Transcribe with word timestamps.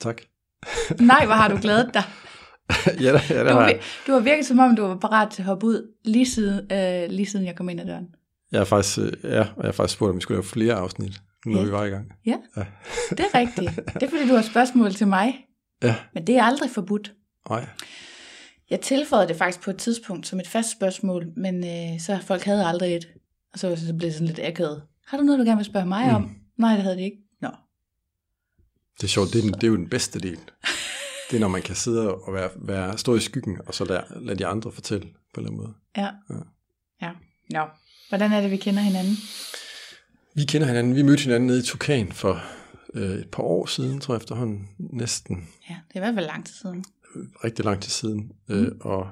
Tak. 0.00 0.22
Nej, 1.00 1.24
hvor 1.26 1.34
har 1.34 1.48
du 1.48 1.58
glædet 1.62 1.90
dig. 1.94 2.02
ja, 3.04 3.12
det, 3.12 3.30
ja, 3.30 3.38
det 3.44 3.50
Du 3.50 3.54
har 3.54 3.68
jeg. 3.68 3.80
du 4.06 4.12
har 4.12 4.20
virket 4.20 4.46
som 4.46 4.58
om, 4.58 4.76
du 4.76 4.82
var 4.82 4.96
parat 4.96 5.30
til 5.30 5.42
at 5.42 5.46
hoppe 5.46 5.66
ud 5.66 5.92
lige 6.04 6.26
siden, 6.26 6.72
øh, 6.72 7.10
lige 7.10 7.26
siden 7.26 7.46
jeg 7.46 7.56
kom 7.56 7.68
ind 7.68 7.80
ad 7.80 7.86
døren. 7.86 8.06
Jeg 8.52 8.60
har 8.60 8.64
faktisk, 8.64 8.98
øh, 8.98 9.12
ja, 9.24 9.40
og 9.40 9.56
jeg 9.56 9.64
har 9.64 9.72
faktisk 9.72 9.96
spurgt, 9.96 10.10
om 10.10 10.16
vi 10.16 10.20
skulle 10.20 10.36
lave 10.36 10.44
flere 10.44 10.74
afsnit, 10.74 11.20
når 11.46 11.58
Ja. 11.58 11.64
vi 11.64 11.72
var 11.72 11.84
i 11.84 11.88
gang. 11.88 12.12
Ja, 12.26 12.36
Ja. 12.56 12.64
det 13.10 13.20
er 13.34 13.38
rigtigt. 13.38 13.70
Det 13.94 14.02
er 14.02 14.10
fordi, 14.10 14.28
du 14.28 14.34
har 14.34 14.42
spørgsmål 14.42 14.92
til 14.94 15.06
mig. 15.08 15.34
Ja, 15.82 15.94
Men 16.14 16.26
det 16.26 16.36
er 16.36 16.42
aldrig 16.42 16.70
forbudt. 16.70 17.12
nej. 17.48 17.66
Jeg 18.70 18.80
tilføjede 18.80 19.28
det 19.28 19.36
faktisk 19.36 19.60
på 19.64 19.70
et 19.70 19.76
tidspunkt 19.76 20.26
som 20.26 20.40
et 20.40 20.48
fast 20.48 20.70
spørgsmål, 20.72 21.26
men 21.36 21.64
øh, 21.64 22.00
så 22.00 22.18
folk 22.22 22.42
havde 22.44 22.66
aldrig 22.66 22.96
et. 22.96 23.08
Og 23.52 23.58
så, 23.58 23.76
så 23.76 23.94
blev 23.94 24.06
det 24.06 24.12
sådan 24.14 24.26
lidt 24.26 24.40
akavet. 24.42 24.82
Har 25.06 25.18
du 25.18 25.24
noget, 25.24 25.38
du 25.38 25.44
gerne 25.44 25.56
vil 25.56 25.64
spørge 25.64 25.86
mig 25.86 26.14
om? 26.14 26.30
Nej, 26.58 26.74
det 26.74 26.82
havde 26.82 26.96
de 26.96 27.02
ikke. 27.02 27.16
Det 28.96 29.04
er 29.04 29.08
sjovt, 29.08 29.32
det 29.32 29.38
er, 29.38 29.42
den, 29.42 29.52
det 29.52 29.64
er 29.64 29.68
jo 29.68 29.76
den 29.76 29.88
bedste 29.88 30.18
del. 30.18 30.38
Det 31.30 31.36
er, 31.36 31.40
når 31.40 31.48
man 31.48 31.62
kan 31.62 31.74
sidde 31.76 32.14
og 32.14 32.34
være, 32.34 32.50
være, 32.56 32.98
stå 32.98 33.16
i 33.16 33.20
skyggen, 33.20 33.58
og 33.66 33.74
så 33.74 33.84
lade, 33.84 34.04
lade 34.16 34.38
de 34.38 34.46
andre 34.46 34.72
fortælle 34.72 35.06
på 35.34 35.40
en 35.40 35.46
eller 35.46 35.50
anden 35.50 35.56
måde. 35.62 35.74
Ja. 35.96 36.10
Ja. 36.30 36.40
Ja. 37.06 37.12
Nå. 37.50 37.68
Hvordan 38.08 38.32
er 38.32 38.40
det, 38.40 38.50
vi 38.50 38.56
kender 38.56 38.80
hinanden? 38.80 39.16
Vi 40.34 40.44
kender 40.44 40.66
hinanden. 40.66 40.96
Vi 40.96 41.02
mødte 41.02 41.22
hinanden 41.22 41.46
nede 41.46 41.58
i 41.58 41.62
Tukan 41.62 42.12
for 42.12 42.42
øh, 42.94 43.10
et 43.10 43.30
par 43.30 43.42
år 43.42 43.66
siden, 43.66 44.00
tror 44.00 44.14
jeg 44.14 44.20
efterhånden. 44.20 44.68
Næsten 44.78 45.48
Ja, 45.70 45.74
det 45.88 45.94
er 45.94 45.98
i 45.98 46.00
hvert 46.00 46.14
fald 46.14 46.26
lang 46.26 46.46
tid 46.46 46.54
siden. 46.54 46.84
rigtig 47.44 47.64
lang 47.64 47.82
tid 47.82 47.90
siden. 47.90 48.32
Mm. 48.48 48.54
Øh, 48.54 48.72
og 48.80 49.08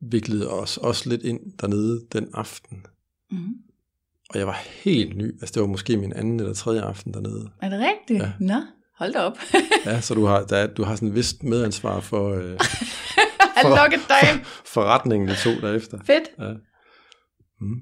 viklede 0.00 0.50
os 0.50 0.76
også 0.76 1.08
lidt 1.08 1.22
ind 1.22 1.40
dernede 1.60 2.06
den 2.12 2.28
aften. 2.34 2.86
Mm. 3.30 3.54
Og 4.30 4.38
jeg 4.38 4.46
var 4.46 4.58
helt 4.84 5.16
ny. 5.16 5.32
Altså 5.40 5.52
det 5.54 5.60
var 5.60 5.68
måske 5.68 5.96
min 5.96 6.12
anden 6.12 6.40
eller 6.40 6.54
tredje 6.54 6.82
aften 6.82 7.14
dernede. 7.14 7.50
Er 7.62 7.68
det 7.68 7.78
rigtigt? 7.78 8.22
Ja. 8.22 8.32
Nå, 8.40 8.60
hold 8.98 9.12
da 9.12 9.18
op. 9.20 9.38
Ja, 9.86 10.00
så 10.00 10.14
du 10.14 10.24
har, 10.24 10.44
der, 10.44 10.56
er- 10.56 10.74
du 10.74 10.82
har 10.84 10.94
sådan 10.96 11.08
et 11.08 11.14
vist 11.14 11.42
medansvar 11.42 12.00
for 12.00 12.30
øh, 12.34 12.42
dig 14.08 14.30
ind. 14.34 14.44
forretningen 14.64 15.28
de 15.28 15.34
to 15.36 15.50
derefter. 15.50 15.98
Fedt. 16.06 16.24
Ja. 16.38 16.52
Mm. 17.60 17.76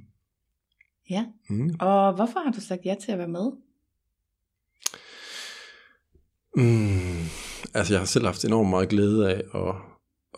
Ja. 1.10 1.24
Mm. 1.50 1.70
Og 1.80 2.12
hvorfor 2.14 2.44
har 2.44 2.52
du 2.52 2.60
sagt 2.60 2.80
ja 2.84 2.94
til 3.04 3.12
at 3.12 3.18
være 3.18 3.28
med? 3.28 3.50
Mm. 6.56 7.24
Altså 7.74 7.92
jeg 7.92 8.00
har 8.00 8.06
selv 8.06 8.26
haft 8.26 8.44
enormt 8.44 8.70
meget 8.70 8.88
glæde 8.88 9.30
af 9.30 9.42
at, 9.54 9.74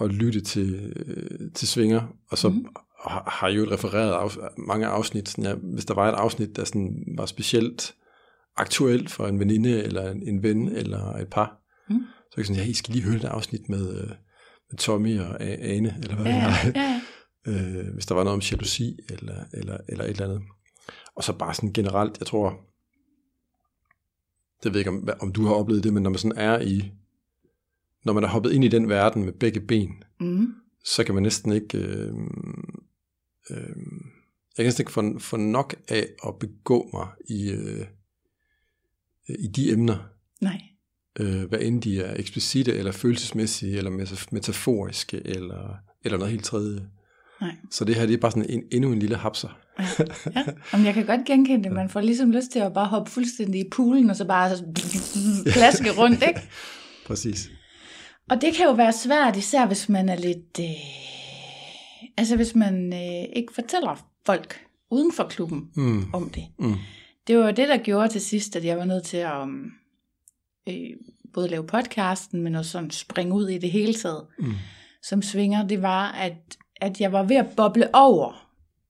at 0.00 0.12
lytte 0.14 0.40
til, 0.40 0.92
øh, 1.06 1.52
til 1.54 1.68
Svinger, 1.68 2.02
og 2.30 2.38
så 2.38 2.48
mm. 2.48 2.66
har, 3.06 3.30
har 3.30 3.48
jeg 3.48 3.56
jo 3.56 3.66
refereret 3.70 4.12
af, 4.12 4.48
mange 4.58 4.86
afsnit. 4.86 5.28
Sådan, 5.28 5.44
ja, 5.44 5.54
hvis 5.54 5.84
der 5.84 5.94
var 5.94 6.08
et 6.08 6.14
afsnit, 6.14 6.56
der 6.56 6.64
sådan 6.64 7.04
var 7.18 7.26
specielt 7.26 7.94
aktuelt 8.56 9.10
for 9.10 9.26
en 9.26 9.40
veninde, 9.40 9.82
eller 9.84 10.10
en, 10.10 10.28
en 10.28 10.42
ven, 10.42 10.68
eller 10.68 11.12
et 11.16 11.28
par, 11.30 11.60
Mm. 11.88 12.00
så 12.30 12.34
jeg 12.36 12.46
sådan, 12.46 12.62
ja, 12.62 12.68
I 12.68 12.72
skal 12.72 12.94
lige 12.94 13.04
høre 13.04 13.18
det 13.18 13.24
afsnit 13.24 13.68
med, 13.68 14.02
øh, 14.02 14.08
med 14.70 14.78
Tommy 14.78 15.20
og 15.20 15.42
Ane, 15.42 15.96
eller 16.02 16.16
hvad 16.16 16.26
Ja, 16.26 16.54
det 16.64 16.76
er. 16.76 17.00
ja, 17.46 17.80
øh, 17.86 17.94
hvis 17.94 18.06
der 18.06 18.14
var 18.14 18.24
noget 18.24 18.34
om 18.34 18.40
jalousi 18.50 18.98
eller, 19.10 19.44
eller, 19.52 19.78
eller 19.88 20.04
et 20.04 20.10
eller 20.10 20.24
andet. 20.24 20.42
Og 21.16 21.24
så 21.24 21.32
bare 21.38 21.54
sådan 21.54 21.72
generelt, 21.72 22.18
jeg 22.18 22.26
tror, 22.26 22.60
det 24.62 24.72
ved 24.72 24.78
ikke, 24.80 24.90
om, 24.90 25.08
om 25.20 25.32
du 25.32 25.44
har 25.46 25.54
oplevet 25.54 25.84
det, 25.84 25.92
men 25.94 26.02
når 26.02 26.10
man 26.10 26.18
sådan 26.18 26.38
er 26.38 26.60
i, 26.60 26.92
når 28.04 28.12
man 28.12 28.24
er 28.24 28.28
hoppet 28.28 28.52
ind 28.52 28.64
i 28.64 28.68
den 28.68 28.88
verden 28.88 29.24
med 29.24 29.32
begge 29.32 29.60
ben, 29.60 30.04
Mm. 30.20 30.54
så 30.84 31.04
kan 31.04 31.14
man 31.14 31.22
næsten 31.22 31.52
ikke, 31.52 31.78
øh, 31.78 32.12
øh, 33.50 33.76
jeg 34.56 34.56
kan 34.56 34.64
næsten 34.64 34.82
ikke 34.82 34.92
få, 34.92 35.18
få 35.18 35.36
nok 35.36 35.74
af 35.88 36.06
at 36.26 36.34
begå 36.40 36.90
mig 36.92 37.08
i, 37.28 37.50
øh, 37.50 37.86
i 39.28 39.46
de 39.56 39.70
emner, 39.72 39.96
Nej. 40.40 40.60
øh, 41.20 41.42
hvad 41.48 41.58
end 41.60 41.82
de 41.82 42.00
er 42.00 42.14
eksplicite, 42.20 42.72
eller 42.74 42.92
følelsesmæssige, 42.92 43.76
eller 43.76 43.90
meta- 43.90 44.28
metaforiske, 44.32 45.22
eller, 45.24 45.76
eller 46.04 46.18
noget 46.18 46.32
helt 46.32 46.44
tredje. 46.44 46.80
Nej. 47.40 47.54
Så 47.70 47.84
det 47.84 47.94
her, 47.94 48.06
det 48.06 48.14
er 48.14 48.18
bare 48.18 48.30
sådan 48.30 48.50
en, 48.50 48.62
endnu 48.72 48.92
en 48.92 48.98
lille 48.98 49.16
hapser. 49.16 49.58
Ja. 49.78 49.84
ja. 50.36 50.44
Jamen, 50.72 50.86
jeg 50.86 50.94
kan 50.94 51.06
godt 51.06 51.20
genkende 51.26 51.64
det. 51.64 51.72
Man 51.72 51.88
får 51.88 52.00
ligesom 52.00 52.30
lyst 52.30 52.50
til 52.50 52.58
at 52.58 52.72
bare 52.74 52.86
hoppe 52.86 53.10
fuldstændig 53.10 53.60
i 53.60 53.68
poolen, 53.72 54.10
og 54.10 54.16
så 54.16 54.24
bare 54.24 54.56
så 54.56 54.64
plaske 55.54 55.90
rundt, 55.90 56.22
ikke? 56.28 56.40
Præcis. 57.06 57.50
Og 58.30 58.40
det 58.40 58.54
kan 58.54 58.66
jo 58.66 58.72
være 58.72 58.92
svært, 58.92 59.36
især 59.36 59.66
hvis 59.66 59.88
man 59.88 60.08
er 60.08 60.16
lidt... 60.16 60.60
Øh... 60.60 60.66
Altså 62.16 62.36
hvis 62.36 62.54
man 62.54 62.92
øh, 62.92 63.24
ikke 63.36 63.52
fortæller 63.54 64.06
folk 64.26 64.60
uden 64.90 65.12
for 65.12 65.24
klubben 65.24 65.64
Mm. 65.76 66.04
om 66.14 66.30
det. 66.30 66.42
Mm. 66.58 66.74
Det 67.26 67.38
var 67.38 67.50
det, 67.50 67.68
der 67.68 67.76
gjorde 67.76 68.08
til 68.08 68.20
sidst, 68.20 68.56
at 68.56 68.64
jeg 68.64 68.78
var 68.78 68.84
nødt 68.84 69.04
til 69.04 69.16
at 69.16 69.42
um, 69.42 69.70
øh, 70.68 70.74
både 71.32 71.48
lave 71.48 71.66
podcasten, 71.66 72.42
men 72.42 72.54
også 72.54 72.70
sådan 72.70 72.90
springe 72.90 73.34
ud 73.34 73.48
i 73.48 73.58
det 73.58 73.70
hele 73.70 73.94
taget 73.94 74.26
Mm. 74.38 74.52
som 75.02 75.22
svinger. 75.22 75.66
Det 75.66 75.82
var, 75.82 76.12
at, 76.12 76.56
at 76.80 77.00
jeg 77.00 77.12
var 77.12 77.22
ved 77.22 77.36
at 77.36 77.46
boble 77.56 77.94
over, 77.94 78.48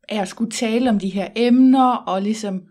at 0.08 0.16
jeg 0.16 0.28
skulle 0.28 0.50
tale 0.50 0.90
om 0.90 0.98
de 0.98 1.08
her 1.08 1.28
emner, 1.36 1.92
og 1.92 2.22
ligesom 2.22 2.62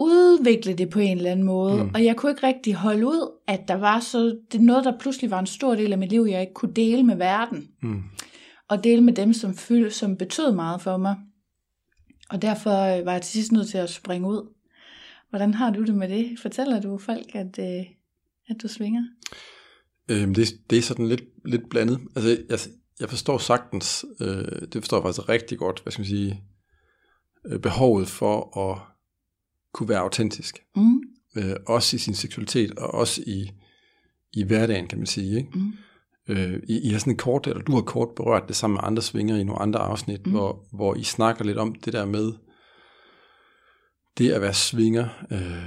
udvikle 0.00 0.74
det 0.74 0.90
på 0.90 0.98
en 0.98 1.16
eller 1.16 1.30
anden 1.30 1.46
måde. 1.46 1.84
Mm. 1.84 1.90
Og 1.94 2.04
jeg 2.04 2.16
kunne 2.16 2.32
ikke 2.32 2.46
rigtig 2.46 2.74
holde 2.74 3.06
ud, 3.06 3.32
at 3.46 3.68
der 3.68 3.74
var 3.74 4.00
så, 4.00 4.38
det 4.52 4.60
noget, 4.60 4.84
der 4.84 4.98
pludselig 4.98 5.30
var 5.30 5.38
en 5.38 5.46
stor 5.46 5.74
del 5.74 5.92
af 5.92 5.98
mit 5.98 6.10
liv, 6.10 6.26
jeg 6.30 6.40
ikke 6.40 6.54
kunne 6.54 6.72
dele 6.72 7.02
med 7.02 7.16
verden. 7.16 7.68
Mm. 7.82 8.02
Og 8.68 8.84
dele 8.84 9.02
med 9.02 9.12
dem, 9.12 9.32
som, 9.32 9.54
fyld, 9.54 9.90
som 9.90 10.16
betød 10.16 10.52
meget 10.52 10.80
for 10.80 10.96
mig. 10.96 11.16
Og 12.30 12.42
derfor 12.42 12.98
øh, 12.98 13.06
var 13.06 13.12
jeg 13.12 13.22
til 13.22 13.32
sidst 13.32 13.52
nødt 13.52 13.68
til 13.68 13.78
at 13.78 13.90
springe 13.90 14.28
ud. 14.28 14.52
Hvordan 15.30 15.54
har 15.54 15.70
du 15.70 15.84
det 15.84 15.94
med 15.94 16.08
det? 16.08 16.38
Fortæller 16.42 16.80
du 16.80 16.98
folk, 16.98 17.34
at, 17.34 17.58
øh, 17.58 17.86
at 18.48 18.56
du 18.62 18.68
svinger? 18.68 19.04
Øhm, 20.08 20.34
det, 20.34 20.48
det 20.70 20.78
er 20.78 20.82
sådan 20.82 21.08
lidt, 21.08 21.24
lidt 21.44 21.68
blandet. 21.70 22.00
Altså, 22.16 22.30
jeg, 22.48 22.58
jeg 23.00 23.08
forstår 23.08 23.38
sagtens, 23.38 24.04
øh, 24.20 24.62
det 24.72 24.82
forstår 24.82 24.96
jeg 24.96 25.02
faktisk 25.02 25.28
rigtig 25.28 25.58
godt, 25.58 25.80
hvad 25.82 25.92
skal 25.92 26.00
man 26.00 26.08
sige, 26.08 26.44
øh, 27.46 27.60
behovet 27.60 28.08
for 28.08 28.58
at 28.70 28.78
kunne 29.72 29.88
være 29.88 30.00
autentisk. 30.00 30.62
Mm. 30.76 31.00
Øh, 31.36 31.56
også 31.66 31.96
i 31.96 31.98
sin 31.98 32.14
seksualitet, 32.14 32.78
og 32.78 32.94
også 32.94 33.22
i, 33.26 33.50
i 34.32 34.42
hverdagen, 34.42 34.88
kan 34.88 34.98
man 34.98 35.06
sige. 35.06 35.36
Ikke? 35.36 35.50
Mm. 35.54 35.72
Øh, 36.28 36.60
I, 36.68 36.80
I 36.80 36.88
har 36.88 36.98
sådan 36.98 37.12
en 37.12 37.16
kort, 37.16 37.46
eller 37.46 37.62
du 37.62 37.74
har 37.74 37.82
kort 37.82 38.08
berørt 38.16 38.48
det 38.48 38.56
sammen 38.56 38.74
med 38.74 38.80
andre 38.84 39.02
svinger 39.02 39.36
i 39.36 39.44
nogle 39.44 39.62
andre 39.62 39.80
afsnit, 39.80 40.26
Mm. 40.26 40.32
hvor, 40.32 40.66
hvor 40.72 40.94
I 40.94 41.02
snakker 41.02 41.44
lidt 41.44 41.58
om 41.58 41.74
det 41.74 41.92
der 41.92 42.04
med, 42.04 42.32
det 44.18 44.30
at 44.32 44.40
være 44.40 44.54
svinger, 44.54 45.08
øh, 45.30 45.66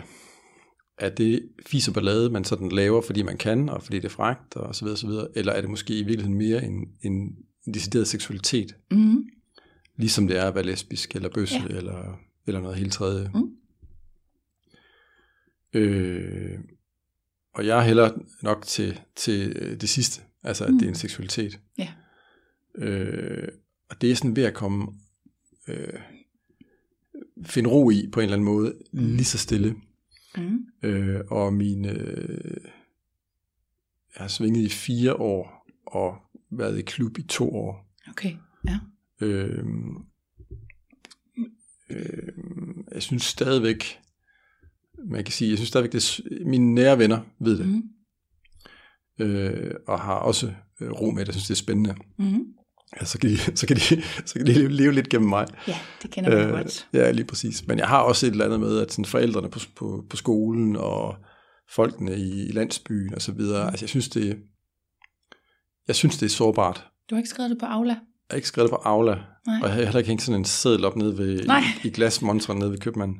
er 0.97 1.09
det 1.09 1.49
fis 1.67 1.87
og 1.87 1.93
ballade, 1.93 2.29
man 2.29 2.43
sådan 2.43 2.69
laver, 2.69 3.01
fordi 3.01 3.21
man 3.21 3.37
kan, 3.37 3.69
og 3.69 3.83
fordi 3.83 3.97
det 3.97 4.05
er 4.05 4.09
fragt, 4.09 4.55
og 4.55 4.75
så 4.75 4.85
videre, 4.85 4.97
så 4.97 5.07
videre, 5.07 5.27
eller 5.35 5.53
er 5.53 5.61
det 5.61 5.69
måske 5.69 5.93
i 5.99 6.03
virkeligheden 6.03 6.37
mere 6.37 6.63
en, 6.63 6.87
en, 7.01 7.35
en 7.67 7.73
decideret 7.73 8.07
seksualitet, 8.07 8.75
Mm. 8.91 9.23
Ligesom 9.95 10.27
det 10.27 10.37
er 10.37 10.43
at 10.47 10.55
være 10.55 10.63
lesbisk, 10.63 11.15
eller 11.15 11.29
bøsse, 11.29 11.55
Ja. 11.69 11.75
eller, 11.77 12.19
eller 12.47 12.61
noget 12.61 12.77
helt 12.77 12.93
tredje. 12.93 13.31
Mm. 13.33 13.51
Øh, 15.73 16.59
og 17.55 17.65
jeg 17.67 17.77
er 17.77 17.81
heller 17.83 18.09
nok 18.43 18.65
til, 18.65 18.99
til 19.15 19.53
øh, 19.55 19.81
det 19.81 19.89
sidste, 19.89 20.21
altså 20.43 20.65
at 20.65 20.71
Mm. 20.73 20.79
det 20.79 20.85
er 20.85 20.89
en 20.89 20.95
seksualitet. 20.95 21.59
Ja. 21.77 21.93
Øh, 22.75 23.47
og 23.89 24.01
det 24.01 24.11
er 24.11 24.15
sådan 24.15 24.35
ved 24.35 24.43
at 24.43 24.53
komme, 24.53 24.87
øh, 25.67 25.99
finde 27.45 27.69
ro 27.69 27.89
i 27.89 28.09
på 28.11 28.19
en 28.19 28.23
eller 28.23 28.33
anden 28.35 28.45
måde, 28.45 28.73
Mm. 28.91 28.99
lige 28.99 29.25
så 29.25 29.37
stille. 29.37 29.75
Mm. 30.37 30.65
Øh, 30.83 31.19
og 31.27 31.53
min, 31.53 31.85
øh, 31.85 32.57
jeg 34.15 34.21
har 34.23 34.27
svinget 34.27 34.61
i 34.61 34.69
fire 34.69 35.13
år, 35.15 35.67
og 35.85 36.17
været 36.51 36.79
i 36.79 36.81
klub 36.81 37.17
i 37.17 37.21
to 37.23 37.49
år. 37.55 37.95
Okay, 38.09 38.35
ja. 38.67 38.79
Øh, 39.21 39.63
øh, 41.89 42.33
jeg 42.91 43.01
synes 43.03 43.23
stadigvæk, 43.23 43.99
man 45.05 45.23
kan 45.23 45.31
sige, 45.31 45.49
jeg 45.49 45.57
synes 45.57 45.67
stadigvæk, 45.69 45.91
det 45.91 46.19
mine 46.45 46.73
nære 46.75 46.97
venner 46.99 47.21
ved 47.39 47.57
det, 47.57 47.67
Mm. 47.67 47.83
Øh, 49.19 49.71
og 49.87 49.99
har 49.99 50.13
også 50.15 50.51
øh, 50.81 50.91
ro 50.91 51.11
med 51.11 51.19
det, 51.21 51.27
jeg 51.27 51.33
synes, 51.33 51.47
det 51.47 51.53
er 51.53 51.57
spændende. 51.63 51.95
Mm. 52.19 52.39
Ja, 53.01 53.05
så, 53.05 53.19
kan 53.19 53.29
de, 53.29 53.37
så, 53.37 53.67
kan 53.67 53.75
de, 53.75 53.81
så 54.27 54.33
kan 54.35 54.45
de 54.45 54.53
leve, 54.53 54.69
leve 54.69 54.91
lidt 54.93 55.09
gennem 55.09 55.29
mig. 55.29 55.47
Ja, 55.67 55.77
det 56.01 56.11
kender 56.11 56.29
man 56.37 56.47
øh, 56.47 56.51
godt. 56.51 56.87
ja, 56.93 57.11
lige 57.11 57.25
præcis. 57.25 57.67
Men 57.67 57.79
jeg 57.79 57.87
har 57.87 57.99
også 58.01 58.25
et 58.25 58.31
eller 58.31 58.45
andet 58.45 58.59
med, 58.59 58.79
at 58.79 58.91
sådan 58.91 59.05
forældrene 59.05 59.49
på, 59.49 59.59
på, 59.75 60.03
på 60.09 60.17
skolen 60.17 60.75
og 60.75 61.15
folkene 61.75 62.15
i, 62.17 62.47
i 62.47 62.51
landsbyen 62.51 63.13
og 63.15 63.21
så 63.21 63.31
videre, 63.31 63.67
altså 63.67 63.83
jeg 63.83 63.89
synes, 63.89 64.09
det, 64.09 64.37
jeg 65.87 65.95
synes, 65.95 66.17
det 66.17 66.25
er 66.25 66.29
sårbart. 66.29 66.87
Du 67.09 67.15
har 67.15 67.19
ikke 67.19 67.29
skrevet 67.29 67.49
det 67.49 67.59
på 67.59 67.65
Aula? 67.65 67.93
Jeg 67.93 67.99
har 68.31 68.35
ikke 68.35 68.47
skrevet 68.47 68.69
det 68.71 68.77
på 68.77 68.81
Aula, 68.89 69.11
Nej. 69.11 69.55
og 69.61 69.67
jeg 69.67 69.69
har 69.75 69.83
heller 69.83 69.97
ikke 69.97 70.07
hængt 70.07 70.23
sådan 70.23 70.39
en 70.41 70.45
seddel 70.45 70.85
op 70.85 70.95
nede 70.95 71.17
ved, 71.17 71.43
Nej. 71.45 71.61
i, 71.83 71.87
i 71.87 71.91
glasmontren 71.91 72.59
nede 72.59 72.71
ved 72.71 72.77
købmanden. 72.77 73.17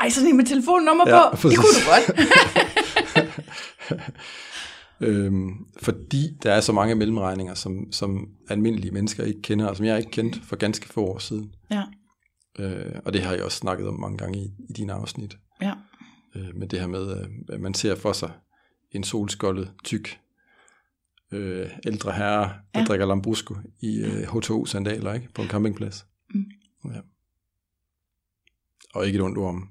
Ej, 0.00 0.08
sådan 0.08 0.28
en 0.28 0.36
med 0.36 0.44
telefonnummer 0.44 1.04
Ja, 1.08 1.30
på. 1.30 1.36
præcis. 1.36 1.58
Det 1.58 1.58
kunne 1.58 1.74
du 1.74 1.90
godt. 1.90 2.18
Øhm, 5.04 5.66
fordi 5.82 6.38
der 6.42 6.52
er 6.52 6.60
så 6.60 6.72
mange 6.72 6.94
mellemregninger, 6.94 7.54
som, 7.54 7.92
som 7.92 8.28
almindelige 8.48 8.90
mennesker 8.92 9.24
ikke 9.24 9.42
kender, 9.42 9.66
og 9.66 9.76
som 9.76 9.86
jeg 9.86 9.98
ikke 9.98 10.10
kendte 10.10 10.40
for 10.42 10.56
ganske 10.56 10.88
få 10.88 11.04
år 11.04 11.18
siden. 11.18 11.54
ja, 11.70 11.82
Øh, 12.58 13.00
og 13.04 13.12
det 13.12 13.22
har 13.22 13.32
jeg 13.32 13.42
også 13.44 13.58
snakket 13.58 13.88
om 13.88 14.00
mange 14.00 14.18
gange 14.18 14.38
i, 14.38 14.44
i 14.68 14.72
dine 14.72 14.92
afsnit. 14.92 15.36
ja. 15.62 15.74
Øh, 16.36 16.56
med 16.56 16.68
det 16.68 16.80
her 16.80 16.86
med, 16.86 17.20
øh, 17.20 17.28
at 17.48 17.60
man 17.60 17.74
ser 17.74 17.94
for 17.96 18.12
sig 18.12 18.30
en 18.92 19.04
solskoldet, 19.04 19.72
tyk, 19.84 20.20
øh, 21.32 21.70
ældre 21.86 22.12
herre, 22.12 22.52
der 22.74 22.80
ja. 22.80 22.84
drikker 22.84 23.06
Lambrusco 23.06 23.54
i 23.80 23.96
øh, 23.98 24.22
H2O-sandaler 24.22 25.12
ikke? 25.12 25.28
på 25.34 25.42
en 25.42 25.48
campingplads. 25.48 26.06
Mm. 26.34 26.44
Ja. 26.94 27.00
Og 28.94 29.06
ikke 29.06 29.16
et 29.16 29.22
ondt 29.22 29.38
ord 29.38 29.48
om. 29.48 29.68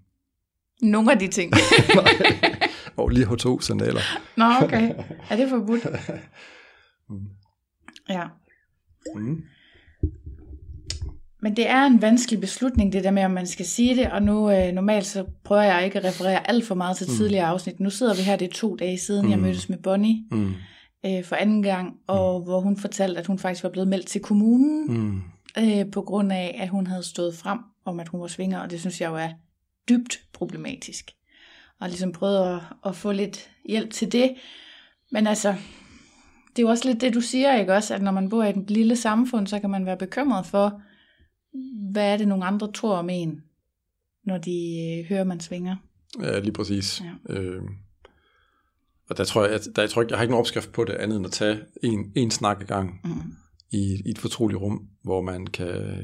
Nogle 0.82 1.12
af 1.12 1.20
de 1.20 1.28
ting. 1.28 1.54
Og 2.98 3.10
lige 3.10 3.25
H2O-sandaler. 3.25 4.01
Nå, 4.38 4.45
okay. 4.63 4.94
Er 5.30 5.36
det 5.36 5.50
forbudt? 5.50 5.86
Mm. 7.10 7.19
Ja. 8.10 8.24
Mm. 9.16 9.42
Men 11.42 11.56
det 11.56 11.69
er 11.69 11.86
en 11.86 12.01
vanskelig 12.01 12.42
beslutning, 12.42 12.94
det 12.94 13.04
der 13.04 13.12
med, 13.12 13.24
om 13.25 13.31
man 13.31 13.48
skal 13.48 13.66
sige 13.66 13.95
det, 13.95 14.12
og 14.12 14.24
nu 14.24 14.51
øh, 14.51 14.72
normalt 14.74 15.06
så 15.06 15.25
prøver 15.44 15.62
jeg 15.62 15.86
ikke 15.86 16.00
at 16.00 16.06
referere 16.06 16.50
alt 16.50 16.66
for 16.68 16.75
meget 16.75 16.98
til 16.98 17.07
Mm. 17.10 17.16
tidligere 17.16 17.45
afsnit. 17.45 17.80
Nu 17.80 17.90
sidder 17.90 18.16
vi 18.16 18.22
her, 18.22 18.36
det 18.36 18.48
er 18.48 18.54
to 18.54 18.75
dage 18.75 18.98
siden, 19.00 19.30
jeg 19.30 19.38
Mm. 19.38 19.44
mødtes 19.44 19.69
med 19.69 19.78
Bonnie 19.78 20.24
Mm. 20.31 20.54
øh, 21.06 21.24
for 21.24 21.36
anden 21.36 21.63
gang, 21.63 21.94
og 22.07 22.42
hvor 22.44 22.60
hun 22.60 22.78
fortalte, 22.78 23.19
at 23.19 23.28
hun 23.28 23.39
faktisk 23.39 23.63
var 23.63 23.69
blevet 23.69 23.88
meldt 23.88 24.07
til 24.07 24.22
kommunen, 24.22 24.94
Mm. 24.94 25.22
øh, 25.60 25.92
på 25.92 26.01
grund 26.01 26.31
af, 26.34 26.57
at 26.62 26.69
hun 26.69 26.88
havde 26.88 27.04
stået 27.04 27.36
frem 27.36 27.60
om, 27.86 28.00
at 28.00 28.07
hun 28.07 28.22
var 28.22 28.28
svinger, 28.28 28.60
og 28.60 28.72
det 28.72 28.80
synes 28.80 29.01
jeg 29.01 29.10
jo 29.10 29.16
er 29.16 29.30
dybt 29.89 30.19
problematisk. 30.34 31.12
Og 31.84 31.90
ligesom 31.90 32.12
prøvet 32.12 32.56
at, 32.56 32.62
at 32.86 32.96
få 32.96 33.12
lidt 33.12 33.50
hjælp 33.70 33.92
til 33.92 34.12
det. 34.12 34.36
Men 35.12 35.28
altså, 35.28 35.50
det 36.50 36.60
er 36.60 36.64
jo 36.64 36.68
også 36.70 36.88
lidt 36.88 37.02
det, 37.02 37.14
du 37.14 37.22
siger, 37.22 37.60
ikke 37.60 37.74
også? 37.74 37.96
At 37.96 38.02
når 38.02 38.12
man 38.12 38.30
bor 38.30 38.44
i 38.44 38.50
et 38.50 38.72
lille 38.72 38.96
samfund, 38.96 39.48
så 39.48 39.60
kan 39.60 39.70
man 39.70 39.86
være 39.86 39.98
bekymret 39.98 40.46
for, 40.46 40.82
hvad 41.92 42.14
er 42.14 42.18
det, 42.18 42.28
nogle 42.28 42.46
andre 42.46 42.72
tror 42.72 42.96
om 42.96 43.10
en, 43.10 43.42
når 44.26 44.38
de 44.38 44.52
øh, 45.00 45.10
hører, 45.10 45.24
man 45.24 45.40
svinger. 45.40 45.76
Ja, 46.22 46.40
lige 46.40 46.52
præcis. 46.54 47.02
Ja. 47.30 47.34
Øh, 47.34 47.62
og 49.10 49.18
der 49.18 49.24
tror 49.24 49.44
jeg, 49.46 49.54
at 49.54 49.68
der, 49.76 49.82
jeg 49.82 49.90
tror 49.90 50.02
ikke, 50.02 50.12
jeg 50.12 50.18
har 50.18 50.24
ikke 50.24 50.32
nogen 50.32 50.42
opskrift 50.42 50.72
på 50.72 50.84
det 50.84 50.94
andet 50.94 51.18
end 51.18 51.26
at 51.26 51.32
tage 51.32 51.60
en, 51.84 52.12
en 52.16 52.32
snak 52.32 52.62
i 52.62 52.66
gang 52.66 53.02
Mm. 53.04 53.34
i, 53.72 54.02
i 54.06 54.10
et 54.10 54.20
fortroligt 54.20 54.60
rum, 54.62 54.88
hvor 55.04 55.22
man 55.22 55.48
kan... 55.48 56.04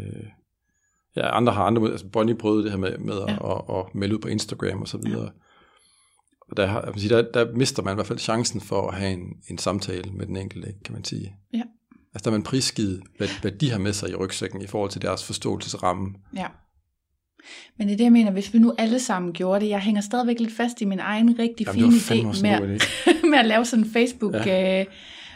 Ja, 1.16 1.38
andre 1.38 1.54
har 1.54 1.64
andre... 1.64 1.92
Altså 1.92 2.08
Bonnie 2.08 2.36
prøvede 2.36 2.64
det 2.64 2.72
her 2.72 2.78
med, 2.80 2.98
med 2.98 3.18
Ja. 3.18 3.32
ja. 3.32 3.56
at, 3.56 3.62
at, 3.70 3.76
at 3.80 3.96
melde 3.96 4.16
ud 4.16 4.20
på 4.20 4.28
Instagram 4.28 4.82
og 4.82 4.88
så 4.88 4.98
videre. 4.98 5.24
Ja. 5.24 5.30
Og 6.52 6.58
der, 6.58 6.66
har- 6.66 6.94
sige, 6.98 7.10
der, 7.10 7.22
der 7.34 7.56
mister 7.56 7.84
man 7.84 7.94
i 7.94 7.96
hvert 7.96 8.08
fald 8.08 8.20
chancen 8.20 8.62
for 8.62 8.88
at 8.90 8.96
have 8.98 9.12
en, 9.14 9.24
en 9.50 9.58
samtale 9.58 10.12
med 10.12 10.26
den 10.26 10.36
enkelte, 10.38 10.74
kan 10.86 10.94
man 10.94 11.04
sige. 11.04 11.36
Ja. 11.54 11.62
Altså 12.14 12.24
der 12.24 12.28
er 12.28 12.32
man 12.32 12.44
prisgivet, 12.44 13.02
hvad, 13.18 13.28
hvad 13.42 13.52
de 13.52 13.72
har 13.72 13.80
med 13.80 13.94
sig 13.94 14.10
i 14.10 14.16
rygsækken 14.16 14.62
i 14.62 14.68
forhold 14.68 14.92
til 14.92 15.02
deres 15.02 15.24
forståelsesramme. 15.26 16.08
Ja. 16.36 16.46
Men 17.78 17.88
det 17.88 17.94
er 17.94 17.98
det, 17.98 18.04
jeg 18.04 18.12
mener, 18.12 18.32
hvis 18.32 18.54
vi 18.54 18.60
nu 18.60 18.74
alle 18.78 19.00
sammen 19.00 19.34
gjorde 19.34 19.66
det, 19.66 19.70
jeg 19.70 19.80
hænger 19.80 20.02
stadigvæk 20.02 20.40
lidt 20.40 20.54
fast 20.54 20.82
i 20.82 20.86
min 20.86 21.00
egen 21.00 21.40
rigtig 21.40 21.68
Jamen, 21.76 21.92
fine 22.00 22.32
idé 22.32 22.42
med, 22.42 22.80
idé. 22.82 23.28
med 23.32 23.38
at 23.40 23.46
lave 23.46 23.66
sådan 23.66 23.86
en 23.86 23.92
Facebook, 23.92 24.34
ja. 24.34 24.80
øh, 24.80 24.86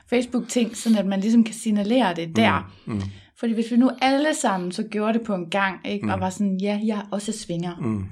Facebook-ting, 0.10 0.78
sådan 0.78 0.98
at 0.98 1.06
man 1.06 1.20
ligesom 1.20 1.44
kan 1.44 1.54
signalere 1.54 2.16
det 2.16 2.36
der. 2.36 2.74
Mm, 2.86 2.94
mm, 2.94 3.02
Fordi 3.40 3.54
hvis 3.54 3.72
vi 3.72 3.76
nu 3.78 3.92
alle 4.02 4.34
sammen 4.36 4.72
så 4.72 4.84
gjorde 4.84 5.14
det 5.20 5.22
på 5.28 5.36
en 5.36 5.50
gang, 5.50 5.88
ikke, 5.88 6.08
og 6.12 6.18
Mm. 6.18 6.22
var 6.22 6.30
sådan, 6.30 6.58
ja, 6.62 6.80
jeg 6.86 7.06
også 7.12 7.32
svinger, 7.32 7.76
mm, 7.80 8.06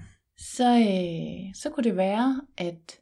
så, 0.56 0.70
øh, 0.78 1.54
så 1.56 1.70
kunne 1.70 1.84
det 1.84 1.98
være, 1.98 2.42
at 2.58 2.98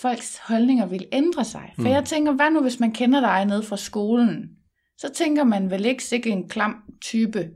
folks 0.00 0.38
holdninger 0.38 0.86
ville 0.86 1.06
ændre 1.12 1.44
sig. 1.44 1.72
For 1.76 1.82
Mm. 1.82 1.88
jeg 1.90 2.04
tænker, 2.04 2.32
hvad 2.32 2.50
nu 2.50 2.60
hvis 2.62 2.80
man 2.80 2.92
kender 2.92 3.20
dig 3.20 3.44
nede 3.44 3.62
fra 3.62 3.76
skolen? 3.76 4.50
Så 4.98 5.08
tænker 5.14 5.44
man 5.44 5.70
vel 5.70 5.84
ikke 5.84 6.04
sikkert 6.04 6.32
en 6.32 6.48
klam 6.48 6.74
type, 7.00 7.48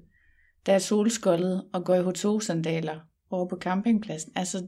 der 0.66 0.72
er 0.72 0.78
solskoldet 0.78 1.64
og 1.72 1.84
går 1.84 1.94
i 1.94 2.00
H2-sandaler 2.00 2.94
over 3.30 3.48
på 3.48 3.56
campingpladsen. 3.60 4.32
Altså, 4.36 4.66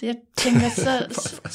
det, 0.00 0.06
jeg 0.06 0.16
tænker, 0.36 0.68
så, 0.68 0.90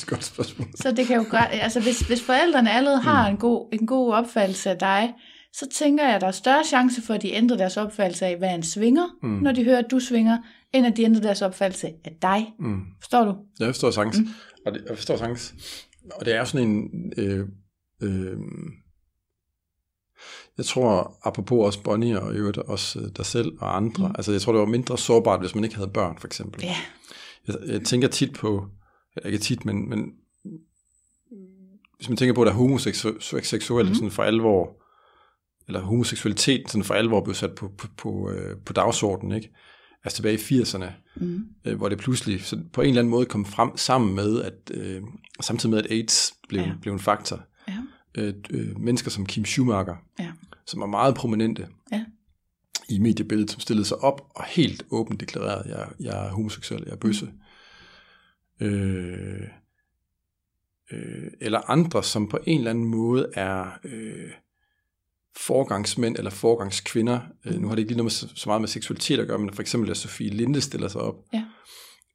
godt 0.10 0.24
spørgsmål. 0.26 0.68
så 0.76 0.92
det 0.92 1.08
kan 1.08 1.16
jo 1.18 1.26
godt, 1.30 1.48
altså 1.52 1.80
hvis, 1.82 2.00
hvis 2.00 2.24
forældrene 2.24 2.72
allerede 2.72 3.02
har 3.02 3.28
Mm. 3.30 3.34
en 3.36 3.40
god, 3.40 3.70
en 3.74 3.88
god 3.88 4.14
opfattelse 4.14 4.70
af 4.70 4.78
dig, 4.78 5.14
så 5.54 5.68
tænker 5.74 6.06
jeg, 6.06 6.16
at 6.16 6.22
der 6.22 6.28
er 6.28 6.32
større 6.32 6.64
chance 6.64 7.02
for, 7.02 7.14
at 7.14 7.22
de 7.22 7.34
ændrer 7.34 7.58
deres 7.58 7.78
opfattelse 7.78 8.26
af, 8.26 8.38
hvad 8.38 8.56
en 8.56 8.64
svinger. 8.64 9.18
Mm. 9.24 9.30
når 9.30 9.52
de 9.52 9.64
hører, 9.64 9.80
at 9.80 9.92
du 9.92 10.00
svinger, 10.00 10.38
end 10.74 10.88
at 10.88 10.98
de 10.98 11.04
ændrer 11.04 11.22
deres 11.22 11.42
opfattelse 11.42 11.88
af 12.04 12.18
dig. 12.22 12.54
Mm. 12.60 12.82
Forstår 13.02 13.26
du? 13.26 13.36
Jeg 13.60 13.68
forstår 13.68 13.92
sagtens. 13.92 14.18
Mm. 14.20 14.28
Og 14.66 14.74
det, 14.74 14.84
jeg 14.90 14.98
forstår 14.98 15.18
sagtens. 15.18 15.56
Og 16.16 16.26
det 16.26 16.34
er 16.36 16.44
sådan 16.44 16.68
en... 16.68 17.14
Øh, 17.18 17.48
øh, 18.02 18.38
jeg 20.58 20.66
tror, 20.66 21.18
apropos 21.24 21.66
også 21.66 21.84
Bonnie 21.84 22.22
og 22.22 22.34
i 22.34 22.38
øvrigt 22.38 22.58
også 22.58 23.00
øh, 23.00 23.06
dig 23.18 23.26
selv 23.26 23.52
og 23.60 23.76
andre, 23.76 24.08
Mm. 24.08 24.14
altså 24.18 24.32
jeg 24.32 24.42
tror, 24.42 24.54
det 24.54 24.60
var 24.60 24.66
mindre 24.66 24.98
sårbart, 24.98 25.40
hvis 25.40 25.56
man 25.56 25.64
ikke 25.64 25.76
havde 25.76 25.90
børn, 25.90 26.18
for 26.20 26.28
eksempel. 26.28 26.64
Ja. 26.64 26.76
Jeg, 27.48 27.56
jeg 27.68 27.82
tænker 27.82 28.08
tit 28.08 28.34
på, 28.34 28.66
ikke 29.26 29.38
tit, 29.38 29.66
men, 29.66 29.90
men 29.90 30.12
hvis 31.98 32.10
man 32.10 32.18
tænker 32.18 32.34
på, 32.34 32.42
at 32.42 32.54
homoseksuelle 32.54 33.90
mm. 33.90 33.96
sådan 33.96 34.12
for 34.12 34.24
alvor, 34.24 34.82
eller 35.68 35.82
homoseksualitet 35.82 36.70
sådan 36.70 36.84
for 36.84 36.94
alvor 36.94 37.24
blev 37.24 37.36
sat 37.36 37.56
på, 37.56 37.72
på, 37.78 37.88
på, 37.98 38.32
øh, 38.32 38.58
på 38.66 38.74
dagsordenen, 38.74 39.36
ikke? 39.36 39.50
Altså 40.10 40.16
tilbage 40.16 40.36
i 40.36 40.62
80'erne, 40.62 40.86
Mm. 41.16 41.46
øh, 41.66 41.78
hvor 41.78 41.90
det 41.90 41.98
pludselig 41.98 42.44
så 42.44 42.60
på 42.74 42.82
en 42.82 42.88
eller 42.90 43.02
anden 43.02 43.12
måde 43.12 43.26
kom 43.26 43.46
frem 43.46 43.78
sammen 43.78 44.16
med, 44.16 44.42
at 44.42 44.72
øh, 44.74 45.02
samtidig 45.42 45.70
med, 45.76 45.84
at 45.84 45.92
AIDS 45.92 46.34
blev, 46.50 46.62
Ja. 46.62 46.72
blev 46.82 46.94
en 46.94 47.00
faktor. 47.00 47.42
Ja. 47.68 47.78
Øh, 48.16 48.34
øh, 48.50 48.80
mennesker 48.80 49.12
som 49.12 49.26
Kim 49.26 49.46
Schumacher, 49.46 49.96
Ja. 50.20 50.32
som 50.68 50.80
var 50.80 50.86
meget 50.88 51.16
prominente 51.16 51.68
Ja. 51.92 52.06
i 52.90 53.00
mediebilledet, 53.00 53.52
som 53.52 53.60
stillede 53.60 53.86
sig 53.88 53.98
op 53.98 54.22
og 54.36 54.44
helt 54.44 54.84
åbent 54.92 55.20
deklarerede, 55.20 55.78
jeg, 55.78 55.88
jeg 56.00 56.26
er 56.28 56.30
homoseksuel, 56.32 56.84
jeg 56.86 56.92
er 56.92 56.98
bøsse. 56.98 57.26
Mm. 58.60 58.66
Øh, 58.68 59.42
øh, 60.92 61.32
eller 61.42 61.70
andre, 61.70 62.04
som 62.04 62.28
på 62.28 62.38
en 62.48 62.58
eller 62.58 62.70
anden 62.72 62.86
måde 62.86 63.30
er 63.34 63.66
øh, 63.84 64.32
forgangsmænd 65.46 66.16
eller 66.18 66.32
forgangskvinder. 66.32 67.20
Øh, 67.46 67.60
nu 67.62 67.68
har 67.68 67.76
det 67.76 67.82
ikke 67.82 67.92
lige 67.92 67.98
noget 67.98 68.24
med, 68.24 68.30
så 68.36 68.44
meget 68.50 68.62
med 68.62 68.68
seksualitet 68.68 69.20
at 69.20 69.28
gøre, 69.28 69.40
men 69.40 69.54
for 69.54 69.62
eksempel 69.62 69.92
at 69.92 69.98
Sofie 69.98 70.30
Linde 70.30 70.62
stiller 70.62 70.88
sig 70.88 71.02
op 71.02 71.16
Ja. 71.34 71.44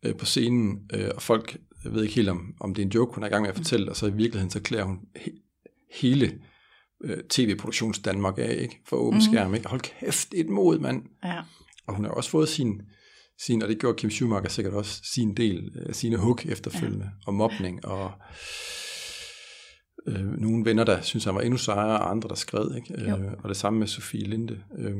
øh, 0.05 0.17
på 0.17 0.25
scenen, 0.25 0.79
øh, 0.93 1.11
og 1.15 1.23
folk 1.23 1.57
jeg 1.85 1.93
ved 1.93 2.03
ikke 2.03 2.15
helt, 2.15 2.29
om, 2.29 2.55
om 2.61 2.75
det 2.75 2.83
er 2.83 2.87
en 2.87 2.93
joke, 2.93 3.15
hun 3.15 3.23
er 3.25 3.27
i 3.27 3.31
gang 3.31 3.43
med 3.43 3.51
at 3.51 3.57
fortælle, 3.57 3.91
og 3.91 3.97
så 3.97 4.07
i 4.07 4.13
virkeligheden, 4.13 4.51
så 4.51 4.61
klæder 4.61 4.85
hun 4.85 4.99
he- 5.19 5.91
hele 6.01 6.39
øh, 7.05 7.17
tv-produktions 7.31 7.99
Danmark 7.99 8.39
af, 8.39 8.57
ikke? 8.61 8.81
For 8.87 8.97
åben 8.97 9.19
mm. 9.19 9.33
skærm, 9.33 9.55
ikke? 9.55 9.69
Hold 9.69 9.81
kæft, 9.81 10.29
et 10.35 10.49
mod, 10.49 10.79
mand. 10.79 11.03
Ja. 11.25 11.41
Og 11.87 11.95
hun 11.97 12.05
har 12.05 12.13
også 12.13 12.31
fået 12.31 12.49
sin, 12.49 12.83
sin 13.41 13.63
og 13.63 13.69
det 13.69 13.79
gjorde 13.81 13.97
Kim 13.99 14.11
Schumacher 14.11 14.49
sikkert 14.51 14.75
også, 14.75 15.01
sin 15.15 15.35
del, 15.37 15.71
øh, 15.77 15.95
sine 15.95 16.17
hug 16.17 16.39
efterfølgende, 16.45 17.05
ja. 17.05 17.11
og 17.27 17.35
mobning, 17.35 17.85
og 17.85 18.13
øh, 20.07 20.41
nogle 20.41 20.65
venner, 20.65 20.85
der 20.85 21.01
synes, 21.01 21.25
han 21.25 21.35
var 21.35 21.41
endnu 21.41 21.57
sejere, 21.57 21.99
og 22.01 22.11
andre, 22.11 22.29
der 22.29 22.35
skred, 22.35 22.75
ikke? 22.77 23.01
Jo. 23.11 23.17
Øh, 23.17 23.33
og 23.39 23.49
det 23.49 23.57
samme 23.57 23.79
med 23.79 23.87
Sofie 23.87 24.25
Linde. 24.25 24.63
Øh, 24.79 24.97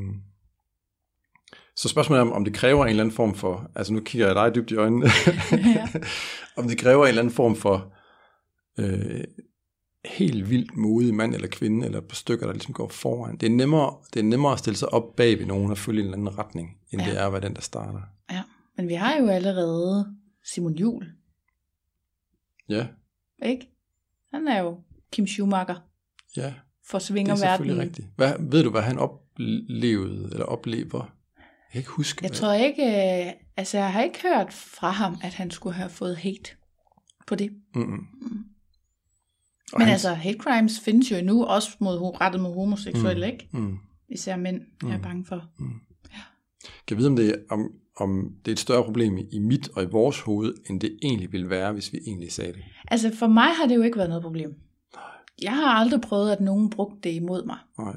Så 1.77 1.89
spørgsmålet 1.89 2.21
er, 2.27 2.31
om 2.31 2.45
det 2.45 2.55
kræver 2.55 2.85
en 2.85 2.91
eller 2.91 3.03
anden 3.03 3.15
form 3.17 3.35
for, 3.35 3.71
altså 3.75 3.93
nu 3.93 4.01
kigger 4.01 4.27
jeg 4.27 4.35
dig 4.35 4.55
dybt 4.55 4.71
i 4.71 4.77
øjnene, 4.77 5.07
Ja. 5.77 5.89
om 6.63 6.69
det 6.69 6.79
kræver 6.79 7.05
en 7.05 7.09
eller 7.09 7.23
anden 7.23 7.35
form 7.35 7.57
for 7.57 7.93
øh, 8.79 9.25
helt 10.05 10.51
vildt 10.51 10.77
modig 10.77 11.15
mand 11.15 11.35
eller 11.35 11.49
kvinde, 11.49 11.87
eller 11.87 12.01
på 12.01 12.15
stykker, 12.15 12.47
der 12.47 12.53
ligesom 12.53 12.75
går 12.75 12.89
foran. 12.89 13.37
Det 13.37 13.47
er 13.47 13.51
nemmere, 13.51 13.97
det 14.15 14.21
er 14.21 14.25
nemmere 14.25 14.53
at 14.53 14.59
stille 14.59 14.77
sig 14.77 14.93
op 14.93 15.17
bag 15.17 15.39
ved 15.39 15.47
nogen 15.47 15.71
og 15.71 15.79
følge 15.79 16.01
en 16.01 16.05
eller 16.07 16.17
anden 16.19 16.39
retning, 16.39 16.79
end 16.91 17.03
ja. 17.03 17.11
det 17.11 17.21
er 17.21 17.27
at 17.27 17.33
være 17.33 17.41
den, 17.43 17.55
der 17.55 17.61
starter. 17.61 18.01
ja. 18.31 18.43
Men 18.77 18.89
vi 18.89 18.95
har 18.95 19.17
jo 19.17 19.27
allerede 19.29 20.17
Simon 20.55 20.75
Jul, 20.75 21.07
Ja, 22.69 22.87
ikke? 23.43 23.71
Han 24.33 24.49
er 24.49 24.59
jo 24.63 24.79
Kim 25.15 25.27
Schumacher 25.27 25.75
ja, 26.37 26.55
for 26.87 26.99
det 26.99 27.29
er 27.29 27.35
selvfølgelig 27.37 27.83
rigtigt. 27.83 28.09
Hvad, 28.17 28.33
ved 28.51 28.65
du, 28.65 28.71
hvad 28.71 28.83
han 28.83 28.99
oplevede, 28.99 30.29
eller 30.33 30.45
oplever? 30.45 30.99
Jeg 31.39 31.43
kan 31.73 31.79
ikke 31.81 31.91
huske. 31.91 32.19
Jeg 32.23 32.29
hvad- 32.31 32.37
tror 32.39 32.53
ikke, 32.53 32.83
øh, 33.27 33.33
altså 33.57 33.79
jeg 33.79 33.93
har 33.93 34.03
ikke 34.03 34.23
hørt 34.23 34.53
fra 34.53 34.91
ham, 34.91 35.17
at 35.23 35.35
han 35.35 35.51
skulle 35.51 35.75
have 35.77 35.91
fået 35.91 36.17
hate 36.17 36.51
på 37.27 37.35
det. 37.35 37.51
Mm-mm. 37.75 37.99
Og 39.73 39.79
Men 39.79 39.81
han- 39.87 39.93
altså, 39.93 40.15
hate 40.15 40.39
crimes 40.39 40.81
findes 40.81 41.11
jo 41.11 41.17
endnu, 41.17 41.45
også 41.45 41.71
mod, 41.81 42.21
rettet 42.21 42.41
mod 42.41 42.55
homoseksuelle, 42.55 43.27
Mm. 43.27 43.33
ikke? 43.33 43.49
Mm. 43.53 43.79
Især 44.09 44.37
mænd, 44.37 44.61
jeg 44.83 44.91
er 44.91 44.97
Mm. 44.97 45.03
bange 45.03 45.25
for. 45.27 45.45
Kan 46.87 46.97
jeg 46.97 46.99
vide, 46.99 47.09
om 47.09 47.17
det, 47.17 47.29
er, 47.29 47.35
om, 47.51 47.71
om 47.97 48.31
det 48.45 48.51
er 48.51 48.55
et 48.55 48.59
større 48.59 48.85
problem 48.85 49.19
i, 49.19 49.25
i 49.33 49.39
mit 49.39 49.69
og 49.69 49.83
i 49.83 49.87
vores 49.87 50.21
hoved, 50.21 50.55
end 50.71 50.81
det 50.81 50.99
egentlig 51.03 51.33
ville 51.33 51.51
være, 51.51 51.73
hvis 51.73 51.93
vi 51.93 51.99
egentlig 52.07 52.33
sagde 52.33 52.53
det? 52.53 52.63
Altså, 52.89 53.17
for 53.19 53.27
mig 53.27 53.49
har 53.61 53.67
det 53.67 53.75
jo 53.77 53.83
ikke 53.83 53.97
været 53.97 54.09
noget 54.09 54.23
problem. 54.23 54.55
Jeg 55.43 55.53
har 55.53 55.69
aldrig 55.69 56.01
prøvet, 56.01 56.33
at 56.33 56.41
nogen 56.41 56.71
brugte 56.71 57.01
det 57.09 57.15
imod 57.15 57.47
mig. 57.47 57.59
Nej. 57.79 57.97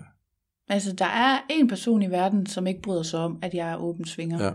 Altså, 0.70 0.94
der 0.94 1.06
er 1.06 1.40
en 1.50 1.68
person 1.68 2.02
i 2.02 2.12
verden, 2.12 2.46
som 2.46 2.68
ikke 2.68 2.82
bryder 2.82 3.04
sig 3.04 3.20
om, 3.20 3.40
at 3.42 3.54
jeg 3.54 3.72
er 3.72 3.76
åben 3.78 4.06
svinger. 4.06 4.44
Ja. 4.44 4.52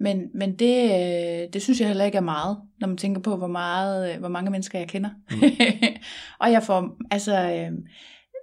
Men, 0.00 0.22
men 0.34 0.58
det, 0.58 0.84
øh, 0.84 1.52
det 1.52 1.62
synes 1.62 1.80
jeg 1.80 1.88
heller 1.88 2.04
ikke 2.04 2.18
er 2.18 2.22
meget, 2.22 2.58
når 2.80 2.88
man 2.88 2.96
tænker 2.96 3.20
på, 3.20 3.36
hvor, 3.36 3.46
meget, 3.46 4.14
øh, 4.14 4.18
hvor 4.18 4.28
mange 4.28 4.50
mennesker 4.50 4.78
jeg 4.78 4.88
kender. 4.88 5.10
Mm. 5.30 5.42
og 6.40 6.52
jeg 6.52 6.62
får, 6.62 6.96
altså, 7.10 7.50
øh, 7.52 7.72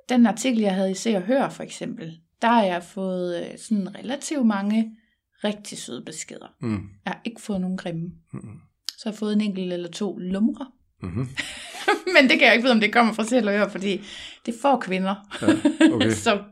den 0.09 0.25
artikel, 0.25 0.61
jeg 0.61 0.75
havde 0.75 0.91
i 0.91 0.95
Se 0.95 1.15
og 1.15 1.21
Hør 1.21 1.49
for 1.49 1.63
eksempel, 1.63 2.19
der 2.41 2.47
har 2.47 2.63
jeg 2.63 2.83
fået 2.83 3.55
sådan 3.57 3.95
relativt 3.95 4.45
mange 4.45 4.97
rigtig 5.43 5.77
søde 5.77 6.05
beskeder. 6.05 6.55
Mm. 6.61 6.89
Jeg 7.05 7.13
har 7.13 7.21
ikke 7.25 7.41
fået 7.41 7.61
nogen 7.61 7.77
grimme. 7.77 8.11
Mm. 8.33 8.59
Så 8.87 9.01
har 9.03 9.11
jeg 9.11 9.17
fået 9.17 9.33
en 9.33 9.41
enkelt 9.41 9.73
eller 9.73 9.89
to 9.89 10.17
lumre. 10.17 10.67
Mm-hmm. 11.01 11.27
Men 12.15 12.29
det 12.29 12.39
kan 12.39 12.47
jeg 12.47 12.53
ikke 12.53 12.63
vide, 12.63 12.73
om 12.73 12.79
det 12.79 12.93
kommer 12.93 13.13
fra 13.13 13.51
Hør, 13.51 13.67
fordi 13.67 14.01
det 14.45 14.55
får 14.61 14.79
kvinder. 14.79 15.15
Ja, 15.41 15.47
okay. 15.93 16.11
så 16.25 16.43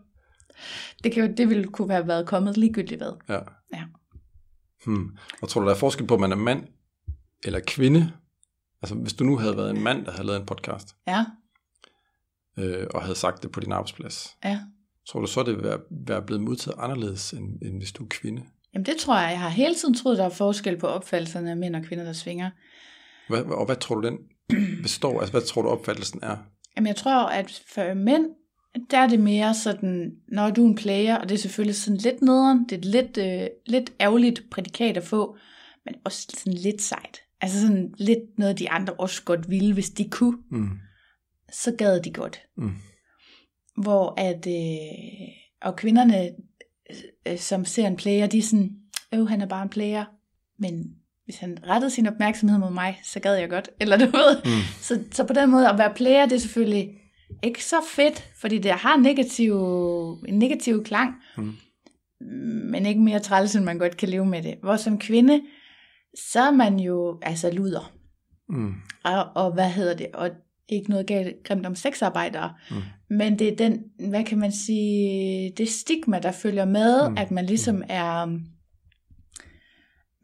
det, 1.03 1.11
kan 1.11 1.25
jo, 1.25 1.33
det 1.37 1.49
ville 1.49 1.67
kunne 1.67 1.91
have 1.91 2.07
været 2.07 2.27
kommet 2.27 2.57
ligegyldigt 2.57 3.01
hvad. 3.01 3.11
Ja. 3.29 3.39
Ja. 3.73 3.83
Hmm. 4.85 5.17
Og 5.41 5.49
tror 5.49 5.61
du, 5.61 5.67
der 5.67 5.73
er 5.73 5.77
forskel 5.77 6.07
på, 6.07 6.13
om 6.13 6.21
man 6.21 6.31
er 6.31 6.35
mand 6.35 6.67
eller 7.43 7.59
kvinde? 7.67 8.11
Altså, 8.81 8.95
hvis 8.95 9.13
du 9.13 9.23
nu 9.23 9.37
havde 9.37 9.57
været 9.57 9.71
en 9.71 9.83
mand, 9.83 10.05
der 10.05 10.11
havde 10.11 10.27
lavet 10.27 10.39
en 10.39 10.45
podcast, 10.45 10.95
Ja, 11.07 11.25
øh, 12.57 12.87
og 12.93 13.01
havde 13.01 13.15
sagt 13.15 13.43
det 13.43 13.51
på 13.51 13.59
din 13.59 13.71
arbejdsplads, 13.71 14.37
ja. 14.43 14.59
tror 15.09 15.19
du 15.19 15.27
så, 15.27 15.43
det 15.43 15.55
ville 15.55 15.69
være, 15.69 15.79
være 16.07 16.21
blevet 16.21 16.43
modtaget 16.43 16.75
anderledes, 16.79 17.31
end, 17.31 17.61
end 17.61 17.77
hvis 17.77 17.91
du 17.91 18.03
er 18.03 18.07
kvinde? 18.09 18.43
Jamen 18.73 18.85
det 18.85 18.95
tror 18.97 19.19
jeg. 19.19 19.31
Jeg 19.31 19.39
har 19.39 19.49
hele 19.49 19.75
tiden 19.75 19.95
troet, 19.95 20.17
der 20.17 20.25
er 20.25 20.29
forskel 20.29 20.77
på 20.77 20.87
opfattelserne 20.87 21.51
af 21.51 21.57
mænd 21.57 21.75
og 21.75 21.83
kvinder, 21.83 22.03
der 22.03 22.13
svinger. 22.13 22.49
Hvad, 23.29 23.43
og 23.43 23.65
hvad 23.65 23.75
tror 23.75 23.95
du, 23.95 24.07
den 24.07 24.17
består? 24.81 25.19
Altså, 25.19 25.31
hvad 25.31 25.41
tror 25.41 25.61
du, 25.61 25.67
opfattelsen 25.69 26.19
er? 26.23 26.37
Jamen 26.75 26.87
jeg 26.87 26.95
tror, 26.95 27.25
at 27.25 27.63
for 27.73 27.93
mænd, 27.93 28.25
der 28.91 28.97
er 28.97 29.07
det 29.07 29.19
mere 29.19 29.53
sådan, 29.53 30.11
når 30.27 30.49
du 30.49 30.63
er 30.65 30.69
en 30.69 30.75
player, 30.75 31.15
og 31.15 31.29
det 31.29 31.35
er 31.35 31.39
selvfølgelig 31.39 31.75
sådan 31.75 31.97
lidt 31.97 32.21
nederen, 32.21 32.63
det 32.63 32.71
er 32.71 32.77
et 32.77 32.85
lidt, 32.85 33.17
øh, 33.17 33.47
lidt 33.65 33.93
ærgerligt 34.01 34.43
prædikat 34.51 34.97
at 34.97 35.03
få, 35.03 35.37
men 35.85 35.95
også 36.05 36.27
sådan 36.37 36.53
lidt 36.53 36.81
sejt. 36.81 37.19
Altså 37.41 37.61
sådan 37.61 37.93
lidt 37.97 38.37
noget, 38.39 38.59
de 38.59 38.69
andre 38.69 38.93
også 38.93 39.23
godt 39.23 39.49
ville, 39.49 39.73
hvis 39.73 39.89
de 39.89 40.09
kunne, 40.09 40.37
Mm. 40.51 40.69
så 41.51 41.71
gad 41.77 41.99
de 42.01 42.13
godt. 42.13 42.39
Mm. 42.57 42.71
Hvor 43.81 44.13
at, 44.17 44.47
øh, 44.47 45.27
og 45.61 45.75
kvinderne, 45.75 46.29
øh, 47.27 47.37
som 47.37 47.65
ser 47.65 47.87
en 47.87 47.95
player, 47.95 48.27
de 48.27 48.37
er 48.37 48.41
sådan, 48.41 48.71
øh, 49.13 49.27
han 49.27 49.41
er 49.41 49.45
bare 49.45 49.63
en 49.63 49.69
player, 49.69 50.05
men 50.59 50.95
hvis 51.25 51.37
han 51.37 51.57
rettede 51.67 51.91
sin 51.91 52.07
opmærksomhed 52.07 52.57
mod 52.59 52.71
mig, 52.71 52.99
så 53.03 53.19
gad 53.19 53.35
jeg 53.35 53.49
godt. 53.49 53.69
Eller 53.79 53.97
du 53.97 54.05
ved, 54.05 54.37
Mm. 54.45 54.51
så, 54.81 54.99
så 55.11 55.23
på 55.23 55.33
den 55.33 55.51
måde 55.51 55.69
at 55.69 55.77
være 55.77 55.93
player, 55.95 56.25
det 56.25 56.35
er 56.35 56.39
selvfølgelig 56.39 56.89
ikke 57.43 57.63
så 57.63 57.75
fedt, 57.95 58.29
fordi 58.41 58.57
det 58.57 58.71
har 58.71 58.97
negativ, 58.97 59.53
en 60.27 60.39
negativ 60.39 60.83
klang, 60.83 61.13
Mm. 61.37 61.53
men 62.71 62.85
ikke 62.85 63.01
mere 63.01 63.19
træls, 63.19 63.55
end 63.55 63.65
man 63.65 63.77
godt 63.79 63.97
kan 63.97 64.09
leve 64.09 64.25
med 64.25 64.43
det. 64.43 64.55
Hvor 64.63 64.75
som 64.75 64.99
kvinde, 64.99 65.41
så 66.31 66.39
er 66.41 66.51
man 66.51 66.79
jo 66.79 67.19
altså 67.21 67.51
luder. 67.51 67.93
Mm. 68.49 68.73
Og, 69.03 69.25
og 69.35 69.53
hvad 69.53 69.69
hedder 69.69 69.95
det? 69.95 70.07
Og 70.13 70.29
ikke 70.69 70.89
noget 70.89 71.07
galt, 71.07 71.35
grimt 71.43 71.65
om 71.65 71.75
sexarbejdere. 71.75 72.53
Mm. 72.71 72.75
Men 73.09 73.39
det 73.39 73.47
er 73.47 73.55
den, 73.55 73.79
hvad 74.09 74.23
kan 74.23 74.37
man 74.39 74.51
sige, 74.51 75.53
det 75.57 75.69
stigma, 75.69 76.19
der 76.19 76.31
følger 76.31 76.65
med, 76.65 77.07
Mm. 77.07 77.11
mm. 77.11 77.17
at 77.17 77.31
man 77.31 77.45
ligesom 77.45 77.83
er, 77.89 78.39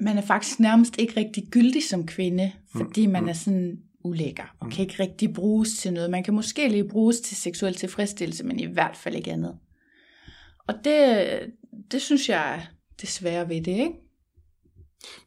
man 0.01 0.17
er 0.17 0.21
faktisk 0.21 0.59
nærmest 0.59 0.95
ikke 0.99 1.13
rigtig 1.17 1.43
gyldig 1.51 1.83
som 1.83 2.05
kvinde, 2.07 2.51
fordi 2.75 3.05
man 3.05 3.29
er 3.29 3.33
sådan 3.33 3.79
ulækker, 4.03 4.55
og 4.59 4.69
kan 4.69 4.81
ikke 4.85 5.03
rigtig 5.03 5.33
bruges 5.33 5.77
til 5.77 5.93
noget. 5.93 6.09
Man 6.09 6.23
kan 6.23 6.33
måske 6.33 6.67
lige 6.69 6.87
bruges 6.89 7.19
til 7.21 7.37
seksuel 7.37 7.75
tilfredsstillelse, 7.75 8.43
men 8.43 8.59
i 8.59 8.65
hvert 8.65 8.97
fald 8.97 9.15
ikke 9.15 9.31
andet. 9.31 9.57
Og 10.67 10.73
det, 10.83 11.27
det 11.91 12.01
synes 12.01 12.29
jeg 12.29 12.55
er 12.55 12.61
det 13.01 13.09
svære 13.09 13.49
ved 13.49 13.55
det, 13.61 13.71
ikke? 13.71 13.91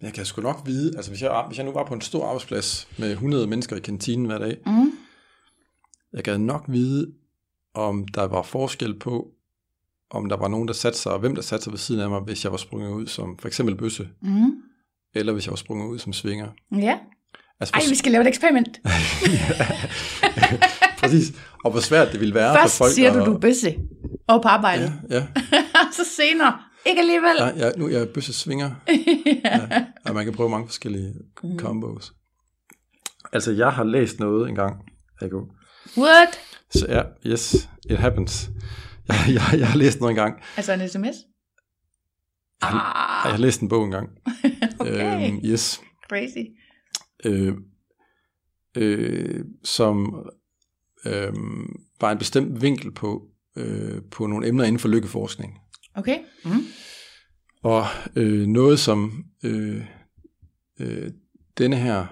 Men 0.01 0.07
jeg 0.07 0.13
kan 0.13 0.25
sgu 0.25 0.43
nok 0.43 0.63
vide, 0.67 0.97
altså 0.97 1.11
hvis 1.11 1.23
jeg, 1.23 1.45
hvis 1.49 1.59
jeg 1.59 1.67
nu 1.67 1.73
var 1.73 1.85
på 1.87 1.95
en 1.95 2.01
stor 2.01 2.25
arbejdsplads 2.27 2.89
med 2.99 3.11
100 3.11 3.47
mennesker 3.47 3.77
i 3.77 3.81
kantinen 3.81 4.27
hver 4.27 4.39
dag, 4.39 4.57
Mm. 4.67 4.93
jeg 6.13 6.25
kan 6.25 6.41
nok 6.41 6.65
vide, 6.69 7.13
om 7.75 8.09
der 8.09 8.23
var 8.25 8.43
forskel 8.43 8.99
på, 8.99 9.31
om 10.11 10.29
der 10.29 10.37
var 10.37 10.49
nogen, 10.49 10.69
der 10.69 10.75
satte 10.75 10.99
sig, 10.99 11.13
og 11.13 11.19
hvem 11.21 11.35
der 11.35 11.43
satte 11.43 11.65
sig 11.65 11.73
ved 11.73 11.79
siden 11.79 12.01
af 12.01 12.11
mig, 12.11 12.21
hvis 12.21 12.45
jeg 12.45 12.53
var 12.53 12.59
sprunget 12.59 12.91
ud 12.93 13.07
som 13.07 13.39
for 13.39 13.49
eksempel 13.49 13.77
bøsse, 13.77 14.09
Mm. 14.21 14.53
Eller 15.15 15.33
hvis 15.33 15.47
jeg 15.47 15.51
var 15.53 15.57
sprunget 15.57 15.87
ud 15.89 15.99
som 15.99 16.13
svinger. 16.13 16.49
Ja. 16.73 16.99
Altså, 17.61 17.73
Ej, 17.75 17.81
hvor- 17.81 17.89
vi 17.91 17.95
skal 17.95 18.13
lave 18.13 18.23
et 18.23 18.29
eksperiment. 18.29 18.81
Præcis. 21.01 21.33
Og 21.65 21.71
hvor 21.71 21.81
svært 21.81 22.13
det 22.13 22.21
ville 22.21 22.35
være 22.35 22.55
Først 22.57 22.77
for 22.77 22.85
folk 22.85 22.95
siger 22.95 23.11
at... 23.11 23.15
du, 23.19 23.25
du 23.31 23.35
er 23.35 23.39
bøsse. 23.41 23.77
Og 24.29 24.43
på 24.43 24.49
arbejdet. 24.49 24.93
Ja, 25.11 25.15
ja. 25.17 25.27
så 25.97 26.05
senere. 26.17 26.59
Ikke 26.87 27.01
alligevel. 27.01 27.31
ja, 27.39 27.67
ja 27.67 27.71
nu 27.77 27.87
er 27.87 27.91
jeg 27.91 28.09
bøsse 28.09 28.33
svinger. 28.33 28.71
ja. 29.45 29.85
Og 30.05 30.15
man 30.15 30.25
kan 30.25 30.35
prøve 30.35 30.49
mange 30.51 30.67
forskellige 30.69 31.15
Mm. 31.43 31.59
combos. 31.59 32.13
Altså, 33.33 33.53
jeg 33.53 33.71
har 33.71 33.85
læst 33.85 34.21
noget 34.21 34.49
engang, 34.49 34.77
Ago. 35.21 35.41
What? 35.99 36.41
Så 36.75 36.87
ja, 36.89 37.03
yes, 37.27 37.69
it 37.91 37.99
happens. 37.99 38.51
Jeg, 39.09 39.17
jeg, 39.29 39.59
jeg 39.61 39.69
har 39.69 39.79
læst 39.79 40.01
noget 40.01 40.11
engang. 40.11 40.35
Altså 40.57 40.73
en 40.73 40.89
sms? 40.89 41.17
Jeg 42.63 42.69
har, 42.71 43.23
jeg 43.25 43.31
Ah, 43.31 43.31
har 43.31 43.39
læst 43.39 43.61
en 43.61 43.69
bog 43.69 43.85
engang. 43.85 44.11
okay. 44.81 45.29
Øhm, 45.31 45.41
yes. 45.45 45.81
Crazy. 46.09 46.39
øh, 47.25 47.55
øh, 48.77 49.45
som 49.65 50.15
øh, 51.07 51.33
var 52.01 52.13
en 52.13 52.19
bestemt 52.19 52.63
vinkel 52.63 52.93
på, 52.93 53.29
øh, 53.57 54.03
på 54.11 54.27
nogle 54.27 54.49
emner 54.49 54.65
inden 54.65 54.79
for 54.79 54.89
lykkeforskning. 54.89 55.59
Okay. 55.95 56.19
Mm. 56.45 56.51
Og 57.63 57.85
øh, 58.17 58.47
noget, 58.47 58.79
som 58.79 59.25
øh, 59.45 59.85
øh, 60.81 61.11
denne 61.59 61.77
her 61.77 62.07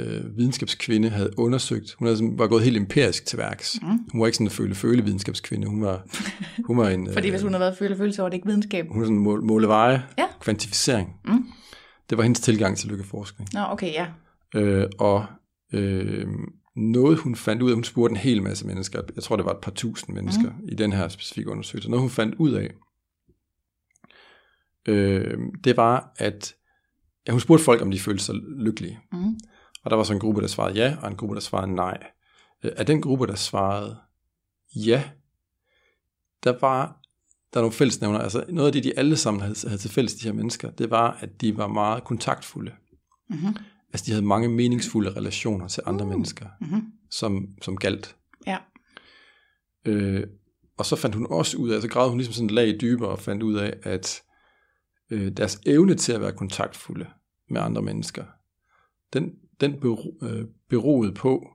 øh, 0.00 0.36
videnskabskvinde 0.36 1.08
havde 1.08 1.30
undersøgt, 1.38 1.94
hun 1.98 2.06
havde, 2.06 2.16
sådan- 2.18 2.38
var 2.38 2.46
gået 2.46 2.62
helt 2.64 2.76
empirisk 2.76 3.26
til 3.26 3.38
værks. 3.38 3.78
Mm. 3.82 3.88
Hun 4.12 4.20
var 4.20 4.26
ikke 4.26 4.36
sådan 4.36 4.46
en 4.46 4.50
føle-føle 4.50 5.04
videnskabskvinde, 5.04 5.66
hun 5.68 5.82
var, 5.82 6.06
hun 6.66 6.78
var 6.78 6.88
en... 6.88 7.08
Fordi 7.12 7.30
hvis 7.30 7.42
hun 7.42 7.52
havde 7.52 7.60
været 7.60 7.76
føle 7.78 7.96
følelse, 7.96 8.16
så 8.16 8.22
var 8.22 8.28
det 8.28 8.34
ikke 8.36 8.46
videnskab. 8.46 8.86
hun 8.90 9.00
var 9.00 9.06
sådan 9.06 9.18
mål, 9.18 9.42
måleveje, 9.44 10.02
Ja. 10.18 10.24
kvantificering. 10.40 11.08
Mm. 11.24 11.44
Det 12.10 12.18
var 12.18 12.22
hendes 12.24 12.40
tilgang 12.40 12.76
til 12.76 12.88
lykkeforskning. 12.88 13.48
Nå, 13.52 13.60
okay, 13.60 13.92
ja. 13.92 14.06
Øh, 14.54 14.86
og 14.98 15.26
øh, 15.72 16.26
noget 16.76 17.18
hun 17.18 17.36
fandt 17.36 17.62
ud 17.62 17.70
af, 17.70 17.74
hun 17.74 17.84
spurgte 17.84 18.12
en 18.12 18.16
hel 18.16 18.42
masse 18.42 18.66
mennesker, 18.66 19.00
jeg 19.14 19.22
tror 19.22 19.36
det 19.36 19.44
var 19.44 19.52
et 19.52 19.60
par 19.62 19.70
tusind 19.70 20.14
mennesker 20.14 20.50
mm. 20.50 20.68
i 20.68 20.74
den 20.74 20.92
her 20.92 21.08
specifikke 21.08 21.50
undersøgelse, 21.50 21.90
noget 21.90 22.00
hun 22.00 22.10
fandt 22.10 22.34
ud 22.34 22.52
af, 22.52 22.70
øh, 24.88 25.38
det 25.64 25.76
var, 25.76 26.12
at 26.16 26.54
ja, 27.26 27.32
hun 27.32 27.40
spurgte 27.40 27.64
folk, 27.64 27.82
om 27.82 27.90
de 27.90 27.98
følte 28.00 28.24
sig 28.24 28.34
lykkelige. 28.58 28.98
Mm. 29.12 29.34
Og 29.84 29.90
der 29.90 29.96
var 29.96 30.04
så 30.04 30.12
en 30.12 30.20
gruppe, 30.20 30.40
der 30.40 30.46
svarede 30.46 30.74
ja, 30.74 30.96
og 31.02 31.10
en 31.10 31.16
gruppe, 31.16 31.34
der 31.34 31.40
svarede 31.40 31.74
nej. 31.74 31.98
Øh, 32.64 32.72
af 32.76 32.86
den 32.86 33.02
gruppe, 33.02 33.26
der 33.26 33.34
svarede 33.34 33.96
ja, 34.76 35.04
der 36.44 36.58
var 36.60 37.00
der 37.54 37.60
er 37.60 37.62
nogle 37.62 37.72
fællesnævner. 37.72 38.18
Altså 38.18 38.44
noget 38.48 38.66
af 38.66 38.72
det, 38.72 38.84
de 38.84 38.98
alle 38.98 39.16
sammen 39.16 39.40
havde, 39.40 39.54
havde 39.66 39.80
til 39.80 39.90
fælles, 39.90 40.14
de 40.14 40.24
her 40.24 40.32
mennesker, 40.32 40.70
det 40.70 40.90
var, 40.90 41.18
at 41.20 41.40
de 41.40 41.56
var 41.56 41.66
meget 41.66 42.04
kontaktfulde. 42.04 42.72
Mm-hmm. 43.30 43.56
Altså 43.92 44.06
de 44.06 44.10
havde 44.10 44.26
mange 44.26 44.48
meningsfulde 44.48 45.10
relationer 45.16 45.68
til 45.68 45.82
andre 45.86 46.04
Mm. 46.04 46.10
mennesker, 46.10 46.46
Mm-hmm. 46.60 46.82
som, 47.10 47.48
som 47.62 47.76
galt. 47.76 48.16
Ja. 48.46 48.58
Øh, 49.84 50.26
og 50.78 50.86
så 50.86 50.96
fandt 50.96 51.16
hun 51.16 51.26
også 51.30 51.56
ud 51.56 51.70
af, 51.70 51.82
så 51.82 51.88
gravede 51.88 52.10
hun 52.10 52.18
ligesom 52.18 52.34
sådan 52.34 52.46
et 52.46 52.50
lag 52.50 52.78
dybere 52.80 53.08
og 53.10 53.18
fandt 53.18 53.42
ud 53.42 53.54
af, 53.54 53.76
at 53.82 54.22
øh, 55.10 55.32
deres 55.32 55.60
evne 55.66 55.94
til 55.94 56.12
at 56.12 56.20
være 56.20 56.32
kontaktfulde 56.32 57.06
med 57.50 57.60
andre 57.60 57.82
mennesker, 57.82 58.24
den, 59.12 59.32
den 59.60 59.80
bero, 59.80 60.14
øh, 60.22 60.44
beroede 60.68 61.12
på, 61.12 61.48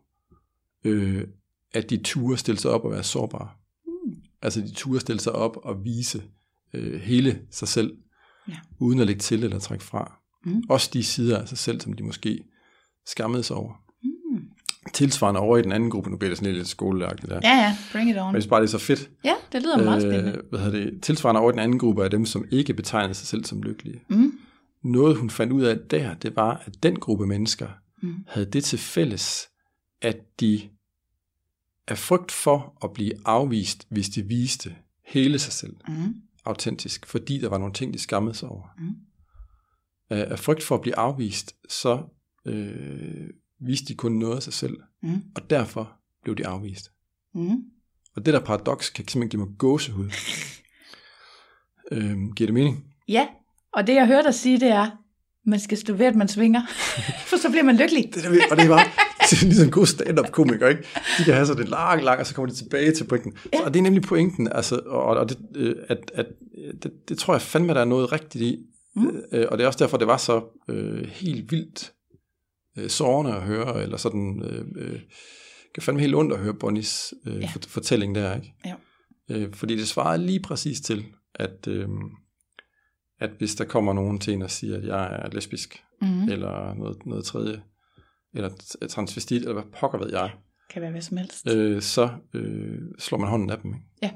øh, 0.83 1.23
at 1.73 1.89
de 1.89 1.97
turde 1.97 2.37
stille 2.37 2.59
sig 2.59 2.71
op 2.71 2.85
og 2.85 2.91
være 2.91 3.03
sårbare. 3.03 3.49
Mm. 3.87 4.15
Altså 4.41 4.61
de 4.61 4.71
turde 4.73 4.99
stille 4.99 5.19
sig 5.19 5.33
op 5.33 5.57
og 5.63 5.85
vise 5.85 6.23
øh, 6.73 7.01
hele 7.01 7.39
sig 7.51 7.67
selv, 7.67 7.97
ja. 8.47 8.53
uden 8.79 8.99
at 8.99 9.07
lægge 9.07 9.19
til 9.19 9.43
eller 9.43 9.59
trække 9.59 9.83
fra. 9.83 10.19
Mm. 10.45 10.63
Også 10.69 10.89
de 10.93 11.03
sider 11.03 11.37
af 11.37 11.47
sig 11.47 11.57
selv, 11.57 11.81
som 11.81 11.93
de 11.93 12.03
måske 12.03 12.43
skammede 13.05 13.43
sig 13.43 13.55
over. 13.55 13.73
Mm. 14.03 14.41
Tilsvarende 14.93 15.39
over 15.39 15.57
i 15.57 15.61
den 15.61 15.71
anden 15.71 15.89
gruppe, 15.89 16.09
nu 16.09 16.17
bliver 16.17 16.29
det 16.29 16.37
sådan 16.37 16.53
lidt 16.53 16.67
skoleagtigt 16.67 17.29
der. 17.29 17.39
Ja, 17.43 17.57
ja, 17.57 17.77
bring 17.91 18.09
it 18.09 18.17
on. 18.17 18.25
Men 18.25 18.35
det 18.35 18.45
er 18.45 18.49
bare 18.49 18.61
det 18.61 18.67
er 18.67 18.71
så 18.71 18.77
fedt. 18.77 19.09
Ja, 19.23 19.33
det 19.51 19.61
lyder 19.61 19.83
meget 19.83 20.01
spændende. 20.01 20.31
Øh, 20.31 20.49
hvad 20.49 20.59
hedder 20.59 20.79
det? 20.79 21.01
Tilsvarende 21.01 21.41
over 21.41 21.49
i 21.49 21.53
den 21.53 21.59
anden 21.59 21.79
gruppe 21.79 22.03
af 22.03 22.09
dem, 22.09 22.25
som 22.25 22.45
ikke 22.51 22.73
betegnede 22.73 23.13
sig 23.13 23.27
selv 23.27 23.45
som 23.45 23.63
lykkelige. 23.63 24.01
Mm. 24.09 24.39
Noget 24.83 25.17
hun 25.17 25.29
fandt 25.29 25.53
ud 25.53 25.63
af 25.63 25.79
der, 25.79 26.13
det 26.13 26.35
var, 26.35 26.63
at 26.65 26.83
den 26.83 26.99
gruppe 26.99 27.27
mennesker 27.27 27.67
mm. 28.01 28.25
havde 28.27 28.51
det 28.51 28.63
til 28.63 28.79
fælles, 28.79 29.49
at 30.01 30.39
de 30.39 30.69
af 31.87 31.97
frygt 31.97 32.31
for 32.31 32.77
at 32.83 32.93
blive 32.93 33.13
afvist, 33.25 33.87
hvis 33.89 34.09
de 34.09 34.23
viste 34.23 34.75
hele 35.03 35.39
sig 35.39 35.53
selv, 35.53 35.75
mm. 35.87 36.15
autentisk, 36.45 37.05
fordi 37.05 37.39
der 37.39 37.49
var 37.49 37.57
nogle 37.57 37.73
ting, 37.73 37.93
de 37.93 37.99
skammede 37.99 38.35
sig 38.35 38.49
over. 38.49 38.67
Mm. 38.79 38.95
Af 40.09 40.39
frygt 40.39 40.63
for 40.63 40.75
at 40.75 40.81
blive 40.81 40.97
afvist, 40.97 41.55
så 41.69 42.03
øh, 42.45 43.29
viste 43.59 43.87
de 43.87 43.95
kun 43.95 44.11
noget 44.11 44.35
af 44.35 44.43
sig 44.43 44.53
selv, 44.53 44.77
mm. 45.03 45.23
og 45.35 45.49
derfor 45.49 45.99
blev 46.23 46.35
de 46.35 46.47
afvist. 46.47 46.91
Mm. 47.33 47.63
Og 48.15 48.25
det 48.25 48.33
der 48.33 48.39
paradoks 48.39 48.89
kan 48.89 49.07
simpelthen 49.07 49.39
give 49.39 49.47
mig 49.49 49.57
gåsehud. 49.57 50.09
øhm, 51.91 52.31
giver 52.31 52.47
det 52.47 52.53
mening? 52.53 52.85
Ja, 53.07 53.27
og 53.73 53.87
det 53.87 53.95
jeg 53.95 54.07
hørte 54.07 54.23
dig 54.23 54.33
sige, 54.33 54.59
det 54.59 54.69
er, 54.69 55.04
man 55.45 55.59
skal 55.59 55.77
stå 55.77 55.93
ved, 55.93 56.05
at 56.05 56.15
man 56.15 56.27
svinger, 56.27 56.61
for 57.29 57.37
så 57.37 57.49
bliver 57.49 57.63
man 57.63 57.77
lykkelig. 57.77 58.11
det, 58.13 58.23
der, 58.23 58.29
og 58.51 58.57
det 58.57 58.63
er 58.63 58.69
bare 58.69 58.85
det 59.29 59.41
er 59.41 59.45
ligesom 59.45 59.65
en 59.65 59.71
god 59.71 59.85
stand-up 59.85 60.31
komiker, 60.31 60.67
ikke? 60.67 60.83
De 61.17 61.23
kan 61.23 61.33
have 61.33 61.45
så 61.45 61.53
det 61.53 61.69
lang, 61.69 62.03
lang, 62.03 62.19
og 62.19 62.25
så 62.25 62.35
kommer 62.35 62.51
de 62.51 62.57
tilbage 62.57 62.91
til 62.91 63.03
pointen. 63.03 63.33
Ja. 63.53 63.65
Og 63.65 63.73
det 63.73 63.79
er 63.79 63.83
nemlig 63.83 64.03
pointen, 64.03 64.47
altså, 64.51 64.81
og, 64.85 65.03
og 65.03 65.29
det, 65.29 65.37
øh, 65.55 65.75
at, 65.87 66.11
at, 66.13 66.25
det, 66.83 66.91
det 67.09 67.17
tror 67.17 67.33
jeg 67.33 67.41
fandme, 67.41 67.73
der 67.73 67.81
er 67.81 67.85
noget 67.85 68.11
rigtigt 68.11 68.43
i. 68.43 68.57
Mm. 68.95 69.21
Øh, 69.31 69.45
og 69.51 69.57
det 69.57 69.63
er 69.63 69.67
også 69.67 69.79
derfor, 69.79 69.97
det 69.97 70.07
var 70.07 70.17
så 70.17 70.43
øh, 70.69 71.07
helt 71.07 71.51
vildt 71.51 71.93
øh, 72.77 72.89
sårende 72.89 73.33
at 73.33 73.41
høre, 73.41 73.83
eller 73.83 73.97
sådan, 73.97 74.41
øh, 74.43 74.65
øh, 74.75 74.99
kan 75.73 75.83
fandme 75.83 76.01
helt 76.01 76.15
ondt 76.15 76.33
at 76.33 76.39
høre 76.39 76.53
Bonnies 76.53 77.13
øh, 77.27 77.41
ja. 77.41 77.49
fortælling 77.67 78.15
der, 78.15 78.35
ikke? 78.35 78.53
Ja. 78.65 78.75
Øh, 79.29 79.53
fordi 79.53 79.75
det 79.75 79.87
svarer 79.87 80.17
lige 80.17 80.39
præcis 80.39 80.81
til, 80.81 81.05
at, 81.35 81.67
øh, 81.67 81.87
at 83.19 83.29
hvis 83.37 83.55
der 83.55 83.65
kommer 83.65 83.93
nogen 83.93 84.19
til 84.19 84.33
en 84.33 84.41
og 84.41 84.51
siger, 84.51 84.77
at 84.77 84.85
jeg 84.85 85.19
er 85.23 85.29
lesbisk, 85.29 85.83
mm. 86.01 86.23
eller 86.23 86.73
noget, 86.73 87.05
noget 87.05 87.25
tredje, 87.25 87.61
eller 88.33 88.49
transvestit, 88.89 89.41
eller 89.41 89.53
hvad 89.53 89.63
pokker 89.79 89.97
ved 89.97 90.11
jeg. 90.11 90.31
Kan 90.69 90.81
være 90.81 90.91
hvad 90.91 91.01
som 91.01 91.17
helst. 91.17 91.49
Øh, 91.49 91.81
så 91.81 92.09
øh, 92.33 92.79
slår 92.99 93.17
man 93.17 93.29
hånden 93.29 93.49
af 93.49 93.57
dem. 93.57 93.73
Ikke? 93.73 93.85
Ja. 94.01 94.11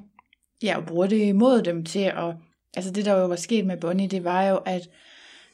ja, 0.64 0.78
og 0.78 0.86
bruger 0.86 1.08
det 1.08 1.28
imod 1.28 1.62
dem 1.62 1.86
til 1.86 2.00
at... 2.00 2.36
Altså 2.76 2.92
det, 2.92 3.06
der 3.06 3.20
jo 3.20 3.28
var 3.28 3.36
sket 3.36 3.66
med 3.66 3.78
Bonnie, 3.78 4.08
det 4.08 4.24
var 4.24 4.44
jo, 4.44 4.58
at 4.58 4.90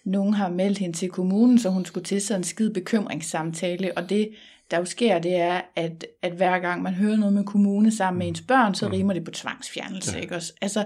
nogen 0.05 0.33
har 0.33 0.49
meldt 0.49 0.77
hende 0.77 0.97
til 0.97 1.09
kommunen, 1.09 1.59
så 1.59 1.69
hun 1.69 1.85
skulle 1.85 2.05
til 2.05 2.21
sådan 2.21 2.39
en 2.39 2.43
skid 2.43 2.69
bekymringssamtale, 2.69 3.97
og 3.97 4.09
det, 4.09 4.29
der 4.71 4.77
jo 4.77 4.85
sker, 4.85 5.19
det 5.19 5.35
er, 5.35 5.61
at, 5.75 6.05
at 6.21 6.31
hver 6.31 6.59
gang 6.59 6.81
man 6.81 6.93
hører 6.93 7.15
noget 7.15 7.33
med 7.33 7.43
kommune 7.43 7.91
sammen 7.91 8.19
med 8.19 8.27
ens 8.27 8.41
børn, 8.41 8.75
så 8.75 8.87
mm. 8.87 8.91
rimer 8.91 9.13
det 9.13 9.23
på 9.23 9.31
tvangsfjernelse, 9.31 10.15
ja. 10.15 10.21
ikke 10.21 10.35
også? 10.35 10.53
Altså, 10.61 10.85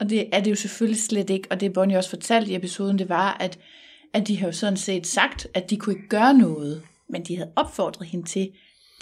og 0.00 0.10
det 0.10 0.28
er 0.32 0.40
det 0.40 0.50
jo 0.50 0.56
selvfølgelig 0.56 1.02
slet 1.02 1.30
ikke, 1.30 1.48
og 1.50 1.60
det 1.60 1.72
Bonnie 1.72 1.98
også 1.98 2.10
fortalte 2.10 2.52
i 2.52 2.56
episoden, 2.56 2.98
det 2.98 3.08
var, 3.08 3.36
at, 3.40 3.58
at 4.14 4.28
de 4.28 4.38
har 4.38 4.46
jo 4.46 4.52
sådan 4.52 4.76
set 4.76 5.06
sagt, 5.06 5.46
at 5.54 5.70
de 5.70 5.76
kunne 5.76 5.94
ikke 5.94 6.08
gøre 6.08 6.34
noget, 6.34 6.82
men 7.10 7.24
de 7.24 7.36
havde 7.36 7.50
opfordret 7.56 8.08
hende 8.08 8.26
til 8.26 8.50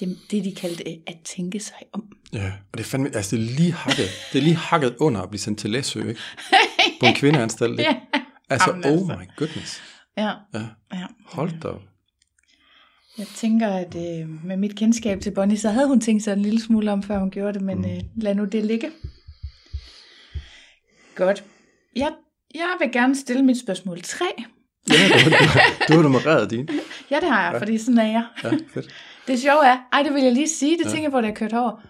det, 0.01 0.19
det 0.31 0.45
de 0.45 0.55
kaldte 0.55 0.85
at 1.07 1.17
tænke 1.25 1.61
sig 1.61 1.77
om. 1.93 2.05
Ja, 2.33 2.53
og 2.73 2.79
det 2.79 2.81
er 2.81 2.89
fandme, 2.89 3.17
altså 3.17 3.37
det 3.37 3.43
er 3.43 3.57
lige 3.57 3.73
hakket, 3.73 4.09
det 4.33 4.39
er 4.39 4.43
lige 4.43 4.57
hakket 4.57 4.97
under 5.01 5.23
at 5.23 5.29
blive 5.29 5.41
sendt 5.41 5.59
til 5.59 5.71
Læsø, 5.71 6.09
ikke? 6.09 6.21
På 7.01 7.07
en 7.07 7.15
kvindeanstalt, 7.15 7.81
ikke? 7.81 7.91
ja. 7.91 7.97
Altså, 8.51 8.71
Jamen, 8.71 8.85
oh 8.85 8.93
altså. 8.93 9.17
my 9.17 9.37
goodness. 9.37 9.83
Ja. 10.17 10.31
ja. 10.55 10.67
ja. 10.93 11.07
Hold 11.27 11.61
da 11.61 11.69
Jeg 13.19 13.27
tænker, 13.27 13.69
at 13.69 13.95
øh, 13.95 14.45
med 14.45 14.57
mit 14.57 14.77
kendskab 14.77 15.21
til 15.21 15.31
Bonnie, 15.31 15.59
så 15.59 15.71
havde 15.71 15.89
hun 15.89 16.01
tænkt 16.01 16.23
sig 16.23 16.33
en 16.33 16.43
lille 16.43 16.61
smule 16.61 16.93
om, 16.93 17.03
før 17.03 17.19
hun 17.19 17.31
gjorde 17.31 17.53
det, 17.53 17.63
men 17.63 17.79
mm. 17.79 17.85
øh, 17.85 18.01
lad 18.17 18.35
nu 18.35 18.45
det 18.45 18.65
ligge. 18.65 18.91
Godt. 21.17 21.45
Jeg, 21.97 22.13
jeg 22.55 22.69
vil 22.81 22.93
gerne 22.93 23.17
stille 23.17 23.43
mit 23.43 23.59
spørgsmål 23.59 24.03
3. 24.03 24.25
Ja, 24.89 24.95
du, 25.25 25.31
du, 25.31 25.37
du 25.89 25.95
har 25.95 26.03
nummereret 26.03 26.51
din. 26.51 26.69
ja, 27.11 27.21
det 27.21 27.29
har 27.29 27.45
jeg, 27.45 27.53
ja. 27.53 27.59
fordi 27.59 27.79
sådan 27.79 27.99
er 27.99 28.07
jeg. 28.07 28.25
Ja, 28.45 28.51
fedt. 28.51 28.95
Det 29.27 29.39
sjove 29.41 29.67
er, 29.67 29.77
ej, 29.93 30.03
det 30.03 30.15
vil 30.15 30.23
jeg 30.23 30.33
lige 30.33 30.49
sige, 30.49 30.79
det 30.79 30.85
ja. 30.85 30.91
tænker 30.91 31.03
jeg 31.03 31.11
på, 31.11 31.21
da 31.21 31.27
jeg 31.27 31.37
kørte 31.37 31.59
over, 31.59 31.81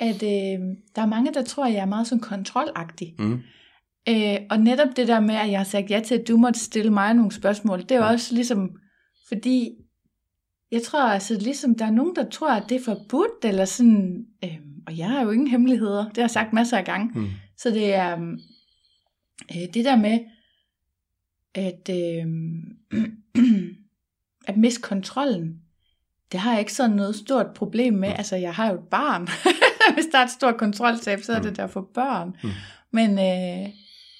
at 0.00 0.22
øh, 0.22 0.60
der 0.96 1.02
er 1.02 1.06
mange, 1.06 1.34
der 1.34 1.42
tror, 1.42 1.64
at 1.66 1.72
jeg 1.72 1.80
er 1.80 1.86
meget 1.86 2.06
sådan 2.06 2.20
kontrolagtig. 2.20 3.14
Mm. 3.18 3.40
Øh, 4.08 4.36
og 4.50 4.60
netop 4.60 4.88
det 4.96 5.08
der 5.08 5.20
med, 5.20 5.34
at 5.34 5.50
jeg 5.50 5.58
har 5.58 5.64
sagt 5.64 5.90
ja 5.90 6.00
til, 6.06 6.14
at 6.14 6.28
du 6.28 6.36
måtte 6.36 6.60
stille 6.60 6.92
mig 6.92 7.14
nogle 7.14 7.32
spørgsmål, 7.32 7.82
det 7.82 7.90
er 7.90 8.04
ja. 8.04 8.12
også 8.12 8.34
ligesom, 8.34 8.70
fordi 9.28 9.70
jeg 10.72 10.82
tror 10.82 11.00
altså 11.02 11.34
ligesom, 11.34 11.74
der 11.74 11.84
er 11.84 11.90
nogen, 11.90 12.16
der 12.16 12.30
tror, 12.30 12.50
at 12.50 12.64
det 12.68 12.76
er 12.76 12.84
forbudt, 12.84 13.44
eller 13.44 13.64
sådan, 13.64 14.24
øh, 14.44 14.58
og 14.86 14.98
jeg 14.98 15.08
har 15.08 15.22
jo 15.22 15.30
ingen 15.30 15.48
hemmeligheder, 15.48 16.08
det 16.08 16.16
har 16.16 16.22
jeg 16.22 16.30
sagt 16.30 16.52
masser 16.52 16.78
af 16.78 16.84
gange. 16.84 17.10
Mm. 17.14 17.28
Så 17.58 17.70
det 17.70 17.94
er 17.94 18.16
øh, 19.50 19.74
det 19.74 19.84
der 19.84 19.96
med, 19.96 20.18
at, 21.54 21.88
øh, 21.90 22.26
at 24.48 24.56
miste 24.56 24.82
kontrollen, 24.82 25.62
det 26.32 26.40
har 26.40 26.50
jeg 26.50 26.60
ikke 26.60 26.72
sådan 26.72 26.96
noget 26.96 27.16
stort 27.16 27.46
problem 27.54 27.94
med. 27.94 28.08
Altså, 28.08 28.36
jeg 28.36 28.54
har 28.54 28.72
jo 28.72 28.74
et 28.74 28.88
barn. 28.90 29.28
Hvis 29.94 30.06
der 30.12 30.18
er 30.18 30.24
et 30.24 30.30
stort 30.30 30.56
kontroltab, 30.56 31.20
så 31.20 31.32
er 31.32 31.40
det 31.40 31.50
mm. 31.50 31.56
der 31.56 31.66
for 31.66 31.90
børn. 31.94 32.36
Mm. 32.42 32.50
Men, 32.90 33.10
øh, 33.10 33.68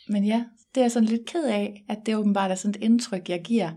men 0.09 0.25
ja, 0.25 0.45
det 0.75 0.81
er 0.81 0.85
jeg 0.85 0.93
sådan 0.93 1.09
lidt 1.09 1.27
ked 1.27 1.45
af, 1.45 1.85
at 1.89 1.99
det 2.07 2.17
åbenbart 2.17 2.51
er 2.51 2.55
sådan 2.55 2.71
et 2.71 2.85
indtryk, 2.85 3.29
jeg 3.29 3.43
giver, 3.45 3.71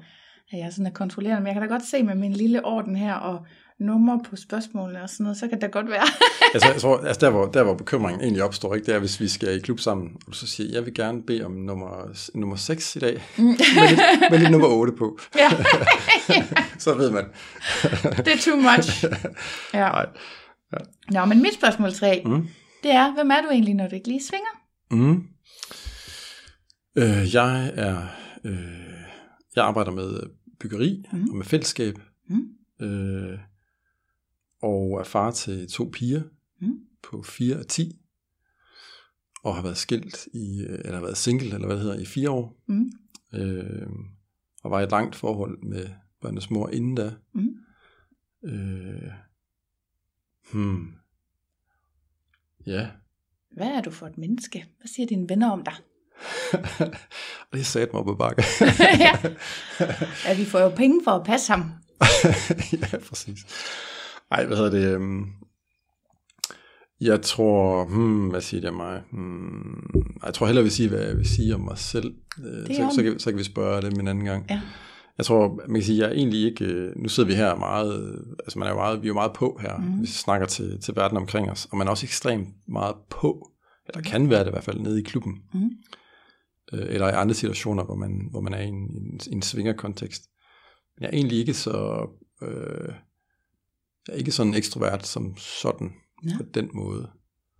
at 0.52 0.60
jeg 0.60 0.74
sådan 0.74 0.86
er 0.86 0.91
kontrollerende. 0.91 1.41
Men 1.41 1.48
jeg 1.48 1.54
kan 1.54 1.62
da 1.62 1.67
godt 1.67 1.86
se 1.86 2.04
med 2.04 2.15
min 2.15 2.34
lille 2.34 2.65
orden 2.65 2.95
her, 2.95 3.13
og 3.13 3.45
nummer 3.79 4.19
på 4.29 4.35
spørgsmålene 4.35 5.03
og 5.03 5.09
sådan 5.09 5.23
noget, 5.23 5.38
så 5.38 5.47
kan 5.47 5.61
det 5.61 5.71
godt 5.71 5.89
være. 5.89 6.05
altså, 6.53 6.71
jeg 6.71 6.81
tror, 6.81 6.97
altså 6.97 7.25
der, 7.25 7.31
hvor, 7.31 7.45
der 7.45 7.63
hvor 7.63 7.73
bekymringen 7.73 8.21
egentlig 8.21 8.43
opstår, 8.43 8.75
ikke, 8.75 8.85
det 8.85 8.95
er, 8.95 8.99
hvis 8.99 9.19
vi 9.19 9.27
skal 9.27 9.57
i 9.57 9.59
klub 9.59 9.79
sammen, 9.79 10.09
og 10.27 10.35
så 10.35 10.47
siger, 10.47 10.71
jeg 10.73 10.85
vil 10.85 10.93
gerne 10.93 11.23
bede 11.23 11.45
om 11.45 11.51
nummer, 11.51 12.17
nummer 12.35 12.55
6 12.55 12.95
i 12.95 12.99
dag, 12.99 13.23
mm. 13.38 13.43
med, 13.45 13.89
lidt, 13.89 14.01
med 14.31 14.39
lidt 14.39 14.51
nummer 14.51 14.67
8 14.67 14.93
på. 14.93 15.19
Ja. 15.38 15.49
så 16.77 16.93
ved 16.93 17.11
man. 17.11 17.25
det 18.17 18.27
er 18.27 18.38
too 18.41 18.55
much. 18.55 19.05
Ja. 19.73 19.79
Nej. 19.79 20.05
Ja. 20.73 20.77
Nå, 21.11 21.25
men 21.25 21.41
mit 21.41 21.53
spørgsmål 21.53 21.93
3, 21.93 22.21
mm. 22.25 22.47
det 22.83 22.91
er, 22.91 23.13
hvem 23.13 23.31
er 23.31 23.41
du 23.41 23.47
egentlig, 23.51 23.73
når 23.73 23.88
du 23.88 23.95
ikke 23.95 24.07
lige 24.07 24.21
svinger? 24.23 24.49
Mm. 24.91 25.23
Øh, 26.97 27.33
jeg 27.33 27.71
er, 27.75 28.01
øh, 28.45 28.57
jeg 29.55 29.65
arbejder 29.65 29.91
med 29.91 30.19
byggeri 30.59 31.03
mm. 31.13 31.29
og 31.29 31.35
med 31.35 31.45
fællesskab. 31.45 31.95
Mm. 32.29 32.45
Øh, 32.81 33.39
og 34.65 34.99
er 34.99 35.04
far 35.04 35.32
til 35.32 35.67
to 35.67 35.89
piger 35.93 36.21
mm. 36.62 36.80
på 37.04 37.23
4 37.23 37.58
og 37.58 37.67
10, 37.67 37.99
og 39.43 39.56
har 39.56 39.62
været 39.62 39.78
skilt 39.78 40.28
i, 40.34 40.65
eller 40.69 40.93
har 40.93 41.01
været 41.01 41.17
single, 41.17 41.54
eller 41.54 41.65
hvad 41.65 41.75
det 41.75 41.84
hedder, 41.84 41.99
i 41.99 42.06
fire 42.06 42.30
år. 42.30 42.63
Mm. 42.67 42.91
Øh, 43.34 43.88
og 44.63 44.71
var 44.71 44.80
i 44.80 44.84
et 44.84 44.91
langt 44.91 45.15
forhold 45.15 45.63
med 45.63 45.89
børnenes 46.21 46.49
mor 46.49 46.69
inden 46.69 46.95
da. 46.95 47.13
Mm. 47.34 47.49
Øh, 48.43 49.12
hmm. 50.51 50.93
Ja. 52.65 52.89
Hvad 53.51 53.67
er 53.67 53.82
du 53.82 53.91
for 53.91 54.08
et 54.08 54.17
menneske? 54.17 54.65
Hvad 54.78 54.88
siger 54.88 55.08
dine 55.08 55.30
venner 55.30 55.51
om 55.51 55.63
dig? 55.63 55.73
det 57.54 57.60
er 57.60 57.63
sat 57.63 57.93
mig 57.93 58.04
på 58.04 58.15
bakke. 58.15 58.43
ja. 58.99 59.36
ja, 60.25 60.38
vi 60.38 60.45
får 60.45 60.60
jo 60.60 60.69
penge 60.69 61.01
for 61.04 61.12
at 61.12 61.25
passe 61.25 61.51
ham. 61.51 61.71
ja, 62.82 62.97
præcis. 63.10 63.45
Ej, 64.31 64.45
hvad 64.45 64.57
hedder 64.57 64.71
det? 64.71 64.95
Øhm, 64.95 65.25
jeg 67.01 67.21
tror, 67.21 67.85
hmm, 67.85 68.29
hvad 68.29 68.41
siger 68.41 68.61
det 68.61 68.73
mig? 68.73 69.01
Hmm, 69.11 70.05
jeg 70.25 70.33
tror 70.33 70.45
hellere, 70.45 70.61
jeg 70.61 70.63
vil 70.63 70.71
sige, 70.71 70.89
hvad 70.89 70.99
jeg 70.99 71.17
vil 71.17 71.29
sige 71.29 71.55
om 71.55 71.61
mig 71.61 71.77
selv. 71.77 72.15
Øh, 72.45 72.75
så, 72.75 72.91
så, 72.95 73.03
kan, 73.03 73.19
så 73.19 73.29
kan 73.29 73.39
vi 73.39 73.43
spørge 73.43 73.81
det 73.81 73.97
en 73.97 74.07
anden 74.07 74.25
gang. 74.25 74.45
Ja. 74.49 74.61
Jeg 75.17 75.25
tror, 75.25 75.61
man 75.67 75.75
kan 75.75 75.83
sige, 75.83 75.99
jeg 75.99 76.09
er 76.09 76.13
egentlig 76.13 76.43
ikke, 76.43 76.65
øh, 76.65 76.91
nu 76.95 77.09
sidder 77.09 77.29
vi 77.29 77.35
her 77.35 77.55
meget, 77.55 78.25
altså 78.39 78.59
man 78.59 78.67
er 78.67 78.71
jo 78.71 78.77
meget, 78.77 79.01
vi 79.01 79.07
er 79.07 79.09
jo 79.09 79.13
meget 79.13 79.33
på 79.33 79.59
her, 79.61 79.77
mm. 79.77 80.01
vi 80.01 80.07
snakker 80.07 80.47
til, 80.47 80.81
til 80.81 80.95
verden 80.95 81.17
omkring 81.17 81.51
os, 81.51 81.67
og 81.71 81.77
man 81.77 81.88
er 81.88 81.91
også 81.91 82.05
ekstremt 82.05 82.49
meget 82.67 82.95
på, 83.09 83.51
eller 83.88 84.01
kan 84.01 84.29
være 84.29 84.39
det 84.39 84.47
i 84.47 84.51
hvert 84.51 84.63
fald, 84.63 84.79
nede 84.79 84.99
i 84.99 85.03
klubben, 85.03 85.33
mm. 85.53 85.69
eller 86.71 87.07
i 87.07 87.13
andre 87.13 87.33
situationer, 87.33 87.83
hvor 87.83 87.95
man, 87.95 88.27
hvor 88.31 88.41
man 88.41 88.53
er 88.53 88.61
i 88.61 88.67
en, 88.67 88.75
en, 88.75 89.19
en 89.31 89.41
svingerkontekst. 89.41 90.23
Men 90.97 91.03
jeg 91.03 91.09
er 91.09 91.17
egentlig 91.17 91.38
ikke 91.38 91.53
så, 91.53 92.07
øh, 92.41 92.93
jeg 94.08 94.13
er 94.13 94.18
ikke 94.18 94.32
sådan 94.32 94.54
ekstrovert 94.54 95.08
som 95.08 95.38
sådan, 95.38 95.94
ja. 96.26 96.38
på 96.38 96.44
den 96.44 96.70
måde. 96.74 97.12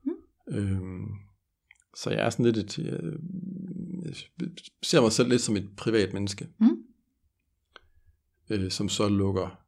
Mm. 0.04 0.12
Øhm, 0.48 1.08
Så 1.96 2.10
jeg 2.10 2.26
er 2.26 2.30
sådan 2.30 2.46
lidt 2.46 2.58
et, 2.58 2.78
jeg, 2.78 3.00
jeg 4.06 4.16
ser 4.84 5.02
mig 5.02 5.12
selv 5.12 5.30
lidt 5.30 5.42
som 5.42 5.56
et 5.56 5.70
privat 5.78 6.14
menneske, 6.14 6.48
Mm. 6.60 6.78
øh, 8.50 8.72
som 8.72 8.90
så 8.90 9.10
lukker, 9.10 9.62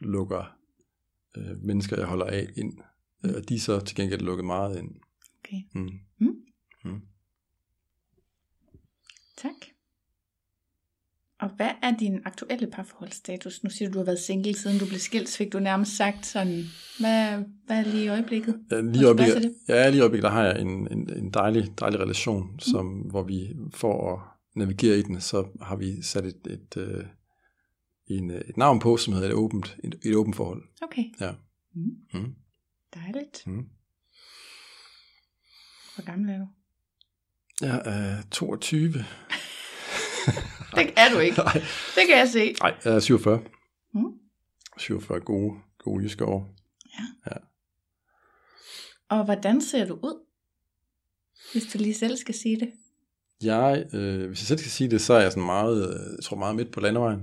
lukker 0.00 0.56
øh, 1.36 1.62
mennesker, 1.62 1.96
jeg 1.96 2.06
holder 2.06 2.26
af 2.26 2.46
ind. 2.56 2.78
Øh, 3.24 3.34
og 3.36 3.48
de 3.48 3.54
er 3.54 3.58
så 3.58 3.80
til 3.80 3.96
gengæld 3.96 4.20
lukket 4.20 4.44
meget 4.44 4.78
ind. 4.78 4.94
Okay. 5.44 5.62
Mm. 5.74 5.88
Mm. 6.18 6.34
Mm. 6.84 7.00
Tak. 9.36 9.54
Og 11.40 11.48
hvad 11.48 11.70
er 11.82 11.96
din 11.96 12.20
aktuelle 12.24 12.66
parforholdsstatus? 12.66 13.64
Nu 13.64 13.70
siger 13.70 13.88
du, 13.88 13.92
du 13.92 13.98
har 13.98 14.04
været 14.04 14.18
single 14.18 14.54
siden 14.54 14.78
du 14.78 14.86
blev 14.86 14.98
skilt. 14.98 15.28
Så 15.28 15.36
fik 15.36 15.52
du 15.52 15.58
nærmest 15.58 15.96
sagt 15.96 16.26
sådan, 16.26 16.64
hvad, 16.98 17.44
hvad 17.66 17.78
er 17.78 17.82
lige 17.82 18.04
i 18.04 18.08
øjeblikket? 18.08 18.60
Ja, 18.70 18.80
lige 18.80 19.02
i 19.02 19.04
øjeblikket, 19.04 19.54
ja, 19.68 19.88
lige 19.88 19.98
i 19.98 20.00
øjeblikket, 20.00 20.22
der 20.22 20.30
har 20.30 20.44
jeg 20.44 20.60
en, 20.60 20.88
en, 20.92 21.12
en 21.16 21.30
dejlig, 21.30 21.78
dejlig 21.80 22.00
relation, 22.00 22.58
som, 22.58 22.86
hvor 22.86 23.22
vi 23.22 23.56
for 23.74 24.12
at 24.12 24.20
navigere 24.54 24.98
i 24.98 25.02
den, 25.02 25.20
så 25.20 25.48
har 25.62 25.76
vi 25.76 26.02
sat 26.02 26.24
et, 26.24 26.46
et, 26.46 26.76
øh, 26.76 27.04
en, 28.06 28.30
øh, 28.30 28.40
et 28.40 28.56
navn 28.56 28.80
på, 28.80 28.96
som 28.96 29.12
hedder 29.12 29.28
et 29.28 29.34
åbent, 29.34 29.76
et, 29.84 29.94
et 30.02 30.14
åbent 30.14 30.36
forhold. 30.36 30.62
Okay. 30.82 31.04
Ja. 31.20 31.30
Mm. 31.74 32.20
Mm. 32.20 32.34
Dejligt. 32.94 33.46
Mm. 33.46 33.68
Hvor 35.94 36.04
gammel 36.04 36.30
er 36.30 36.38
du? 36.38 36.46
Jeg 37.60 37.82
er 37.84 38.22
22. 38.30 38.94
Det 40.74 40.92
er 40.96 41.14
du 41.14 41.18
ikke. 41.18 41.36
Nej, 41.38 41.52
Det 41.94 42.02
kan 42.08 42.18
jeg 42.18 42.28
se. 42.28 42.54
Nej, 42.60 42.74
jeg 42.84 42.94
er 42.94 43.00
47. 43.00 43.42
Mm. 43.94 44.12
47 44.78 45.20
gode, 45.20 45.58
gode 45.78 46.04
jyske 46.04 46.24
år. 46.24 46.50
Og 49.08 49.24
hvordan 49.24 49.60
ser 49.60 49.86
du 49.86 49.94
ud? 49.94 50.26
Hvis 51.52 51.72
du 51.72 51.78
lige 51.78 51.94
selv 51.94 52.16
skal 52.16 52.34
sige 52.34 52.60
det. 52.60 52.72
Jeg, 53.42 53.84
øh, 53.94 54.26
hvis 54.28 54.40
jeg 54.40 54.46
selv 54.46 54.58
skal 54.58 54.70
sige 54.70 54.90
det, 54.90 55.00
så 55.00 55.14
er 55.14 55.20
jeg 55.20 55.32
sådan 55.32 55.46
meget, 55.46 55.88
øh, 55.88 56.16
jeg 56.16 56.24
tror 56.24 56.36
meget 56.36 56.56
midt 56.56 56.72
på 56.72 56.80
landevejen. 56.80 57.20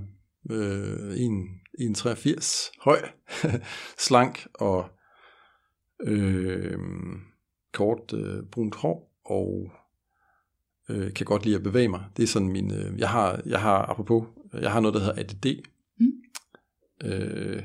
Øh, 0.50 1.10
1,83 1.10 2.70
høj, 2.80 3.08
slank 4.06 4.46
og 4.54 4.88
øh, 6.00 6.78
kort 7.72 8.12
øh, 8.12 8.42
brunt 8.52 8.74
hår, 8.74 9.12
og 9.24 9.70
øh, 10.88 11.14
kan 11.14 11.26
godt 11.26 11.44
lide 11.44 11.56
at 11.56 11.62
bevæge 11.62 11.88
mig. 11.88 12.04
Det 12.16 12.22
er 12.22 12.26
sådan 12.26 12.48
min, 12.48 12.72
øh, 12.74 12.98
jeg 12.98 13.08
har, 13.10 13.40
jeg 13.46 13.60
har, 13.60 13.82
apropos, 13.82 14.26
jeg 14.52 14.72
har 14.72 14.80
noget, 14.80 14.94
der 14.94 15.00
hedder 15.00 15.20
ADD, 15.20 15.62
Mm. 16.00 16.12
øh, 17.08 17.62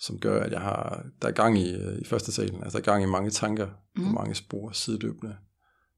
som 0.00 0.18
gør, 0.18 0.42
at 0.44 0.52
jeg 0.52 0.60
har, 0.60 1.06
der 1.22 1.28
er 1.28 1.32
gang 1.32 1.58
i, 1.58 1.74
øh, 1.74 1.98
i 1.98 2.04
første 2.04 2.32
salen, 2.32 2.62
altså 2.62 2.78
der 2.78 2.82
er 2.82 2.92
gang 2.92 3.02
i 3.02 3.06
mange 3.06 3.30
tanker, 3.30 3.68
mm. 3.96 4.04
På 4.04 4.08
mange 4.10 4.34
spor, 4.34 4.70
sideløbende. 4.70 5.36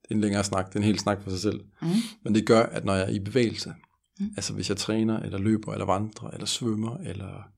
Det 0.03 0.11
er 0.11 0.15
en 0.15 0.21
længere 0.21 0.43
snak, 0.43 0.67
det 0.67 0.75
er 0.75 0.79
en 0.79 0.83
hel 0.85 0.99
snak 0.99 1.23
for 1.23 1.29
sig 1.29 1.39
selv. 1.39 1.59
Mm. 1.81 1.87
Men 2.23 2.35
det 2.35 2.45
gør, 2.47 2.63
at 2.63 2.85
når 2.85 2.93
jeg 2.93 3.03
er 3.03 3.09
i 3.09 3.19
bevægelse, 3.19 3.73
Mm. 4.19 4.25
altså 4.37 4.53
hvis 4.53 4.69
jeg 4.69 4.77
træner, 4.77 5.19
eller 5.19 5.37
løber, 5.37 5.73
eller 5.73 5.85
vandrer, 5.85 6.29
eller 6.29 6.45
svømmer, 6.45 6.97
eller 6.97 7.49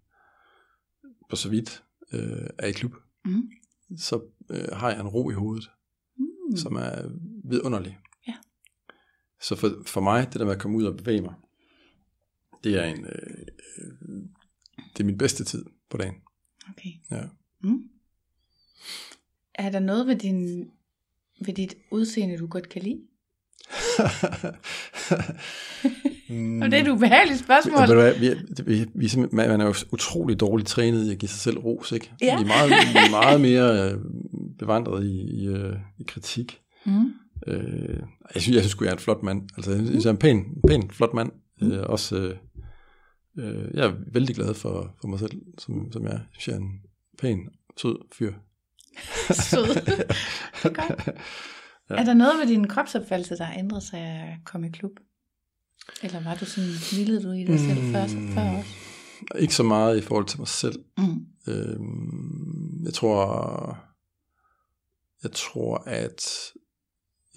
på 1.29 1.35
så 1.35 1.49
vidt 1.49 1.83
øh, 2.13 2.47
er 2.57 2.67
i 2.67 2.71
klub, 2.71 2.93
Mm. 3.25 3.43
så 3.97 4.21
øh, 4.49 4.67
har 4.73 4.89
jeg 4.91 4.99
en 4.99 5.07
ro 5.07 5.29
i 5.29 5.33
hovedet, 5.33 5.69
mm. 6.17 6.57
som 6.57 6.75
er 6.75 7.09
vidunderlig. 7.49 7.97
Så 9.41 9.55
for, 9.55 9.71
for 9.85 10.01
mig, 10.01 10.33
det 10.33 10.39
der 10.39 10.45
med 10.45 10.53
at 10.53 10.61
komme 10.61 10.77
ud 10.77 10.83
og 10.83 10.97
bevæge 10.97 11.21
mig, 11.21 11.33
det 12.63 12.75
er 12.75 12.83
en, 12.83 13.05
øh, 13.05 13.45
øh, 13.77 13.91
det 14.93 14.99
er 14.99 15.03
min 15.03 15.17
bedste 15.17 15.43
tid 15.43 15.65
på 15.89 15.97
dagen. 15.97 16.15
Okay. 16.69 16.89
Ja. 17.11 17.21
Mm. 17.63 17.83
Er 19.53 19.69
der 19.69 19.79
noget 19.79 20.07
ved, 20.07 20.15
din, 20.15 20.71
ved 21.45 21.53
dit 21.53 21.75
udseende, 21.91 22.37
du 22.37 22.47
godt 22.47 22.69
kan 22.69 22.81
lide? 22.81 23.01
mm. 26.29 26.61
Og 26.61 26.71
det 26.71 26.79
er 26.79 26.83
et 26.83 26.87
ubehageligt 26.87 27.39
spørgsmål. 27.39 27.87
Du 27.87 27.93
hvad, 27.93 28.19
vi, 28.19 28.35
vi, 28.63 28.85
vi 28.95 29.09
man 29.15 29.49
man 29.49 29.61
er 29.61 29.65
jo 29.65 29.73
utrolig 29.91 30.39
dårligt 30.39 30.69
trænet 30.69 31.07
i 31.07 31.11
at 31.11 31.17
give 31.17 31.29
sig 31.29 31.39
selv 31.39 31.57
ros, 31.57 31.91
ikke? 31.91 32.11
Ja. 32.21 32.37
Vi 32.37 32.43
er 32.43 32.47
meget, 32.47 32.69
vi 32.69 32.97
er 32.97 33.11
meget 33.11 33.41
mere 33.41 33.91
øh, 33.91 33.97
bevandret 34.59 35.05
i, 35.05 35.41
i, 35.41 35.47
øh, 35.47 35.75
i 35.99 36.03
kritik. 36.07 36.61
Mm. 36.85 37.13
Øh, 37.47 37.99
jeg 38.33 38.41
synes, 38.41 38.55
jeg 38.55 38.63
synes, 38.63 38.75
jeg 38.81 38.87
er 38.87 38.93
en 38.93 38.99
flot 38.99 39.23
mand. 39.23 39.49
Altså, 39.57 39.71
jeg 39.71 39.85
synes, 39.87 40.03
jeg 40.05 40.09
er 40.09 40.13
en 40.13 40.19
pæn, 40.19 40.45
pæn 40.67 40.91
flot 40.91 41.13
mand. 41.13 41.31
Mm. 41.61 41.71
Øh, 41.71 41.83
også, 41.89 42.15
øh, 42.15 42.35
øh, 43.37 43.71
jeg 43.73 43.85
er 43.85 43.93
vældig 44.13 44.35
glad 44.35 44.53
for, 44.53 44.95
for 45.01 45.07
mig 45.07 45.19
selv, 45.19 45.41
som, 45.57 45.91
som 45.91 46.03
jeg 46.03 46.11
er. 46.13 46.19
Jeg 46.47 46.53
er 46.53 46.57
en 46.59 46.81
pæn, 47.19 47.49
sød 47.77 47.95
fyr. 48.13 48.33
Sød. 49.49 49.67
Det 49.85 50.65
er 50.65 50.69
godt. 50.69 51.07
Ja. 51.89 51.95
Er 51.95 52.03
der 52.03 52.13
noget 52.13 52.33
ved 52.41 52.47
din 52.47 52.67
kropsopfattelse, 52.67 53.35
der 53.37 53.43
har 53.43 53.59
ændret 53.59 53.83
sig 53.83 53.99
at 53.99 54.37
komme 54.45 54.67
i 54.67 54.71
klub? 54.71 54.91
Eller 56.03 56.23
var 56.23 56.35
du 56.35 56.45
sådan, 56.45 56.69
hvilede 56.93 57.23
du 57.23 57.31
i 57.31 57.43
dig 57.43 57.59
selv 57.59 57.81
Mm. 57.81 57.91
før, 57.91 58.07
før 58.07 58.57
også? 58.57 58.69
Ikke 59.39 59.55
så 59.55 59.63
meget 59.63 59.97
i 59.97 60.01
forhold 60.01 60.25
til 60.25 60.39
mig 60.39 60.47
selv. 60.47 60.79
Mm. 60.97 61.25
Øh, 61.47 61.79
jeg 62.85 62.93
tror, 62.93 63.77
jeg 65.23 65.31
tror, 65.31 65.77
at 65.85 66.21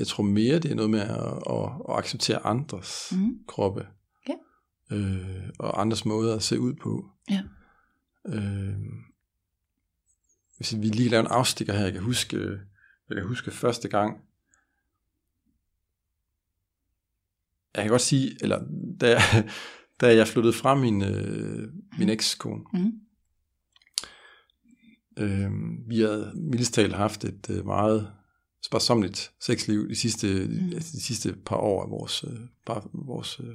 jeg 0.02 0.08
tror 0.08 0.22
mere, 0.24 0.58
det 0.58 0.70
er 0.70 0.74
noget 0.74 0.90
med 0.90 1.00
at, 1.00 1.10
at, 1.50 1.70
at 1.88 1.98
acceptere 1.98 2.46
andres 2.46 3.12
Mm. 3.12 3.18
mm. 3.18 3.38
kroppe. 3.48 3.86
Ja. 4.28 4.34
Øh, 4.96 5.48
og 5.58 5.80
andres 5.80 6.04
måder 6.04 6.36
at 6.36 6.42
se 6.42 6.60
ud 6.60 6.74
på. 6.74 7.10
Ja. 7.30 7.42
Øh, 8.28 8.74
hvis 10.56 10.74
vi 10.80 10.86
lige 10.86 11.08
laver 11.08 11.20
en 11.22 11.30
afstikker 11.30 11.72
her, 11.72 11.84
jeg 11.84 11.92
kan 11.92 12.02
huske, 12.02 12.36
jeg 13.08 13.16
kan 13.16 13.26
huske 13.26 13.50
første 13.50 13.88
gang, 13.88 14.20
jeg 17.74 17.82
kan 17.84 17.90
godt 17.90 18.00
sige, 18.02 18.36
eller 18.42 18.64
da 19.00 19.10
jeg, 19.10 19.50
da 20.00 20.14
jeg 20.16 20.28
flyttede 20.28 20.52
fra 20.54 20.74
min, 20.74 21.02
øh, 21.02 21.68
min 21.98 22.08
ekskone, 22.08 22.64
Mm. 22.72 22.92
Øh, 25.18 25.50
vi 25.88 26.00
havde 26.00 26.32
mildest 26.34 26.74
talt 26.74 26.94
haft 26.94 27.24
et 27.24 27.50
øh, 27.50 27.66
meget 27.66 28.12
sparsomligt 28.64 29.30
sexliv 29.40 29.88
de 29.88 29.96
sidste, 29.96 30.26
Mm. 30.26 30.54
mm. 30.64 30.70
de 30.70 31.02
sidste 31.02 31.34
par 31.46 31.56
år 31.56 31.82
af 31.84 31.90
vores, 31.90 32.24
øh, 32.24 32.38
par, 32.66 32.86
vores, 33.06 33.40
øh, 33.40 33.54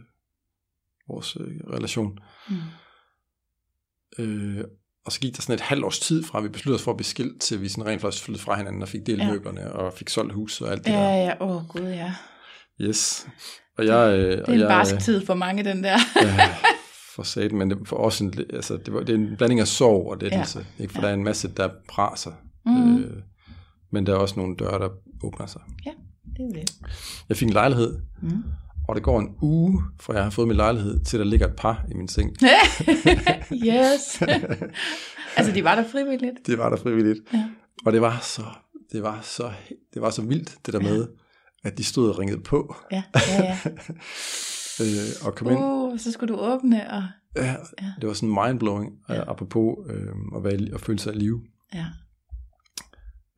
vores 1.09 1.37
øh, 1.39 1.57
relation. 1.73 2.19
Mm. 2.49 2.55
Øh, 4.19 4.63
og 5.05 5.11
så 5.11 5.19
gik 5.19 5.35
der 5.35 5.41
sådan 5.41 5.55
et 5.55 5.61
halvt 5.61 5.85
års 5.85 5.99
tid 5.99 6.23
fra, 6.23 6.37
at 6.37 6.43
vi 6.43 6.49
besluttede 6.49 6.75
os 6.79 6.83
for 6.83 6.91
at 6.91 6.97
blive 6.97 7.05
skilt, 7.05 7.41
til 7.41 7.61
vi 7.61 7.69
sådan 7.69 7.85
rent 7.85 8.01
faktisk 8.01 8.23
flyttede 8.23 8.43
fra 8.43 8.55
hinanden 8.55 8.81
og 8.81 8.87
fik 8.87 9.05
delt 9.05 9.19
Ja. 9.19 9.25
ja. 9.25 9.31
møblerne 9.31 9.73
og 9.73 9.93
fik 9.93 10.09
solgt 10.09 10.33
hus 10.33 10.61
og 10.61 10.71
alt 10.71 10.85
det 10.85 10.91
Ja, 10.91 10.97
der. 10.97 11.09
ja, 11.15 11.33
åh 11.41 11.55
oh, 11.55 11.67
gud 11.67 11.81
ja. 11.81 12.13
Yes. 12.81 13.27
Og 13.77 13.85
jeg, 13.85 14.19
øh, 14.19 14.25
Det 14.31 14.39
er 14.39 14.43
og 14.45 14.53
en 14.53 14.59
jeg, 14.59 14.67
barsk 14.67 14.99
tid 14.99 15.25
for 15.25 15.33
mange, 15.33 15.63
den 15.63 15.83
der. 15.83 15.97
ja, 16.21 16.55
for 17.15 17.23
sat, 17.23 17.51
men 17.51 17.69
det, 17.71 17.87
for 17.87 17.95
os 17.97 18.19
en, 18.21 18.33
altså, 18.53 18.77
det, 18.77 18.93
var, 18.93 18.99
det 18.99 19.09
er 19.09 19.17
en 19.17 19.37
blanding 19.37 19.59
af 19.59 19.67
sorg 19.67 20.09
og 20.11 20.17
lettelse. 20.17 20.65
Ja. 20.77 20.83
Ikke? 20.83 20.93
For 20.93 20.99
Ja. 21.01 21.05
ja. 21.05 21.07
der 21.07 21.13
er 21.15 21.17
en 21.19 21.23
masse, 21.23 21.47
der 21.57 21.69
praser. 21.89 22.31
Mm. 22.65 22.97
Øh, 22.97 23.23
men 23.91 24.05
der 24.05 24.13
er 24.13 24.17
også 24.17 24.35
nogle 24.37 24.55
døre, 24.55 24.79
der 24.79 24.89
åbner 25.23 25.45
sig. 25.45 25.61
Det 25.83 26.43
er 26.43 26.43
jo 26.43 26.61
det. 26.61 26.71
Jeg 27.29 27.37
fik 27.37 27.47
en 27.47 27.53
lejlighed, 27.53 27.99
Mm. 28.21 28.43
og 28.87 28.95
det 28.95 29.03
går 29.03 29.19
en 29.19 29.35
uge, 29.41 29.81
fra 29.99 30.13
jeg 30.13 30.23
har 30.23 30.29
fået 30.29 30.47
min 30.47 30.57
lejlighed, 30.57 30.99
til 31.03 31.19
der 31.19 31.25
ligger 31.25 31.47
et 31.47 31.55
par 31.55 31.85
i 31.91 31.93
min 31.93 32.07
seng. 32.07 32.31
yes. 33.67 34.21
altså, 35.37 35.51
de 35.55 35.63
var 35.63 35.75
der 35.75 35.83
frivilligt. 35.91 36.35
Det 36.47 36.57
var 36.57 36.69
der 36.69 36.77
frivilligt. 36.77 37.19
Ja. 37.33 37.49
Og 37.85 37.93
det 37.93 38.01
var 38.01 38.19
så, 38.21 38.43
det 38.91 39.03
var 39.03 39.19
så, 39.23 39.51
det 39.93 40.01
var 40.01 40.09
så 40.09 40.21
vildt, 40.21 40.55
det 40.65 40.73
der 40.73 40.79
med, 40.79 41.07
at 41.63 41.77
de 41.77 41.83
stod 41.83 42.09
og 42.09 42.19
ringede 42.19 42.41
på, 42.41 42.75
Ja, 42.91 43.03
ja, 43.15 43.43
ja. 43.43 43.57
øh, 44.81 45.25
og 45.27 45.35
kom 45.35 45.49
ind. 45.51 45.59
Uh, 45.59 45.99
så 45.99 46.11
skulle 46.11 46.33
du 46.33 46.39
åbne, 46.39 46.91
og 46.91 47.03
Ja, 47.35 47.55
ja. 47.81 47.91
det 48.01 48.07
var 48.07 48.13
sådan 48.13 48.35
mindblowing, 48.45 48.91
Ja. 49.09 49.13
ja. 49.13 49.29
apropos 49.31 49.75
øh, 49.89 50.07
at, 50.35 50.43
være, 50.43 50.55
i- 50.61 50.71
at 50.73 50.81
føle 50.81 50.99
sig 50.99 51.13
af 51.13 51.19
live. 51.19 51.41
ja. 51.73 51.85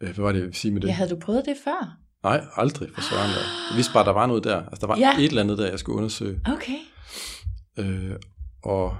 Øh, 0.01 0.13
hvad 0.15 0.23
var 0.23 0.31
det, 0.31 0.39
jeg 0.39 0.45
ville 0.45 0.55
sige 0.57 0.71
med 0.71 0.81
det? 0.81 0.87
ja, 0.87 0.93
havde 0.93 1.09
du 1.09 1.19
prøvet 1.19 1.45
det 1.45 1.57
før? 1.63 1.97
Nej, 2.23 2.45
aldrig 2.55 2.89
for 2.93 3.01
søren. 3.01 3.29
Jeg 3.69 3.75
vidste 3.75 3.93
bare, 3.93 4.05
der 4.05 4.11
var 4.11 4.25
noget 4.25 4.43
der. 4.43 4.57
Altså, 4.63 4.77
der 4.81 4.87
var 4.87 4.97
Ja. 4.97 5.09
ja. 5.17 5.17
et 5.19 5.25
eller 5.25 5.41
andet 5.41 5.57
der, 5.57 5.69
jeg 5.69 5.79
skulle 5.79 5.97
undersøge. 5.97 6.41
Okay. 6.45 6.77
Øh, 7.77 8.15
og 8.63 8.97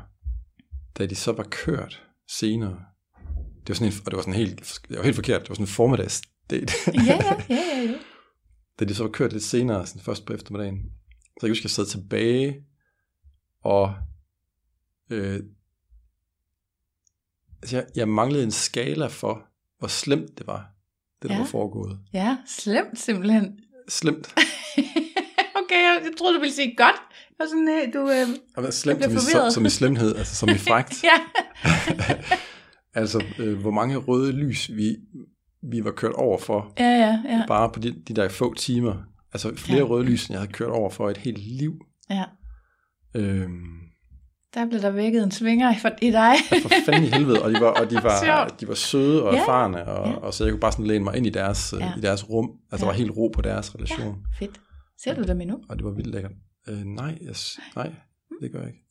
da 0.97 1.05
de 1.05 1.15
så 1.15 1.31
var 1.31 1.43
kørt 1.43 2.03
senere, 2.29 2.79
det 3.59 3.69
var 3.69 3.73
sådan 3.75 3.88
en, 3.93 3.99
og 4.05 4.12
det 4.12 4.15
var 4.15 4.21
sådan 4.21 4.33
helt, 4.33 4.79
det 4.89 4.97
var 4.97 5.03
helt 5.03 5.15
forkert, 5.15 5.41
det 5.41 5.49
var 5.49 5.55
sådan 5.55 5.63
en 5.63 5.67
formiddagsdate. 5.67 6.73
Ja, 6.88 7.01
ja, 7.05 7.43
ja, 7.49 7.55
ja, 7.55 7.91
jo. 7.91 7.97
da 8.79 8.85
de 8.85 8.95
så 8.95 9.03
var 9.03 9.09
kørt 9.12 9.31
lidt 9.33 9.43
senere, 9.43 9.88
sådan 9.88 10.01
først 10.01 10.25
på 10.25 10.33
eftermiddagen, 10.33 10.81
så 11.39 11.45
jeg 11.45 11.51
husker, 11.51 11.65
jeg 11.65 11.71
sad 11.71 11.85
tilbage, 11.85 12.63
og 13.63 13.93
øh, 15.09 15.39
altså 17.62 17.77
jeg, 17.77 17.85
jeg 17.95 18.07
manglede 18.07 18.43
en 18.43 18.51
skala 18.51 19.07
for, 19.07 19.45
hvor 19.79 19.88
slemt 19.88 20.38
det 20.38 20.47
var, 20.47 20.71
det 21.21 21.29
der 21.29 21.36
Ja. 21.36 21.39
var 21.41 21.47
foregået. 21.47 21.99
Ja, 22.13 22.38
slemt 22.45 22.99
simpelthen. 22.99 23.60
Slemt. 23.89 24.27
okay, 25.60 25.75
jeg, 25.75 25.99
jeg 26.03 26.12
troede, 26.17 26.36
du 26.36 26.39
ville 26.39 26.53
sige 26.53 26.75
godt. 26.77 26.95
Var 27.39 27.45
sådan, 27.45 27.69
øh, 27.69 27.93
du... 27.93 27.99
Øh, 28.12 28.27
Og 28.55 28.62
hvad 28.62 28.71
slemt 28.71 29.03
som 29.03 29.13
i, 29.13 29.19
som, 29.19 29.51
som 29.51 29.65
i 29.65 29.69
slemhed, 29.69 30.15
altså 30.15 30.36
som 30.36 30.49
i 30.49 30.58
fragt. 30.67 31.03
ja. 31.03 31.17
altså, 33.01 33.23
øh, 33.39 33.60
hvor 33.62 33.71
mange 33.71 33.97
røde 33.97 34.32
lys 34.32 34.69
vi, 34.75 34.95
vi 35.71 35.84
var 35.84 35.91
kørt 35.91 36.13
over 36.13 36.38
for, 36.38 36.73
ja, 36.79 36.89
ja, 36.89 37.19
ja. 37.25 37.43
bare 37.47 37.71
på 37.73 37.79
de, 37.79 37.91
de 38.08 38.13
der 38.13 38.29
få 38.29 38.53
timer. 38.53 38.95
Altså 39.34 39.55
flere 39.55 39.77
ja. 39.79 39.84
røde 39.84 40.05
lys, 40.05 40.25
end 40.27 40.34
jeg 40.34 40.39
havde 40.39 40.51
kørt 40.53 40.69
over 40.69 40.89
for 40.89 41.10
et 41.10 41.17
helt 41.17 41.38
liv. 41.38 41.73
Ja. 42.10 42.23
Øhm, 43.15 43.63
Der 44.53 44.65
blev 44.69 44.81
der 44.81 44.89
vækket 44.91 45.23
en 45.23 45.31
svinger 45.31 45.77
for, 45.81 45.89
i 46.01 46.12
dig. 46.12 46.35
for 46.62 46.69
fanden 46.85 47.03
i 47.03 47.07
helvede, 47.07 47.41
og 47.43 47.49
de 47.51 47.55
var, 47.62 47.71
og 47.81 47.89
de 47.89 47.95
var, 47.95 48.47
de 48.59 48.67
var 48.67 48.73
søde 48.73 49.23
og 49.23 49.33
Ja. 49.33 49.41
erfarne, 49.41 49.85
og, 49.88 50.07
Ja. 50.09 50.15
og 50.15 50.33
så 50.33 50.43
jeg 50.43 50.51
kunne 50.53 50.59
bare 50.59 50.71
sådan 50.71 50.85
læne 50.88 51.03
mig 51.03 51.17
ind 51.17 51.25
i 51.27 51.29
deres, 51.29 51.73
Ja. 51.79 51.85
ja. 51.85 51.93
i 51.97 52.01
deres 52.01 52.29
rum. 52.29 52.51
Altså, 52.71 52.85
Ja. 52.85 52.89
der 52.89 52.93
var 52.93 52.97
helt 52.97 53.12
ro 53.12 53.27
på 53.27 53.41
deres 53.41 53.75
relation. 53.75 54.07
Ja, 54.07 54.45
fedt. 54.45 54.62
Ser 55.03 55.15
du 55.15 55.23
dem 55.23 55.41
endnu? 55.41 55.59
Og 55.69 55.77
det 55.77 55.85
var 55.85 55.91
vildt 55.91 56.12
lækkert. 56.12 56.31
Øh, 56.69 56.83
nej, 56.85 57.17
jeg, 57.21 57.35
nej, 57.75 57.91
det 58.41 58.51
gør 58.51 58.59
jeg 58.59 58.67
ikke. 58.67 58.85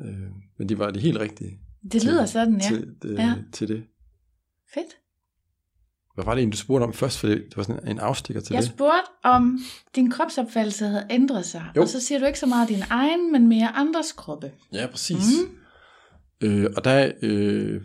Øh, 0.00 0.30
men 0.58 0.68
de 0.68 0.78
var 0.78 0.90
de 0.90 1.00
helt 1.00 1.18
rigtige 1.18 1.58
Det 1.92 2.04
lyder 2.04 2.26
sådan, 2.26 2.54
ja. 2.54 2.68
til, 2.68 2.94
det, 3.02 3.14
Ja. 3.18 3.22
ja. 3.22 3.34
til 3.52 3.68
det. 3.68 3.84
Fedt. 4.74 4.96
Hvad 6.18 6.24
var 6.24 6.34
det 6.34 6.40
egentlig, 6.40 6.58
du 6.58 6.62
spurgte 6.62 6.84
om 6.84 6.92
først? 6.92 7.18
For 7.18 7.26
det, 7.26 7.44
var 7.56 7.62
sådan 7.62 7.88
en 7.88 7.98
afstikker 7.98 8.40
til 8.42 8.54
Jeg 8.54 8.62
det. 8.62 8.70
spurgte, 8.70 9.10
om 9.24 9.58
din 9.94 10.10
kropsopfattelse 10.10 10.84
havde 10.86 11.06
ændret 11.10 11.46
sig. 11.46 11.64
Jo. 11.76 11.82
Og 11.82 11.88
så 11.88 12.00
siger 12.00 12.18
du 12.18 12.26
ikke 12.26 12.38
så 12.38 12.46
meget 12.46 12.68
din 12.68 12.82
egen, 12.90 13.32
men 13.32 13.48
mere 13.48 13.68
andres 13.76 14.12
kroppe. 14.12 14.52
Ja, 14.72 14.86
præcis. 14.86 15.24
Mm. 16.40 16.46
Øh, 16.48 16.70
og 16.76 16.84
der, 16.84 17.12
øh, 17.22 17.82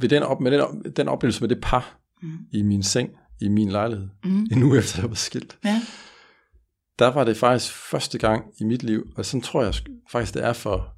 ved 0.00 0.08
den, 0.08 0.22
op, 0.22 0.40
med 0.40 0.50
den, 0.52 0.92
den 0.96 1.08
oplevelse 1.08 1.40
med 1.40 1.48
det 1.48 1.58
par 1.62 1.94
Mm. 2.22 2.38
i 2.52 2.62
min 2.62 2.82
seng, 2.82 3.10
i 3.40 3.48
min 3.48 3.68
lejlighed, 3.68 4.08
Mm. 4.24 4.46
en 4.52 4.62
uge 4.62 4.78
efter 4.78 5.00
jeg 5.02 5.08
var 5.10 5.14
skilt, 5.16 5.58
Ja. 5.64 5.82
der 6.98 7.06
var 7.08 7.24
det 7.24 7.36
faktisk 7.36 7.72
første 7.72 8.18
gang 8.18 8.44
i 8.60 8.64
mit 8.64 8.82
liv, 8.82 9.06
og 9.16 9.26
sådan 9.26 9.42
tror 9.42 9.62
jeg 9.62 9.70
sk- 9.74 10.06
faktisk, 10.12 10.34
det 10.34 10.44
er 10.44 10.52
for 10.52 10.94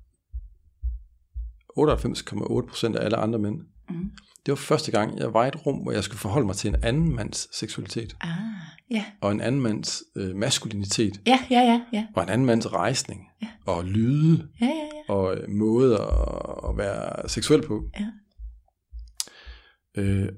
98,8% 1.77 2.97
af 2.97 3.05
alle 3.05 3.17
andre 3.17 3.39
mænd. 3.39 3.61
Mm. 3.91 4.11
Det 4.47 4.53
var 4.53 4.57
første 4.57 4.91
gang, 4.91 5.19
jeg 5.19 5.35
var 5.35 5.45
i 5.45 5.49
et 5.49 5.67
rum, 5.67 5.77
hvor 5.79 5.93
jeg 5.93 6.05
skulle 6.05 6.19
forholde 6.19 6.47
mig 6.47 6.57
til 6.57 6.69
en 6.69 6.77
anden 6.85 7.15
mands 7.15 7.57
seksualitet, 7.59 8.17
Ah, 8.21 8.31
ja. 8.91 9.05
og 9.21 9.33
en 9.33 9.41
anden 9.41 9.61
mands 9.61 10.03
øh, 10.17 10.37
maskulinitet, 10.37 11.21
Ja, 11.27 11.39
ja, 11.51 11.61
ja, 11.61 11.81
ja. 11.93 12.07
og 12.17 12.23
en 12.23 12.29
anden 12.29 12.47
mands 12.47 12.73
rejsning, 12.73 13.21
og 13.67 13.85
lyde, 13.85 14.49
Ja, 14.61 14.67
ja, 14.67 14.73
ja. 14.73 15.13
og 15.15 15.37
øh, 15.37 15.51
måde 15.51 15.95
at, 15.95 16.71
at 16.71 16.77
være 16.77 17.29
seksuel 17.29 17.63
på. 17.63 17.85
Ja. 18.01 18.07
Øh, 20.03 20.29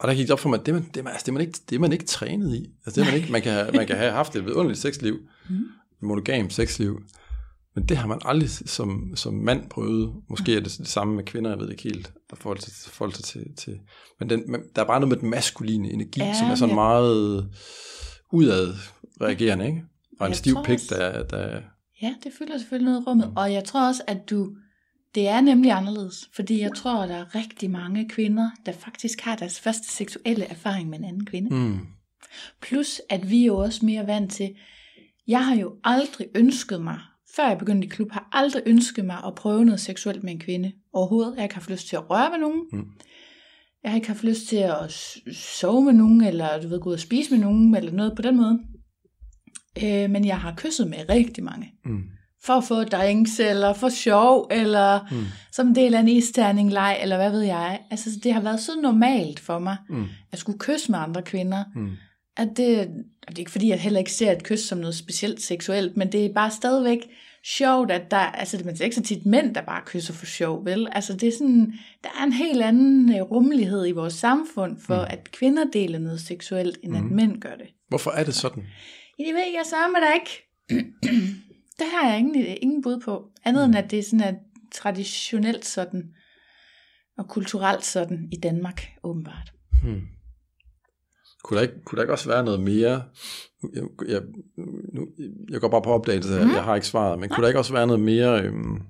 og 0.00 0.08
der 0.08 0.14
gik 0.14 0.26
det 0.26 0.32
op 0.32 0.40
for 0.40 0.48
mig, 0.48 0.60
at 0.60 0.66
det 0.66 0.74
man, 0.74 0.82
det 0.94 1.04
man, 1.04 1.12
altså, 1.12 1.24
det 1.26 1.34
man, 1.34 1.40
ikke, 1.40 1.58
det 1.70 1.80
man 1.80 1.92
ikke 1.92 2.04
trænet 2.04 2.54
i. 2.54 2.66
Altså, 2.86 3.00
det 3.00 3.08
man, 3.10 3.20
ikke, 3.20 3.32
man, 3.32 3.42
kan 3.42 3.52
have, 3.52 3.72
man 3.72 3.86
kan 3.86 3.96
have 3.96 4.12
haft 4.12 4.36
et 4.36 4.44
vidunderligt 4.44 4.80
sexliv, 4.80 5.18
Mm. 5.50 5.56
monogamt 6.02 6.52
sexliv, 6.52 7.02
men 7.78 7.88
det 7.88 7.96
har 7.96 8.06
man 8.06 8.18
aldrig 8.24 8.50
som, 8.50 9.12
som 9.16 9.34
mand 9.34 9.70
prøvet. 9.70 10.14
Måske 10.28 10.56
er 10.56 10.60
det 10.60 10.78
det 10.78 10.88
samme 10.88 11.16
med 11.16 11.24
kvinder, 11.24 11.50
jeg 11.50 11.58
ved 11.58 11.70
ikke 11.70 11.82
helt, 11.82 12.12
der 12.30 12.36
forhold 12.36 12.58
til, 12.58 12.72
forhold 12.72 13.12
til, 13.12 13.24
til, 13.24 13.56
til. 13.56 13.78
Men 14.18 14.30
den, 14.30 14.42
der 14.76 14.82
er 14.82 14.86
bare 14.86 15.00
noget 15.00 15.08
med 15.08 15.16
den 15.16 15.30
maskuline 15.30 15.92
energi, 15.92 16.20
Ja, 16.20 16.34
som 16.38 16.50
er 16.50 16.54
sådan 16.54 16.68
ja. 16.68 16.74
meget 16.74 17.50
udadreagerende, 18.32 19.66
ikke? 19.66 19.82
Og 20.20 20.26
en 20.26 20.30
Jeg 20.30 20.36
stiv 20.36 20.56
pik, 20.64 20.78
der, 20.90 21.22
der 21.22 21.60
Ja, 22.02 22.14
det 22.24 22.32
fylder 22.38 22.58
selvfølgelig 22.58 22.92
noget 22.92 23.06
rummet. 23.06 23.32
Og 23.36 23.52
jeg 23.52 23.64
tror 23.64 23.88
også, 23.88 24.02
at 24.06 24.30
du... 24.30 24.56
Det 25.14 25.28
er 25.28 25.40
nemlig 25.40 25.72
anderledes. 25.72 26.28
Fordi 26.34 26.60
jeg 26.60 26.70
tror, 26.76 27.02
at 27.02 27.08
der 27.08 27.16
er 27.16 27.34
rigtig 27.34 27.70
mange 27.70 28.08
kvinder, 28.08 28.50
der 28.66 28.72
faktisk 28.72 29.20
har 29.20 29.36
deres 29.36 29.60
første 29.60 29.92
seksuelle 29.92 30.44
erfaring 30.44 30.88
med 30.88 30.98
en 30.98 31.04
anden 31.04 31.26
kvinde. 31.26 31.56
mm, 31.56 31.78
Plus, 32.62 33.00
at 33.10 33.30
vi 33.30 33.42
er 33.42 33.46
jo 33.46 33.56
også 33.56 33.86
mere 33.86 34.06
vant 34.06 34.32
til... 34.32 34.54
Jeg 35.28 35.46
har 35.46 35.56
jo 35.56 35.76
aldrig 35.84 36.26
ønsket 36.34 36.80
mig, 36.80 36.98
før 37.36 37.48
jeg 37.48 37.58
begyndte 37.58 37.86
i 37.86 37.88
klub, 37.90 38.12
har 38.12 38.28
aldrig 38.32 38.62
ønsket 38.66 39.04
mig 39.04 39.16
at 39.26 39.34
prøve 39.34 39.64
noget 39.64 39.80
seksuelt 39.80 40.22
med 40.24 40.32
en 40.32 40.40
kvinde. 40.40 40.72
Overhovedet. 40.92 41.30
Jeg 41.34 41.40
har 41.40 41.44
ikke 41.44 41.54
haft 41.54 41.70
lyst 41.70 41.88
til 41.88 41.96
at 41.96 42.10
røre 42.10 42.32
ved 42.32 42.38
nogen. 42.38 42.62
Mm. 42.72 42.86
Jeg 43.82 43.90
har 43.90 43.96
ikke 43.96 44.08
haft 44.08 44.24
lyst 44.24 44.48
til 44.48 44.56
at 44.56 44.92
sove 45.34 45.84
med 45.84 45.92
nogen, 45.92 46.24
eller 46.24 46.60
du 46.62 46.68
ved, 46.68 46.80
gå 46.80 46.88
ud 46.88 46.94
og 46.94 47.00
spise 47.00 47.30
med 47.30 47.38
nogen, 47.38 47.74
eller 47.76 47.92
noget 47.92 48.12
på 48.16 48.22
den 48.22 48.36
måde. 48.36 48.58
Øh, 49.84 50.10
men 50.10 50.24
jeg 50.24 50.38
har 50.40 50.54
kysset 50.56 50.88
med 50.88 50.98
rigtig 51.08 51.44
mange. 51.44 51.72
mm, 51.84 52.02
For 52.44 52.52
at 52.52 52.64
få 52.64 52.84
drinks, 52.84 53.40
eller 53.40 53.72
for 53.72 53.88
sjov, 53.88 54.48
eller 54.50 55.00
mm, 55.10 55.24
som 55.52 55.68
en 55.68 55.74
del 55.74 55.94
af 55.94 56.00
en 56.00 56.08
isterning-leg, 56.08 56.98
eller 57.02 57.16
hvad 57.16 57.30
ved 57.30 57.40
jeg. 57.42 57.80
Altså, 57.90 58.10
det 58.24 58.32
har 58.32 58.40
været 58.40 58.60
så 58.60 58.72
normalt 58.82 59.40
for 59.40 59.58
mig, 59.58 59.76
mm, 59.88 60.06
at 60.32 60.38
skulle 60.38 60.58
kysse 60.58 60.90
med 60.90 60.98
andre 60.98 61.22
kvinder, 61.22 61.64
mm. 61.74 61.90
At 62.38 62.48
det, 62.56 62.78
og 63.26 63.28
det 63.28 63.36
er 63.36 63.38
ikke 63.38 63.50
fordi, 63.50 63.68
jeg 63.68 63.80
heller 63.80 63.98
ikke 63.98 64.12
ser 64.12 64.32
et 64.32 64.42
kys 64.42 64.60
som 64.60 64.78
noget 64.78 64.94
specielt 64.94 65.42
seksuelt, 65.42 65.96
men 65.96 66.12
det 66.12 66.26
er 66.26 66.32
bare 66.34 66.50
stadigvæk 66.50 66.98
sjovt, 67.44 67.90
at 67.90 68.10
der, 68.10 68.16
altså 68.16 68.56
det 68.56 68.80
er 68.80 68.84
ikke 68.84 68.96
så 68.96 69.02
tit 69.02 69.26
mænd, 69.26 69.54
der 69.54 69.60
bare 69.62 69.82
kysser 69.86 70.14
for 70.14 70.26
sjov, 70.26 70.64
vel? 70.64 70.88
Altså 70.92 71.12
det 71.16 71.28
er 71.28 71.32
sådan, 71.32 71.72
der 72.04 72.08
er 72.20 72.24
en 72.24 72.32
helt 72.32 72.62
anden 72.62 73.14
øh, 73.16 73.22
rummelighed 73.22 73.86
i 73.86 73.92
vores 73.92 74.14
samfund 74.14 74.80
for, 74.80 74.96
mm. 74.96 75.06
at 75.10 75.30
kvinder 75.32 75.64
deler 75.72 75.98
noget 75.98 76.20
seksuelt, 76.20 76.78
end 76.82 76.92
mm. 76.92 76.98
at 76.98 77.04
Mm. 77.04 77.16
mænd 77.16 77.40
gør 77.40 77.54
det. 77.54 77.66
Hvorfor 77.88 78.10
er 78.10 78.24
det 78.24 78.34
sådan? 78.34 78.62
Ja, 79.18 79.24
det 79.24 79.34
ved 79.34 79.42
jeg 79.54 79.64
så 79.66 79.76
med 79.92 80.00
da 80.00 80.14
ikke. 80.14 80.30
det 81.78 81.86
har 81.92 82.08
jeg 82.10 82.18
ingen, 82.18 82.34
ingen 82.62 82.82
bud 82.82 83.00
på. 83.00 83.24
Andet 83.44 83.64
end 83.64 83.76
at 83.76 83.90
det 83.90 83.98
er 83.98 84.02
sådan 84.02 84.20
at 84.20 84.34
traditionelt 84.72 85.64
sådan, 85.64 86.02
og 87.18 87.28
kulturelt 87.28 87.84
sådan 87.84 88.28
i 88.32 88.36
Danmark, 88.36 88.82
åbenbart. 89.04 89.52
Hmm. 89.82 90.00
Kunne, 91.44 91.56
der 91.56 91.62
ikke, 91.62 91.84
kunne 91.84 91.96
der 91.96 92.02
ikke 92.02 92.12
også 92.12 92.28
være 92.28 92.44
noget 92.44 92.60
mere? 92.60 93.02
Jeg, 93.74 93.82
jeg, 94.08 94.22
nu, 94.94 95.08
jeg 95.50 95.60
går 95.60 95.68
bare 95.68 95.82
på 95.82 95.90
opdagelse, 95.90 96.38
Mhm. 96.38 96.46
mm. 96.48 96.54
jeg 96.54 96.64
har 96.64 96.74
ikke 96.74 96.86
svaret, 96.86 97.18
men 97.18 97.28
kunne 97.28 97.42
der 97.42 97.48
ikke 97.48 97.58
også 97.58 97.72
være 97.72 97.86
noget 97.86 98.00
mere... 98.02 98.42
Øhm, 98.44 98.82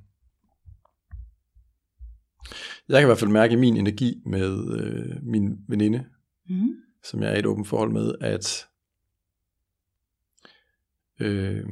jeg 2.88 3.00
kan 3.00 3.02
i 3.02 3.06
hvert 3.06 3.18
fald 3.18 3.30
mærke 3.30 3.56
min 3.56 3.76
energi 3.76 4.22
med 4.26 4.78
øh, 4.80 5.16
min 5.22 5.58
veninde, 5.68 6.04
Mm. 6.50 6.74
som 7.04 7.22
jeg 7.22 7.30
er 7.30 7.36
i 7.36 7.38
et 7.38 7.46
åbent 7.46 7.68
forhold 7.68 7.92
med, 7.92 8.14
at 8.20 8.66
øh, 11.20 11.64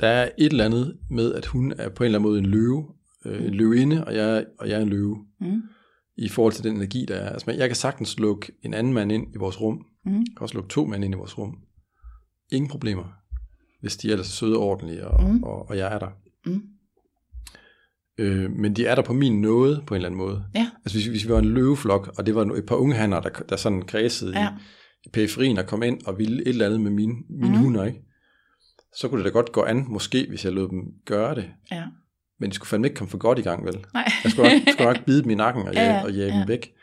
der 0.00 0.06
er 0.06 0.30
et 0.38 0.50
eller 0.52 0.64
andet 0.64 0.98
med, 1.10 1.34
at 1.34 1.46
hun 1.46 1.72
er 1.72 1.88
på 1.88 2.02
en 2.02 2.06
eller 2.06 2.18
anden 2.18 2.30
måde 2.30 2.38
en 2.38 2.46
løve, 2.46 2.88
øh, 3.24 3.44
en 3.46 3.54
løvinde, 3.54 4.04
og 4.04 4.14
jeg, 4.14 4.46
og 4.58 4.68
jeg 4.68 4.78
er 4.78 4.82
en 4.82 4.88
løve, 4.88 5.26
Mm. 5.40 5.62
I 6.16 6.28
forhold 6.28 6.52
til 6.52 6.64
den 6.64 6.76
energi, 6.76 7.04
der 7.08 7.14
er. 7.14 7.30
Altså, 7.30 7.50
jeg 7.50 7.68
kan 7.68 7.76
sagtens 7.76 8.18
lukke 8.18 8.52
en 8.62 8.74
anden 8.74 8.92
mand 8.92 9.12
ind 9.12 9.34
i 9.34 9.38
vores 9.38 9.60
rum, 9.60 9.86
Mm. 10.04 10.12
jeg 10.12 10.24
kan 10.36 10.40
også 10.42 10.54
lukke 10.54 10.70
to 10.70 10.84
mænd 10.86 11.04
ind 11.04 11.14
i 11.14 11.16
vores 11.16 11.38
rum. 11.38 11.56
Ingen 12.52 12.68
problemer, 12.70 13.04
hvis 13.80 13.96
de 13.96 14.08
er 14.08 14.12
ellers 14.12 14.26
søde 14.26 14.56
og 14.56 14.62
ordentlige, 14.62 15.06
og, 15.08 15.30
Mm. 15.30 15.42
og, 15.42 15.68
og 15.68 15.76
jeg 15.78 15.94
er 15.94 15.98
der. 15.98 16.08
Mm. 16.46 16.62
Øh, 18.18 18.50
men 18.50 18.76
de 18.76 18.86
er 18.86 18.94
der 18.94 19.02
på 19.02 19.12
min 19.12 19.40
nåde, 19.40 19.82
på 19.86 19.94
en 19.94 19.96
eller 19.96 20.08
anden 20.08 20.18
måde. 20.18 20.44
Ja. 20.54 20.70
Altså 20.84 20.98
hvis, 20.98 21.06
hvis 21.06 21.24
vi 21.24 21.32
var 21.32 21.38
en 21.38 21.44
løveflok, 21.54 22.14
og 22.18 22.26
det 22.26 22.34
var 22.34 22.42
et 22.44 22.66
par 22.66 22.76
unge 22.76 22.94
hanner, 22.94 23.20
der, 23.20 23.28
der 23.30 23.56
sådan 23.56 23.82
kredsede 23.82 24.40
Ja. 24.40 24.48
i, 24.48 24.52
i 25.06 25.08
periferien 25.12 25.58
og 25.58 25.66
kom 25.66 25.82
ind 25.82 26.06
og 26.06 26.18
ville 26.18 26.42
et 26.42 26.48
eller 26.48 26.66
andet 26.66 26.80
med 26.80 26.90
mine, 26.90 27.14
mine 27.30 27.56
mm. 27.56 27.62
hunder, 27.62 27.84
ikke? 27.84 28.02
så 28.98 29.08
kunne 29.08 29.18
det 29.18 29.24
da 29.24 29.30
godt 29.38 29.52
gå 29.52 29.62
an, 29.62 29.84
måske, 29.88 30.26
hvis 30.28 30.44
jeg 30.44 30.52
lod 30.52 30.68
dem 30.68 30.78
gøre 31.06 31.34
det. 31.34 31.50
Ja. 31.72 31.84
Men 32.42 32.50
de 32.50 32.54
skulle 32.54 32.68
fandme 32.68 32.86
ikke 32.86 32.96
komme 32.96 33.10
for 33.10 33.18
godt 33.18 33.38
i 33.38 33.42
gang, 33.42 33.64
vel? 33.64 33.84
Nej. 33.94 34.12
Jeg 34.24 34.32
skulle 34.32 34.50
nok, 34.50 34.62
skulle 34.72 34.92
nok 34.92 35.04
bide 35.04 35.22
dem 35.22 35.30
i 35.30 35.34
nakken 35.34 35.68
og 35.68 35.74
Ja, 35.74 35.82
ja, 35.82 36.04
og 36.04 36.12
jage 36.12 36.32
ja. 36.32 36.38
dem 36.38 36.48
væk. 36.48 36.74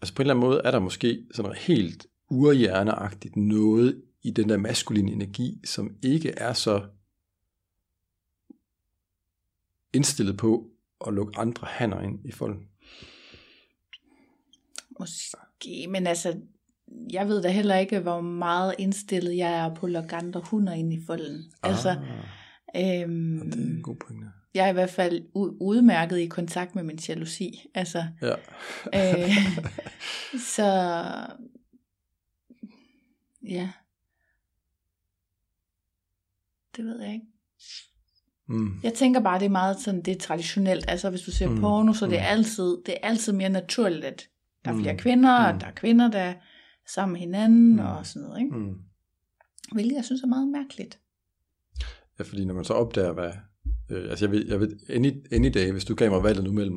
Altså 0.00 0.14
på 0.14 0.22
en 0.22 0.24
eller 0.24 0.34
anden 0.34 0.48
måde 0.48 0.60
er 0.64 0.70
der 0.70 0.78
måske 0.78 1.24
sådan 1.34 1.48
noget 1.48 1.58
helt 1.58 2.06
urhjerneagtigt 2.30 3.36
noget 3.36 4.02
i 4.22 4.30
den 4.30 4.48
der 4.48 4.56
maskuline 4.56 5.12
energi, 5.12 5.60
som 5.64 5.96
ikke 6.02 6.30
er 6.30 6.52
så 6.52 6.82
indstillet 9.92 10.36
på 10.36 10.66
at 11.06 11.14
lukke 11.14 11.38
andre 11.38 11.66
hanner 11.70 12.00
ind 12.00 12.26
i 12.26 12.32
folden. 12.32 12.66
Måske, 14.98 15.86
men 15.88 16.06
altså, 16.06 16.40
jeg 17.12 17.28
ved 17.28 17.42
da 17.42 17.48
heller 17.48 17.76
ikke, 17.76 17.98
hvor 18.00 18.20
meget 18.20 18.74
indstillet 18.78 19.36
jeg 19.36 19.52
er 19.52 19.74
på 19.74 19.86
at 19.86 19.92
lukke 19.92 20.16
andre 20.16 20.40
hunder 20.44 20.72
ind 20.72 20.92
i 20.92 21.00
folden. 21.06 21.52
Altså, 21.62 21.90
ah, 22.74 23.02
øhm, 23.02 23.50
det 23.50 23.60
er 23.60 23.64
en 23.64 23.82
god 23.82 23.96
pointe. 23.96 24.26
Jeg 24.54 24.64
er 24.64 24.68
i 24.68 24.72
hvert 24.72 24.90
fald 24.90 25.22
udmærket 25.60 26.18
i 26.18 26.26
kontakt 26.26 26.74
med 26.74 26.82
min 26.82 26.98
jalousi. 27.08 27.66
Altså, 27.74 28.04
Ja. 28.22 28.34
øh, 28.94 29.30
så 30.54 30.66
ja, 33.48 33.70
det 36.76 36.84
ved 36.84 37.00
jeg 37.02 37.12
ikke. 37.12 37.26
Mm. 38.48 38.80
Jeg 38.82 38.94
tænker 38.94 39.20
bare, 39.20 39.38
det 39.38 39.44
er 39.46 39.50
meget 39.50 39.80
sådan, 39.80 40.02
det 40.02 40.16
er 40.16 40.20
traditionelt. 40.20 40.84
Altså, 40.88 41.10
hvis 41.10 41.20
du 41.22 41.30
ser 41.30 41.48
mm. 41.48 41.60
Porno, 41.60 41.92
så 41.92 42.06
det 42.06 42.18
er 42.18 42.22
mm. 42.34 42.38
altid, 42.38 42.76
det 42.86 42.94
er 43.02 43.08
altid 43.08 43.32
mere 43.32 43.48
naturligt, 43.48 44.04
at 44.04 44.28
der 44.64 44.70
er 44.70 44.74
Mm, 44.74 44.82
flere 44.82 44.96
kvinder, 44.96 45.34
og 45.46 45.54
mm. 45.54 45.60
der 45.60 45.66
er 45.66 45.72
kvinder, 45.72 46.10
der 46.10 46.18
er 46.18 46.34
sammen 46.88 47.12
med 47.12 47.20
hinanden, 47.20 47.72
Mm. 47.72 47.78
og 47.78 48.06
sådan 48.06 48.28
noget, 48.28 48.40
ikke? 48.42 48.56
Mm. 48.56 48.74
Hvilket 49.72 49.96
jeg 49.96 50.04
synes 50.04 50.22
er 50.22 50.26
meget 50.26 50.48
mærkeligt. 50.48 50.98
Ja, 52.18 52.24
fordi 52.24 52.44
når 52.44 52.54
man 52.54 52.64
så 52.64 52.72
opdager, 52.74 53.12
hvad... 53.12 53.32
Øh, 53.92 54.10
altså 54.10 54.24
jeg 54.24 54.32
ved, 54.32 54.46
jeg 54.48 54.60
ved 54.60 54.76
any, 54.88 55.12
any 55.32 55.50
day, 55.54 55.70
hvis 55.72 55.84
du 55.84 55.94
gav 55.94 56.10
mig 56.10 56.22
valget 56.22 56.44
nu 56.44 56.52
mellem, 56.52 56.76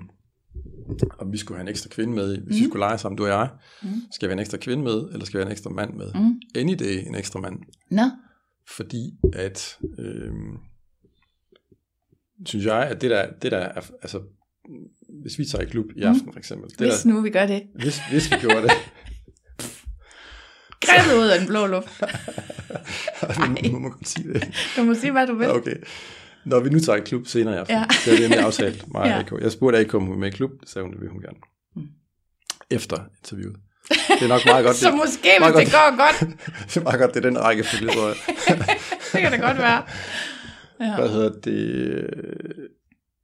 om 1.19 1.31
vi 1.33 1.37
skulle 1.37 1.57
have 1.57 1.61
en 1.61 1.67
ekstra 1.67 1.89
kvinde 1.89 2.13
med, 2.13 2.27
hvis 2.37 2.43
mm. 2.43 2.49
vi 2.55 2.61
Mm. 2.61 2.69
skulle 2.69 2.79
lege 2.85 2.97
sammen, 2.97 3.17
du 3.17 3.23
og 3.23 3.29
jeg, 3.29 3.49
Mm. 3.83 3.89
skal 4.11 4.27
vi 4.27 4.31
have 4.31 4.33
en 4.33 4.39
ekstra 4.39 4.57
kvinde 4.57 4.83
med, 4.83 5.09
eller 5.13 5.25
skal 5.25 5.37
vi 5.37 5.41
have 5.41 5.45
en 5.47 5.51
ekstra 5.51 5.69
mand 5.69 5.93
med? 5.93 6.11
Mm. 6.15 6.39
Any 6.55 6.73
day 6.79 7.07
en 7.07 7.15
ekstra 7.15 7.39
mand. 7.39 7.59
Nå, 7.91 8.01
Fordi 8.75 9.13
at, 9.33 9.77
øh, 9.99 10.31
synes 12.45 12.65
jeg, 12.65 12.77
at 12.87 13.01
det 13.01 13.09
der, 13.11 13.31
det 13.41 13.51
der 13.51 13.57
er, 13.57 13.81
altså, 14.01 14.21
hvis 15.21 15.39
vi 15.39 15.45
tager 15.45 15.61
i 15.63 15.67
klub 15.69 15.85
i 15.95 16.01
aften 16.01 16.33
for 16.33 16.39
eksempel. 16.39 16.69
Det 16.69 16.77
Hvis 16.79 16.93
der, 17.03 17.09
nu 17.09 17.21
vi 17.21 17.29
gør 17.29 17.45
det. 17.47 17.63
hvis, 17.75 17.99
hvis 18.11 18.31
vi 18.31 18.35
gjorde 18.41 18.61
det, 18.61 18.71
Grebet 20.85 21.23
ud 21.23 21.27
af 21.27 21.39
den 21.39 21.47
blå 21.47 21.65
luft. 21.67 22.01
nu 23.71 23.79
må 23.79 23.89
man 23.89 24.03
sige 24.05 24.33
det. 24.33 24.43
Du 24.77 24.83
må 24.83 24.93
sige, 24.93 25.11
hvad 25.11 25.27
du 25.27 25.35
vil. 25.35 25.49
Okay. 25.49 25.75
Når 26.45 26.59
vi 26.59 26.69
nu 26.69 26.79
tager 26.79 26.97
i 26.97 27.01
klub 27.01 27.27
senere 27.27 27.55
i 27.55 27.57
aften, 27.57 27.75
Ja. 27.75 27.85
det 28.05 28.13
er 28.13 28.17
det, 28.17 28.29
vi 28.29 28.33
aftalt 28.35 28.85
mig 28.93 29.05
Ja. 29.05 29.19
AK. 29.19 29.41
Jeg 29.41 29.51
spurgte 29.51 29.79
AK, 29.79 29.93
om 29.93 30.05
hun 30.05 30.19
med 30.19 30.27
i 30.27 30.31
klub, 30.31 30.51
det 30.61 30.69
sagde 30.69 30.83
hun, 30.83 30.91
det 30.93 30.99
ville 31.01 31.11
hun 31.11 31.21
gerne. 31.21 31.37
Mm. 31.75 31.87
Efter 32.71 32.97
interviewet. 33.17 33.55
Det 33.89 34.21
er 34.23 34.27
nok 34.27 34.45
meget 34.45 34.65
godt. 34.65 34.75
Så 34.85 34.89
det, 34.89 34.97
måske, 34.97 35.29
hvis 35.39 35.65
det 35.65 35.73
går 35.73 35.97
godt, 35.97 36.37
det 36.69 36.77
er 36.77 36.83
meget 36.83 36.99
godt, 36.99 37.13
det 37.13 37.25
er 37.25 37.29
den 37.29 37.39
rækkefølge, 37.39 37.91
tror 37.91 38.07
jeg. 38.07 38.15
det 39.13 39.21
kan 39.21 39.31
det 39.31 39.39
godt 39.41 39.57
være. 39.57 39.83
Ja. 40.79 40.95
Hvad 40.99 41.09
hedder 41.09 41.29
det? 41.41 42.09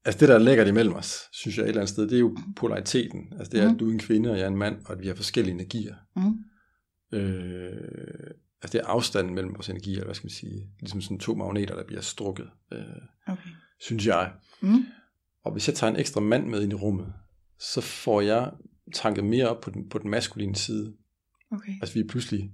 Altså 0.05 0.19
det, 0.19 0.29
der 0.29 0.36
er 0.36 0.39
lækkert 0.39 0.67
imellem 0.67 0.93
os, 0.95 1.19
synes 1.31 1.57
jeg 1.57 1.63
et 1.63 1.67
eller 1.69 1.81
andet 1.81 1.93
sted, 1.93 2.03
det 2.03 2.15
er 2.15 2.19
jo 2.19 2.38
polariteten. 2.55 3.19
Altså 3.39 3.51
det 3.51 3.60
er, 3.60 3.65
Mhm. 3.65 3.73
at 3.73 3.79
du 3.79 3.88
er 3.89 3.93
en 3.93 3.99
kvinde, 3.99 4.31
og 4.31 4.38
jeg 4.38 4.43
er 4.43 4.47
en 4.47 4.57
mand, 4.57 4.75
og 4.86 4.91
at 4.93 5.01
vi 5.01 5.07
har 5.07 5.15
forskellige 5.15 5.53
energier. 5.53 5.95
Mm. 6.15 6.34
Øh, 7.13 8.31
altså 8.62 8.78
det 8.78 8.84
er 8.84 8.88
afstanden 8.88 9.34
mellem 9.36 9.54
vores 9.56 9.69
energier, 9.69 10.06
hvad 10.06 10.15
skal 10.15 10.26
man 10.26 10.32
sige, 10.32 10.69
ligesom 10.80 11.02
sådan 11.02 11.19
to 11.19 11.36
magneter, 11.36 11.76
der 11.76 11.84
bliver 11.84 12.02
strukket, 12.02 12.50
øh, 12.71 12.80
Okay. 13.28 13.50
synes 13.80 14.08
jeg. 14.08 14.32
Mm. 14.62 14.86
Og 15.43 15.52
hvis 15.52 15.67
jeg 15.67 15.76
tager 15.76 15.91
en 15.93 16.00
ekstra 16.00 16.21
mand 16.21 16.47
med 16.47 16.62
ind 16.63 16.71
i 16.71 16.76
rummet, 16.76 17.13
så 17.60 17.82
får 17.82 18.21
jeg 18.21 18.52
tanket 18.93 19.24
mere 19.24 19.50
op 19.50 19.62
på 19.62 19.69
den, 19.69 19.89
på 19.89 19.97
den 19.97 20.10
maskuline 20.10 20.56
side. 20.56 20.93
Okay. 21.52 21.71
Altså 21.82 21.93
vi 21.93 22.00
er 22.00 22.08
pludselig 22.10 22.52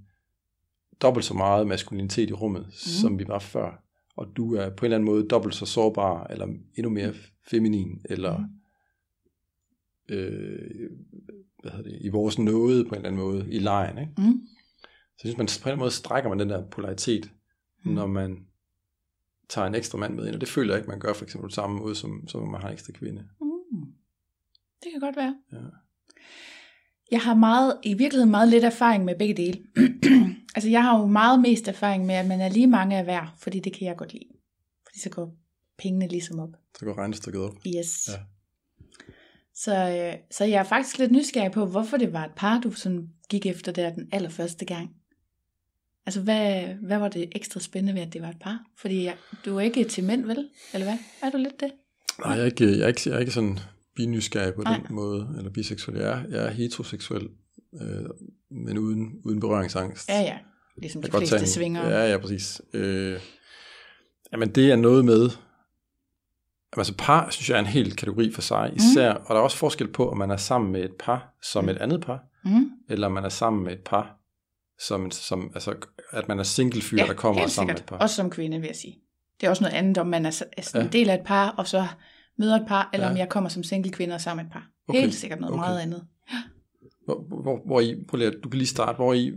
dobbelt 1.02 1.24
så 1.24 1.34
meget 1.34 1.66
maskulinitet 1.66 2.30
i 2.30 2.32
rummet, 2.32 2.64
mm. 2.66 2.70
som 2.72 3.18
vi 3.18 3.24
var 3.28 3.38
før. 3.38 3.84
Og 4.16 4.26
du 4.36 4.54
er 4.54 4.70
på 4.70 4.84
en 4.84 4.86
eller 4.86 4.96
anden 4.96 5.06
måde 5.06 5.28
dobbelt 5.28 5.54
så 5.54 5.66
sårbar, 5.66 6.26
eller 6.26 6.46
endnu 6.74 6.90
mere 6.90 7.14
feminin, 7.50 8.00
eller 8.04 8.38
Mm. 8.38 10.14
øh, 10.14 10.90
hvad 11.62 11.70
hedder 11.72 11.90
det, 11.90 11.98
i 12.00 12.08
vores 12.08 12.38
nåde 12.38 12.84
på 12.84 12.88
en 12.88 12.94
eller 12.94 13.08
anden 13.08 13.22
måde, 13.22 13.46
i 13.50 13.58
lejen. 13.58 13.98
Ikke? 13.98 14.12
Mm. 14.18 14.40
Så 15.18 15.28
jeg 15.28 15.32
synes, 15.32 15.38
man 15.38 15.46
på 15.46 15.50
en 15.50 15.54
eller 15.60 15.66
anden 15.72 15.78
måde 15.78 15.90
strækker 15.90 16.28
man 16.28 16.38
den 16.38 16.48
der 16.50 16.66
polaritet, 16.70 17.30
Mm. 17.84 17.92
når 17.92 18.06
man 18.06 18.46
tager 19.48 19.66
en 19.66 19.74
ekstra 19.74 19.98
mand 19.98 20.14
med 20.14 20.26
ind, 20.26 20.34
og 20.34 20.40
det 20.40 20.48
føler 20.48 20.74
jeg 20.74 20.78
ikke, 20.78 20.90
man 20.90 21.00
gør 21.00 21.12
for 21.12 21.24
eksempel 21.24 21.52
samme 21.52 21.78
måde, 21.78 21.94
som, 21.94 22.28
som 22.28 22.48
man 22.48 22.60
har 22.60 22.68
en 22.68 22.72
ekstra 22.74 22.92
kvinde. 22.92 23.28
Mm. 23.40 23.86
Det 24.82 24.92
kan 24.92 25.00
godt 25.00 25.16
være. 25.16 25.36
Ja. 25.52 25.56
Jeg 27.10 27.20
har 27.20 27.34
meget, 27.34 27.78
i 27.82 27.94
virkeligheden 27.94 28.30
meget 28.30 28.48
lidt 28.48 28.64
erfaring 28.64 29.04
med 29.04 29.18
begge 29.18 29.34
dele. 29.34 29.60
altså 30.54 30.70
jeg 30.70 30.82
har 30.82 30.98
jo 31.00 31.06
meget 31.06 31.40
mest 31.40 31.68
erfaring 31.68 32.06
med, 32.06 32.14
at 32.14 32.26
man 32.26 32.40
er 32.40 32.48
lige 32.48 32.66
mange 32.66 32.96
af 32.98 33.04
hver, 33.04 33.34
fordi 33.38 33.60
det 33.60 33.72
kan 33.72 33.86
jeg 33.86 33.96
godt 33.96 34.12
lide. 34.12 34.28
Fordi 34.86 34.98
så 34.98 35.10
går 35.10 35.34
pengene 35.78 36.08
ligesom 36.08 36.38
op. 36.38 36.50
Så 36.78 36.84
går 36.84 36.98
regnestykket 36.98 37.40
op. 37.40 37.54
Yes. 37.78 38.08
Ja. 38.08 38.18
Så, 39.54 39.74
øh, 39.74 40.14
så 40.30 40.44
jeg 40.44 40.58
er 40.58 40.64
faktisk 40.64 40.98
lidt 40.98 41.12
nysgerrig 41.12 41.52
på, 41.52 41.66
hvorfor 41.66 41.96
det 41.96 42.12
var 42.12 42.24
et 42.24 42.32
par, 42.36 42.60
du 42.60 42.70
sådan 42.72 43.08
gik 43.30 43.46
efter 43.46 43.72
der 43.72 43.94
den 43.94 44.08
allerførste 44.12 44.64
gang. 44.64 44.90
Altså, 46.06 46.20
hvad, 46.20 46.64
hvad 46.82 46.98
var 46.98 47.08
det 47.08 47.28
ekstra 47.32 47.60
spændende 47.60 47.94
ved, 47.94 48.06
at 48.06 48.12
det 48.12 48.22
var 48.22 48.28
et 48.28 48.38
par? 48.40 48.58
Fordi 48.80 49.04
jeg, 49.04 49.16
du 49.44 49.56
er 49.56 49.60
ikke 49.60 49.84
til 49.84 50.04
mænd, 50.04 50.24
vel? 50.26 50.48
Eller 50.74 50.84
hvad? 50.86 50.98
Er 51.22 51.30
du 51.30 51.36
lidt 51.36 51.60
det? 51.60 51.70
Nej, 52.24 52.32
jeg 52.32 52.40
er 52.40 52.44
ikke, 52.44 52.64
jeg 52.70 52.80
er 52.80 52.86
ikke, 52.88 53.00
jeg 53.06 53.14
er 53.14 53.18
ikke 53.20 53.32
sådan 53.32 53.58
binysgerrig 53.96 54.54
på 54.54 54.62
Nej. 54.62 54.76
den 54.86 54.94
måde, 54.96 55.34
eller 55.38 55.50
biseksuel. 55.50 55.96
Jeg 55.98 56.08
er, 56.10 56.22
jeg 56.30 56.44
er 56.46 56.50
heteroseksuel, 56.50 57.28
øh, 57.82 58.04
men 58.50 58.78
uden, 58.78 59.12
uden 59.24 59.40
berøringsangst. 59.40 60.08
Ja, 60.08 60.20
ja. 60.20 60.38
Ligesom 60.76 61.02
de 61.02 61.06
Jeg 61.06 61.12
godt 61.12 61.20
fleste 61.22 61.38
en- 61.40 61.46
svinger. 61.46 61.88
Ja, 61.88 62.10
ja, 62.10 62.18
præcis. 62.18 62.62
Øh, 62.74 63.20
jamen, 64.32 64.48
det 64.48 64.70
er 64.72 64.76
noget 64.76 65.04
med... 65.04 65.30
Altså, 66.76 66.94
par, 66.98 67.30
synes 67.30 67.50
jeg, 67.50 67.56
er 67.56 67.60
en 67.60 67.66
helt 67.66 67.96
kategori 67.96 68.32
for 68.32 68.42
sig, 68.42 68.72
især. 68.76 69.12
Mm. 69.14 69.20
Og 69.26 69.34
der 69.34 69.40
er 69.40 69.44
også 69.44 69.56
forskel 69.56 69.88
på, 69.88 70.10
om 70.10 70.16
man 70.16 70.30
er 70.30 70.36
sammen 70.36 70.72
med 70.72 70.84
et 70.84 70.94
par 70.98 71.34
som 71.42 71.64
Mm. 71.64 71.70
et 71.70 71.76
andet 71.78 72.00
par, 72.00 72.24
Mm. 72.44 72.70
eller 72.88 73.06
om 73.06 73.12
man 73.12 73.24
er 73.24 73.28
sammen 73.28 73.64
med 73.64 73.72
et 73.72 73.80
par, 73.84 74.17
som, 74.80 75.10
som 75.10 75.50
altså, 75.54 75.74
at 76.10 76.28
man 76.28 76.38
er 76.38 76.42
single 76.42 76.82
fyr, 76.82 76.98
der 77.06 77.14
kommer 77.14 77.46
sammen 77.46 77.66
med 77.68 77.76
sikkert. 77.76 77.80
et 77.80 77.98
par. 77.98 78.04
Også 78.04 78.16
som 78.16 78.30
kvinde, 78.30 78.58
vil 78.60 78.66
jeg 78.66 78.76
sige. 78.76 78.98
Det 79.40 79.46
er 79.46 79.50
også 79.50 79.62
noget 79.64 79.76
andet, 79.76 79.98
om 79.98 80.06
man 80.06 80.26
er, 80.26 80.30
så- 80.30 80.44
sådan 80.62 80.80
Ja. 80.80 80.86
en 80.86 80.92
del 80.92 81.10
af 81.10 81.14
et 81.14 81.24
par, 81.26 81.48
og 81.48 81.68
så 81.68 81.86
møder 82.38 82.60
et 82.60 82.66
par, 82.68 82.90
eller 82.92 83.06
Ja. 83.06 83.12
om 83.12 83.18
jeg 83.18 83.28
kommer 83.28 83.50
som 83.50 83.62
single 83.62 83.90
kvinde 83.92 84.14
og 84.14 84.20
sammen 84.20 84.44
med 84.44 84.50
et 84.50 84.52
par. 84.52 84.70
Okay. 84.88 85.00
Helt 85.00 85.14
sikkert 85.14 85.40
noget 85.40 85.52
Okay. 85.54 85.62
meget 85.64 85.80
andet. 85.80 86.04
Hvor, 87.04 87.42
hvor, 87.42 87.60
hvor 87.66 87.80
I, 87.80 87.94
prøv 88.08 88.18
lige, 88.18 88.30
du 88.30 88.48
kan 88.48 88.58
lige 88.58 88.68
starte, 88.68 88.96
hvor 88.96 89.12
I 89.14 89.32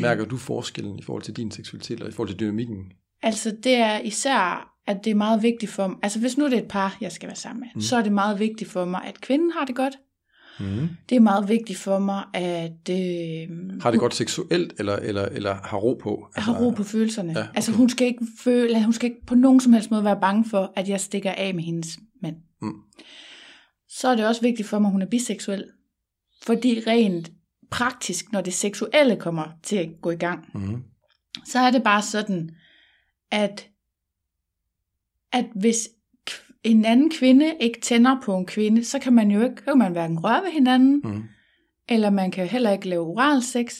mærker 0.00 0.24
du 0.24 0.36
forskellen 0.36 0.98
i 0.98 1.02
forhold 1.02 1.22
til 1.22 1.36
din 1.36 1.50
seksualitet, 1.50 2.00
og 2.02 2.08
i 2.08 2.12
forhold 2.12 2.28
til 2.28 2.40
dynamikken? 2.40 2.76
Altså, 3.22 3.56
det 3.64 3.74
er 3.74 3.98
især, 3.98 4.70
at 4.86 5.04
det 5.04 5.10
er 5.10 5.14
meget 5.14 5.42
vigtigt 5.42 5.72
for 5.72 5.86
mig. 5.86 5.96
Altså, 6.02 6.20
hvis 6.20 6.38
nu 6.38 6.44
det 6.44 6.54
er 6.54 6.62
et 6.62 6.68
par, 6.68 6.96
jeg 7.00 7.12
skal 7.12 7.26
være 7.26 7.36
sammen 7.36 7.60
med, 7.60 7.68
mm. 7.74 7.80
så 7.80 7.96
er 7.96 8.02
det 8.02 8.12
meget 8.12 8.38
vigtigt 8.38 8.70
for 8.70 8.84
mig, 8.84 9.00
at 9.04 9.20
kvinden 9.20 9.50
har 9.50 9.64
det 9.64 9.74
godt. 9.76 9.94
Mm. 10.60 10.88
Det 11.08 11.16
er 11.16 11.20
meget 11.20 11.48
vigtigt 11.48 11.78
for 11.78 11.98
mig, 11.98 12.24
at 12.34 12.88
øh, 12.90 13.80
Har 13.80 13.90
det 13.90 14.00
godt 14.00 14.14
seksuelt, 14.14 14.72
eller, 14.78 14.96
eller, 14.96 15.24
eller 15.26 15.54
har 15.54 15.76
ro 15.78 15.94
på? 16.02 16.28
Jeg 16.36 16.44
har 16.44 16.60
ro 16.60 16.70
på 16.70 16.82
følelserne. 16.84 17.32
Ja, 17.32 17.38
Ja, 17.38 17.44
okay. 17.44 17.56
Altså 17.56 17.72
hun 17.72 17.88
skal 17.90 18.06
ikke 18.06 18.26
føle, 18.40 18.84
hun 18.84 18.92
skal 18.92 19.10
ikke 19.10 19.26
på 19.26 19.34
nogen 19.34 19.60
som 19.60 19.72
helst 19.72 19.90
måde 19.90 20.04
være 20.04 20.20
bange 20.20 20.44
for, 20.50 20.72
at 20.76 20.88
jeg 20.88 21.00
stikker 21.00 21.32
af 21.32 21.54
med 21.54 21.62
hendes 21.64 21.98
mand. 22.22 22.36
Mm. 22.62 22.72
Så 23.88 24.08
er 24.08 24.16
det 24.16 24.26
også 24.26 24.40
vigtigt 24.40 24.68
for 24.68 24.78
mig, 24.78 24.88
at 24.88 24.92
hun 24.92 25.02
er 25.02 25.06
biseksuel. 25.06 25.64
Fordi 26.42 26.82
rent 26.86 27.30
praktisk, 27.70 28.32
når 28.32 28.40
det 28.40 28.54
seksuelle 28.54 29.16
kommer 29.16 29.44
til 29.62 29.76
at 29.76 29.88
gå 30.02 30.10
i 30.10 30.16
gang, 30.16 30.44
Mm. 30.54 30.82
så 31.46 31.58
er 31.58 31.70
det 31.70 31.82
bare 31.82 32.02
sådan, 32.02 32.50
at, 33.30 33.68
at 35.32 35.46
hvis 35.54 35.88
en 36.64 36.84
anden 36.84 37.10
kvinde 37.10 37.54
ikke 37.60 37.80
tænder 37.80 38.20
på 38.24 38.36
en 38.36 38.46
kvinde, 38.46 38.84
så 38.84 38.98
kan 38.98 39.12
man 39.12 39.30
jo 39.30 39.42
ikke, 39.42 39.56
kan 39.56 39.78
man 39.78 39.92
hverken 39.92 40.24
røre 40.24 40.42
ved 40.42 40.50
hinanden, 40.50 41.00
Mm. 41.04 41.22
eller 41.88 42.10
man 42.10 42.30
kan 42.30 42.46
heller 42.46 42.70
ikke 42.70 42.88
lave 42.88 43.06
oral 43.06 43.42
sex, 43.42 43.74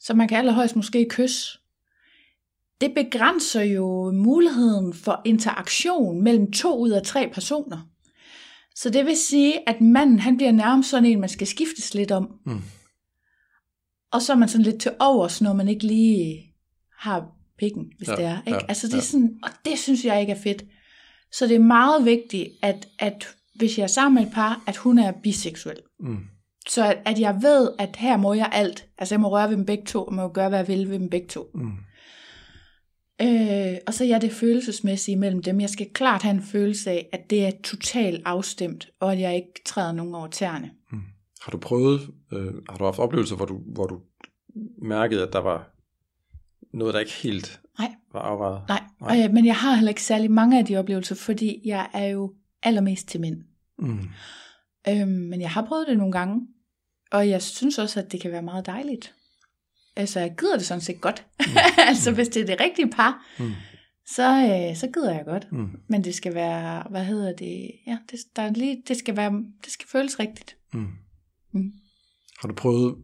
så 0.00 0.14
man 0.14 0.28
kan 0.28 0.38
allerhøjst 0.38 0.76
måske 0.76 1.06
kysse. 1.10 1.58
Det 2.80 2.94
begrænser 2.94 3.62
jo 3.62 4.12
muligheden 4.12 4.94
for 4.94 5.22
interaktion 5.24 6.22
mellem 6.22 6.52
to 6.52 6.78
ud 6.78 6.90
af 6.90 7.02
tre 7.02 7.30
personer. 7.34 7.88
Så 8.74 8.90
det 8.90 9.06
vil 9.06 9.16
sige, 9.16 9.68
at 9.68 9.80
manden 9.80 10.18
han 10.18 10.36
bliver 10.36 10.52
nærmest 10.52 10.90
sådan 10.90 11.04
en, 11.06 11.20
man 11.20 11.28
skal 11.28 11.46
skiftes 11.46 11.94
lidt 11.94 12.10
om. 12.10 12.28
Mm. 12.46 12.60
Og 14.12 14.22
så 14.22 14.32
er 14.32 14.36
man 14.36 14.48
sådan 14.48 14.64
lidt 14.64 14.80
til 14.80 14.92
overs, 15.00 15.40
når 15.40 15.52
man 15.52 15.68
ikke 15.68 15.86
lige 15.86 16.42
har 16.98 17.26
pikken, 17.58 17.92
hvis 17.98 18.08
Ja, 18.08 18.12
ja, 18.12 18.18
det 18.18 18.26
er. 18.26 18.38
Ikke? 18.46 18.58
ja, 18.58 18.66
altså 18.68 18.86
det 18.86 18.92
er 18.94 18.96
ja. 18.98 19.02
sådan, 19.02 19.38
og 19.42 19.50
det 19.64 19.78
synes 19.78 20.04
jeg 20.04 20.20
ikke 20.20 20.32
er 20.32 20.40
fedt. 20.42 20.64
Så 21.32 21.46
det 21.46 21.54
er 21.54 21.60
meget 21.60 22.04
vigtigt, 22.04 22.48
at, 22.62 22.88
at 22.98 23.36
hvis 23.54 23.78
jeg 23.78 23.84
er 23.84 23.88
sammen 23.88 24.22
med 24.22 24.28
et 24.28 24.34
par, 24.34 24.62
at 24.66 24.76
hun 24.76 24.98
er 24.98 25.12
biseksuel. 25.22 25.78
Mm. 26.00 26.18
Så 26.68 26.86
at, 26.86 26.98
at 27.04 27.20
jeg 27.20 27.38
ved, 27.42 27.70
at 27.78 27.96
her 27.96 28.16
må 28.16 28.34
jeg 28.34 28.50
alt. 28.52 28.88
Altså 28.98 29.14
jeg 29.14 29.20
må 29.20 29.28
røre 29.30 29.48
ved 29.48 29.56
dem 29.56 29.66
begge 29.66 29.84
to, 29.84 30.04
og 30.04 30.14
må 30.14 30.28
gøre, 30.28 30.48
hvad 30.48 30.58
jeg 30.58 30.68
vil 30.68 30.90
ved 30.90 30.98
dem 30.98 31.10
begge 31.10 31.28
to. 31.28 31.50
Mm. 31.54 31.72
Øh, 33.22 33.76
og 33.86 33.94
så 33.94 34.04
er 34.14 34.18
det 34.18 34.32
følelsesmæssige 34.32 35.16
mellem 35.16 35.42
dem. 35.42 35.60
Jeg 35.60 35.70
skal 35.70 35.90
klart 35.94 36.22
have 36.22 36.34
en 36.34 36.42
følelse 36.42 36.90
af, 36.90 37.08
at 37.12 37.30
det 37.30 37.46
er 37.46 37.50
totalt 37.64 38.22
afstemt, 38.24 38.90
og 39.00 39.12
at 39.12 39.20
jeg 39.20 39.36
ikke 39.36 39.62
træder 39.66 39.92
nogen 39.92 40.14
over 40.14 40.28
tæerne. 40.28 40.70
Har 41.42 41.50
du 41.50 41.58
prøvet, 41.58 42.00
øh, 42.32 42.54
har 42.68 42.76
du 42.78 42.84
haft 42.84 42.98
oplevelser, 42.98 43.36
hvor 43.36 43.46
du, 43.46 43.60
hvor 43.66 43.86
du 43.86 44.00
mærkede, 44.82 45.26
at 45.26 45.32
der 45.32 45.38
var 45.38 45.70
noget, 46.72 46.94
der 46.94 47.00
ikke 47.00 47.12
helt 47.12 47.60
Nej. 47.78 47.94
var 48.12 48.20
afvejet? 48.20 48.62
Nej, 48.68 48.82
Nej. 49.00 49.24
Øh, 49.26 49.32
men 49.34 49.46
jeg 49.46 49.56
har 49.56 49.74
heller 49.74 49.88
ikke 49.88 50.02
særlig 50.02 50.30
mange 50.30 50.58
af 50.58 50.64
de 50.64 50.76
oplevelser, 50.76 51.14
fordi 51.14 51.60
jeg 51.64 51.90
er 51.92 52.04
jo 52.06 52.34
allermest 52.62 53.08
til 53.08 53.20
mænd. 53.20 53.36
Mm. 53.78 54.08
Øh, 54.88 55.08
men 55.08 55.40
jeg 55.40 55.50
har 55.50 55.64
prøvet 55.64 55.86
det 55.88 55.96
nogle 55.98 56.12
gange, 56.12 56.46
og 57.10 57.28
jeg 57.28 57.42
synes 57.42 57.78
også, 57.78 58.00
at 58.00 58.12
det 58.12 58.20
kan 58.20 58.32
være 58.32 58.42
meget 58.42 58.66
dejligt. 58.66 59.14
Altså, 59.96 60.20
jeg 60.20 60.34
gider 60.38 60.56
det 60.56 60.66
sådan 60.66 60.80
set 60.80 61.00
godt. 61.00 61.26
Mm. 61.40 61.44
altså, 61.88 62.12
hvis 62.12 62.28
det 62.28 62.42
er 62.42 62.46
det 62.46 62.60
rigtige 62.60 62.90
par, 62.90 63.26
Mm. 63.38 63.52
så, 64.06 64.22
øh, 64.70 64.76
så 64.76 64.88
gider 64.94 65.14
jeg 65.14 65.24
godt. 65.24 65.52
Mm. 65.52 65.68
Men 65.88 66.04
det 66.04 66.14
skal 66.14 66.34
være, 66.34 66.86
hvad 66.90 67.04
hedder 67.04 67.32
det, 67.36 67.70
ja, 67.86 67.98
det, 68.10 68.18
der 68.36 68.42
er 68.42 68.50
lige, 68.52 68.82
det 68.88 68.96
skal 68.96 69.16
være, 69.16 69.32
det 69.64 69.72
skal 69.72 69.88
føles 69.88 70.18
rigtigt. 70.20 70.56
Mm. 70.72 70.88
Mm. 71.52 71.72
Har 72.40 72.48
du 72.48 72.54
prøvet 72.54 72.96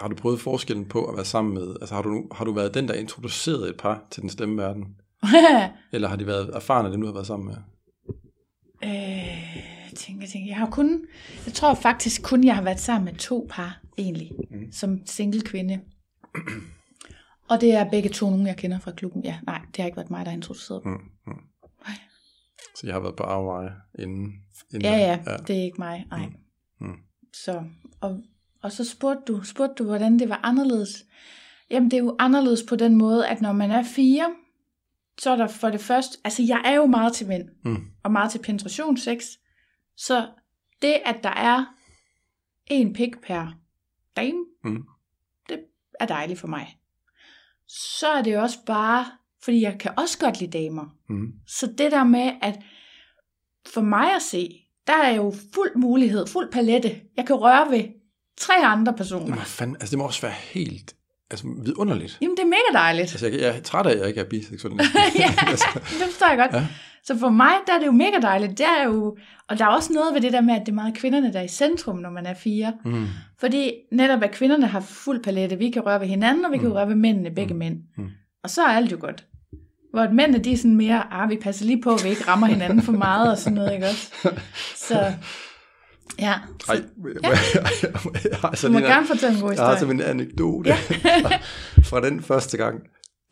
har 0.00 0.08
du 0.08 0.16
prøvet 0.16 0.40
forskellen 0.40 0.84
på 0.88 1.04
at 1.04 1.16
være 1.16 1.24
sammen 1.24 1.54
med, 1.54 1.76
altså 1.80 1.94
har 1.94 2.02
du, 2.02 2.28
har 2.32 2.44
du 2.44 2.52
været 2.52 2.74
den, 2.74 2.88
der 2.88 2.94
introducerede 2.94 3.68
et 3.70 3.76
par 3.76 4.04
til 4.10 4.22
den 4.22 4.30
stemme 4.30 4.62
verden? 4.62 4.84
Eller 5.92 6.08
har 6.08 6.16
de 6.16 6.26
været 6.26 6.50
erfarne, 6.54 6.92
dem 6.92 7.00
du 7.00 7.06
har 7.06 7.14
været 7.14 7.26
sammen 7.26 7.46
med? 7.46 7.56
øh, 8.84 9.62
tænker, 9.96 10.22
jeg 10.22 10.30
tænker, 10.30 10.48
jeg 10.48 10.56
har 10.56 10.70
kun, 10.70 11.04
jeg 11.46 11.54
tror 11.54 11.74
faktisk 11.74 12.22
kun, 12.22 12.44
jeg 12.44 12.54
har 12.54 12.62
været 12.62 12.80
sammen 12.80 13.04
med 13.04 13.14
to 13.14 13.46
par, 13.50 13.80
egentlig, 13.98 14.30
Mm. 14.50 14.72
som 14.72 15.06
single 15.06 15.40
kvinde. 15.40 15.80
Og 17.48 17.60
det 17.60 17.72
er 17.74 17.90
begge 17.90 18.08
to 18.08 18.30
nogen, 18.30 18.46
jeg 18.46 18.56
kender 18.56 18.78
fra 18.78 18.90
klubben. 18.90 19.24
Ja, 19.24 19.38
nej, 19.46 19.60
det 19.66 19.76
har 19.76 19.84
ikke 19.86 19.96
været 19.96 20.10
mig, 20.10 20.24
der 20.24 20.30
har 20.30 20.36
introduceret 20.36 20.84
dem. 20.84 20.92
Mm. 20.92 20.98
Mm. 21.32 21.38
Så 22.74 22.86
jeg 22.86 22.94
har 22.94 23.00
været 23.00 23.16
på 23.16 23.22
afveje 23.22 23.72
inden, 23.98 24.32
inden 24.74 24.82
Ja, 24.82 24.96
ja, 24.98 25.18
ja. 25.26 25.36
det 25.36 25.58
er 25.58 25.62
ikke 25.62 25.78
mig, 25.78 26.06
nej. 26.10 26.26
Mm. 26.80 26.86
Mm. 26.86 26.96
Så, 27.44 27.62
og, 28.00 28.20
og 28.66 28.72
så 28.72 28.84
spurgte 28.84 29.32
du, 29.32 29.42
spurgte 29.42 29.74
du, 29.74 29.84
hvordan 29.84 30.18
det 30.18 30.28
var 30.28 30.40
anderledes. 30.42 31.04
Jamen, 31.70 31.90
det 31.90 31.96
er 31.96 32.02
jo 32.02 32.16
anderledes 32.18 32.62
på 32.68 32.76
den 32.76 32.96
måde, 32.96 33.28
at 33.28 33.40
når 33.40 33.52
man 33.52 33.70
er 33.70 33.82
fire, 33.82 34.34
så 35.18 35.30
er 35.30 35.36
der 35.36 35.46
for 35.46 35.70
det 35.70 35.80
første, 35.80 36.18
altså 36.24 36.42
jeg 36.42 36.62
er 36.64 36.74
jo 36.74 36.86
meget 36.86 37.12
til 37.12 37.26
mænd, 37.28 37.48
Mm. 37.64 37.84
og 38.04 38.12
meget 38.12 38.30
til 38.30 38.38
penetrationssex, 38.38 39.24
så 39.96 40.28
det, 40.82 40.94
at 41.04 41.16
der 41.22 41.30
er 41.30 41.64
en 42.66 42.92
pik 42.92 43.20
per 43.20 43.52
dame, 44.16 44.44
Mm. 44.64 44.84
det 45.48 45.60
er 46.00 46.06
dejligt 46.06 46.40
for 46.40 46.48
mig. 46.48 46.78
Så 47.68 48.06
er 48.08 48.22
det 48.22 48.38
også 48.38 48.58
bare, 48.66 49.06
fordi 49.42 49.60
jeg 49.62 49.78
kan 49.80 49.92
også 49.98 50.18
godt 50.18 50.40
lide 50.40 50.58
damer. 50.58 50.84
Mm. 51.08 51.32
Så 51.46 51.66
det 51.66 51.92
der 51.92 52.04
med, 52.04 52.32
at 52.42 52.58
for 53.66 53.80
mig 53.80 54.14
at 54.14 54.22
se, 54.22 54.62
der 54.86 54.96
er 54.96 55.14
jo 55.14 55.32
fuld 55.54 55.76
mulighed, 55.76 56.26
fuld 56.26 56.52
palette. 56.52 57.00
Jeg 57.16 57.26
kan 57.26 57.36
røre 57.36 57.70
ved 57.70 57.84
tre 58.40 58.54
andre 58.66 58.92
personer. 58.92 59.34
må, 59.34 59.40
fandme, 59.44 59.76
altså, 59.80 59.90
det 59.90 59.98
må 59.98 60.04
også 60.06 60.20
være 60.22 60.34
helt 60.52 60.94
altså, 61.30 61.46
vidunderligt. 61.64 62.18
Jamen, 62.20 62.36
det 62.36 62.42
er 62.42 62.46
mega 62.46 62.78
dejligt. 62.78 63.12
Altså, 63.12 63.26
jeg, 63.26 63.40
jeg 63.40 63.56
er 63.56 63.60
træt 63.60 63.86
af, 63.86 63.90
at 63.90 63.98
jeg 63.98 64.08
ikke 64.08 64.20
er 64.20 64.24
biseksuel. 64.24 64.74
ja, 65.18 65.34
altså, 65.46 65.66
det 65.74 65.84
forstår 66.10 66.28
jeg 66.28 66.38
godt. 66.38 66.52
Ja. 66.62 66.66
Så 67.04 67.18
for 67.18 67.28
mig, 67.30 67.52
der 67.66 67.72
er 67.74 67.78
det 67.78 67.86
jo 67.86 67.92
mega 67.92 68.18
dejligt. 68.22 68.58
Det 68.58 68.66
er 68.78 68.84
jo, 68.84 69.16
og 69.48 69.58
der 69.58 69.64
er 69.64 69.68
også 69.68 69.92
noget 69.92 70.14
ved 70.14 70.20
det 70.20 70.32
der 70.32 70.40
med, 70.40 70.54
at 70.54 70.60
det 70.60 70.68
er 70.68 70.74
meget 70.74 70.94
kvinderne, 70.94 71.32
der 71.32 71.38
er 71.38 71.42
i 71.44 71.48
centrum, 71.48 71.96
når 71.98 72.10
man 72.10 72.26
er 72.26 72.34
fire. 72.34 72.72
mm. 72.84 73.06
Fordi 73.40 73.72
netop, 73.92 74.22
at 74.22 74.30
kvinderne 74.30 74.66
har 74.66 74.80
fuld 74.80 75.22
palette. 75.24 75.58
Vi 75.58 75.70
kan 75.70 75.82
røre 75.86 76.00
ved 76.00 76.06
hinanden, 76.06 76.44
og 76.44 76.52
vi 76.52 76.58
kan 76.58 76.68
Mm. 76.68 76.72
røre 76.74 76.88
ved 76.88 76.94
mændene, 76.94 77.30
begge 77.30 77.54
Mm. 77.54 77.58
mænd. 77.58 77.76
Mm. 77.96 78.08
Og 78.44 78.50
så 78.50 78.62
er 78.62 78.68
alt 78.68 78.92
jo 78.92 78.96
godt. 79.00 79.24
Hvor 79.92 80.08
mændene, 80.12 80.44
de 80.44 80.52
er 80.52 80.56
sådan 80.56 80.76
mere, 80.76 81.12
ah, 81.12 81.30
vi 81.30 81.36
passer 81.36 81.64
lige 81.66 81.82
på, 81.82 81.94
at 81.94 82.04
vi 82.04 82.08
ikke 82.08 82.28
rammer 82.28 82.46
hinanden 82.46 82.82
for 82.82 82.92
meget, 82.92 83.30
og 83.30 83.38
sådan 83.38 83.54
noget, 83.54 83.72
ikke 83.74 83.86
også? 83.86 84.12
Så, 84.88 85.12
ja. 86.18 86.34
Så, 86.66 86.72
Ej, 86.72 86.82
Ja. 87.22 87.28
jeg 88.30 88.38
har 88.40 88.58
du 88.62 88.72
må 88.72 88.78
en, 88.78 88.84
gerne 88.84 89.06
fortælle 89.06 89.36
en 89.36 89.42
god 89.42 89.52
jeg 89.52 89.64
har 89.64 89.72
historie. 89.74 89.78
sådan 89.78 89.94
en 90.14 90.20
anekdote 90.20 90.68
Ja. 90.68 90.76
fra, 91.28 91.38
fra 91.84 92.00
den 92.00 92.22
første 92.22 92.56
gang. 92.56 92.80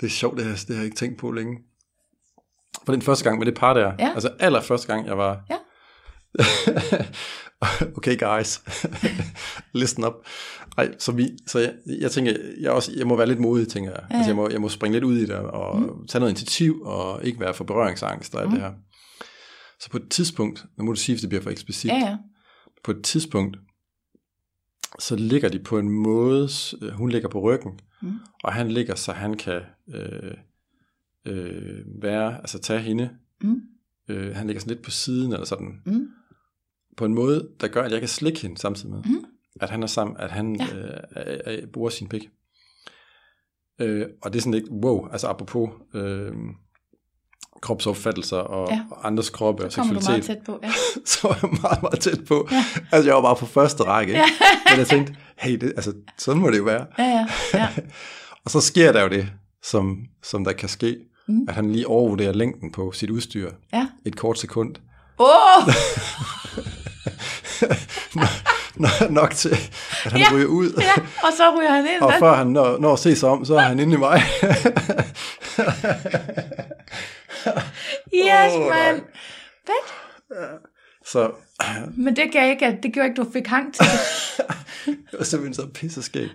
Det 0.00 0.06
er 0.06 0.10
sjovt, 0.10 0.36
det 0.38 0.44
her, 0.46 0.52
det 0.54 0.68
har 0.68 0.74
jeg 0.74 0.84
ikke 0.84 0.96
tænkt 0.96 1.18
på 1.18 1.30
længe. 1.30 1.56
Fra 2.86 2.92
den 2.92 3.02
første 3.02 3.24
gang 3.24 3.38
med 3.38 3.46
det 3.46 3.54
par 3.54 3.74
der. 3.74 3.92
Ja. 3.98 4.10
Altså 4.14 4.30
aller 4.40 4.60
første 4.60 4.86
gang, 4.86 5.06
jeg 5.06 5.18
var... 5.18 5.40
Ja. 5.50 5.56
okay, 7.96 8.18
guys. 8.18 8.60
Listen 9.74 10.04
up. 10.04 10.12
Ej, 10.78 10.88
så, 10.98 11.12
vi, 11.12 11.30
så 11.46 11.58
jeg, 11.58 11.72
jeg 12.00 12.10
tænker, 12.10 12.32
jeg, 12.60 12.70
også, 12.70 12.92
jeg 12.96 13.06
må 13.06 13.16
være 13.16 13.26
lidt 13.26 13.40
modig, 13.40 13.68
tænker 13.68 13.90
jeg. 13.90 14.00
Ja. 14.10 14.16
Altså, 14.16 14.28
jeg, 14.30 14.36
må, 14.36 14.48
jeg 14.50 14.60
må 14.60 14.68
springe 14.68 14.92
lidt 14.96 15.04
ud 15.04 15.16
i 15.16 15.26
det, 15.26 15.36
og 15.36 15.80
mm. 15.80 16.06
tage 16.08 16.20
noget 16.20 16.30
initiativ, 16.30 16.82
og 16.84 17.24
ikke 17.24 17.40
være 17.40 17.54
for 17.54 17.64
berøringsangst 17.64 18.34
og 18.34 18.40
alt 18.40 18.50
Mm. 18.50 18.54
det 18.54 18.62
her. 18.64 18.72
Så 19.80 19.90
på 19.90 19.96
et 19.96 20.08
tidspunkt, 20.10 20.64
nu 20.78 20.84
må 20.84 20.92
du 20.92 20.96
sige, 21.00 21.14
hvis 21.14 21.20
det 21.20 21.28
bliver 21.28 21.42
for 21.42 21.50
eksplicit, 21.50 21.90
Ja, 21.90 21.96
ja. 21.96 22.16
På 22.84 22.90
et 22.90 23.04
tidspunkt, 23.04 23.58
så 24.98 25.16
ligger 25.16 25.48
de 25.48 25.58
på 25.58 25.78
en 25.78 25.88
måde, 25.90 26.48
øh, 26.82 26.88
hun 26.92 27.10
ligger 27.10 27.28
på 27.28 27.40
ryggen, 27.40 27.78
Mm. 28.02 28.12
og 28.44 28.52
han 28.52 28.70
ligger, 28.70 28.94
så 28.94 29.12
han 29.12 29.34
kan 29.36 29.62
øh, 29.88 30.34
øh, 31.24 32.02
være, 32.02 32.36
altså 32.38 32.58
tage 32.58 32.80
hende, 32.80 33.10
Mm. 33.42 33.62
øh, 34.08 34.36
han 34.36 34.46
ligger 34.46 34.60
sådan 34.60 34.74
lidt 34.74 34.84
på 34.84 34.90
siden, 34.90 35.32
eller 35.32 35.46
sådan, 35.46 35.82
Mm. 35.86 36.08
på 36.96 37.04
en 37.04 37.14
måde, 37.14 37.48
der 37.60 37.68
gør, 37.68 37.82
at 37.82 37.92
jeg 37.92 38.00
kan 38.00 38.08
slikke 38.08 38.40
hende 38.40 38.58
samtidig 38.58 38.90
med, 38.94 39.02
Mm. 39.04 39.24
at 39.60 39.70
han 39.70 39.82
er 39.82 39.86
sammen, 39.86 40.16
at 40.16 40.30
han 40.30 40.56
Ja. 40.56 40.78
øh, 40.78 41.00
er, 41.10 41.40
er, 41.44 41.66
bruger 41.66 41.90
sin 41.90 42.08
pik. 42.08 42.30
Øh, 43.80 44.06
og 44.22 44.32
det 44.32 44.38
er 44.38 44.42
sådan 44.42 44.60
lidt, 44.60 44.70
wow, 44.70 45.06
altså 45.08 45.26
apropos 45.26 45.70
øh, 45.94 46.32
kropsopfattelser 47.64 48.36
og, 48.36 48.68
Ja. 48.70 48.80
og 48.90 49.06
andres 49.06 49.30
kroppe 49.30 49.64
og 49.64 49.72
Så 49.72 49.76
kommer 49.76 49.94
du 49.94 50.00
meget 50.00 50.24
seksualitet, 50.24 50.36
tæt 50.46 50.54
på. 50.54 50.58
Ja. 50.62 50.72
så 51.10 51.28
var 51.28 51.38
jeg 51.42 51.50
meget, 51.62 51.82
meget 51.82 52.00
tæt 52.00 52.18
på. 52.28 52.48
Ja. 52.52 52.64
Altså, 52.92 53.08
jeg 53.08 53.14
var 53.14 53.22
bare 53.22 53.36
på 53.36 53.46
første 53.46 53.82
række. 53.82 54.12
Ja. 54.12 54.18
Ikke? 54.24 54.32
Men 54.70 54.78
jeg 54.78 54.86
tænkte, 54.86 55.14
hey, 55.38 55.56
det, 55.56 55.72
altså, 55.76 55.92
sådan 56.18 56.42
må 56.42 56.50
det 56.50 56.58
jo 56.58 56.64
være. 56.64 56.86
Ja, 56.98 57.04
ja, 57.04 57.26
ja. 57.54 57.68
Og 58.44 58.50
så 58.50 58.60
sker 58.60 58.92
der 58.92 59.02
jo 59.02 59.08
det, 59.08 59.28
som, 59.62 59.96
som 60.24 60.44
der 60.44 60.52
kan 60.52 60.68
ske, 60.68 60.96
Mm. 61.28 61.46
at 61.48 61.54
han 61.54 61.72
lige 61.72 61.86
overvurderer 61.88 62.32
længden 62.32 62.72
på 62.72 62.92
sit 62.92 63.10
udstyr 63.10 63.50
ja. 63.72 63.86
et 64.06 64.16
kort 64.16 64.38
sekund. 64.38 64.74
Åh! 65.18 65.26
Oh! 65.66 65.74
Nok 69.10 69.30
til, 69.34 69.48
at 70.04 70.12
han 70.12 70.20
Ja. 70.20 70.26
ryger 70.32 70.46
ud. 70.46 70.72
Ja, 70.80 71.02
og 71.02 71.28
så 71.36 71.56
ryger 71.58 71.70
han 71.70 71.86
ind. 71.94 72.02
Og 72.02 72.12
før 72.18 72.34
han 72.34 72.46
når, 72.46 72.78
når 72.78 72.92
at 72.92 72.98
se 72.98 73.16
sig 73.16 73.28
om, 73.28 73.44
så 73.44 73.54
er 73.54 73.60
han 73.60 73.80
inde 73.80 73.94
i 73.94 73.96
mig. 73.96 74.22
Yes, 78.14 78.52
Åh, 78.54 78.60
mand. 78.60 78.96
nej. 79.68 79.74
Hvad? 80.28 80.58
så 81.06 81.30
Men 82.04 82.16
det 82.16 82.32
gav 82.32 82.50
ikke, 82.50 82.66
at 82.66 82.82
det 82.82 82.92
gjorde 82.92 83.08
ikke, 83.08 83.22
du 83.22 83.30
fik 83.32 83.46
hang 83.46 83.74
til 83.74 83.84
det. 83.84 84.46
det 85.10 85.18
var 85.18 85.24
simpelthen 85.24 85.54
så 85.54 85.66
pisseskæg. 85.74 86.28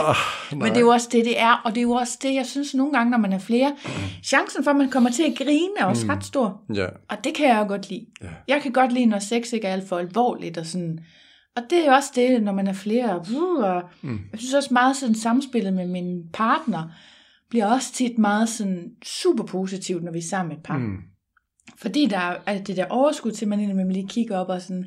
Oh, 0.00 0.16
Men 0.58 0.68
det 0.68 0.76
er 0.76 0.80
jo 0.80 0.88
også 0.88 1.08
det, 1.12 1.24
det 1.24 1.40
er. 1.40 1.62
Og 1.64 1.70
det 1.74 1.78
er 1.80 1.82
jo 1.82 1.90
også 1.92 2.18
det, 2.22 2.34
jeg 2.34 2.46
synes 2.46 2.74
nogle 2.74 2.92
gange, 2.92 3.10
når 3.10 3.18
man 3.18 3.32
er 3.32 3.38
flere. 3.38 3.76
Chancen 4.24 4.64
for, 4.64 4.70
at 4.70 4.76
man 4.76 4.90
kommer 4.90 5.10
til 5.10 5.22
at 5.22 5.38
grine, 5.38 5.70
er 5.78 5.84
også 5.84 6.06
Mm. 6.06 6.10
ret 6.12 6.24
stor. 6.24 6.60
Ja, 6.74 6.86
Og 7.08 7.24
det 7.24 7.34
kan 7.34 7.48
jeg 7.48 7.58
jo 7.58 7.68
godt 7.68 7.90
lide. 7.90 8.06
Ja. 8.22 8.28
Jeg 8.48 8.62
kan 8.62 8.72
godt 8.72 8.92
lide, 8.92 9.06
når 9.06 9.18
sex 9.18 9.52
ikke 9.52 9.66
er 9.68 9.72
alt 9.72 9.88
for 9.88 9.98
alvorligt 9.98 10.58
og 10.58 10.66
sådan. 10.66 10.98
Og 11.56 11.62
det 11.70 11.78
er 11.78 11.84
jo 11.86 11.92
også 11.92 12.10
det, 12.14 12.42
når 12.42 12.52
man 12.52 12.66
er 12.66 12.72
flere. 12.72 13.24
Uh, 13.34 13.64
og 13.64 13.82
Mm. 14.02 14.20
Jeg 14.32 14.40
synes 14.40 14.54
også 14.54 14.68
meget 14.72 14.96
sådan 14.96 15.14
samspillet 15.14 15.72
med 15.72 15.86
min 15.86 16.22
partner 16.32 16.82
bliver 17.50 17.66
også 17.66 17.92
tit 17.92 18.18
meget 18.18 18.48
sådan 18.48 18.90
super 19.04 19.44
positivt, 19.44 20.04
når 20.04 20.12
vi 20.12 20.18
er 20.18 20.22
sammen 20.30 20.48
med 20.48 20.56
et 20.56 20.62
par. 20.62 20.78
mm. 20.78 20.96
Fordi 21.78 22.06
der 22.06 22.18
er 22.18 22.36
altså 22.46 22.64
det 22.64 22.76
der 22.76 22.86
overskud 22.90 23.32
til, 23.32 23.44
at 23.44 23.48
man 23.48 23.60
indimellem 23.60 23.90
lige 23.92 24.08
kigger 24.08 24.38
op 24.38 24.48
og 24.48 24.62
sådan, 24.62 24.84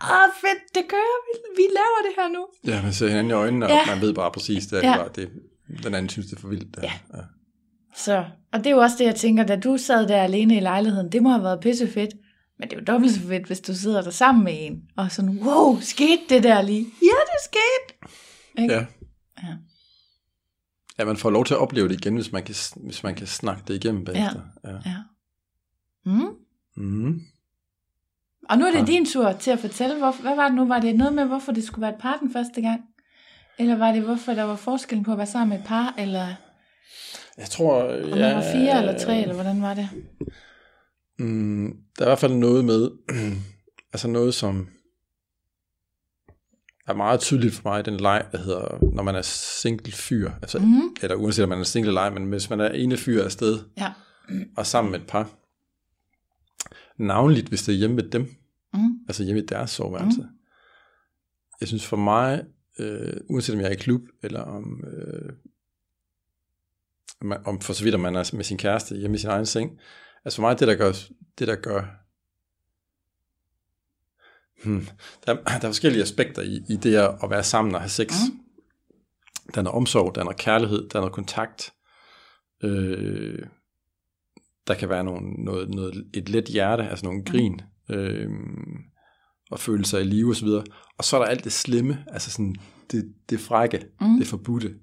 ah 0.00 0.28
fedt, 0.40 0.74
det 0.74 0.82
kører, 0.88 1.18
vi, 1.26 1.62
vi 1.62 1.62
laver 1.62 2.00
det 2.08 2.12
her 2.18 2.28
nu. 2.28 2.46
ja 2.72 2.82
man 2.82 2.92
ser 2.92 3.06
hinanden 3.08 3.30
i 3.30 3.32
øjnene, 3.34 3.66
og 3.66 3.70
Ja. 3.70 3.80
man 3.94 4.00
ved 4.00 4.14
bare 4.14 4.30
præcis, 4.30 4.66
det 4.66 4.84
er 4.84 4.90
Ja. 4.90 4.96
bare, 4.96 5.08
det, 5.16 5.30
den 5.82 5.94
anden 5.94 6.08
synes, 6.08 6.26
det 6.26 6.36
er 6.36 6.40
for 6.40 6.48
vildt. 6.48 6.76
Det. 6.76 6.82
Ja. 6.82 6.92
ja. 7.16 7.20
Så, 7.96 8.24
og 8.52 8.58
det 8.58 8.66
er 8.66 8.70
jo 8.70 8.78
også 8.78 8.96
det, 8.98 9.04
jeg 9.04 9.14
tænker, 9.14 9.44
da 9.44 9.56
du 9.56 9.76
sad 9.76 10.08
der 10.08 10.22
alene 10.22 10.56
i 10.56 10.60
lejligheden, 10.60 11.12
det 11.12 11.22
må 11.22 11.28
have 11.30 11.42
været 11.42 11.60
pissefedt. 11.60 12.10
Men 12.58 12.68
det 12.68 12.76
er 12.76 12.80
jo 12.80 12.84
dobbelt 12.84 13.12
så 13.14 13.20
fedt, 13.20 13.46
hvis 13.46 13.60
du 13.60 13.74
sidder 13.74 14.02
der 14.02 14.10
sammen 14.10 14.44
med 14.44 14.52
en, 14.56 14.82
og 14.96 15.12
sådan, 15.12 15.38
wow, 15.42 15.80
skete 15.80 16.22
det 16.28 16.42
der 16.42 16.62
lige? 16.62 16.86
Ja, 17.02 17.18
det 17.32 17.44
skete. 17.44 18.10
Ikke? 18.62 18.74
Ja. 18.74 18.84
Ja, 20.98 21.04
man 21.04 21.16
får 21.16 21.30
lov 21.30 21.44
til 21.44 21.54
at 21.54 21.60
opleve 21.60 21.88
det 21.88 21.94
igen, 22.00 22.14
hvis 22.14 22.32
man 22.32 22.42
kan, 22.42 22.54
hvis 22.76 23.02
man 23.02 23.14
kan 23.14 23.26
snakke 23.26 23.62
det 23.68 23.74
igennem 23.84 24.04
bagefter. 24.04 24.40
Ja. 24.64 24.70
ja. 24.70 24.76
ja. 24.86 24.96
Mm. 26.04 26.28
Mm. 26.76 27.20
Og 28.48 28.58
nu 28.58 28.64
er 28.64 28.70
det 28.70 28.78
Ja. 28.78 28.84
din 28.84 29.06
tur 29.06 29.32
til 29.32 29.50
at 29.50 29.58
fortælle, 29.58 29.98
hvor, 29.98 30.20
hvad 30.22 30.36
var 30.36 30.46
det 30.48 30.54
nu? 30.56 30.64
Var 30.66 30.80
det 30.80 30.96
noget 30.96 31.14
med, 31.14 31.24
hvorfor 31.24 31.52
det 31.52 31.64
skulle 31.64 31.82
være 31.82 31.94
et 31.94 32.00
par 32.00 32.16
den 32.16 32.32
første 32.32 32.60
gang? 32.60 32.80
Eller 33.58 33.76
var 33.76 33.92
det, 33.92 34.02
hvorfor 34.02 34.32
der 34.34 34.42
var 34.42 34.56
forskellen 34.56 35.04
på 35.04 35.12
at 35.12 35.18
være 35.18 35.26
sammen 35.26 35.48
med 35.48 35.58
et 35.58 35.68
par, 35.68 35.94
eller 35.98 36.26
Jeg 37.38 37.46
tror... 37.46 37.82
om 37.82 38.18
man 38.18 38.34
var 38.34 38.42
fire 38.52 38.78
eller 38.78 38.98
tre, 38.98 39.20
eller 39.22 39.34
hvordan 39.34 39.62
var 39.62 39.74
det? 39.74 39.88
Mm, 41.18 41.76
der 41.98 42.04
er 42.04 42.06
i 42.06 42.10
hvert 42.10 42.18
fald 42.18 42.32
noget 42.34 42.64
med, 42.64 42.90
altså 43.92 44.08
noget 44.08 44.34
som 44.34 44.68
er 46.86 46.94
meget 46.94 47.20
tydeligt 47.20 47.54
for 47.54 47.68
mig, 47.68 47.84
den 47.84 47.96
leg, 47.96 48.26
der 48.32 48.38
hedder, 48.38 48.78
når 48.94 49.02
man 49.02 49.14
er 49.14 49.22
single 49.22 49.92
fyr, 49.92 50.30
altså, 50.42 50.58
mm. 50.58 50.96
Eller 51.02 51.16
uanset 51.16 51.42
om 51.42 51.48
man 51.48 51.58
er 51.58 51.64
single 51.64 51.92
leg, 51.92 52.12
men 52.12 52.24
hvis 52.28 52.50
man 52.50 52.60
er 52.60 52.68
ene 52.68 52.96
fyr 52.96 53.24
afsted, 53.24 53.58
Ja. 53.78 53.92
og 54.56 54.66
sammen 54.66 54.90
med 54.92 55.00
et 55.00 55.06
par, 55.06 55.30
navnligt 56.98 57.48
hvis 57.48 57.62
det 57.62 57.72
er 57.74 57.76
hjemme 57.78 57.96
med 57.96 58.10
dem, 58.10 58.34
Mm. 58.74 58.98
altså 59.08 59.24
hjemme 59.24 59.42
i 59.42 59.46
deres 59.46 59.70
soveværelse. 59.70 60.20
Mm. 60.20 60.26
Jeg 61.60 61.68
synes 61.68 61.86
for 61.86 61.96
mig, 61.96 62.44
øh, 62.78 63.16
uanset 63.28 63.54
om 63.54 63.60
jeg 63.60 63.68
er 63.68 63.72
i 63.72 63.76
klub, 63.76 64.00
eller 64.22 64.40
om, 64.40 64.84
øh, 64.86 65.32
om 67.44 67.60
for 67.60 67.72
så 67.72 67.84
vidt 67.84 67.94
om 67.94 68.00
man 68.00 68.14
er 68.16 68.30
med 68.36 68.44
sin 68.44 68.58
kæreste 68.58 68.96
hjemme 68.96 69.14
i 69.14 69.18
sin 69.18 69.30
egen 69.30 69.46
seng, 69.46 69.78
altså 70.24 70.36
for 70.36 70.42
mig, 70.42 70.60
det 70.60 70.68
der 70.68 70.74
gør, 70.74 70.92
det 71.38 71.48
der 71.48 71.56
gør 71.56 72.05
hmm, 74.64 74.86
der, 75.26 75.34
der 75.44 75.52
er 75.54 75.60
forskellige 75.60 76.02
aspekter 76.02 76.42
i, 76.42 76.60
i 76.68 76.76
det 76.76 76.94
at 76.96 77.30
være 77.30 77.44
sammen 77.44 77.74
og 77.74 77.80
have 77.80 77.88
sex. 77.88 78.12
Mm. 78.12 78.38
Der 79.54 79.58
er 79.58 79.62
noget 79.62 79.76
omsorg, 79.76 80.14
der 80.14 80.20
er 80.20 80.24
noget 80.24 80.38
kærlighed, 80.38 80.88
der 80.88 80.96
er 80.96 81.00
noget 81.00 81.14
kontakt. 81.14 81.72
Øh, 82.64 83.38
der 84.66 84.74
kan 84.74 84.88
være 84.88 85.04
nogle, 85.04 85.30
noget, 85.44 85.68
noget, 85.68 86.06
et 86.14 86.28
let 86.28 86.44
hjerte, 86.44 86.88
altså 86.88 87.06
nogle 87.06 87.24
grin, 87.24 87.60
øh, 87.90 88.30
og 89.50 89.60
følelser 89.60 89.98
i 89.98 90.04
live 90.04 90.30
osv. 90.30 90.48
Og 90.98 91.04
så 91.04 91.16
er 91.16 91.20
der 91.20 91.26
alt 91.26 91.44
det 91.44 91.52
slemme, 91.52 92.04
altså 92.06 92.30
sådan 92.30 92.56
det, 92.90 93.14
det 93.30 93.40
frække, 93.40 93.86
Mm. 94.00 94.18
det 94.18 94.26
forbudte. 94.26 94.74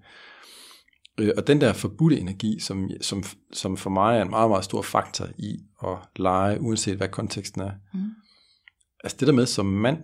Øh, 1.18 1.32
og 1.38 1.48
den 1.48 1.62
der 1.62 1.74
forbudte 1.74 2.20
energi, 2.20 2.60
som, 2.60 2.90
som, 3.02 3.24
som 3.54 3.78
for 3.78 3.90
mig 3.90 4.18
er 4.18 4.22
en 4.22 4.30
meget, 4.30 4.50
meget 4.50 4.66
stor 4.66 4.82
faktor 4.82 5.28
i 5.38 5.60
at 5.84 5.98
lege, 6.16 6.62
uanset 6.62 6.98
hvad 6.98 7.08
konteksten 7.08 7.62
er. 7.62 7.72
Mm. 7.94 8.00
Altså 9.04 9.18
det 9.20 9.28
der 9.28 9.34
med 9.34 9.46
som 9.46 9.66
mand, 9.66 10.04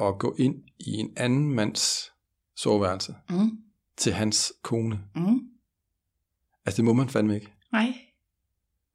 at 0.00 0.18
gå 0.18 0.36
ind 0.38 0.54
i 0.78 0.90
en 0.92 1.12
anden 1.16 1.52
mands 1.54 2.12
soveværelse 2.56 3.14
Mm. 3.30 3.50
til 3.96 4.12
hans 4.12 4.52
kone. 4.62 5.00
Mm. 5.14 5.40
Altså 6.66 6.76
det 6.76 6.84
må 6.84 6.92
man 6.92 7.08
fandme 7.08 7.34
ikke. 7.34 7.52
Nej. 7.72 7.94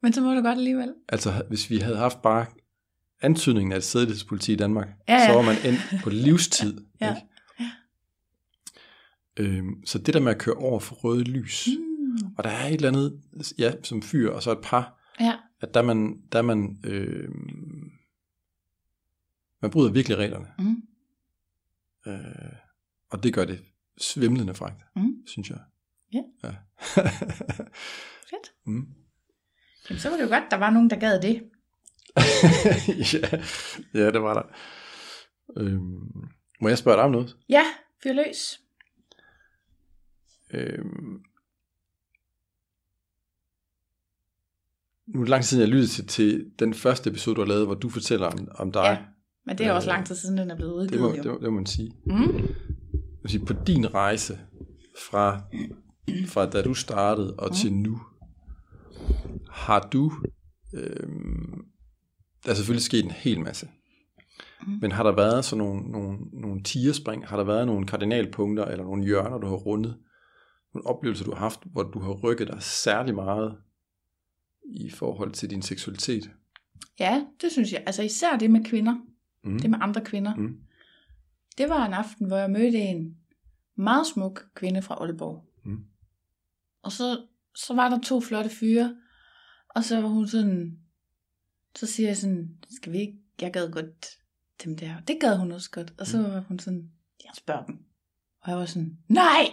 Men 0.02 0.12
så 0.12 0.20
må 0.20 0.34
du 0.34 0.40
godt 0.42 0.58
alligevel. 0.58 0.94
Altså 1.08 1.44
hvis 1.48 1.70
vi 1.70 1.78
havde 1.78 1.96
haft 1.96 2.22
bare 2.22 2.46
antydningen 3.20 3.72
af 3.72 3.76
et 3.76 3.84
sædelighedspoliti 3.84 4.52
i 4.52 4.56
Danmark, 4.56 4.88
Ja, 5.08 5.14
ja. 5.14 5.26
så 5.26 5.32
var 5.32 5.42
man 5.42 5.56
endt 5.64 5.80
på 6.04 6.10
livstid. 6.26 6.80
Ja. 7.00 7.16
Ikke? 7.16 7.26
Øhm, 9.36 9.86
så 9.86 9.98
det 9.98 10.14
der 10.14 10.20
med 10.20 10.32
at 10.32 10.38
køre 10.38 10.54
over 10.54 10.80
for 10.80 10.94
røde 10.94 11.24
lys, 11.24 11.68
Mm. 11.68 12.26
og 12.38 12.44
der 12.44 12.50
er 12.50 12.66
et 12.68 12.74
eller 12.74 12.88
andet, 12.88 13.20
ja, 13.58 13.72
som 13.82 14.02
fyr, 14.02 14.30
og 14.30 14.42
så 14.42 14.52
et 14.52 14.58
par, 14.62 14.98
Ja. 15.20 15.36
At 15.62 15.74
der 15.74 15.80
er 15.80 15.84
man, 15.84 16.22
der 16.32 16.38
er 16.38 16.42
man 16.42 16.78
øh, 16.84 17.28
Man 19.60 19.70
bryder 19.70 19.92
virkelig 19.92 20.18
reglerne. 20.18 20.46
Mm. 20.58 20.82
Øh, 22.06 22.52
og 23.10 23.22
det 23.22 23.34
gør 23.34 23.44
det 23.44 23.64
svimlende 23.98 24.54
frækt, 24.54 24.82
Mm. 24.96 25.26
synes 25.26 25.50
jeg. 25.50 25.58
Ja. 26.12 26.22
ja. 26.42 26.48
Fedt. 28.30 28.52
mm. 28.64 28.86
Jamen, 29.90 30.00
så 30.00 30.08
var 30.10 30.16
det 30.16 30.24
jo 30.24 30.28
godt, 30.28 30.44
der 30.50 30.56
var 30.56 30.70
nogen, 30.70 30.90
der 30.90 30.96
gad 31.00 31.22
det. 31.22 31.50
ja, 33.12 33.40
ja, 34.00 34.10
det 34.10 34.22
var 34.22 34.34
der. 34.34 34.42
Øhm, 35.56 36.28
må 36.60 36.68
jeg 36.68 36.78
spørge 36.78 36.96
dig 36.96 37.04
om 37.04 37.10
noget? 37.10 37.36
Ja, 37.48 37.64
fyr 38.02 38.12
løs. 38.12 38.60
Øhm, 40.50 41.24
nu 45.08 45.20
er 45.20 45.24
det 45.24 45.28
lang 45.28 45.42
tid 45.42 45.48
siden, 45.48 45.60
jeg 45.60 45.68
lyttede 45.68 45.88
til, 45.92 46.06
til 46.06 46.44
den 46.58 46.74
første 46.74 47.10
episode, 47.10 47.36
du 47.36 47.40
har 47.40 47.48
lavet, 47.48 47.66
hvor 47.66 47.74
du 47.74 47.88
fortæller 47.88 48.26
om, 48.26 48.48
om 48.54 48.72
dig. 48.72 48.82
Ja, 48.82 48.98
Men 49.46 49.58
det 49.58 49.66
er 49.66 49.72
også 49.72 49.90
Øh, 49.90 49.94
lang 49.94 50.06
tid 50.06 50.14
siden, 50.14 50.38
den 50.38 50.50
er 50.50 50.56
blevet 50.56 50.90
det, 50.90 51.00
må, 51.00 51.06
udgivet. 51.08 51.24
det, 51.24 51.32
må, 51.32 51.38
det 51.38 51.50
må 51.52 51.56
man 51.56 51.66
sige. 51.66 51.92
Mm. 52.06 52.36
Jeg 53.22 53.30
sige, 53.30 53.44
på 53.46 53.52
din 53.66 53.94
rejse 53.94 54.38
fra, 55.10 55.40
fra 56.26 56.46
da 56.46 56.62
du 56.62 56.74
startede 56.74 57.34
og 57.38 57.56
til 57.56 57.72
nu, 57.72 58.00
har 59.50 59.88
du, 59.92 60.12
øhm, 60.74 61.64
der 62.44 62.50
er 62.50 62.54
selvfølgelig 62.54 62.82
sket 62.84 63.04
en 63.04 63.10
hel 63.10 63.40
masse, 63.40 63.68
Mm. 64.66 64.78
men 64.80 64.92
har 64.92 65.02
der 65.02 65.12
været 65.16 65.44
sådan 65.44 65.64
nogle, 65.64 65.90
nogle, 65.90 66.18
nogle 66.32 66.62
tierspring, 66.62 67.26
har 67.26 67.36
der 67.36 67.44
været 67.44 67.66
nogle 67.66 67.86
kardinalpunkter 67.86 68.64
eller 68.64 68.84
nogle 68.84 69.04
hjørner, 69.04 69.38
du 69.38 69.46
har 69.46 69.54
rundet, 69.56 69.96
nogle 70.74 70.86
oplevelser, 70.86 71.24
du 71.24 71.30
har 71.30 71.38
haft, 71.38 71.60
hvor 71.72 71.82
du 71.82 72.00
har 72.00 72.12
rykket 72.12 72.48
dig 72.48 72.56
særlig 72.62 73.14
meget 73.14 73.54
i 74.64 74.90
forhold 74.90 75.32
til 75.32 75.50
din 75.50 75.62
seksualitet? 75.62 76.30
Ja, 77.00 77.24
det 77.40 77.52
synes 77.52 77.72
jeg. 77.72 77.82
Altså 77.86 78.02
især 78.02 78.36
det 78.36 78.50
med 78.50 78.64
kvinder. 78.64 78.94
Mm. 79.44 79.58
Det 79.58 79.70
med 79.70 79.78
andre 79.82 80.00
kvinder. 80.04 80.34
Mm. 80.34 80.58
Det 81.58 81.68
var 81.68 81.86
en 81.86 81.92
aften, 81.92 82.26
hvor 82.26 82.36
jeg 82.36 82.50
mødte 82.50 82.78
en 82.78 83.16
meget 83.76 84.06
smuk 84.06 84.44
kvinde 84.54 84.82
fra 84.82 84.94
Aalborg. 84.94 85.44
Mm. 85.64 85.84
Og 86.82 86.92
så, 86.92 87.26
så 87.54 87.74
var 87.74 87.88
der 87.88 87.98
to 88.00 88.20
flotte 88.20 88.50
fyre. 88.50 88.96
Og 89.68 89.84
så 89.84 90.00
var 90.00 90.08
hun 90.08 90.28
sådan... 90.28 90.78
Så 91.76 91.86
siger 91.86 92.08
jeg 92.08 92.16
sådan, 92.16 92.48
skal 92.76 92.92
vi 92.92 92.98
ikke... 92.98 93.18
Jeg 93.40 93.52
gad 93.52 93.70
godt 93.72 94.06
dem 94.64 94.76
der. 94.76 95.00
Det 95.00 95.18
gad 95.20 95.36
hun 95.36 95.52
også 95.52 95.70
godt. 95.70 95.92
Og 95.98 96.06
så 96.06 96.18
Mm. 96.18 96.24
var 96.24 96.40
hun 96.40 96.58
sådan, 96.58 96.90
jeg 97.24 97.30
spørger 97.36 97.64
dem. 97.66 97.78
Og 98.42 98.50
jeg 98.50 98.58
var 98.58 98.66
sådan, 98.66 98.98
nej! 99.08 99.50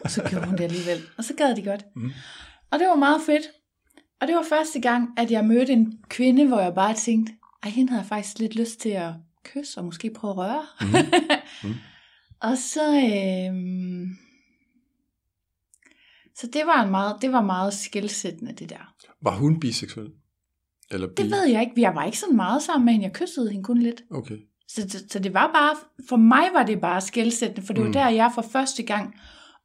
Og 0.00 0.10
så 0.10 0.26
gjorde 0.30 0.46
hun 0.46 0.58
det 0.58 0.64
alligevel. 0.64 0.98
Og 1.18 1.24
så 1.24 1.34
gad 1.34 1.56
de 1.56 1.62
godt. 1.64 1.84
Mm. 1.96 2.10
Og 2.70 2.78
det 2.78 2.86
var 2.88 2.96
meget 2.96 3.20
fedt. 3.26 3.42
Og 4.20 4.28
det 4.28 4.36
var 4.36 4.44
første 4.48 4.80
gang, 4.80 5.08
at 5.16 5.30
jeg 5.30 5.44
mødte 5.44 5.72
en 5.72 5.98
kvinde, 6.08 6.46
hvor 6.46 6.60
jeg 6.60 6.74
bare 6.74 6.94
tænkte, 6.94 7.32
ej, 7.62 7.70
hende 7.70 7.90
havde 7.90 8.00
jeg 8.02 8.08
faktisk 8.08 8.38
lidt 8.38 8.54
lyst 8.56 8.80
til 8.80 8.88
at 8.88 9.12
kysse 9.44 9.80
og 9.80 9.84
måske 9.84 10.10
prøve 10.14 10.30
at 10.30 10.36
røre. 10.36 10.62
Mm. 10.80 11.68
Mm. 11.68 11.74
og 12.48 12.58
så, 12.58 12.86
øhm, 12.96 14.06
så 16.36 16.46
det 16.52 16.62
var 16.66 16.82
en 16.84 16.90
meget, 16.90 17.16
det 17.22 17.32
var 17.32 17.42
meget 17.42 17.74
skældsættende, 17.74 18.52
det 18.52 18.70
der. 18.70 18.94
Var 19.22 19.36
hun 19.36 19.60
biseksuel? 19.60 20.08
Eller 20.90 21.06
bi? 21.08 21.22
Det 21.22 21.30
ved 21.30 21.44
jeg 21.44 21.60
ikke. 21.60 21.80
Jeg 21.80 21.94
var 21.94 22.04
ikke 22.04 22.18
så 22.18 22.26
meget 22.32 22.62
sammen 22.62 22.84
med 22.84 22.92
hende. 22.92 23.04
Jeg 23.06 23.12
kyssede 23.12 23.50
hende 23.50 23.64
kun 23.64 23.78
lidt. 23.82 24.02
Okay. 24.10 24.36
Så, 24.68 24.86
så, 24.88 25.04
så 25.10 25.18
det 25.18 25.34
var 25.34 25.50
bare, 25.54 25.76
for 26.08 26.16
mig 26.16 26.44
var 26.52 26.62
det 26.62 26.80
bare 26.80 27.00
skældsættende, 27.00 27.66
for 27.66 27.72
det 27.72 27.80
var 27.82 27.86
Mm. 27.88 27.92
der, 27.92 28.08
jeg 28.08 28.30
for 28.34 28.42
første 28.42 28.82
gang 28.82 29.14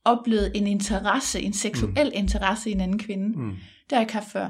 oplevede 0.06 0.56
en 0.58 0.68
interesse, 0.68 1.42
en 1.42 1.54
seksuel 1.54 2.12
interesse 2.14 2.70
i 2.70 2.74
en 2.74 2.82
anden 2.82 3.00
kvinde. 3.00 3.40
Mm. 3.40 3.50
Det 3.50 3.60
har 3.92 3.98
jeg 3.98 4.02
ikke 4.02 4.14
haft 4.14 4.32
før. 4.32 4.50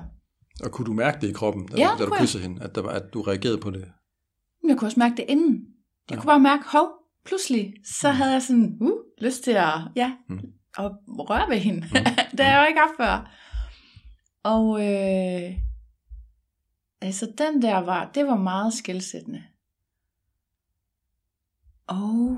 Og 0.64 0.72
kunne 0.72 0.86
du 0.86 0.94
mærke 0.94 1.22
det 1.22 1.30
i 1.30 1.34
kroppen, 1.34 1.68
da, 1.68 1.78
Ja, 1.78 1.90
du, 1.98 2.04
da 2.04 2.10
du 2.10 2.16
kyssede 2.20 2.44
hende, 2.44 2.62
at, 2.64 2.76
der 2.76 2.82
var, 2.82 2.90
at 2.90 3.04
du 3.14 3.22
reagerede 3.22 3.58
på 3.58 3.72
det? 3.72 3.92
Jeg 4.68 4.78
kunne 4.78 4.88
også 4.88 5.00
mærke 5.00 5.16
det 5.18 5.26
inden. 5.28 5.54
Jeg 6.10 6.16
Ja. 6.16 6.22
kunne 6.22 6.28
bare 6.28 6.40
mærke, 6.40 6.64
hov, 6.68 6.88
pludselig, 7.26 7.74
så 7.86 8.10
Mm. 8.12 8.16
havde 8.16 8.32
jeg 8.32 8.42
sådan, 8.42 8.78
uh, 8.82 8.92
lyst 9.22 9.44
til 9.44 9.52
at, 9.52 9.74
ja, 9.96 10.14
Mm. 10.30 10.40
at 10.78 10.92
røre 11.08 11.50
ved 11.50 11.58
hende. 11.58 11.80
Mm. 11.82 11.88
det 12.38 12.40
har 12.46 12.52
jeg 12.52 12.62
jo 12.64 12.68
ikke 12.68 12.80
haft 12.80 12.98
før. 12.98 13.32
Og 14.44 14.80
øh, 14.82 15.58
altså 17.02 17.32
den 17.38 17.62
der 17.62 17.78
var, 17.78 18.12
det 18.16 18.26
var 18.28 18.36
meget 18.38 18.74
skældsættende. 18.74 19.44
Og 21.88 22.38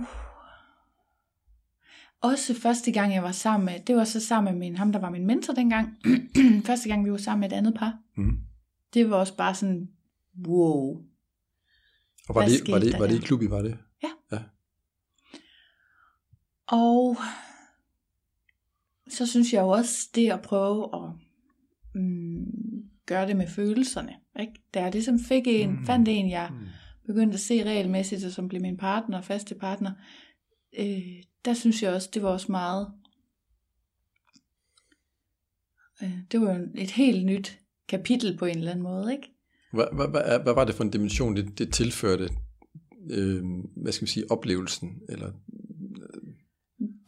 også 2.32 2.54
første 2.54 2.92
gang 2.92 3.14
jeg 3.14 3.24
var 3.24 3.32
sammen 3.32 3.66
med, 3.66 3.80
det 3.80 3.96
var 3.96 4.04
så 4.04 4.20
sammen 4.20 4.54
med 4.54 4.60
min, 4.60 4.78
ham 4.78 4.92
der 4.92 5.00
var 5.00 5.10
min 5.10 5.26
mentor 5.28 5.54
dengang. 5.54 5.98
første 6.70 6.90
gang 6.90 7.06
vi 7.06 7.12
var 7.12 7.18
sammen 7.18 7.40
med 7.40 7.52
et 7.52 7.56
andet 7.56 7.74
par. 7.74 8.00
Mm. 8.18 8.40
Det 8.94 9.10
var 9.10 9.16
også 9.18 9.38
bare 9.38 9.56
sådan, 9.56 9.90
wow. 10.48 11.04
Og 12.30 12.36
var 12.36 12.42
Hvad 12.42 12.50
det, 12.50 12.72
var, 12.72 12.80
det, 12.80 13.00
var 13.00 13.08
det 13.08 13.16
i 13.16 13.20
klub, 13.20 13.42
I 13.42 13.50
var 13.50 13.62
det? 13.62 13.78
Og 16.68 17.18
så 19.10 19.26
synes 19.26 19.54
jeg 19.54 19.62
jo 19.62 19.68
også, 19.68 20.10
det 20.16 20.32
at 20.32 20.42
prøve 20.42 20.90
at 20.96 21.12
mm, 21.96 22.46
gøre 23.06 23.28
det 23.28 23.36
med 23.38 23.48
følelserne. 23.48 24.16
Ikke? 24.40 24.54
Da 24.74 24.82
jeg 24.82 24.92
ligesom 24.92 25.20
fik 25.20 25.44
en, 25.48 25.72
mm. 25.72 25.86
fandt 25.86 26.08
en, 26.08 26.30
jeg 26.30 26.50
Mm. 26.52 26.66
begyndte 27.06 27.34
at 27.34 27.40
se 27.40 27.64
regelmæssigt, 27.64 28.26
og 28.26 28.32
som 28.32 28.48
blev 28.48 28.62
min 28.62 28.78
partner, 28.78 29.22
faste 29.22 29.56
partner, 29.56 29.92
øh, 30.80 31.24
der 31.46 31.54
synes 31.54 31.84
jeg 31.84 31.94
også, 31.94 32.10
det 32.14 32.24
var 32.24 32.30
også 32.30 32.52
meget... 32.52 32.88
Øh, 36.04 36.18
det 36.32 36.42
var 36.42 36.54
jo 36.54 36.68
et 36.76 36.92
helt 36.92 37.26
nyt 37.26 37.60
kapitel 37.88 38.38
på 38.38 38.46
en 38.46 38.58
eller 38.58 38.72
anden 38.72 38.84
måde, 38.84 39.12
ikke? 39.14 39.32
Hvad, 39.74 39.86
hvad, 39.94 40.08
hvad, 40.08 40.40
hvad 40.44 40.54
var 40.54 40.66
det 40.66 40.76
for 40.76 40.84
en 40.84 40.90
dimension, 40.90 41.36
det, 41.36 41.60
det 41.60 41.74
tilførte, 41.74 42.30
øh, 43.12 43.44
hvad 43.76 43.92
skal 43.92 44.06
vi 44.08 44.12
sige, 44.12 44.32
oplevelsen? 44.32 45.02
Eller, 45.10 45.32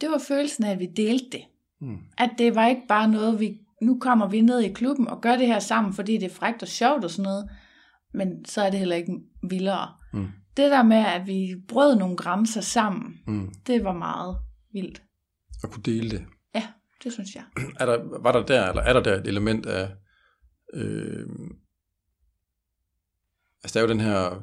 Det 0.00 0.10
var 0.10 0.18
følelsen 0.28 0.64
af, 0.64 0.70
at 0.72 0.78
vi 0.78 0.86
delte 0.96 1.26
det. 1.32 1.42
mm. 1.80 1.98
At 2.18 2.30
det 2.38 2.54
var 2.54 2.68
ikke 2.68 2.82
bare 2.88 3.10
noget, 3.10 3.40
vi, 3.40 3.58
nu 3.82 3.98
kommer 4.00 4.28
vi 4.28 4.40
ned 4.40 4.60
i 4.60 4.72
klubben 4.72 5.08
og 5.08 5.20
gør 5.20 5.36
det 5.36 5.46
her 5.46 5.58
sammen, 5.58 5.92
fordi 5.92 6.12
det 6.18 6.24
er 6.26 6.34
frækt 6.34 6.62
og 6.62 6.68
sjovt 6.68 7.04
og 7.04 7.10
sådan 7.10 7.22
noget. 7.22 7.50
Men 8.14 8.44
så 8.44 8.62
er 8.62 8.70
det 8.70 8.78
heller 8.78 8.96
ikke 8.96 9.12
vildere. 9.48 9.88
Mm. 10.12 10.26
Det 10.62 10.70
der 10.70 10.82
med, 10.82 10.96
at 10.96 11.26
vi 11.26 11.54
brød 11.68 11.96
nogle 11.98 12.16
grænser 12.16 12.60
sammen, 12.60 13.14
Mm. 13.26 13.50
det 13.66 13.84
var 13.84 13.92
meget 13.92 14.36
vildt. 14.72 15.02
At 15.64 15.70
kunne 15.70 15.82
dele 15.82 16.10
det. 16.10 16.24
Ja, 16.54 16.66
det 17.04 17.12
synes 17.12 17.34
jeg. 17.34 17.44
Er 17.80 17.86
der, 17.86 18.20
var 18.22 18.32
der 18.32 18.46
der, 18.46 18.68
eller 18.68 18.82
er 18.82 18.92
der 18.92 19.02
der 19.02 19.14
et 19.20 19.26
element 19.26 19.66
af, 19.66 19.90
øh, 20.74 21.26
altså 23.64 23.74
der 23.74 23.80
er 23.80 23.88
jo 23.88 23.92
den 23.92 24.00
her, 24.00 24.42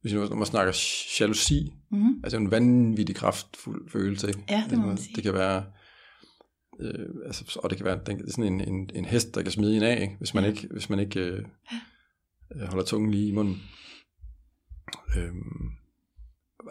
hvis 0.00 0.14
man, 0.14 0.28
når 0.28 0.36
man 0.36 0.46
snakker 0.46 0.72
jalousi, 1.20 1.72
Mm-hmm. 1.90 2.20
altså 2.24 2.36
en 2.36 2.50
vanvittig 2.50 3.16
kraftfuld 3.16 3.90
følelse, 3.90 4.28
ikke? 4.28 4.44
Ja, 4.50 4.64
det 4.70 4.78
må 4.78 4.82
man 4.82 4.90
Altså, 4.90 5.04
sige. 5.04 5.14
Det 5.16 5.22
kan 5.24 5.34
være, 5.34 5.64
øh, 6.80 7.08
altså, 7.26 7.60
og 7.62 7.70
det 7.70 7.78
kan 7.78 7.86
være 7.86 8.00
den, 8.06 8.18
det 8.18 8.26
er 8.28 8.30
sådan 8.30 8.52
en, 8.52 8.60
en, 8.60 8.90
en 8.94 9.04
hest, 9.04 9.34
der 9.34 9.42
kan 9.42 9.52
smide 9.52 9.76
en 9.76 9.82
af, 9.82 10.02
ikke? 10.02 10.14
hvis 10.18 10.34
man 10.34 10.44
Ja. 10.44 10.50
ikke, 10.50 10.68
hvis 10.70 10.90
man 10.90 10.98
ikke 10.98 11.20
øh, 11.20 11.44
øh, 12.56 12.62
holder 12.68 12.84
tungen 12.84 13.10
lige 13.10 13.28
i 13.28 13.32
munden. 13.32 13.62
Øhm, 15.16 15.70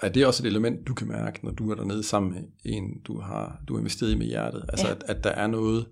er 0.01 0.09
det 0.09 0.25
også 0.25 0.43
et 0.43 0.47
element, 0.47 0.87
du 0.87 0.93
kan 0.93 1.07
mærke, 1.07 1.45
når 1.45 1.51
du 1.51 1.71
er 1.71 1.75
dernede 1.75 2.03
sammen 2.03 2.31
med 2.33 2.43
en, 2.65 3.01
du 3.01 3.19
har 3.19 3.61
du 3.67 3.73
har 3.73 3.79
investeret 3.79 4.11
i 4.11 4.15
med 4.15 4.25
hjertet? 4.25 4.65
Altså, 4.69 4.87
Ja. 4.87 4.93
at, 4.93 5.03
at 5.07 5.23
der 5.23 5.29
er 5.29 5.47
noget, 5.47 5.87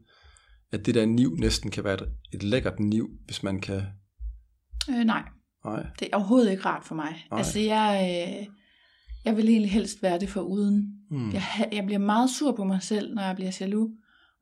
at 0.72 0.86
det 0.86 0.96
der 0.96 1.06
niv 1.06 1.36
næsten 1.36 1.72
kan 1.72 1.84
være 1.84 1.94
et, 1.94 2.08
et 2.34 2.44
lækkert 2.44 2.80
niv, 2.80 3.10
hvis 3.26 3.44
man 3.44 3.62
kan... 3.62 3.82
Øh, 4.90 5.04
nej, 5.04 5.24
Nej, 5.66 5.86
det 6.00 6.10
er 6.12 6.18
overhovedet 6.18 6.52
ikke 6.52 6.66
rart 6.66 6.84
for 6.86 6.96
mig. 6.96 7.26
Nej. 7.32 7.38
Altså, 7.40 7.60
jeg, 7.60 8.00
øh, 8.42 8.48
jeg 9.26 9.38
vil 9.38 9.50
egentlig 9.50 9.72
helst 9.72 10.04
være 10.04 10.20
det 10.20 10.30
for 10.30 10.42
uden. 10.42 10.96
hmm. 11.10 11.34
Jeg, 11.34 11.44
jeg 11.72 11.86
bliver 11.86 12.00
meget 12.00 12.30
sur 12.30 12.52
på 12.56 12.64
mig 12.64 12.84
selv, 12.84 13.14
når 13.16 13.22
jeg 13.22 13.36
bliver 13.36 13.58
jaloux. 13.62 13.92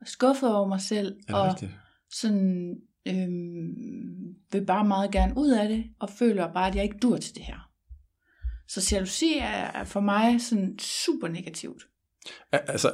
Og 0.01 0.07
skuffet 0.07 0.55
over 0.55 0.67
mig 0.67 0.81
selv. 0.81 1.15
det 1.27 1.35
og 1.35 1.47
rigtigt? 1.47 1.71
sådan 2.11 2.75
øhm, 3.07 4.35
vil 4.51 4.65
bare 4.65 4.85
meget 4.85 5.11
gerne 5.11 5.33
ud 5.37 5.49
af 5.49 5.69
det, 5.69 5.83
og 5.99 6.09
føler 6.09 6.53
bare, 6.53 6.67
at 6.67 6.75
jeg 6.75 6.83
ikke 6.83 6.97
dur 7.01 7.17
til 7.17 7.35
det 7.35 7.43
her. 7.43 7.68
Så 8.69 8.89
jalousi 8.91 9.37
er, 9.41 9.83
for 9.83 9.99
mig 9.99 10.41
sådan 10.41 10.79
super 10.79 11.27
negativt. 11.27 11.83
Altså, 12.51 12.91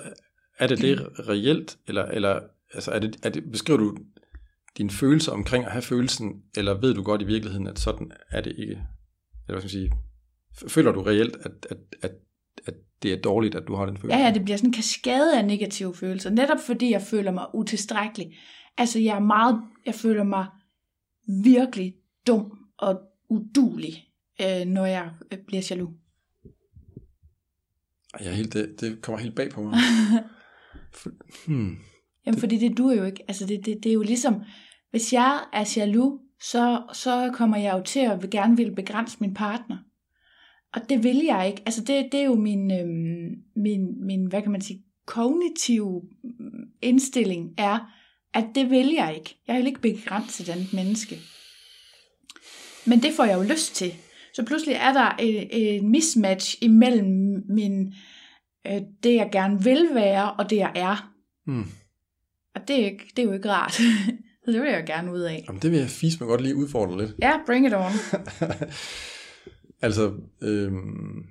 er 0.59 0.67
det 0.67 0.78
det 0.78 1.19
reelt, 1.30 1.78
eller, 1.88 2.05
eller 2.05 2.39
altså, 2.73 2.91
er 2.91 2.99
det, 2.99 3.19
er 3.23 3.30
det, 3.30 3.51
beskriver 3.51 3.80
du 3.80 3.97
dine 4.78 4.89
følelser 4.89 5.32
omkring 5.32 5.65
at 5.65 5.71
have 5.71 5.82
følelsen, 5.82 6.43
eller 6.57 6.73
ved 6.73 6.93
du 6.93 7.03
godt 7.03 7.21
i 7.21 7.26
virkeligheden, 7.26 7.67
at 7.67 7.80
sådan 7.80 8.11
er 8.32 8.41
det 8.41 8.55
ikke? 8.57 8.71
Eller 8.71 9.59
hvad 9.59 9.61
skal 9.61 9.80
man 9.80 9.89
sige, 9.89 9.91
føler 10.69 10.91
du 10.91 11.01
reelt, 11.01 11.36
at, 11.36 11.51
at, 11.69 11.78
at, 12.01 12.11
at 12.65 12.73
det 13.03 13.13
er 13.13 13.21
dårligt, 13.21 13.55
at 13.55 13.63
du 13.67 13.76
har 13.76 13.86
den 13.86 13.97
følelse? 13.97 14.17
Ja, 14.17 14.26
ja, 14.26 14.34
det 14.34 14.43
bliver 14.43 14.57
sådan 14.57 14.69
en 14.69 14.73
kaskade 14.73 15.38
af 15.38 15.45
negative 15.45 15.95
følelser, 15.95 16.30
netop 16.30 16.59
fordi 16.65 16.91
jeg 16.91 17.01
føler 17.01 17.32
mig 17.32 17.45
utilstrækkelig. 17.53 18.38
Altså, 18.78 18.99
jeg 18.99 19.15
er 19.15 19.19
meget, 19.19 19.61
jeg 19.86 19.95
føler 19.95 20.23
mig 20.23 20.45
virkelig 21.43 21.95
dum 22.28 22.57
og 22.78 23.01
udulig, 23.30 24.07
øh, 24.41 24.65
når 24.65 24.86
jeg 24.86 25.11
øh, 25.31 25.39
bliver 25.47 25.67
jaloux. 25.69 25.93
Jeg 28.19 28.27
er 28.27 28.36
helt, 28.36 28.53
det, 28.53 28.81
det 28.81 29.01
kommer 29.01 29.19
helt 29.19 29.36
bag 29.36 29.51
på 29.51 29.61
mig. 29.61 29.73
For, 30.93 31.09
hmm. 31.47 31.77
Jamen, 32.25 32.39
fordi 32.39 32.57
det 32.57 32.77
duer 32.77 32.95
jo 32.95 33.03
ikke. 33.03 33.23
Altså, 33.27 33.45
det, 33.45 33.65
det, 33.65 33.83
det 33.83 33.89
er 33.89 33.93
jo 33.93 34.01
ligesom, 34.01 34.41
hvis 34.91 35.13
jeg 35.13 35.43
er 35.53 35.73
jaloux 35.77 36.19
så, 36.41 36.83
så 36.93 37.31
kommer 37.33 37.57
jeg 37.57 37.73
jo 37.77 37.83
til 37.83 37.99
at 37.99 38.21
vil 38.21 38.29
gerne 38.31 38.57
vil 38.57 38.75
begrænse 38.75 39.17
min 39.19 39.33
partner. 39.33 39.77
Og 40.73 40.89
det 40.89 41.03
vil 41.03 41.17
jeg 41.17 41.47
ikke. 41.47 41.61
Altså 41.65 41.81
det, 41.81 42.09
det 42.11 42.19
er 42.19 42.25
jo 42.25 42.36
min, 42.36 42.71
øhm, 42.71 43.43
min, 43.55 44.05
min, 44.05 44.25
hvad 44.25 44.41
kan 44.41 44.51
man 44.51 44.61
sige, 44.61 44.83
kognitive 45.05 46.01
mm, 46.23 46.65
indstilling 46.81 47.53
er, 47.57 47.79
at 48.33 48.45
det 48.55 48.69
vil 48.69 48.88
jeg 48.88 49.15
ikke. 49.15 49.38
Jeg 49.47 49.57
vil 49.57 49.67
ikke 49.67 49.81
begrænse 49.81 50.45
den 50.45 50.69
menneske. 50.73 51.19
Men 52.86 53.03
det 53.03 53.13
får 53.13 53.23
jeg 53.23 53.38
jo 53.38 53.43
lyst 53.43 53.75
til. 53.75 53.93
Så 54.36 54.45
pludselig 54.45 54.75
er 54.75 54.93
der 54.93 55.15
en, 55.19 55.47
en 55.51 55.91
mismatch 55.91 56.55
imellem 56.61 57.43
min, 57.49 57.93
øh, 58.67 58.81
det, 59.03 59.15
jeg 59.15 59.29
gerne 59.31 59.63
vil 59.63 59.89
være, 59.93 60.33
og 60.33 60.49
det, 60.49 60.57
jeg 60.57 60.71
er. 60.75 61.13
Mm. 61.45 61.65
Og 62.55 62.67
det 62.67 62.81
er, 62.81 62.86
ikke, 62.86 63.11
det 63.15 63.21
er 63.21 63.23
jo 63.23 63.33
ikke 63.33 63.51
rart. 63.51 63.73
Så 64.45 64.51
det 64.51 64.61
vil 64.61 64.69
jeg 64.69 64.86
gerne 64.86 65.13
ud 65.13 65.19
af. 65.19 65.43
Jamen, 65.47 65.61
det 65.61 65.71
vil 65.71 65.79
jeg 65.79 65.89
fis 65.89 66.19
mig 66.19 66.27
godt 66.27 66.41
lige 66.41 66.55
udfordre 66.55 66.97
lidt. 66.97 67.15
Ja, 67.21 67.39
bring 67.45 67.67
it 67.67 67.73
on. 67.73 67.91
altså, 69.86 70.13
øhm, 70.41 71.25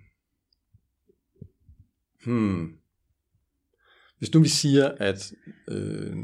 hmm, 2.24 2.72
hvis 4.18 4.34
nu 4.34 4.40
vi 4.40 4.48
siger, 4.48 4.88
at 4.88 5.32
øh, 5.68 6.16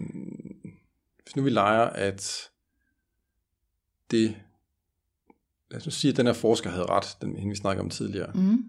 hvis 1.23 1.37
nu 1.37 1.43
vi 1.43 1.51
leger, 1.51 1.85
at 1.85 2.51
det, 4.11 4.37
lad 5.71 5.81
os 5.81 5.87
nu 5.87 5.91
sige, 5.91 6.11
at 6.11 6.17
den 6.17 6.27
her 6.27 6.33
forsker 6.33 6.71
havde 6.71 6.87
ret, 6.87 7.17
den 7.21 7.37
hende 7.37 7.51
vi 7.51 7.57
snakkede 7.57 7.85
om 7.85 7.91
tidligere, 7.91 8.33
Mm, 8.35 8.65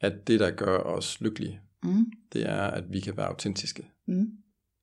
at 0.00 0.26
det, 0.26 0.40
der 0.40 0.50
gør 0.50 0.78
os 0.78 1.20
lykkelige, 1.20 1.60
mm, 1.82 2.04
det 2.32 2.48
er, 2.48 2.62
at 2.62 2.92
vi 2.92 3.00
kan 3.00 3.16
være 3.16 3.26
autentiske. 3.26 3.86
mm, 4.06 4.26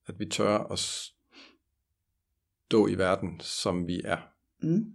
At 0.08 0.20
vi 0.20 0.26
tør 0.26 0.58
at 0.58 0.80
stå 0.80 2.88
i 2.88 2.98
verden, 2.98 3.40
som 3.40 3.88
vi 3.88 4.02
er. 4.06 4.18
mm, 4.62 4.86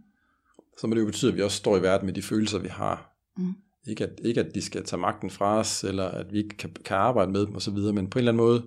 Så 0.79 0.87
må 0.87 0.95
det 0.95 1.01
jo 1.01 1.07
betyde, 1.07 1.31
at 1.31 1.37
vi 1.37 1.43
også 1.43 1.57
står 1.57 1.77
i 1.77 1.83
verden 1.83 2.07
med 2.07 2.15
de 2.15 2.23
følelser, 2.23 2.59
vi 2.59 2.69
har. 2.69 3.17
Mm. 3.37 3.55
Ikke, 3.87 4.05
at, 4.05 4.21
ikke 4.25 4.41
at 4.41 4.55
de 4.55 4.63
skal 4.63 4.85
tage 4.85 5.01
magten 5.01 5.31
fra 5.31 5.59
os, 5.59 5.85
eller 5.85 6.05
at 6.09 6.33
vi 6.33 6.39
ikke 6.39 6.57
kan, 6.57 6.73
kan 6.85 6.97
arbejde 6.97 7.33
med 7.33 7.47
dem 7.47 7.57
osv., 7.57 7.75
men 7.77 8.11
på 8.11 8.19
en 8.19 8.29
eller 8.29 8.33
anden 8.33 8.47
måde, 8.47 8.65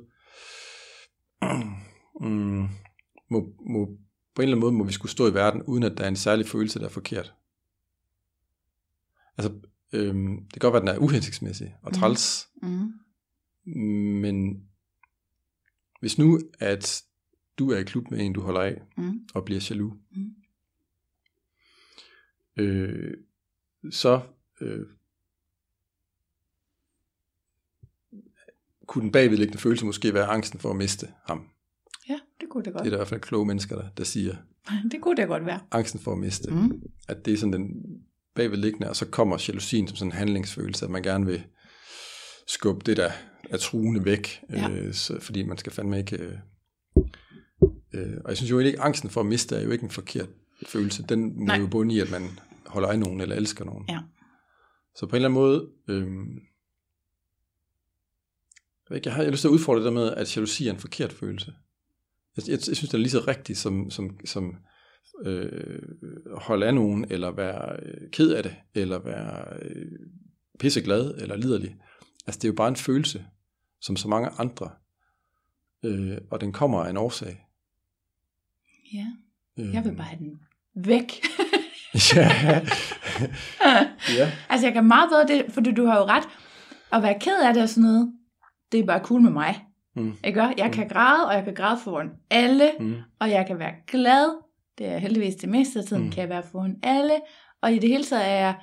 mm, 2.21 2.67
må, 3.29 3.53
må, 3.69 3.85
på 4.35 4.41
en 4.41 4.43
eller 4.43 4.55
anden 4.55 4.59
måde 4.59 4.71
må 4.71 4.83
vi 4.83 4.91
skulle 4.93 5.11
stå 5.11 5.27
i 5.27 5.33
verden, 5.33 5.63
uden 5.63 5.83
at 5.83 5.97
der 5.97 6.03
er 6.03 6.07
en 6.07 6.15
særlig 6.15 6.47
følelse, 6.47 6.79
der 6.79 6.85
er 6.85 6.89
forkert. 6.89 7.33
Altså, 9.37 9.53
øhm, 9.93 10.37
det 10.43 10.53
kan 10.53 10.59
godt 10.59 10.73
være, 10.73 10.81
at 10.81 10.87
den 10.87 10.95
er 10.95 11.05
uhensigtsmæssig 11.05 11.75
og 11.81 11.91
Mhm. 11.91 11.99
træls, 11.99 12.47
mm, 12.61 12.91
men 14.21 14.63
hvis 15.99 16.17
nu, 16.17 16.39
at 16.59 17.03
du 17.59 17.71
er 17.71 17.77
i 17.77 17.83
klub 17.83 18.11
med 18.11 18.19
en, 18.25 18.33
du 18.33 18.41
holder 18.41 18.61
af, 18.61 18.81
mm, 18.97 19.27
og 19.33 19.45
bliver 19.45 19.67
jaloux, 19.69 19.93
Mm. 20.15 20.35
øh, 22.63 23.13
så 23.91 24.21
øh, 24.61 24.85
kunne 28.87 29.01
den 29.03 29.11
bagvedliggende 29.11 29.59
følelse 29.61 29.85
måske 29.85 30.13
være 30.13 30.25
angsten 30.25 30.59
for 30.59 30.69
at 30.69 30.75
miste 30.75 31.07
ham. 31.25 31.47
Ja, 32.09 32.19
det 32.41 32.49
kunne 32.49 32.63
det 32.65 32.73
godt. 32.73 32.83
Det 32.83 32.87
er 32.87 32.91
der 32.91 32.97
i 32.97 32.99
hvert 32.99 33.07
fald 33.07 33.21
kloge 33.21 33.45
mennesker, 33.45 33.75
der, 33.75 33.89
der 33.89 34.03
siger, 34.03 34.35
Det 34.91 35.01
kunne 35.01 35.15
det 35.15 35.27
godt 35.27 35.45
være. 35.45 35.59
angsten 35.71 35.99
for 35.99 36.11
at 36.11 36.17
miste. 36.17 36.51
Mm. 36.51 36.81
At 37.07 37.25
det 37.25 37.33
er 37.33 37.37
sådan 37.37 37.53
den 37.53 37.83
bagvedliggende, 38.37 38.89
og 38.89 38.95
så 38.95 39.05
kommer 39.05 39.45
jalousien 39.47 39.87
som 39.87 39.97
sådan 39.97 40.11
en 40.11 40.17
handlingsfølelse, 40.17 40.85
at 40.85 40.91
man 40.91 41.03
gerne 41.03 41.25
vil 41.25 41.43
skubbe 42.47 42.81
det, 42.85 42.97
der 42.97 43.11
er 43.49 43.57
truende 43.57 44.05
væk, 44.05 44.41
Ja. 44.49 44.69
øh, 44.69 44.93
så, 44.93 45.19
fordi 45.19 45.43
man 45.43 45.57
skal 45.57 45.71
fandme 45.71 45.97
ikke... 45.97 46.17
Øh, 46.17 46.37
øh, 47.93 48.17
og 48.23 48.29
jeg 48.29 48.37
synes 48.37 48.51
jo 48.51 48.59
ikke, 48.59 48.79
angsten 48.81 49.09
for 49.09 49.19
at 49.21 49.27
miste 49.27 49.55
er 49.55 49.61
jo 49.63 49.71
ikke 49.71 49.83
en 49.83 49.89
forkert 49.89 50.29
følelse. 50.67 51.03
Den 51.03 51.39
må 51.39 51.45
Nej. 51.45 51.57
jo 51.59 51.67
bunde 51.67 51.95
i, 51.95 51.99
at 51.99 52.11
man 52.11 52.39
holder 52.65 52.89
af 52.89 52.99
nogen 52.99 53.21
eller 53.21 53.35
elsker 53.35 53.65
nogen. 53.65 53.85
Ja. 53.89 53.99
Så 54.95 55.05
på 55.05 55.09
en 55.09 55.15
eller 55.15 55.29
anden 55.29 55.39
måde, 55.41 55.69
øh, 55.87 56.07
jeg, 58.89 59.05
jeg 59.05 59.13
har 59.13 59.23
jeg 59.23 59.31
lyst 59.31 59.41
til 59.41 59.47
at 59.47 59.51
udfordre 59.51 59.79
det 59.79 59.85
der 59.85 59.91
med, 59.91 60.11
at 60.13 60.35
jalousi 60.35 60.67
er 60.67 60.73
en 60.73 60.79
forkert 60.79 61.13
følelse. 61.13 61.53
Jeg, 62.37 62.47
jeg, 62.47 62.51
jeg 62.67 62.75
synes, 62.75 62.79
det 62.79 62.93
er 62.93 62.97
lige 62.97 63.09
så 63.09 63.23
rigtigt 63.27 63.59
som, 63.59 63.91
som, 63.91 64.19
som 64.25 64.55
øh, 65.25 65.79
holde 66.37 66.65
af 66.65 66.73
nogen, 66.73 67.05
eller 67.09 67.31
være 67.31 67.75
øh, 67.83 68.09
ked 68.11 68.31
af 68.31 68.43
det, 68.43 68.55
eller 68.75 68.99
være 68.99 69.57
øh, 69.61 69.91
pisseglad, 70.59 71.13
eller 71.17 71.35
liderlig. 71.35 71.75
Altså, 72.27 72.39
det 72.39 72.43
er 72.43 72.49
jo 72.49 72.55
bare 72.55 72.67
en 72.67 72.75
følelse, 72.75 73.25
som 73.81 73.95
så 73.95 74.07
mange 74.07 74.29
andre, 74.37 74.69
øh, 75.83 76.17
og 76.31 76.41
den 76.41 76.53
kommer 76.53 76.83
af 76.83 76.89
en 76.89 76.97
årsag. 76.97 77.47
Ja, 78.93 79.05
Øh, 79.59 79.73
jeg 79.73 79.83
vil 79.85 79.95
bare 79.95 80.07
have 80.07 80.19
den 80.19 80.39
væk. 80.75 81.11
ja. 82.15 82.29
ja. 84.17 84.31
altså, 84.49 84.67
jeg 84.67 84.73
kan 84.73 84.87
meget 84.87 85.09
bedre 85.09 85.27
det, 85.37 85.53
fordi 85.53 85.71
du 85.73 85.85
har 85.85 85.97
jo 85.99 86.05
ret. 86.05 86.23
At 86.93 87.03
være 87.03 87.19
ked 87.19 87.41
af 87.43 87.53
det 87.53 87.63
og 87.63 87.69
sådan 87.69 87.83
noget, 87.83 88.13
det 88.71 88.79
er 88.79 88.85
bare 88.85 89.03
cool 89.03 89.21
med 89.21 89.31
mig. 89.31 89.65
Mm. 89.95 90.13
Ikke? 90.23 90.41
Jeg 90.57 90.71
kan 90.73 90.87
græde, 90.89 91.27
og 91.27 91.33
jeg 91.33 91.43
kan 91.43 91.53
græde 91.53 91.79
foran 91.83 92.09
alle, 92.29 92.71
Mm. 92.79 92.95
og 93.19 93.29
jeg 93.29 93.45
kan 93.47 93.59
være 93.59 93.73
glad. 93.87 94.46
Det 94.77 94.87
er 94.87 94.97
heldigvis 94.97 95.35
det 95.35 95.49
meste 95.49 95.79
af 95.79 95.85
tiden, 95.85 96.01
Mm. 96.01 96.05
mm. 96.07 96.11
kan 96.11 96.21
jeg 96.21 96.29
være 96.29 96.43
foran 96.51 96.79
alle. 96.83 97.13
Og 97.61 97.73
i 97.73 97.79
det 97.79 97.89
hele 97.89 98.03
taget 98.03 98.25
er 98.25 98.29
jeg 98.35 98.55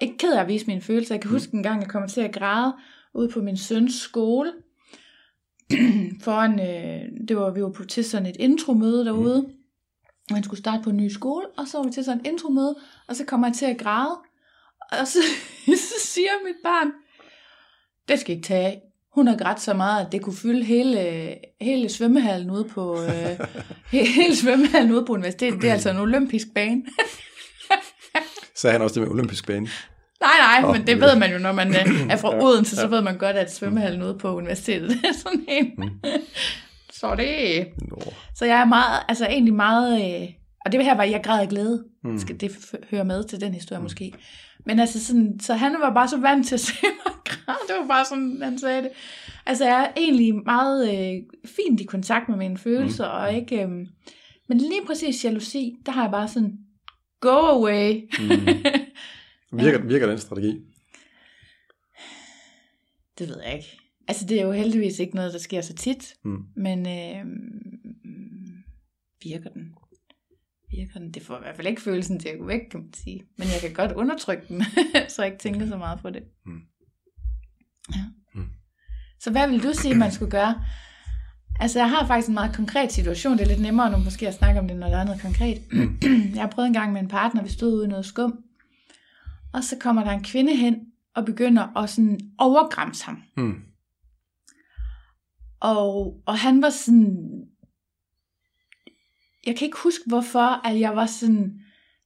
ikke 0.00 0.18
ked 0.18 0.32
af 0.32 0.40
at 0.40 0.48
vise 0.48 0.66
mine 0.66 0.80
følelser. 0.80 1.14
Jeg 1.14 1.22
kan 1.22 1.30
Mm. 1.30 1.34
huske 1.36 1.54
en 1.54 1.62
gang, 1.62 1.80
jeg 1.80 1.88
kom 1.90 2.08
til 2.08 2.20
at 2.20 2.32
græde 2.32 2.74
ude 3.14 3.28
på 3.28 3.40
min 3.42 3.56
søns 3.56 3.94
skole. 3.94 4.52
Foran, 6.24 6.60
øh, 6.60 7.26
det 7.28 7.36
var, 7.36 7.50
vi 7.50 7.62
var 7.62 7.70
på 7.70 7.84
til 7.84 8.04
sådan 8.04 8.26
et 8.26 8.36
intromøde 8.40 9.04
derude. 9.04 9.40
Mm. 9.42 9.52
Og 10.30 10.36
han 10.36 10.44
skulle 10.44 10.60
starte 10.60 10.82
på 10.82 10.90
en 10.90 10.96
ny 10.96 11.08
skole, 11.08 11.46
og 11.58 11.68
så 11.68 11.78
var 11.78 11.84
vi 11.84 11.90
til 11.92 12.04
sådan 12.04 12.20
et 12.20 12.26
intromøde, 12.26 12.76
og 13.08 13.16
så 13.16 13.24
kommer 13.24 13.46
jeg 13.46 13.54
til 13.56 13.66
at 13.66 13.78
græde. 13.78 14.16
Og 15.00 15.06
så, 15.06 15.18
så 15.88 15.94
siger 16.00 16.30
mit 16.44 16.56
barn, 16.64 16.92
det 18.08 18.18
skal 18.20 18.36
ikke 18.36 18.46
tage. 18.46 18.80
Hun 19.16 19.26
har 19.26 19.36
grædt 19.36 19.60
så 19.60 19.74
meget, 19.74 20.06
at 20.06 20.12
det 20.12 20.22
kunne 20.22 20.36
fylde 20.36 20.64
hele, 20.64 21.28
hele 21.60 21.88
svømmehallen 21.88 22.50
ude 22.50 22.64
på, 22.64 23.02
øh, 23.02 23.40
he- 23.92 24.14
hele 24.14 24.36
svømmehallen 24.36 24.92
ude 24.92 25.04
på 25.06 25.12
universitetet. 25.12 25.62
Det 25.62 25.68
er 25.68 25.72
altså 25.72 25.90
en 25.90 25.96
olympisk 25.98 26.46
bane. 26.54 26.82
Så 28.56 28.68
er 28.68 28.72
han 28.72 28.82
også 28.82 28.94
det 28.94 29.02
med 29.02 29.10
olympisk 29.10 29.46
bane. 29.46 29.68
Nej, 30.20 30.30
nej, 30.40 30.68
Åh, 30.68 30.76
men 30.76 30.86
det 30.86 31.00
ved 31.00 31.16
man 31.16 31.32
jo, 31.32 31.38
når 31.38 31.52
man 31.52 31.68
øh, 31.68 32.10
er 32.10 32.16
fra 32.16 32.42
Odense, 32.44 32.76
så 32.76 32.86
ved 32.86 33.02
man 33.02 33.18
godt, 33.18 33.36
at 33.36 33.54
svømmehallen 33.54 34.02
ude 34.02 34.18
på 34.18 34.36
universitetet 34.36 34.90
er 34.90 35.12
sådan 35.12 35.44
en. 35.48 35.72
Mm. 35.78 35.90
Så 37.00 37.14
det 37.14 37.66
Nå. 37.88 38.12
Så 38.34 38.44
jeg 38.44 38.60
er 38.60 38.64
meget, 38.64 39.02
altså 39.08 39.26
egentlig 39.26 39.54
meget, 39.54 40.22
øh, 40.22 40.28
og 40.64 40.72
det 40.72 40.84
her 40.84 40.96
var, 40.96 41.04
jeg 41.04 41.20
græd 41.24 41.40
af 41.40 41.48
glæde. 41.48 41.84
Mm. 42.04 42.18
Skal 42.18 42.40
det 42.40 42.50
høre 42.90 43.04
med 43.04 43.24
til 43.24 43.40
den 43.40 43.54
historie 43.54 43.82
måske. 43.82 44.12
Men 44.66 44.78
altså 44.78 45.04
sådan, 45.06 45.40
så 45.40 45.54
han 45.54 45.72
var 45.72 45.94
bare 45.94 46.08
så 46.08 46.16
vant 46.20 46.46
til 46.46 46.54
at 46.54 46.60
se 46.68 46.72
mig 46.82 47.14
græde. 47.24 47.58
Det 47.68 47.76
var 47.80 47.86
bare 47.88 48.04
sådan, 48.04 48.42
han 48.42 48.58
sagde 48.58 48.82
det. 48.82 48.90
Altså 49.46 49.64
jeg 49.64 49.84
er 49.84 49.92
egentlig 50.00 50.34
meget 50.34 50.88
øh, 50.94 51.22
fint 51.44 51.80
i 51.80 51.84
kontakt 51.84 52.28
med 52.28 52.36
mine 52.36 52.58
følelser, 52.58 53.04
mm. 53.12 53.22
og 53.22 53.34
ikke, 53.34 53.62
øh, 53.62 53.68
men 54.48 54.58
lige 54.58 54.86
præcis 54.86 55.24
jalousi, 55.24 55.76
der 55.86 55.92
har 55.92 56.02
jeg 56.02 56.10
bare 56.10 56.28
sådan, 56.28 56.58
go 57.20 57.28
away. 57.38 57.92
Mm. 58.20 58.46
Virker, 59.62 59.82
virker 59.86 60.06
den 60.06 60.18
strategi? 60.18 60.60
Det 63.18 63.28
ved 63.28 63.36
jeg 63.44 63.54
ikke. 63.56 63.78
Altså 64.08 64.26
det 64.26 64.40
er 64.40 64.44
jo 64.44 64.52
heldigvis 64.52 64.98
ikke 64.98 65.14
noget, 65.14 65.32
der 65.32 65.38
sker 65.38 65.60
så 65.60 65.74
tit, 65.74 66.14
Mm. 66.24 66.44
men 66.56 66.78
øh, 66.86 67.24
virker 69.22 69.50
den? 69.50 69.74
Virker 70.76 70.98
den? 70.98 71.10
Det 71.10 71.22
får 71.22 71.36
i 71.36 71.40
hvert 71.40 71.56
fald 71.56 71.66
ikke 71.66 71.82
følelsen 71.82 72.20
til 72.20 72.28
at 72.28 72.38
gå 72.38 72.46
væk, 72.46 72.60
kan 72.70 72.80
man 72.80 72.92
sige. 72.94 73.22
Men 73.38 73.46
jeg 73.46 73.60
kan 73.60 73.72
godt 73.72 73.92
undertrykke 73.92 74.44
den, 74.48 74.62
så 75.12 75.22
jeg 75.22 75.32
ikke 75.32 75.42
tænker 75.42 75.66
så 75.66 75.76
meget 75.76 75.98
på 76.00 76.10
det. 76.10 76.22
Mm. 76.46 76.60
Ja. 77.94 78.04
Mm. 78.34 78.48
Så 79.20 79.30
hvad 79.30 79.48
vil 79.48 79.62
du 79.62 79.72
sige, 79.72 79.94
man 79.94 80.12
skulle 80.12 80.30
gøre? 80.30 80.64
Altså 81.60 81.78
jeg 81.78 81.90
har 81.90 82.06
faktisk 82.06 82.28
en 82.28 82.34
meget 82.34 82.56
konkret 82.56 82.92
situation. 82.92 83.38
Det 83.38 83.42
er 83.42 83.48
lidt 83.48 83.60
nemmere 83.60 83.90
nu 83.90 83.98
måske 83.98 84.28
at 84.28 84.34
snakke 84.34 84.60
om 84.60 84.68
det, 84.68 84.76
når 84.76 84.88
der 84.88 84.96
er 84.96 85.04
noget 85.04 85.20
konkret. 85.20 85.62
jeg 86.34 86.42
har 86.42 86.50
prøvet 86.50 86.66
en 86.66 86.72
gang 86.72 86.92
med 86.92 87.00
en 87.00 87.08
partner, 87.08 87.42
vi 87.42 87.48
stod 87.48 87.72
ude 87.72 87.84
i 87.84 87.88
noget 87.88 88.06
skum. 88.06 88.38
Og 89.52 89.64
så 89.64 89.76
kommer 89.80 90.04
der 90.04 90.10
en 90.10 90.24
kvinde 90.24 90.56
hen 90.56 90.76
og 91.14 91.24
begynder 91.24 91.76
at 91.76 91.90
sådan 91.90 92.20
overgræmse 92.38 93.04
ham. 93.04 93.22
Mm. 93.36 93.54
Og, 95.60 96.22
og 96.26 96.38
han 96.38 96.62
var 96.62 96.70
sådan... 96.70 97.16
Jeg 99.46 99.56
kan 99.56 99.64
ikke 99.66 99.78
huske, 99.82 100.02
hvorfor, 100.06 100.66
at 100.66 100.80
jeg 100.80 100.96
var 100.96 101.06
sådan... 101.06 101.52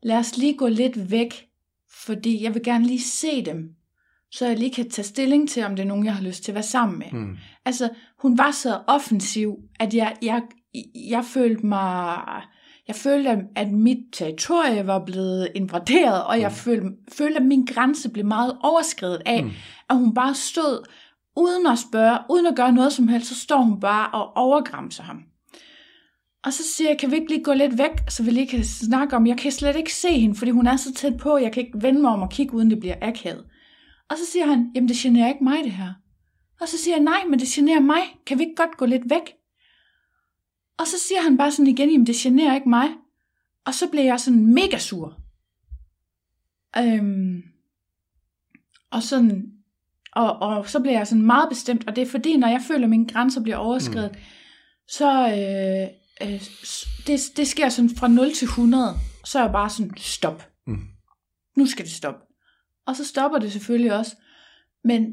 Lad 0.03 0.17
os 0.17 0.37
lige 0.37 0.57
gå 0.57 0.69
lidt 0.69 1.11
væk, 1.11 1.47
fordi 2.05 2.43
jeg 2.45 2.55
vil 2.55 2.63
gerne 2.63 2.87
lige 2.87 3.01
se 3.01 3.45
dem, 3.45 3.69
så 4.31 4.47
jeg 4.47 4.59
lige 4.59 4.73
kan 4.75 4.91
tage 4.91 5.05
stilling 5.07 5.49
til, 5.49 5.65
om 5.65 5.77
det 5.77 5.83
er 5.83 5.87
nogen, 5.87 6.05
jeg 6.05 6.15
har 6.15 6.23
lyst 6.23 6.45
til 6.45 6.51
at 6.53 6.55
være 6.55 6.63
sammen 6.63 6.99
med. 6.99 7.07
Mm. 7.21 7.37
Altså, 7.65 7.89
hun 8.19 8.39
var 8.39 8.51
så 8.51 8.81
offensiv, 8.87 9.57
at 9.81 9.95
jeg, 9.95 10.17
jeg, 10.23 10.43
jeg 11.09 11.25
følte 11.25 11.67
mig... 11.67 12.17
Jeg 12.89 12.97
følte, 12.97 13.31
at- 13.57 13.73
mit 13.73 13.99
territorie 14.13 14.87
var 14.87 15.05
blevet 15.05 15.49
invaderet, 15.55 16.25
og 16.25 16.41
jeg 16.41 16.49
Mm. 16.51 16.55
følte, 16.55 16.89
følte, 17.13 17.37
at 17.37 17.47
min 17.47 17.65
grænse 17.65 18.11
blev 18.11 18.27
meget 18.27 18.57
overskrevet 18.63 19.23
af, 19.27 19.45
Mm. 19.45 19.51
at 19.91 19.97
hun 19.97 20.15
bare 20.15 20.35
stod 20.35 20.87
uden 21.37 21.67
at 21.67 21.79
spørge, 21.79 22.19
uden 22.31 22.47
at 22.47 22.57
gøre 22.57 22.73
noget 22.73 22.93
som 22.93 23.09
helst, 23.09 23.29
så 23.29 23.35
står 23.35 23.61
hun 23.63 23.81
bare 23.81 24.11
og 24.11 24.37
overgræmser 24.37 25.03
ham. 25.03 25.23
Og 26.45 26.53
så 26.53 26.63
siger 26.77 26.91
jeg, 26.91 26.99
kan 26.99 27.11
vi 27.11 27.17
ikke 27.17 27.29
lige 27.29 27.45
gå 27.45 27.53
lidt 27.53 27.79
væk, 27.79 27.91
så 28.09 28.23
vi 28.23 28.31
lige 28.31 28.47
kan 28.47 28.65
snakke 28.65 29.17
om, 29.17 29.27
jeg 29.27 29.39
kan 29.39 29.53
slet 29.53 29.77
ikke 29.77 29.95
se 29.95 30.09
hende, 30.09 30.35
fordi 30.35 30.51
hun 30.51 30.67
er 30.67 30.77
så 30.77 30.95
tæt 30.95 31.17
på, 31.17 31.39
jeg 31.39 31.53
kan 31.53 31.63
ikke 31.67 31.83
vende 31.83 32.01
mig 32.01 32.11
om 32.11 32.23
og 32.23 32.31
kigge, 32.31 32.55
uden 32.55 32.71
det 32.71 32.81
bliver 32.81 32.97
akavet. 33.03 33.45
Og 34.09 34.19
så 34.19 34.27
siger 34.33 34.47
han, 34.47 34.71
jamen 34.75 34.89
det 34.89 34.97
generer 34.97 35.29
ikke 35.29 35.45
mig 35.45 35.65
det 35.65 35.73
her. 35.73 35.93
Og 36.61 36.69
så 36.69 36.79
siger 36.79 36.95
jeg, 36.95 37.05
nej, 37.05 37.25
men 37.31 37.39
det 37.39 37.49
generer 37.49 37.81
mig. 37.81 38.03
Kan 38.27 38.39
vi 38.39 38.43
ikke 38.43 38.57
godt 38.57 38.77
gå 38.77 38.87
lidt 38.87 39.11
væk? 39.11 39.35
Og 40.79 40.87
så 40.87 40.97
siger 41.09 41.23
han 41.23 41.37
bare 41.37 41.51
sådan 41.51 41.67
igen, 41.67 41.91
jamen 41.91 42.07
det 42.07 42.15
generer 42.15 42.55
ikke 42.55 42.69
mig. 42.69 42.89
Og 43.65 43.75
så 43.75 43.89
blev 43.91 44.05
jeg 44.05 44.21
sådan 44.21 44.55
mega 44.55 44.79
sur. 44.79 45.21
Øhm, 46.79 47.43
og 48.91 49.03
sådan, 49.03 49.53
og, 50.13 50.33
og 50.33 50.69
så 50.69 50.81
bliver 50.81 50.99
jeg 50.99 51.07
sådan 51.07 51.27
meget 51.27 51.49
bestemt, 51.49 51.89
og 51.89 51.97
det 51.97 52.03
er 52.03 52.11
fordi, 52.11 52.37
når 52.37 52.49
jeg 52.49 52.63
føler, 52.69 52.85
at 52.85 52.91
mine 52.91 53.09
grænser 53.09 53.43
bliver 53.43 53.57
overskrevet, 53.57 54.13
mm. 54.13 54.19
så 54.89 55.29
øh, 55.29 56.00
øh, 56.23 56.41
det, 57.07 57.21
det 57.37 57.49
sker 57.49 57.69
sådan 57.69 57.91
fra 57.97 58.09
0 58.09 58.35
til 58.35 58.45
100, 58.45 58.95
så 59.25 59.39
er 59.39 59.43
jeg 59.43 59.53
bare 59.53 59.71
sådan, 59.71 59.93
stop. 59.97 60.49
Mm. 60.67 60.81
Nu 61.57 61.67
skal 61.67 61.85
det 61.85 61.93
stoppe. 61.93 62.21
Og 62.87 62.97
så 62.97 63.05
stopper 63.05 63.39
det 63.39 63.53
selvfølgelig 63.53 63.93
også. 63.93 64.17
Men 64.85 65.13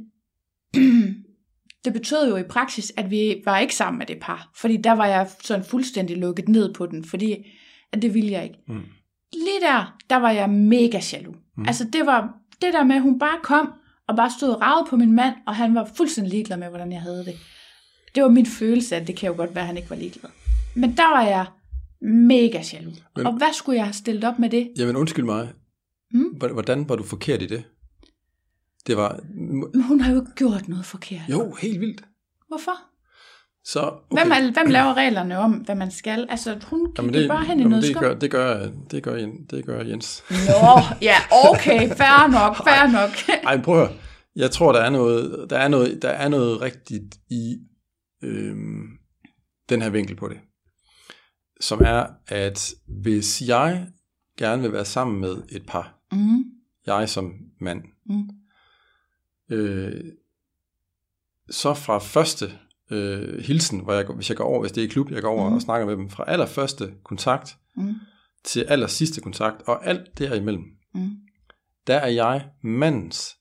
det 1.86 1.94
betød 1.94 2.30
jo 2.30 2.36
i 2.36 2.44
praksis, 2.44 2.94
at 2.98 3.12
vi 3.12 3.42
var 3.46 3.60
ikke 3.60 3.76
sammen 3.76 3.98
med 3.98 4.06
det 4.06 4.18
par. 4.22 4.52
Fordi 4.56 4.78
der 4.78 4.92
var 4.92 5.06
jeg 5.06 5.30
sådan 5.44 5.66
fuldstændig 5.66 6.18
lukket 6.18 6.50
ned 6.50 6.74
på 6.74 6.86
den, 6.86 7.06
fordi 7.06 7.46
at 7.92 8.02
det 8.02 8.14
ville 8.14 8.32
jeg 8.32 8.44
ikke. 8.44 8.60
Mm. 8.68 8.84
Lige 9.34 9.62
der, 9.62 9.98
der 10.10 10.16
var 10.16 10.32
jeg 10.32 10.50
mega 10.50 11.00
jaloux. 11.14 11.38
Mm. 11.58 11.66
Altså 11.68 11.84
det 11.94 12.06
var 12.06 12.34
det 12.62 12.74
der 12.74 12.84
med, 12.84 12.96
at 12.96 13.02
hun 13.02 13.20
bare 13.20 13.40
kom, 13.44 13.74
og 14.08 14.16
bare 14.16 14.32
stod 14.38 14.50
og 14.50 14.62
ragede 14.62 14.88
på 14.90 14.96
min 14.96 15.12
mand, 15.12 15.36
og 15.48 15.56
han 15.56 15.76
var 15.76 15.90
fuldstændig 15.96 16.32
ligeglad 16.34 16.58
med, 16.58 16.70
hvordan 16.70 16.92
jeg 16.92 17.02
havde 17.02 17.26
det. 17.26 17.36
Det 18.16 18.24
var 18.24 18.30
min 18.30 18.46
følelse, 18.46 18.96
at 18.96 19.08
det 19.08 19.16
kan 19.16 19.28
jo 19.28 19.36
godt 19.38 19.56
være, 19.56 19.62
at 19.62 19.68
han 19.68 19.78
ikke 19.78 19.90
var 19.90 19.96
ligeglad. 19.96 20.30
Men 20.78 20.98
der 20.98 21.16
var 21.18 21.22
jeg 21.22 21.46
mega 22.02 22.62
jaloux. 22.74 22.98
Men- 23.16 23.28
og 23.28 23.34
hvad 23.38 23.54
skulle 23.54 23.76
jeg 23.78 23.86
have 23.86 23.94
stillet 23.94 24.24
op 24.24 24.40
med 24.40 24.50
det? 24.50 24.72
Jamen 24.78 24.96
undskyld 24.96 25.26
mig. 25.26 25.54
Mm. 26.12 26.30
Hvordan 26.54 26.90
var 26.90 26.96
du 26.96 27.04
forkert 27.04 27.42
i 27.42 27.48
det? 27.48 27.64
Det 28.88 28.98
var... 28.98 29.20
Men 29.74 29.84
hun 29.84 30.02
har 30.02 30.12
jo 30.14 30.20
ikke 30.22 30.32
gjort 30.36 30.68
noget 30.68 30.86
forkert. 30.86 31.22
Jo, 31.30 31.54
helt 31.62 31.80
vildt. 31.80 32.02
Hvorfor? 32.48 32.72
Så, 33.64 33.80
okay. 33.80 34.24
Hvem, 34.24 34.32
er, 34.32 34.52
hvem 34.54 34.72
laver 34.72 34.94
reglerne 34.94 35.38
om, 35.38 35.52
hvad 35.52 35.76
man 35.76 35.92
skal? 35.92 36.26
Altså, 36.30 36.60
hun 36.64 36.94
Jamen 36.98 37.14
det, 37.14 37.30
bare 37.30 37.46
hen 37.46 37.60
i 37.60 37.64
noget 37.64 37.84
det, 37.84 37.92
skum. 37.92 38.04
gør, 38.04 38.14
det, 38.14 38.32
gør, 38.32 38.70
det, 38.92 39.04
gør, 39.04 39.16
det 39.50 39.66
gør 39.66 39.84
Jens. 39.84 40.24
Nå, 40.30 40.96
ja, 41.02 41.16
okay, 41.50 41.90
fair 41.90 42.28
nok, 42.32 42.56
fair 42.58 42.92
nok. 42.92 43.44
Ej, 43.44 43.62
prøv 43.62 43.82
at 43.82 43.88
høre. 43.88 43.98
Jeg 44.36 44.52
tror, 44.52 44.72
der 44.72 44.80
er 44.80 44.90
noget, 44.90 45.50
der 45.50 45.58
er 45.58 45.68
noget, 45.68 46.02
der 46.02 46.10
er 46.10 46.30
noget 46.30 46.62
rigtigt 46.62 47.16
i 47.30 47.56
øhm, 48.24 48.88
den 49.70 49.82
her 49.82 49.90
vinkel 49.90 50.16
på 50.16 50.28
det. 50.28 50.38
Som 51.60 51.82
er, 51.86 52.08
at 52.28 52.74
hvis 52.88 53.42
jeg 53.42 53.88
gerne 54.38 54.62
vil 54.62 54.74
være 54.74 54.86
sammen 54.86 55.22
med 55.22 55.44
et 55.50 55.66
par, 55.68 55.94
Mm, 56.12 56.44
jeg 56.86 57.10
som 57.10 57.34
mand, 57.60 57.84
mm, 58.06 58.30
øh, 59.50 60.04
så 61.50 61.74
fra 61.74 61.98
første 61.98 62.60
øh, 62.92 63.40
hilsen, 63.44 63.80
hvor 63.80 63.94
jeg, 63.94 64.06
hvis 64.06 64.30
jeg 64.30 64.38
går 64.38 64.44
over, 64.44 64.60
hvis 64.60 64.72
det 64.72 64.82
er 64.82 64.88
i 64.88 64.90
klub, 64.90 65.12
jeg 65.12 65.22
går 65.22 65.30
over 65.30 65.50
mm. 65.50 65.56
og 65.56 65.62
snakker 65.62 65.86
med 65.88 65.96
dem, 65.96 66.10
fra 66.10 66.24
allerførste 66.28 66.94
kontakt 67.04 67.58
mm, 67.76 67.96
til 68.44 68.66
aller 68.68 68.88
sidste 68.88 69.22
kontakt, 69.22 69.62
og 69.62 69.86
alt 69.86 70.18
derimellem, 70.18 70.64
mm, 70.94 71.12
der 71.88 71.96
er 71.98 72.08
jeg 72.08 72.50
mandens 72.62 73.38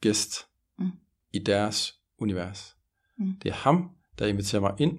gæst 0.00 0.46
Mm. 0.78 0.90
i 1.32 1.38
deres 1.38 1.94
univers. 2.18 2.76
Mm. 3.18 3.34
Det 3.42 3.48
er 3.48 3.54
ham, 3.54 3.90
der 4.18 4.26
inviterer 4.26 4.60
mig 4.60 4.74
ind. 4.78 4.98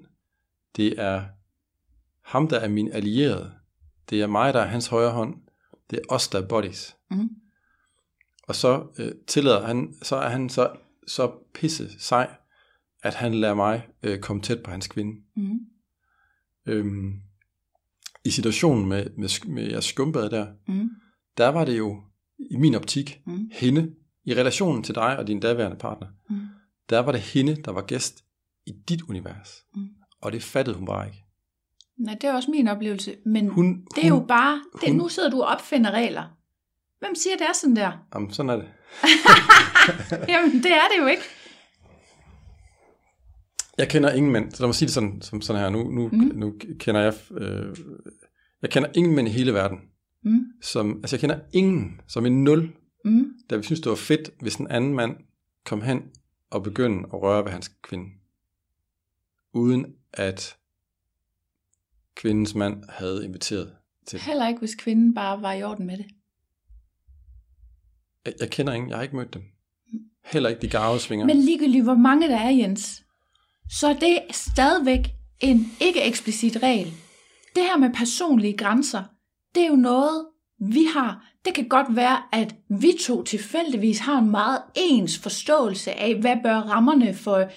Det 0.75 0.99
er 0.99 1.25
ham, 2.25 2.47
der 2.47 2.59
er 2.59 2.67
min 2.67 2.91
allierede. 2.91 3.51
Det 4.09 4.21
er 4.21 4.27
mig, 4.27 4.53
der 4.53 4.59
er 4.59 4.67
hans 4.67 4.87
højre 4.87 5.11
hånd. 5.11 5.35
Det 5.89 5.99
er 5.99 6.13
os, 6.13 6.27
der 6.27 6.41
er 6.41 6.47
buddies. 6.47 6.95
mm, 7.11 7.29
Og 8.47 8.55
så 8.55 8.87
øh, 8.99 9.11
tillader 9.27 9.65
han, 9.67 9.93
så 10.01 10.15
er 10.15 10.29
han 10.29 10.49
så, 10.49 10.75
så 11.07 11.31
pisse 11.53 11.99
sej, 11.99 12.35
at 13.03 13.13
han 13.15 13.33
lader 13.33 13.53
mig 13.53 13.87
øh, 14.03 14.19
komme 14.19 14.41
tæt 14.41 14.63
på 14.63 14.71
hans 14.71 14.87
kvinde. 14.87 15.21
mm, 15.35 15.59
Øhm, 16.65 17.13
I 18.25 18.29
situationen 18.29 18.85
med, 18.89 19.09
med, 19.17 19.47
med 19.47 19.69
jeres 19.69 19.85
skumbad 19.85 20.29
der, 20.29 20.47
mm, 20.67 20.89
der 21.37 21.47
var 21.47 21.65
det 21.65 21.77
jo 21.77 22.03
i 22.51 22.55
min 22.57 22.75
optik 22.75 23.21
Mm. 23.25 23.49
hende, 23.53 23.95
i 24.23 24.33
relationen 24.35 24.83
til 24.83 24.95
dig 24.95 25.17
og 25.17 25.27
din 25.27 25.39
daværende 25.39 25.77
partner, 25.77 26.07
mm. 26.29 26.39
der 26.89 26.99
var 26.99 27.11
det 27.11 27.21
hende, 27.21 27.55
der 27.55 27.71
var 27.71 27.81
gæst 27.81 28.25
i 28.65 28.71
dit 28.89 29.01
univers. 29.01 29.65
Mm. 29.75 29.87
Og 30.21 30.31
det 30.31 30.43
fattede 30.43 30.77
hun 30.77 30.85
bare 30.85 31.07
ikke. 31.07 31.24
Nej, 31.97 32.13
det 32.21 32.23
er 32.29 32.33
også 32.33 32.51
min 32.51 32.67
oplevelse, 32.67 33.15
men 33.25 33.47
Hun, 33.49 33.85
det 33.95 34.05
er 34.05 34.11
hun, 34.11 34.19
jo 34.21 34.25
bare, 34.25 34.61
det, 34.81 34.89
hun- 34.89 34.97
nu 34.97 35.07
sidder 35.09 35.29
du 35.29 35.41
og 35.41 35.47
opfinder 35.47 35.91
regler. 35.91 36.37
Hvem 36.99 37.15
siger, 37.15 37.35
det 37.37 37.47
er 37.47 37.53
sådan 37.53 37.75
der? 37.75 37.91
Jamen, 38.15 38.31
sådan 38.33 38.49
er 38.49 38.55
det. 38.55 38.67
Jamen, 40.33 40.51
det 40.63 40.71
er 40.71 40.87
det 40.95 41.01
jo 41.01 41.07
ikke. 41.07 41.23
Jeg 43.77 43.89
kender 43.89 44.11
ingen 44.13 44.31
mænd, 44.31 44.51
så 44.51 44.63
lad 44.63 44.67
mig 44.67 44.75
sige 44.75 44.85
det 44.87 44.93
sådan, 44.93 45.21
som 45.21 45.41
sådan 45.41 45.61
her. 45.61 45.69
Nu, 45.69 45.83
nu, 45.91 46.07
Mm. 46.07 46.31
nu 46.35 46.53
kender 46.79 47.01
jeg... 47.01 47.13
Øh, 47.31 47.75
jeg 48.61 48.69
kender 48.69 48.89
ingen 48.95 49.15
mænd 49.15 49.27
i 49.27 49.31
hele 49.31 49.53
verden, 49.53 49.79
Mm, 50.23 50.39
som... 50.61 50.97
Altså, 50.97 51.15
jeg 51.15 51.21
kender 51.21 51.39
ingen, 51.53 52.01
som 52.07 52.25
en 52.25 52.43
nul, 52.43 52.73
mm, 53.05 53.25
der 53.49 53.57
vi 53.57 53.63
synes, 53.63 53.79
det 53.79 53.89
var 53.89 53.95
fedt, 53.95 54.29
hvis 54.41 54.55
en 54.55 54.67
anden 54.67 54.93
mand 54.93 55.17
kom 55.65 55.81
hen 55.81 56.03
og 56.49 56.63
begyndte 56.63 57.09
at 57.13 57.21
røre 57.21 57.43
ved 57.45 57.51
hans 57.51 57.67
kvinde. 57.83 58.05
Uden 59.53 59.85
at 60.13 60.57
kvindens 62.15 62.55
mand 62.55 62.83
havde 62.89 63.25
inviteret 63.25 63.75
til 64.07 64.19
heller 64.19 64.47
ikke, 64.47 64.59
hvis 64.59 64.75
kvinden 64.75 65.13
bare 65.13 65.41
var 65.41 65.53
i 65.53 65.63
orden 65.63 65.85
med 65.85 65.97
det. 65.97 66.05
Jeg, 68.25 68.33
jeg 68.39 68.49
kender 68.49 68.73
ingen, 68.73 68.89
jeg 68.89 68.97
har 68.97 69.03
ikke 69.03 69.15
mødt 69.15 69.33
dem. 69.33 69.43
Heller 70.25 70.49
ikke 70.49 70.61
de 70.61 70.69
gavesvinger. 70.69 71.25
Men 71.25 71.37
ligegyldigt 71.37 71.83
hvor 71.83 71.95
mange 71.95 72.27
der 72.27 72.37
er, 72.37 72.49
Jens, 72.49 73.03
så 73.69 73.87
er 73.87 73.93
det 73.93 74.19
stadigvæk 74.31 75.07
en 75.39 75.71
ikke 75.81 76.01
eksplicit 76.01 76.63
regel. 76.63 76.93
Det 77.55 77.63
her 77.63 77.77
med 77.77 77.89
personlige 77.93 78.57
grænser, 78.57 79.03
det 79.55 79.63
er 79.63 79.67
jo 79.67 79.75
noget, 79.75 80.25
vi 80.59 80.83
har. 80.93 81.31
Det 81.45 81.53
kan 81.53 81.67
godt 81.67 81.95
være, 81.95 82.17
at 82.31 82.55
vi 82.69 82.93
to 83.01 83.23
tilfældigvis 83.23 83.99
har 83.99 84.17
en 84.17 84.31
meget 84.31 84.61
ens 84.75 85.19
forståelse 85.19 85.91
af, 85.91 86.15
hvad 86.15 86.35
bør 86.43 86.55
rammerne 86.55 87.13
for, 87.13 87.49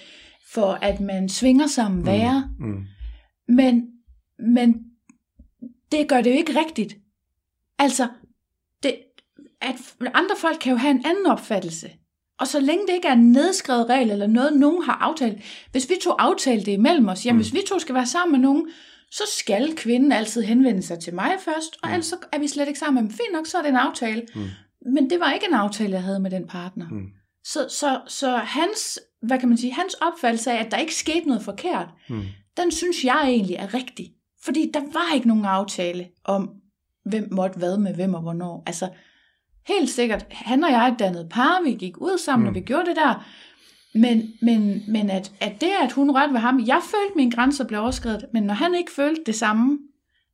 for 0.52 0.72
at 0.72 1.00
man 1.00 1.28
svinger 1.28 1.66
sammen 1.66 2.06
være. 2.06 2.50
Mm. 2.58 2.84
Men, 3.48 3.88
men 4.38 4.84
det 5.92 6.08
gør 6.08 6.20
det 6.20 6.30
jo 6.30 6.36
ikke 6.36 6.60
rigtigt. 6.60 6.96
Altså, 7.78 8.08
det, 8.82 8.96
at 9.60 9.74
andre 10.14 10.36
folk 10.38 10.58
kan 10.60 10.70
jo 10.72 10.76
have 10.78 10.90
en 10.90 11.02
anden 11.06 11.26
opfattelse. 11.26 11.90
Og 12.40 12.46
så 12.46 12.60
længe 12.60 12.86
det 12.86 12.94
ikke 12.94 13.08
er 13.08 13.12
en 13.12 13.32
nedskrevet 13.32 13.88
regel 13.88 14.10
eller 14.10 14.26
noget, 14.26 14.56
nogen 14.60 14.82
har 14.82 14.92
aftalt. 14.92 15.38
Hvis 15.72 15.88
vi 15.90 15.94
to 16.02 16.10
aftalte 16.18 16.66
det 16.66 16.72
imellem 16.72 17.08
os, 17.08 17.26
jamen 17.26 17.36
Mm. 17.36 17.42
hvis 17.42 17.52
vi 17.54 17.60
to 17.68 17.78
skal 17.78 17.94
være 17.94 18.06
sammen 18.06 18.32
med 18.40 18.48
nogen, 18.48 18.68
så 19.10 19.22
skal 19.38 19.76
kvinden 19.76 20.12
altid 20.12 20.42
henvende 20.42 20.82
sig 20.82 20.98
til 21.00 21.14
mig 21.14 21.32
først, 21.40 21.76
og 21.82 21.88
Mm. 21.88 21.92
ellers 21.94 22.06
så 22.06 22.16
er 22.32 22.38
vi 22.38 22.48
slet 22.48 22.66
ikke 22.68 22.78
sammen 22.78 23.02
med 23.04 23.10
dem. 23.10 23.16
Fint 23.16 23.32
nok, 23.32 23.46
så 23.46 23.58
er 23.58 23.62
det 23.62 23.68
en 23.68 23.76
aftale. 23.76 24.26
Mm. 24.34 24.44
Men 24.94 25.10
det 25.10 25.20
var 25.20 25.32
ikke 25.32 25.46
en 25.46 25.54
aftale, 25.54 25.92
jeg 25.92 26.02
havde 26.02 26.20
med 26.20 26.30
den 26.30 26.46
partner. 26.46 26.88
Mm. 26.88 27.06
Så, 27.44 27.66
så, 27.68 28.00
så 28.06 28.36
hans, 28.36 28.98
hvad 29.22 29.38
kan 29.38 29.48
man 29.48 29.58
sige, 29.58 29.72
hans 29.72 29.94
opfattelse 29.94 30.52
af, 30.52 30.64
at 30.64 30.70
der 30.70 30.76
ikke 30.76 30.94
skete 30.94 31.26
noget 31.26 31.42
forkert, 31.42 31.88
Mm. 32.08 32.22
den 32.56 32.70
synes 32.70 33.04
jeg 33.04 33.20
egentlig 33.24 33.56
er 33.56 33.74
rigtig. 33.74 34.12
Fordi 34.44 34.70
der 34.74 34.80
var 34.80 35.14
ikke 35.14 35.28
nogen 35.28 35.44
aftale 35.44 36.08
om, 36.24 36.50
hvem 37.04 37.28
måtte 37.32 37.58
hvad 37.58 37.78
med 37.78 37.94
hvem 37.94 38.14
og 38.14 38.20
hvornår. 38.20 38.62
Altså, 38.66 38.88
helt 39.68 39.90
sikkert, 39.90 40.26
han 40.30 40.64
og 40.64 40.70
jeg 40.70 40.96
dannede 40.98 41.28
par, 41.30 41.62
vi 41.64 41.72
gik 41.72 42.00
ud 42.00 42.18
sammen, 42.18 42.44
mm. 42.44 42.46
Mm. 42.46 42.48
og 42.48 42.54
vi 42.54 42.60
gjorde 42.60 42.86
det 42.86 42.96
der. 42.96 43.26
Men, 43.94 44.32
men, 44.42 44.82
men 44.88 45.10
at, 45.10 45.32
at 45.40 45.60
det, 45.60 45.70
at 45.82 45.92
hun 45.92 46.10
rørte 46.10 46.32
ved 46.32 46.40
ham, 46.40 46.60
jeg 46.66 46.80
følte, 46.82 47.16
mine 47.16 47.30
grænser 47.30 47.66
blev 47.66 47.80
overskrevet, 47.80 48.24
men 48.32 48.42
når 48.42 48.54
han 48.54 48.74
ikke 48.74 48.92
følte 48.92 49.22
det 49.26 49.34
samme, 49.34 49.78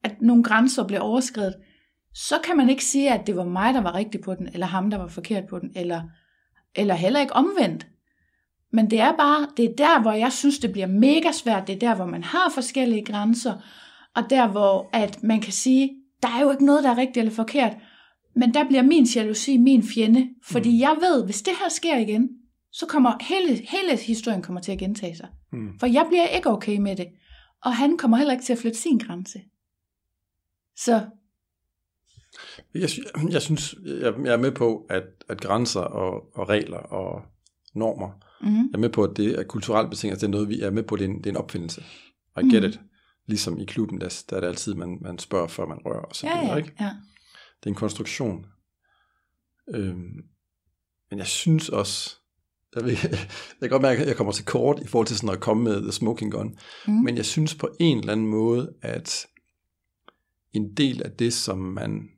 at 0.04 0.22
nogle 0.22 0.44
grænser 0.44 0.86
blev 0.86 1.00
overskrevet, 1.02 1.54
så 2.14 2.34
kan 2.44 2.56
man 2.56 2.68
ikke 2.68 2.84
sige, 2.84 3.12
at 3.12 3.26
det 3.26 3.36
var 3.36 3.44
mig, 3.44 3.74
der 3.74 3.80
var 3.80 3.94
rigtig 3.94 4.20
på 4.20 4.34
den, 4.34 4.48
eller 4.52 4.66
ham, 4.66 4.90
der 4.90 4.98
var 4.98 5.08
forkert 5.08 5.44
på 5.50 5.58
den, 5.58 5.72
eller, 5.76 6.02
eller 6.74 6.94
heller 6.94 7.20
ikke 7.20 7.32
omvendt. 7.32 7.86
Men 8.72 8.90
det 8.90 9.00
er 9.00 9.16
bare, 9.16 9.46
det 9.56 9.64
er 9.64 9.74
der, 9.78 10.00
hvor 10.02 10.12
jeg 10.12 10.32
synes, 10.32 10.58
det 10.58 10.72
bliver 10.72 10.86
mega 10.86 11.32
svært. 11.32 11.66
Det 11.66 11.74
er 11.74 11.78
der, 11.78 11.94
hvor 11.94 12.06
man 12.06 12.24
har 12.24 12.50
forskellige 12.54 13.04
grænser, 13.04 13.54
og 14.16 14.22
der, 14.30 14.48
hvor 14.48 14.90
at 14.92 15.22
man 15.22 15.40
kan 15.40 15.52
sige, 15.52 15.90
der 16.22 16.28
er 16.28 16.40
jo 16.42 16.50
ikke 16.50 16.64
noget, 16.64 16.84
der 16.84 16.90
er 16.90 16.96
rigtigt 16.96 17.16
eller 17.16 17.32
forkert. 17.32 17.72
Men 18.36 18.54
der 18.54 18.64
bliver 18.68 18.82
min 18.82 19.04
jalousi 19.04 19.56
min 19.56 19.82
fjende, 19.82 20.28
fordi 20.42 20.70
Mm. 20.70 20.78
jeg 20.80 20.96
ved, 21.00 21.24
hvis 21.24 21.42
det 21.42 21.52
her 21.62 21.68
sker 21.68 21.96
igen, 21.98 22.28
så 22.72 22.86
kommer 22.86 23.12
hele, 23.20 23.62
hele 23.68 23.96
historien 23.96 24.42
kommer 24.42 24.60
til 24.60 24.72
at 24.72 24.78
gentage 24.78 25.16
sig. 25.16 25.28
Mm. 25.52 25.78
For 25.80 25.86
jeg 25.86 26.06
bliver 26.08 26.26
ikke 26.26 26.50
okay 26.50 26.76
med 26.78 26.96
det. 26.96 27.06
Og 27.64 27.74
han 27.76 27.98
kommer 27.98 28.16
heller 28.16 28.32
ikke 28.32 28.44
til 28.44 28.52
at 28.52 28.58
flytte 28.58 28.78
sin 28.78 28.98
grænse. 28.98 29.40
Så 30.76 31.00
Jeg, 32.74 32.88
jeg 33.30 33.42
synes, 33.42 33.74
jeg, 33.86 34.14
jeg 34.24 34.32
er 34.32 34.36
med 34.36 34.52
på, 34.52 34.86
at, 34.90 35.02
at 35.28 35.40
grænser 35.40 35.80
og, 35.80 36.36
og 36.36 36.48
regler 36.48 36.76
og 36.78 37.22
normer, 37.74 38.10
mm, 38.40 38.56
jeg 38.56 38.74
er 38.74 38.78
med 38.78 38.88
på, 38.88 39.02
at 39.04 39.16
det 39.16 39.38
er 39.38 39.42
kulturelt 39.44 39.90
betinget, 39.90 40.20
det 40.20 40.26
er 40.26 40.30
noget, 40.30 40.48
vi 40.48 40.60
er 40.60 40.70
med 40.70 40.82
på, 40.82 40.96
det 40.96 41.04
er 41.04 41.08
en, 41.08 41.18
det 41.18 41.26
er 41.26 41.30
en 41.30 41.36
opfindelse. 41.36 41.80
I 42.36 42.40
get 42.40 42.62
Mhm. 42.62 42.64
it. 42.70 42.80
Ligesom 43.26 43.58
i 43.58 43.64
klubben, 43.64 44.00
der, 44.00 44.22
der 44.30 44.36
er 44.36 44.40
det 44.40 44.46
altid, 44.48 44.74
man, 44.74 44.98
man 45.00 45.18
spørger, 45.18 45.46
før 45.48 45.66
man 45.66 45.78
rører 45.84 46.00
og 46.02 46.16
så 46.16 46.26
Ja, 46.26 46.40
videre, 46.40 46.52
ja, 46.52 46.56
ikke? 46.56 46.72
ja. 46.80 46.90
Det 47.60 47.66
er 47.66 47.70
en 47.70 47.74
konstruktion. 47.74 48.46
Øhm, 49.68 50.24
men 51.10 51.18
jeg 51.18 51.26
synes 51.26 51.68
også, 51.68 52.16
jeg, 52.74 52.84
ved, 52.84 52.90
jeg 53.02 53.60
kan 53.60 53.68
godt 53.70 53.82
mærke, 53.82 54.02
at 54.02 54.08
jeg 54.08 54.16
kommer 54.16 54.32
til 54.32 54.44
kort 54.44 54.80
i 54.82 54.86
forhold 54.86 55.06
til 55.06 55.16
sådan 55.16 55.34
at 55.34 55.40
komme 55.40 55.62
med 55.64 55.82
The 55.82 55.92
Smoking 55.92 56.32
Gun, 56.32 56.58
Mm. 56.86 56.92
men 56.94 57.16
jeg 57.16 57.26
synes 57.26 57.54
på 57.54 57.68
en 57.80 57.98
eller 57.98 58.12
anden 58.12 58.26
måde, 58.26 58.74
at 58.82 59.26
en 60.52 60.74
del 60.74 61.02
af 61.02 61.10
det, 61.12 61.32
som 61.32 61.58
man 61.58 62.08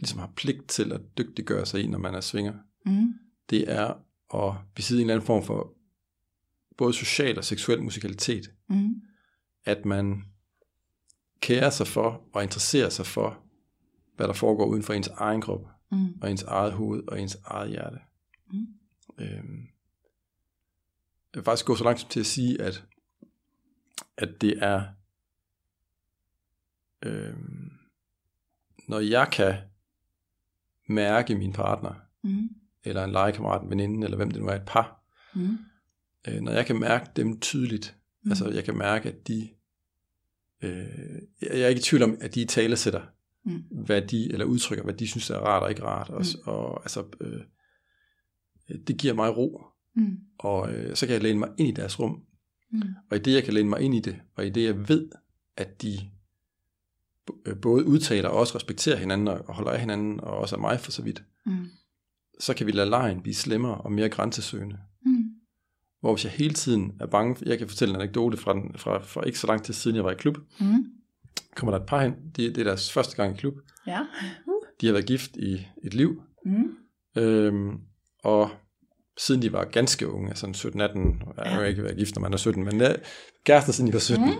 ligesom 0.00 0.18
har 0.18 0.32
pligt 0.36 0.68
til 0.68 0.92
at 0.92 1.00
dygtiggøre 1.18 1.66
sig 1.66 1.80
i, 1.80 1.86
når 1.86 1.98
man 1.98 2.14
er 2.14 2.20
svinger, 2.20 2.54
Mm. 2.86 3.12
det 3.50 3.70
er 3.72 3.94
at 4.34 4.54
besidde 4.74 5.00
en 5.02 5.06
eller 5.06 5.14
anden 5.14 5.26
form 5.26 5.42
for 5.44 5.72
både 6.78 6.92
social 6.94 7.38
og 7.38 7.44
seksuel 7.44 7.82
musikalitet. 7.82 8.50
Mm. 8.68 8.94
At 9.64 9.84
man 9.84 10.24
kærer 11.40 11.70
sig 11.70 11.86
for 11.86 12.22
og 12.32 12.42
interesserer 12.42 12.88
sig 12.88 13.06
for, 13.06 13.42
hvad 14.16 14.26
der 14.28 14.32
foregår 14.34 14.66
uden 14.66 14.82
for 14.82 14.92
ens 14.92 15.08
egen 15.08 15.40
krop, 15.40 15.66
Mm. 15.92 16.14
og 16.22 16.30
ens 16.30 16.42
eget 16.42 16.72
hoved 16.72 17.08
og 17.08 17.20
ens 17.20 17.38
eget 17.44 17.70
hjerte. 17.70 17.98
Mm. 18.52 18.66
Øhm, 19.18 19.60
jeg 21.32 21.38
vil 21.38 21.44
faktisk 21.44 21.66
gå 21.66 21.76
så 21.76 21.84
langt 21.84 22.00
som 22.00 22.08
til 22.10 22.20
at 22.20 22.26
sige, 22.26 22.62
at, 22.62 22.84
at 24.16 24.28
det 24.40 24.54
er, 24.62 24.82
øhm, 27.02 27.70
når 28.88 28.98
jeg 29.00 29.28
kan 29.32 29.54
mærke 30.88 31.34
min 31.34 31.52
partner, 31.52 31.94
Mm. 32.22 32.48
eller 32.84 33.04
en 33.04 33.10
legekammerat, 33.12 33.62
en 33.62 33.70
veninde, 33.70 34.04
eller 34.04 34.16
hvem 34.16 34.30
det 34.30 34.40
nu 34.42 34.46
er, 34.48 34.54
et 34.54 34.66
par, 34.66 35.02
Mm. 35.34 35.58
øh, 36.28 36.40
når 36.40 36.52
jeg 36.52 36.66
kan 36.66 36.80
mærke 36.80 37.10
dem 37.16 37.40
tydeligt, 37.40 37.96
mm. 38.22 38.30
altså 38.30 38.48
jeg 38.48 38.64
kan 38.64 38.78
mærke, 38.78 39.08
at 39.08 39.28
de, 39.28 39.48
øh, 40.62 40.86
jeg 41.42 41.60
er 41.60 41.68
ikke 41.68 41.78
i 41.78 41.82
tvivl 41.82 42.02
om, 42.02 42.18
at 42.20 42.34
de 42.34 42.44
tale 42.44 42.76
sætter, 42.76 43.02
Mm. 43.44 43.62
hvad 43.70 44.02
de, 44.02 44.32
eller 44.32 44.44
udtrykker, 44.44 44.84
hvad 44.84 44.94
de 44.94 45.08
synes 45.08 45.30
er 45.30 45.36
rart 45.38 45.62
og 45.62 45.70
ikke 45.70 45.82
rart, 45.84 46.10
og, 46.10 46.18
Mm. 46.34 46.52
og 46.52 46.80
altså, 46.82 47.04
øh, 47.20 47.40
det 48.86 48.96
giver 48.98 49.14
mig 49.14 49.36
ro, 49.36 49.62
Mm. 49.94 50.18
og 50.38 50.72
øh, 50.74 50.96
så 50.96 51.06
kan 51.06 51.12
jeg 51.14 51.22
læne 51.22 51.38
mig 51.38 51.48
ind 51.58 51.68
i 51.68 51.72
deres 51.72 52.00
rum, 52.00 52.22
Mm. 52.72 52.82
og 53.10 53.16
i 53.16 53.20
det, 53.20 53.34
jeg 53.34 53.44
kan 53.44 53.54
læne 53.54 53.68
mig 53.68 53.80
ind 53.80 53.94
i 53.94 54.00
det, 54.00 54.16
og 54.34 54.46
i 54.46 54.50
det, 54.50 54.64
jeg 54.64 54.88
ved, 54.88 55.08
at 55.56 55.82
de 55.82 55.98
øh, 57.46 57.56
både 57.60 57.84
udtaler 57.86 58.28
og 58.28 58.38
også 58.38 58.54
respekterer 58.54 58.96
hinanden, 58.96 59.28
og 59.28 59.54
holder 59.54 59.70
af 59.70 59.80
hinanden, 59.80 60.20
og 60.20 60.38
også 60.38 60.56
er 60.56 60.60
mig 60.60 60.80
for 60.80 60.90
så 60.90 61.02
vidt, 61.02 61.22
Mm. 61.46 61.66
så 62.40 62.54
kan 62.54 62.66
vi 62.66 62.72
lade 62.72 62.90
lejen 62.90 63.22
blive 63.22 63.34
slemmere 63.34 63.74
og 63.80 63.92
mere 63.92 64.08
grænsesøgende. 64.08 64.78
Hvor 66.00 66.14
hvis 66.14 66.24
jeg 66.24 66.32
hele 66.32 66.54
tiden 66.54 66.92
er 67.00 67.06
bange, 67.06 67.36
jeg 67.46 67.58
kan 67.58 67.68
fortælle 67.68 67.94
en 67.94 68.00
anekdote 68.00 68.36
fra, 68.36 68.52
den, 68.52 68.74
fra, 68.78 68.98
fra 69.02 69.22
ikke 69.22 69.38
så 69.38 69.46
lang 69.46 69.62
tid 69.64 69.74
siden, 69.74 69.96
jeg 69.96 70.04
var 70.04 70.10
i 70.10 70.14
klub, 70.14 70.38
Mm. 70.60 70.84
kommer 71.56 71.72
der 71.72 71.80
et 71.80 71.86
par 71.86 72.02
hen, 72.02 72.14
de, 72.36 72.42
det 72.48 72.58
er 72.58 72.64
deres 72.64 72.92
første 72.92 73.16
gang 73.16 73.34
i 73.36 73.38
klub, 73.38 73.54
Ja. 73.86 73.98
de 74.80 74.86
har 74.86 74.92
været 74.92 75.06
gift 75.06 75.36
i 75.36 75.66
et 75.84 75.94
liv, 75.94 76.22
Mm. 76.44 76.76
øhm, 77.16 77.78
og 78.24 78.50
siden 79.18 79.42
de 79.42 79.52
var 79.52 79.64
ganske 79.64 80.08
unge, 80.08 80.28
altså 80.28 80.46
17-18, 80.46 81.22
jeg 81.44 81.52
har 81.52 81.64
ikke 81.64 81.82
været 81.82 81.96
gift, 81.96 82.14
når 82.14 82.20
man 82.22 82.32
er 82.32 82.36
17, 82.36 82.64
men 82.64 82.80
ja, 82.80 82.92
kærester 83.44 83.72
siden 83.72 83.88
de 83.88 83.92
var 83.92 83.98
17, 84.00 84.24
Mm. 84.26 84.32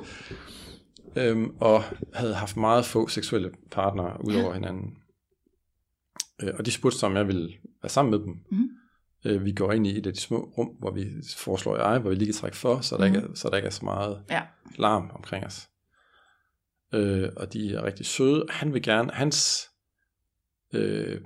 øhm, 1.16 1.54
og 1.60 1.82
havde 2.14 2.34
haft 2.34 2.56
meget 2.56 2.84
få 2.84 3.08
seksuelle 3.08 3.50
partnere 3.70 4.24
ud 4.24 4.34
over 4.34 4.54
hinanden. 4.54 4.96
Øh, 6.42 6.50
og 6.58 6.66
de 6.66 6.70
spurgte 6.70 6.98
sig, 6.98 7.08
om 7.08 7.16
jeg 7.16 7.26
ville 7.26 7.52
være 7.82 7.90
sammen 7.90 8.10
med 8.10 8.18
dem. 8.18 8.36
Mm. 8.50 8.68
Øh, 9.24 9.44
vi 9.44 9.52
går 9.52 9.72
ind 9.72 9.86
i 9.86 9.98
et 9.98 10.06
af 10.06 10.12
de 10.12 10.20
små 10.20 10.52
rum, 10.58 10.66
hvor 10.78 10.90
vi 10.90 11.06
foreslår 11.36 11.76
jeg, 11.88 11.98
hvor 11.98 12.10
vi 12.10 12.16
lige 12.16 12.26
kan 12.26 12.34
trække 12.34 12.56
for, 12.56 12.80
så 12.80 12.96
der, 12.96 13.06
Mhm. 13.06 13.14
ikke, 13.16 13.28
er, 13.28 13.34
så 13.34 13.48
der 13.48 13.56
ikke 13.56 13.66
er 13.66 13.70
så 13.70 13.84
meget 13.84 14.22
Ja. 14.30 14.42
larm 14.78 15.10
omkring 15.14 15.46
os. 15.46 15.68
Øh, 16.94 17.28
og 17.36 17.52
de 17.52 17.74
er 17.74 17.84
rigtig 17.84 18.06
søde. 18.06 18.46
Han 18.50 18.74
vil 18.74 18.82
gerne, 18.82 19.10
hans 19.12 19.68
øh, 20.74 21.20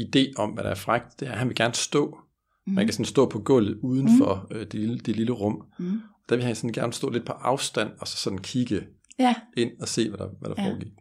idé 0.00 0.32
om, 0.36 0.50
hvad 0.50 0.64
der 0.64 0.70
er 0.70 0.74
frækt, 0.74 1.20
det 1.20 1.28
er, 1.28 1.32
at 1.32 1.38
han 1.38 1.48
vil 1.48 1.56
gerne 1.56 1.74
stå. 1.74 2.18
Mm. 2.66 2.72
Man 2.72 2.86
kan 2.86 2.92
sådan 2.92 3.04
stå 3.04 3.28
på 3.28 3.38
gulvet 3.40 3.78
uden 3.82 4.04
Mhm. 4.04 4.18
for 4.18 4.46
øh, 4.50 4.60
det, 4.60 4.74
lille, 4.74 4.98
det 4.98 5.16
lille 5.16 5.32
rum. 5.32 5.66
Mm. 5.78 6.00
Der 6.28 6.36
vil 6.36 6.44
han 6.44 6.54
sådan 6.54 6.72
gerne 6.72 6.92
stå 6.92 7.10
lidt 7.10 7.26
på 7.26 7.32
afstand, 7.32 7.90
og 8.00 8.08
så 8.08 8.16
sådan 8.16 8.38
kigge 8.38 8.86
Ja. 9.18 9.34
ind 9.56 9.70
og 9.80 9.88
se, 9.88 10.08
hvad 10.08 10.18
der, 10.18 10.28
hvad 10.40 10.50
der 10.50 10.62
Ja. 10.62 10.68
foregik. 10.70 10.92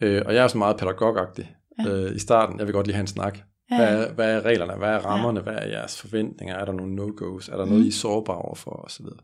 Øh, 0.00 0.22
og 0.26 0.34
jeg 0.34 0.44
er 0.44 0.48
sådan 0.48 0.58
meget 0.58 0.76
pædagogagtig 0.76 1.56
Ja. 1.78 1.88
øh, 1.90 2.16
i 2.16 2.18
starten. 2.18 2.58
Jeg 2.58 2.66
vil 2.66 2.72
godt 2.72 2.86
lige 2.86 2.94
have 2.94 3.00
en 3.00 3.06
snak. 3.06 3.38
Ja. 3.70 3.76
Hvad, 3.76 4.06
er, 4.08 4.12
hvad 4.14 4.34
er 4.34 4.40
reglerne? 4.44 4.74
Hvad 4.76 4.88
er 4.88 4.98
rammerne? 4.98 5.40
Hvad 5.40 5.54
er 5.54 5.66
jeres 5.66 6.00
forventninger? 6.00 6.54
Er 6.54 6.64
der 6.64 6.72
nogle 6.72 6.94
no-goes? 6.96 7.48
Er 7.48 7.56
der 7.56 7.64
noget, 7.64 7.80
Mm. 7.80 7.84
I 7.84 7.88
er 7.88 7.92
sårbare 7.92 8.38
overfor? 8.38 8.70
Og 8.70 8.90
så 8.90 9.02
videre. 9.02 9.18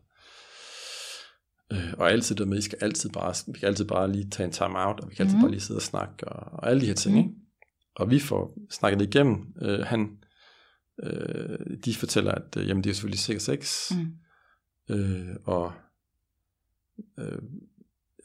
Øh, 1.71 1.93
og 1.97 2.11
altid 2.11 2.35
det 2.35 2.47
med, 2.47 2.57
I 2.57 2.61
skal 2.61 2.77
altid 2.81 3.09
bare, 3.09 3.33
vi 3.53 3.59
kan 3.59 3.67
altid 3.67 3.85
bare 3.85 4.11
lige 4.11 4.29
tage 4.29 4.45
en 4.47 4.53
time 4.53 4.79
out, 4.87 4.99
og 4.99 5.09
vi 5.09 5.15
kan 5.15 5.23
altid 5.25 5.35
Mhm. 5.37 5.43
bare 5.43 5.51
lige 5.51 5.61
sidde 5.61 5.77
og 5.77 5.81
snakke, 5.81 6.27
og, 6.27 6.53
og 6.59 6.69
alle 6.69 6.81
de 6.81 6.85
her 6.87 6.93
ting. 6.93 7.15
Mhm. 7.15 7.23
Ikke? 7.25 7.35
Og 7.95 8.09
vi 8.11 8.19
får 8.19 8.57
snakket 8.71 8.99
det 8.99 9.15
igennem. 9.15 9.53
Øh, 9.61 9.79
han, 9.79 10.17
øh, 11.03 11.59
de 11.85 11.95
fortæller, 11.95 12.31
at 12.31 12.57
øh, 12.57 12.67
jamen, 12.69 12.83
det 12.83 12.89
er 12.89 12.93
selvfølgelig 12.93 13.19
sikker 13.19 13.39
sex, 13.41 13.91
Mm. 13.91 14.95
øh, 14.95 15.35
og, 15.45 15.71
øh, 17.19 17.39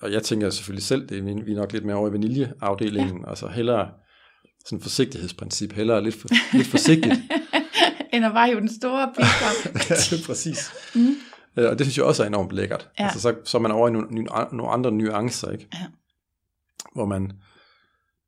og 0.03 0.13
jeg 0.13 0.23
tænker 0.23 0.51
selvfølgelig 0.51 0.85
selv, 0.85 1.09
det 1.09 1.19
er, 1.19 1.23
vi 1.23 1.43
vi 1.45 1.53
er 1.53 1.57
nok 1.57 1.73
lidt 1.73 1.85
mere 1.85 1.97
over 1.97 2.09
i 2.09 2.13
vaniljeafdelingen, 2.13 3.21
ja. 3.21 3.29
altså 3.31 3.49
hellere 3.49 3.91
sådan 4.69 4.83
forsigtighedsprincip, 4.83 5.73
hellere 5.73 6.05
lidt, 6.05 6.15
for, 6.15 6.29
lidt 6.57 6.67
forsigtigt. 6.69 7.15
End 8.13 8.25
at 8.27 8.33
bare 8.33 8.51
jo 8.51 8.59
den 8.61 8.75
store 8.81 9.13
piskop. 9.17 9.75
ja, 9.91 10.17
præcis. 10.27 10.71
Mm. 10.95 11.17
Øh, 11.57 11.71
Og 11.71 11.79
det 11.79 11.87
synes 11.87 11.97
jeg 11.97 12.05
også 12.05 12.23
er 12.23 12.27
enormt 12.27 12.53
lækkert. 12.53 12.89
Ja. 12.99 13.05
Altså, 13.05 13.21
så, 13.21 13.35
så 13.45 13.59
er 13.59 13.63
man 13.63 13.71
over 13.71 13.89
i 13.89 13.93
nogle, 13.93 14.09
nogle, 14.53 14.69
andre 14.71 14.93
nuancer, 14.93 15.51
ikke? 15.51 15.69
Ja. 15.75 15.87
Hvor 16.95 17.07
man, 17.07 17.33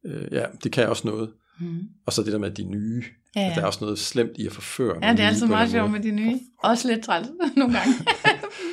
øh, 0.07 0.33
ja, 0.33 0.45
det 0.65 0.73
kan 0.73 0.89
også 0.89 1.07
noget. 1.07 1.31
Mm. 1.61 1.81
Og 2.07 2.13
så 2.13 2.23
det 2.23 2.33
der 2.33 2.39
med 2.39 2.51
de 2.51 2.65
nye. 2.65 3.05
Ja, 3.37 3.41
At 3.41 3.51
der 3.51 3.57
er 3.57 3.61
ja. 3.61 3.67
også 3.67 3.79
noget 3.85 3.99
slemt 3.99 4.33
i 4.39 4.47
at 4.47 4.53
forføre. 4.53 4.99
ja, 5.03 5.13
det 5.13 5.21
er 5.21 5.27
altid 5.27 5.47
på 5.47 5.53
meget 5.53 5.71
sjovt 5.71 5.91
med 5.91 6.01
de 6.01 6.11
nye. 6.11 6.41
Også 6.59 6.89
lidt 6.89 7.05
træls 7.05 7.29
nogle 7.57 7.79
gange. 7.79 7.93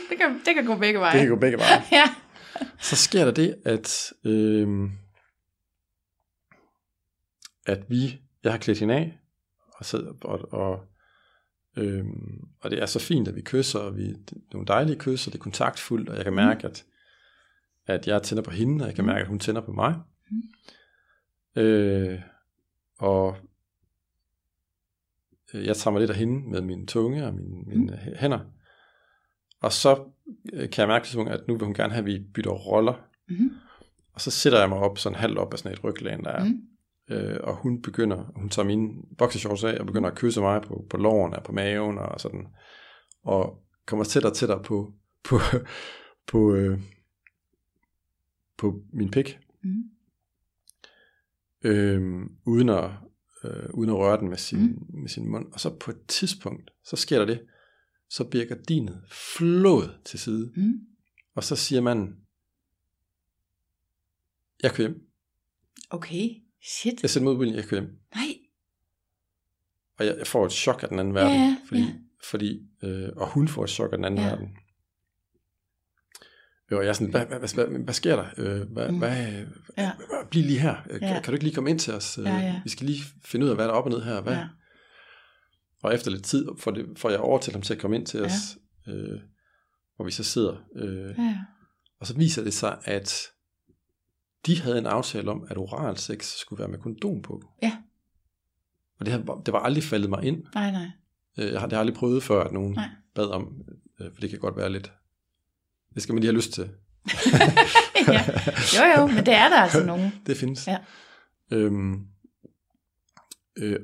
det, 0.09 0.17
kan, 0.17 0.41
det 0.45 0.55
kan 0.55 0.65
gå 0.65 0.75
begge 0.75 0.99
veje. 0.99 1.13
Det 1.13 1.19
kan 1.19 1.29
gå 1.29 1.35
begge 1.35 1.57
veje. 1.57 1.83
Ja. 1.91 2.03
Så 2.79 2.95
sker 2.95 3.25
der 3.25 3.31
det, 3.31 3.55
at, 3.65 4.13
øh, 4.25 4.67
at 7.67 7.89
vi, 7.89 8.21
jeg 8.43 8.51
har 8.51 8.59
klædt 8.59 8.79
hende 8.79 8.95
af, 8.95 9.19
og, 9.73 9.85
sidder, 9.85 10.13
og, 10.21 10.53
og, 10.53 10.85
øh, 11.77 12.05
og 12.59 12.71
det 12.71 12.81
er 12.81 12.85
så 12.85 12.99
fint, 12.99 13.27
at 13.27 13.35
vi 13.35 13.41
kysser, 13.41 13.79
og 13.79 13.97
vi, 13.97 14.07
det 14.13 14.31
er 14.31 14.53
nogle 14.53 14.67
dejlige 14.67 14.99
kys, 14.99 15.27
og 15.27 15.33
det 15.33 15.39
er 15.39 15.43
kontaktfuldt, 15.43 16.09
og 16.09 16.15
jeg 16.15 16.23
kan 16.23 16.33
mærke, 16.33 16.67
at, 16.67 16.85
at 17.85 18.07
jeg 18.07 18.23
tænder 18.23 18.43
på 18.43 18.51
hende, 18.51 18.83
og 18.83 18.87
jeg 18.87 18.95
kan 18.95 19.03
Mm. 19.03 19.07
mærke, 19.07 19.21
at 19.21 19.27
hun 19.27 19.39
tænder 19.39 19.61
på 19.61 19.71
mig. 19.71 19.95
Mm. 20.31 21.61
Øh, 21.61 22.21
og 22.97 23.37
øh, 25.53 25.65
jeg 25.65 25.75
tager 25.75 25.91
mig 25.91 25.99
lidt 25.99 26.11
af 26.11 26.17
hende 26.17 26.49
med 26.49 26.61
min 26.61 26.87
tunge 26.87 27.25
og 27.25 27.33
mine, 27.33 27.63
mine 27.67 27.99
Mm. 28.05 28.13
hænder. 28.15 28.39
Og 29.61 29.71
så 29.71 30.11
øh, 30.53 30.69
kan 30.69 30.81
jeg 30.81 30.87
mærke, 30.87 31.31
at 31.31 31.47
nu 31.47 31.53
vil 31.57 31.65
hun 31.65 31.73
gerne 31.73 31.93
have, 31.93 31.99
at 31.99 32.05
vi 32.05 32.19
bytter 32.33 32.51
roller. 32.51 33.07
Mm. 33.29 33.51
Og 34.13 34.21
så 34.21 34.31
sætter 34.31 34.59
jeg 34.59 34.69
mig 34.69 34.77
op 34.77 34.97
sådan 34.97 35.19
halvt 35.19 35.37
op 35.37 35.53
af 35.53 35.59
sådan 35.59 35.71
et 35.71 35.83
ryglæn, 35.83 36.23
der 36.23 36.31
er. 36.31 36.43
Mm. 36.43 36.61
Øh, 37.09 37.39
og 37.43 37.55
hun 37.55 37.81
begynder, 37.81 38.31
hun 38.35 38.49
tager 38.49 38.65
mine 38.65 39.03
boxershorts 39.17 39.63
af, 39.63 39.79
og 39.79 39.85
begynder 39.85 40.09
at 40.09 40.17
kysse 40.17 40.41
mig 40.41 40.61
på, 40.61 40.85
på 40.89 40.97
låren 40.97 41.33
og 41.33 41.43
på 41.43 41.51
maven 41.51 41.97
og 41.97 42.21
sådan. 42.21 42.47
Og 43.23 43.63
kommer 43.85 44.05
tættere 44.05 44.31
og 44.31 44.35
tættere 44.35 44.63
på, 44.63 44.93
på, 45.23 45.39
på, 46.31 46.55
øh, 46.55 46.79
på 48.57 48.81
min 48.93 49.11
pik. 49.11 49.39
Mm. 49.63 49.83
øh, 51.63 52.25
uden, 52.45 52.69
at, 52.69 52.91
øh, 53.43 53.69
uden 53.73 53.89
at 53.89 53.95
røre 53.95 54.19
den 54.19 54.29
med 54.29 54.37
sin, 54.37 54.59
mm. 54.59 55.01
med 55.01 55.09
sin 55.09 55.27
mund. 55.31 55.53
Og 55.53 55.59
så 55.59 55.77
på 55.79 55.91
et 55.91 56.07
tidspunkt, 56.07 56.71
så 56.83 56.95
sker 56.95 57.17
der 57.19 57.25
det, 57.25 57.41
så 58.09 58.23
bliver 58.29 58.45
gardinet 58.45 59.01
flået 59.11 59.99
til 60.05 60.19
side, 60.19 60.51
Mm. 60.55 60.79
og 61.35 61.43
så 61.43 61.55
siger 61.55 61.81
man, 61.81 62.15
jeg 64.63 64.71
kører 64.71 64.89
hjem. 64.89 65.07
Okay. 65.89 66.46
Shit. 66.63 67.01
Jeg 67.01 67.09
sætter 67.09 67.23
mig 67.23 67.31
ud 67.31 67.35
på 67.37 67.39
bilen, 67.39 67.55
jeg 67.55 67.65
kører 67.65 67.81
hjem. 67.81 67.97
Nej. 68.15 68.23
Og 69.99 70.05
jeg, 70.05 70.15
jeg 70.17 70.27
får 70.27 70.45
et 70.45 70.51
chok 70.51 70.83
af 70.83 70.89
den 70.89 70.99
anden 70.99 71.15
Ja, 71.15 71.21
verden, 71.21 71.39
ja, 71.39 71.57
fordi, 71.67 71.81
ja. 71.81 71.93
fordi 72.23 72.61
øh, 72.83 73.09
og 73.15 73.27
hun 73.31 73.47
får 73.47 73.63
et 73.63 73.69
chok 73.69 73.91
af 73.93 73.97
den 73.97 74.05
anden 74.05 74.19
Ja. 74.19 74.25
ja. 74.25 74.29
verden. 74.31 74.47
Øh, 76.71 76.77
Og 76.77 76.83
jeg 76.83 76.89
er 76.89 76.93
sådan, 76.93 77.09
hvad, 77.11 77.25
hvad, 77.25 77.39
hvad, 77.39 77.53
hvad, 77.67 77.79
hvad 77.83 77.93
sker 77.93 78.15
der? 78.15 78.25
Øh, 78.37 78.71
hvad, 78.71 78.91
Mm. 78.91 78.97
hvad, 78.97 79.17
Ja. 79.77 79.91
hvad, 79.97 80.29
bliv 80.29 80.43
lige 80.43 80.59
her. 80.59 80.75
Øh, 80.89 81.01
Ja. 81.01 81.07
Kan, 81.07 81.23
kan 81.23 81.23
du 81.23 81.31
ikke 81.31 81.43
lige 81.45 81.55
komme 81.55 81.69
ind 81.69 81.79
til 81.79 81.93
os? 81.93 82.17
Øh, 82.17 82.25
Ja, 82.25 82.37
ja. 82.37 82.61
Vi 82.63 82.69
skal 82.69 82.85
lige 82.85 83.03
finde 83.25 83.45
ud 83.45 83.49
af, 83.49 83.55
hvad 83.57 83.65
der 83.65 83.71
er 83.73 83.77
op 83.77 83.83
og 83.85 83.89
ned 83.91 84.01
her. 84.01 84.21
Hvad? 84.21 84.33
Ja. 84.33 84.47
Og 85.83 85.93
efter 85.95 86.11
lidt 86.11 86.23
tid 86.25 86.45
får, 86.59 86.71
det, 86.71 86.85
får 86.99 87.09
jeg 87.09 87.19
overtalt 87.19 87.55
ham 87.55 87.61
til 87.61 87.73
at 87.73 87.79
komme 87.79 87.95
ind 87.97 88.05
til 88.05 88.19
Ja. 88.19 88.25
os, 88.25 88.57
øh, 88.87 89.19
hvor 89.95 90.05
vi 90.05 90.11
så 90.11 90.23
sidder. 90.23 90.55
Øh, 90.75 91.15
Ja. 91.17 91.37
Og 91.99 92.07
så 92.07 92.17
viser 92.17 92.43
det 92.43 92.53
sig, 92.53 92.77
at 92.83 93.27
de 94.45 94.61
havde 94.61 94.77
en 94.77 94.85
aftale 94.85 95.31
om, 95.31 95.47
at 95.49 95.57
oral 95.57 95.97
sex 95.97 96.25
skulle 96.25 96.59
være 96.59 96.67
med 96.67 96.79
kondom 96.79 97.21
på. 97.21 97.41
Ja. 97.63 97.77
Og 98.99 99.05
det, 99.05 99.13
har, 99.13 99.41
det 99.45 99.53
var 99.53 99.59
aldrig 99.59 99.83
faldet 99.83 100.09
mig 100.09 100.23
ind. 100.23 100.43
Nej, 100.53 100.71
nej. 100.71 100.87
Øh, 101.39 101.51
Jeg 101.51 101.59
har, 101.59 101.67
det 101.67 101.73
har 101.73 101.79
aldrig 101.79 101.95
prøvet 101.95 102.23
før, 102.23 102.43
at 102.43 102.51
nogen 102.51 102.73
Nej. 102.73 102.85
Nej. 102.85 102.95
bad 103.15 103.25
om, 103.27 103.61
øh, 103.99 104.11
for 104.13 104.21
det 104.21 104.29
kan 104.29 104.39
godt 104.39 104.57
være 104.57 104.71
lidt, 104.71 104.93
Det 105.93 106.03
skal 106.03 106.13
man 106.13 106.21
lige 106.21 106.27
have 106.31 106.37
lyst 106.37 106.51
til. 106.53 106.63
ja. 108.07 108.25
Jo 108.77 109.01
jo, 109.01 109.07
men 109.07 109.25
det 109.25 109.33
er 109.33 109.49
der 109.49 109.55
altså 109.61 109.83
nogen. 109.91 110.11
Det 110.25 110.37
findes. 110.37 110.67
Ja. 110.67 110.77
Øhm, 111.51 112.07
øh, 113.57 113.79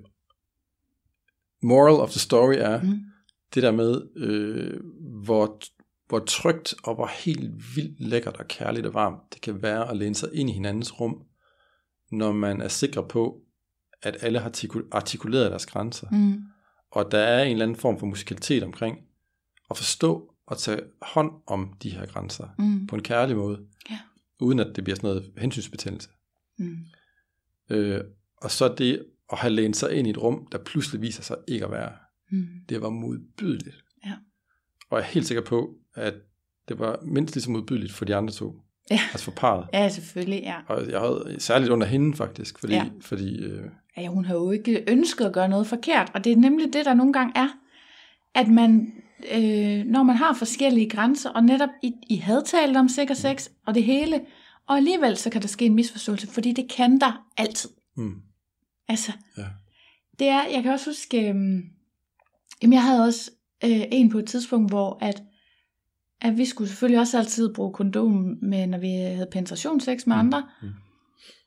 moral 1.63 1.93
of 2.01 2.09
the 2.09 2.19
story 2.19 2.53
er 2.57 2.81
Mm. 2.81 2.99
det 3.53 3.63
der 3.63 3.71
med, 3.71 4.01
øh, 4.15 4.79
hvor, 5.23 5.59
hvor 6.13 6.25
trygt 6.25 6.73
og 6.83 6.95
hvor 6.95 7.07
helt 7.07 7.75
vildt 7.75 7.99
lækkert 7.99 8.37
og 8.37 8.47
kærligt 8.47 8.85
og 8.85 8.93
varmt 8.93 9.33
det 9.33 9.41
kan 9.41 9.61
være 9.61 9.89
at 9.89 9.97
læne 9.97 10.15
sig 10.15 10.29
ind 10.33 10.49
i 10.49 10.53
hinandens 10.53 10.99
rum, 10.99 11.23
når 12.11 12.31
man 12.31 12.61
er 12.61 12.67
sikker 12.67 13.01
på, 13.01 13.41
at 14.01 14.17
alle 14.21 14.39
har 14.39 14.49
artikul- 14.49 14.87
artikuleret 14.91 15.51
deres 15.51 15.65
grænser, 15.65 16.07
Mm. 16.11 16.43
og 16.91 17.11
der 17.11 17.17
er 17.17 17.43
en 17.43 17.51
eller 17.51 17.65
anden 17.65 17.77
form 17.77 17.99
for 17.99 18.05
musikalitet 18.05 18.63
omkring 18.63 18.97
at 19.69 19.77
forstå 19.77 20.33
og 20.45 20.57
tage 20.57 20.81
hånd 21.01 21.31
om 21.47 21.73
de 21.83 21.89
her 21.89 22.05
grænser 22.05 22.47
Mm. 22.59 22.87
på 22.87 22.95
en 22.95 23.03
kærlig 23.03 23.35
måde, 23.35 23.59
Ja. 23.89 23.99
uden 24.39 24.59
at 24.59 24.75
det 24.75 24.83
bliver 24.83 24.95
sådan 24.95 25.07
noget 25.09 25.31
hensynsbetændelse. 25.37 26.09
Mm. 26.59 26.77
Øh, 27.69 28.01
og 28.37 28.51
så 28.51 28.75
det 28.77 29.05
at 29.31 29.37
have 29.37 29.53
lænet 29.53 29.75
sig 29.75 29.91
ind 29.93 30.07
i 30.07 30.09
et 30.09 30.17
rum, 30.17 30.47
der 30.51 30.57
pludselig 30.57 31.01
viser 31.01 31.23
sig 31.23 31.37
ikke 31.47 31.65
at 31.65 31.71
være. 31.71 31.91
Mm. 32.31 32.47
Det 32.69 32.81
var 32.81 32.89
modbydeligt. 32.89 33.83
Ja. 34.05 34.13
Og 34.89 34.97
jeg 34.97 35.05
er 35.05 35.09
helt 35.11 35.27
sikker 35.27 35.43
på, 35.43 35.75
at 35.95 36.13
det 36.67 36.79
var 36.79 36.99
mindst 37.03 37.35
lige 37.35 37.43
så 37.43 37.51
modbydeligt 37.51 37.93
for 37.93 38.05
de 38.05 38.15
andre 38.15 38.33
to. 38.33 38.55
Ja. 38.91 38.99
Altså 39.11 39.23
for 39.25 39.31
parret. 39.31 39.67
Ja, 39.73 39.89
selvfølgelig, 39.89 40.41
ja. 40.43 40.55
Og 40.67 40.89
jeg 40.91 40.99
havde 40.99 41.35
særligt 41.39 41.71
under 41.71 41.87
hende 41.87 42.17
faktisk, 42.17 42.59
fordi, 42.59 42.73
Ja. 42.73 42.85
fordi 43.01 43.37
øh, 43.43 43.63
ja. 43.97 44.07
Hun 44.07 44.25
har 44.25 44.35
jo 44.35 44.51
ikke 44.51 44.83
ønsket 44.87 45.25
at 45.25 45.33
gøre 45.33 45.49
noget 45.49 45.67
forkert, 45.67 46.11
og 46.13 46.23
det 46.23 46.31
er 46.31 46.37
nemlig 46.37 46.73
det, 46.73 46.85
der 46.85 46.93
nogle 46.93 47.13
gange 47.13 47.31
er, 47.35 47.47
at 48.35 48.47
man, 48.47 48.93
øh, 49.33 49.85
når 49.85 50.03
man 50.03 50.15
har 50.15 50.33
forskellige 50.33 50.89
grænser, 50.89 51.29
og 51.29 51.43
netop 51.43 51.69
I, 51.83 51.93
I 52.09 52.15
havde 52.17 52.43
talt 52.45 52.77
om 52.77 52.89
sikker 52.89 53.13
sex 53.13 53.49
og 53.67 53.75
det 53.75 53.83
hele, 53.83 54.21
og 54.67 54.77
alligevel 54.77 55.17
så 55.17 55.29
kan 55.29 55.41
der 55.41 55.47
ske 55.47 55.65
en 55.65 55.75
misforståelse, 55.75 56.27
fordi 56.27 56.51
det 56.53 56.69
kan 56.71 56.99
der 56.99 57.25
altid. 57.37 57.69
mm, 57.97 58.15
Altså, 58.87 59.11
ja. 59.37 59.45
det 60.19 60.27
er, 60.27 60.41
jeg 60.53 60.63
kan 60.63 60.71
også 60.71 60.89
huske, 60.89 61.29
øhm, 61.29 61.61
jamen 62.61 62.73
jeg 62.73 62.83
havde 62.83 63.03
også 63.05 63.31
øh, 63.65 63.81
en 63.91 64.09
på 64.09 64.17
et 64.19 64.25
tidspunkt, 64.25 64.71
hvor 64.71 64.97
at, 65.01 65.23
at 66.23 66.37
vi 66.37 66.45
skulle 66.45 66.67
selvfølgelig 66.67 66.99
også 66.99 67.17
altid 67.17 67.53
bruge 67.53 67.73
kondom, 67.73 68.37
med, 68.41 68.67
når 68.67 68.77
vi 68.77 68.91
havde 68.91 69.27
penetrationssex 69.31 70.05
med 70.07 70.15
Mm, 70.15 70.19
andre, 70.19 70.49
mm. 70.61 70.69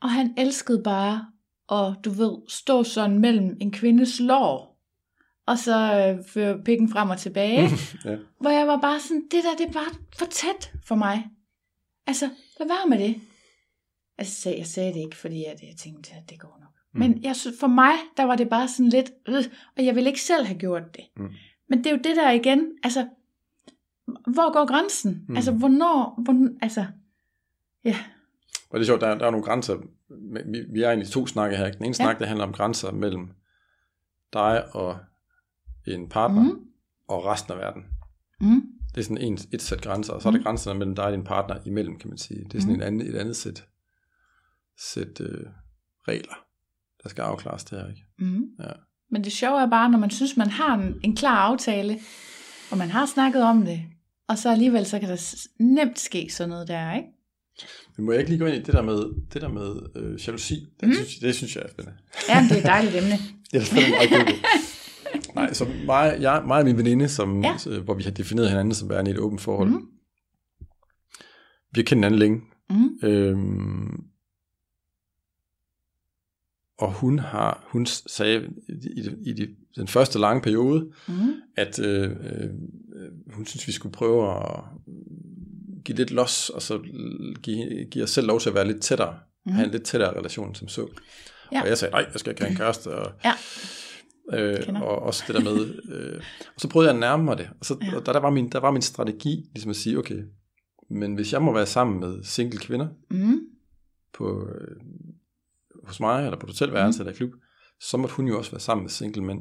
og 0.03 0.11
han 0.11 0.35
elskede 0.39 0.83
bare 0.83 1.27
at, 1.73 2.05
du 2.05 2.11
ved, 2.11 2.49
stå 2.49 2.85
sådan 2.85 3.19
mellem 3.19 3.57
en 3.61 3.73
kvindes 3.73 4.21
lår, 4.21 4.83
og 5.47 5.59
så 5.59 6.07
øh, 6.09 6.25
føre 6.29 6.63
pikken 6.65 6.89
frem 6.89 7.11
og 7.11 7.19
tilbage, 7.19 7.63
ja. 8.05 8.17
hvor 8.41 8.51
jeg 8.51 8.67
var 8.67 8.81
bare 8.81 9.01
sådan, 9.01 9.23
det 9.23 9.45
der, 9.45 9.57
det 9.59 9.69
er 9.69 9.73
bare 9.73 9.95
for 10.19 10.27
tæt 10.27 10.73
for 10.85 10.95
mig. 10.95 11.27
Altså, 12.07 12.31
lad 12.59 12.69
være 12.69 12.89
med 12.89 12.99
det. 12.99 13.21
Altså, 14.19 14.51
jeg 14.51 14.67
sagde 14.67 14.95
det 14.95 15.01
ikke, 15.01 15.17
fordi 15.17 15.45
at 15.45 15.63
jeg 15.63 15.77
tænkte, 15.79 16.13
at 16.13 16.31
det 16.31 16.41
går 16.41 16.59
nok. 16.61 16.73
Mm. 16.95 16.99
Men 17.01 17.25
jeg 17.25 17.37
for 17.61 17.67
mig, 17.67 17.93
der 18.17 18.25
var 18.25 18.37
det 18.37 18.49
bare 18.49 18.69
sådan 18.69 18.89
lidt, 18.89 19.11
øh, 19.29 19.45
og 19.77 19.85
jeg 19.85 19.95
ville 19.95 20.11
ikke 20.11 20.23
selv 20.23 20.47
have 20.47 20.59
gjort 20.59 20.97
det. 20.97 21.05
Mm. 21.17 21.29
Men 21.69 21.79
det 21.79 21.87
er 21.87 21.91
jo 21.91 22.01
det 22.05 22.17
der 22.17 22.31
igen, 22.31 22.67
altså, 22.83 23.07
hvor 24.07 24.53
går 24.53 24.67
grænsen? 24.67 25.25
Mm. 25.29 25.37
Altså, 25.37 25.53
hvornår, 25.53 26.21
hvor, 26.25 26.49
altså, 26.63 26.87
ja, 27.85 27.97
Og 28.71 28.79
det 28.79 28.85
er 28.85 28.87
sjovt, 28.87 29.01
der, 29.01 29.07
er- 29.07 29.19
der 29.19 29.27
er 29.27 29.31
nogle 29.31 29.47
grænser. 29.47 29.77
Vi, 30.53 30.65
vi 30.73 30.83
er 30.83 30.89
egentlig 30.89 31.09
to 31.13 31.27
snakke 31.27 31.57
her. 31.57 31.67
ikke? 31.67 31.77
Den 31.79 31.85
ene 31.85 31.95
Ja. 31.99 32.05
snak, 32.05 32.19
der 32.19 32.27
handler 32.27 32.45
om 32.47 32.53
grænser 32.53 32.93
mellem 32.93 33.29
dig 34.33 34.75
og 34.75 34.99
en 35.87 36.09
partner 36.09 36.43
Mhm. 36.43 36.61
og 37.09 37.25
resten 37.25 37.53
af 37.53 37.59
verden. 37.59 37.83
mm, 38.41 38.63
Det 38.95 39.01
er 39.01 39.05
sådan 39.05 39.19
en, 39.19 39.39
et 39.53 39.63
sæt 39.63 39.83
grænser, 39.83 40.13
og 40.13 40.23
så 40.23 40.29
er 40.29 40.33
der 40.33 40.39
Mhm. 40.39 40.45
grænserne 40.45 40.79
mellem 40.79 40.95
dig 40.95 41.05
og 41.05 41.13
din 41.13 41.25
partner 41.25 41.57
imellem, 41.67 41.99
kan 41.99 42.09
man 42.09 42.19
sige. 42.19 42.45
Det 42.45 42.55
er 42.55 42.61
sådan 42.61 42.73
Mhm. 42.73 42.83
en 42.83 42.87
anden, 42.87 43.01
et 43.15 43.15
andet 43.17 43.37
sæt, 43.37 43.67
sæt 44.79 45.21
øh, 45.21 45.47
regler, 46.09 46.35
der 47.03 47.09
skal 47.09 47.23
afklares 47.23 47.65
det 47.65 47.79
her. 47.81 47.89
Ikke? 47.89 48.05
mm. 48.19 48.45
Ja. 48.61 48.69
Men 49.11 49.25
det 49.25 49.33
sjove 49.33 49.61
er 49.61 49.71
bare, 49.71 49.91
når 49.91 49.99
man 49.99 50.11
synes, 50.11 50.37
man 50.37 50.51
har 50.51 50.75
en, 50.75 51.01
en 51.05 51.17
klar 51.17 51.37
aftale, 51.37 51.99
og 52.71 52.79
man 52.79 52.91
har 52.91 53.07
snakket 53.07 53.43
om 53.43 53.65
det, 53.65 53.83
og 54.29 54.39
så 54.39 54.51
alligevel, 54.53 54.87
så 54.87 54.99
kan 54.99 55.09
der 55.09 55.37
nemt 55.59 55.99
ske 55.99 56.29
sådan 56.31 56.49
noget 56.49 56.69
der, 56.69 56.95
ikke? 56.95 57.09
Men 57.97 58.07
må 58.07 58.13
jeg 58.13 58.19
ikke 58.21 58.31
lige 58.31 58.39
gå 58.41 58.47
ind 58.47 58.57
i 58.57 58.63
det 58.63 58.75
der 58.75 58.83
med, 58.83 58.99
det 59.33 59.43
der 59.43 59.49
med 59.49 59.77
øh, 59.97 60.27
jalousi? 60.27 60.55
Det, 60.81 60.89
Mhm. 60.89 60.95
synes, 60.95 61.15
det 61.19 61.35
synes 61.35 61.57
jeg 61.57 61.63
er 61.65 61.69
spændende. 61.71 61.99
Ja, 62.29 62.43
det 62.49 62.53
er 62.53 62.57
et 62.57 62.63
dejligt 62.65 62.97
emne. 62.97 63.11
Det 63.53 63.61
er 63.73 63.91
meget 63.91 64.11
godt. 64.11 64.35
Nej, 65.35 65.53
så 65.53 65.65
mig, 65.87 66.17
jeg, 66.21 66.43
mig 66.47 66.59
og 66.59 66.65
min 66.65 66.77
veninde, 66.79 67.09
som, 67.09 67.45
Ja. 67.45 67.57
ja. 67.67 67.79
hvor 67.81 67.95
vi 67.95 68.03
har 68.03 68.11
defineret 68.11 68.49
hinanden 68.49 68.75
som 68.75 68.89
værende 68.91 69.11
i 69.11 69.15
et 69.15 69.19
åbent 69.21 69.41
forhold. 69.41 69.69
Mm. 69.71 69.89
Vi 71.73 71.81
har 71.81 71.83
kendt 71.83 71.91
hinanden 72.05 72.19
længe. 72.19 72.41
Mm. 72.71 72.99
Øhm, 73.03 74.05
og 76.79 76.93
hun 76.93 77.19
har, 77.19 77.67
hun 77.69 77.87
sagde 77.87 78.49
i, 78.69 78.73
de, 79.03 79.17
i 79.27 79.33
de, 79.33 79.49
den 79.81 79.89
første 79.89 80.19
lange 80.19 80.43
periode, 80.43 80.91
Mm. 81.09 81.15
at 81.57 81.79
øh, 81.79 82.11
øh, 82.11 82.51
hun 83.35 83.47
synes, 83.47 83.67
vi 83.67 83.73
skulle 83.73 83.93
prøve 83.93 84.31
at 84.37 84.61
give 85.85 85.97
lidt 85.97 86.11
los, 86.11 86.51
og 86.51 86.63
så 86.63 86.79
give, 87.43 87.85
give 87.91 88.05
os 88.05 88.11
selv 88.11 88.27
lov 88.27 88.41
til 88.41 88.49
at 88.49 88.55
være 88.55 88.67
lidt 88.67 88.83
tættere, 88.83 89.15
mm. 89.47 89.53
have 89.53 89.65
en 89.67 89.71
lidt 89.73 89.83
tættere 89.85 90.19
relation 90.19 90.55
som 90.55 90.69
så. 90.69 90.87
Ja. 91.53 91.63
Og 91.63 91.69
jeg 91.69 91.79
sagde, 91.79 91.93
nej, 91.93 92.07
jeg 92.13 92.21
skal 92.21 92.31
ikke 92.31 92.43
have 92.43 92.51
en 92.51 92.57
kæreste, 92.57 92.89
og, 92.89 93.13
Ja. 93.25 93.33
øh, 94.39 94.83
og 94.83 95.03
også 95.03 95.25
det 95.27 95.35
der 95.35 95.43
med, 95.43 95.75
øh, 95.93 96.21
og 96.55 96.61
så 96.61 96.69
prøvede 96.69 96.89
jeg 96.89 96.97
at 96.97 97.01
nærme 97.01 97.25
mig 97.25 97.39
det, 97.39 97.49
og, 97.61 97.67
så, 97.67 97.77
Ja. 97.83 97.97
og 97.97 98.07
der, 98.07 98.13
der, 98.13 98.21
var 98.21 98.31
min, 98.31 98.49
der 98.53 98.61
var 98.61 98.71
min 98.71 98.83
strategi, 98.83 99.45
ligesom 99.55 99.71
at 99.71 99.77
sige, 99.77 99.99
okay, 99.99 100.23
men 100.91 101.15
hvis 101.15 101.33
jeg 101.33 101.43
må 101.43 101.53
være 101.53 101.67
sammen 101.67 102.01
med 102.01 102.23
single 102.23 102.59
kvinder, 102.59 102.89
Mm. 103.11 103.41
på, 104.15 104.49
øh, 104.49 104.77
hos 105.85 106.01
mig, 106.01 106.25
eller 106.25 106.39
på 106.39 106.47
et 106.47 106.51
hotelværelse, 106.53 106.99
mm. 106.99 107.03
eller 107.03 107.13
i 107.15 107.17
klub, 107.17 107.31
så 107.81 107.97
måtte 107.97 108.15
hun 108.15 108.29
jo 108.29 108.39
også 108.39 108.51
være 108.51 108.61
sammen 108.61 108.83
med 108.85 108.91
single 108.91 109.23
mænd. 109.25 109.41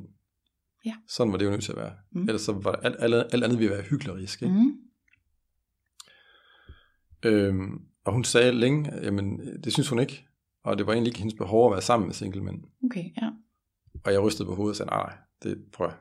Ja. 0.86 0.95
Sådan 1.07 1.31
var 1.31 1.38
det 1.38 1.45
jo 1.45 1.51
nødt 1.51 1.63
til 1.63 1.71
at 1.71 1.77
være. 1.77 1.93
Mm. 2.11 2.21
Ellers 2.21 2.41
så 2.41 2.51
var 2.53 2.71
alt, 2.71 2.95
alt, 2.99 3.13
alt 3.13 3.43
andet 3.43 3.59
ville 3.59 3.73
være 3.73 3.83
hyklerisk. 3.83 4.41
Ikke? 4.41 4.55
Mm. 4.55 4.77
Øhm, 7.23 7.81
og 8.03 8.13
hun 8.13 8.23
sagde 8.23 8.51
længe, 8.51 8.91
jamen 9.03 9.39
det 9.63 9.73
synes 9.73 9.89
hun 9.89 9.99
ikke. 9.99 10.27
Og 10.63 10.77
det 10.77 10.88
var 10.88 10.93
egentlig 10.93 11.09
ikke 11.09 11.19
hendes 11.19 11.38
behov 11.38 11.67
at 11.67 11.71
være 11.71 11.81
sammen 11.81 12.07
med 12.07 12.13
single 12.13 12.43
mænd. 12.43 12.63
Okay, 12.83 13.03
ja. 13.21 13.29
Og 14.03 14.11
jeg 14.13 14.21
rystede 14.21 14.47
på 14.47 14.55
hovedet 14.55 14.71
og 14.71 14.75
sagde, 14.75 14.89
nej, 14.89 15.13
det, 15.43 15.65
prøv, 15.73 15.91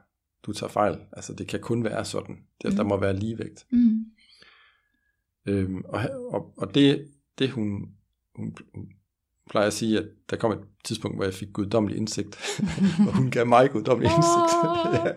du 0.43 0.53
tager 0.53 0.71
fejl. 0.71 0.99
Altså 1.13 1.35
det 1.35 1.49
kan 1.49 1.61
kun 1.61 1.85
være 1.85 2.05
sådan. 2.05 2.37
Det, 2.63 2.71
Mm. 2.71 2.77
Der 2.77 2.85
må 2.85 2.97
være 3.01 3.17
ligevægt. 3.17 3.67
Mm. 3.71 4.05
Øhm, 5.47 5.83
og, 5.85 6.01
og, 6.31 6.55
og 6.59 6.75
det, 6.75 7.09
det 7.39 7.51
hun, 7.51 7.95
hun, 8.37 8.57
hun 8.75 8.89
plejer 9.51 9.67
at 9.67 9.73
sige, 9.73 9.99
at 9.99 10.07
der 10.31 10.37
kom 10.37 10.53
et 10.53 10.61
tidspunkt, 10.85 11.17
hvor 11.17 11.25
jeg 11.25 11.35
fik 11.35 11.49
guddommelig 11.53 11.97
indsigt, 11.99 12.37
og 13.09 13.17
hun 13.17 13.31
gav 13.31 13.47
mig 13.47 13.71
guddommelig 13.71 14.11
indsigt. 14.13 14.55
Ja. 15.07 15.13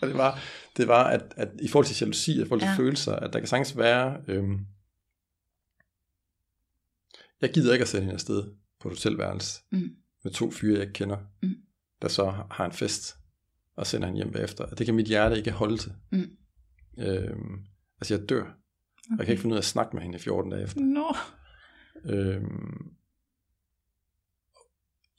Og 0.00 0.08
det 0.08 0.16
var, 0.16 0.38
det 0.76 0.88
var 0.88 1.04
at, 1.04 1.34
at 1.36 1.48
i 1.62 1.68
forhold 1.68 1.86
til 1.86 1.96
jalousi, 2.00 2.32
i 2.42 2.44
forhold 2.44 2.60
til 2.60 2.66
Ja. 2.68 2.76
følelser, 2.76 3.12
at 3.16 3.32
der 3.32 3.38
kan 3.38 3.48
sagtens 3.48 3.76
være, 3.76 4.16
øhm, 4.28 4.58
jeg 7.40 7.50
gider 7.52 7.72
ikke 7.72 7.82
at 7.82 7.88
sende 7.88 8.02
hende 8.02 8.14
afsted 8.14 8.42
på 8.80 8.88
et 8.88 8.94
hotelværelse 8.94 9.60
Mm. 9.70 9.90
med 10.24 10.32
to 10.32 10.50
fyre, 10.50 10.72
jeg 10.72 10.80
ikke 10.82 10.92
kender, 10.92 11.16
Mm. 11.42 11.54
der 12.02 12.08
så 12.08 12.34
har 12.50 12.64
en 12.66 12.72
fest 12.72 13.16
og 13.76 13.86
sender 13.86 14.06
hende 14.06 14.18
hjem 14.22 14.32
bagefter. 14.32 14.64
Og 14.64 14.78
det 14.78 14.86
kan 14.86 14.94
mit 14.94 15.06
hjerte 15.06 15.36
ikke 15.36 15.50
holde 15.50 15.76
til. 15.76 15.92
Mm. 16.12 16.30
Øhm, 16.98 17.58
altså 18.00 18.14
jeg 18.14 18.28
dør. 18.28 18.40
Okay. 18.42 19.18
Jeg 19.18 19.26
kan 19.26 19.28
ikke 19.32 19.40
finde 19.40 19.52
ud 19.52 19.56
af 19.56 19.60
at 19.60 19.64
snakke 19.64 19.96
med 19.96 20.02
hende 20.02 20.16
i 20.16 20.20
14 20.20 20.50
dage 20.52 20.62
efter. 20.64 20.80
Nå. 20.80 21.14
Øhm, 22.04 22.90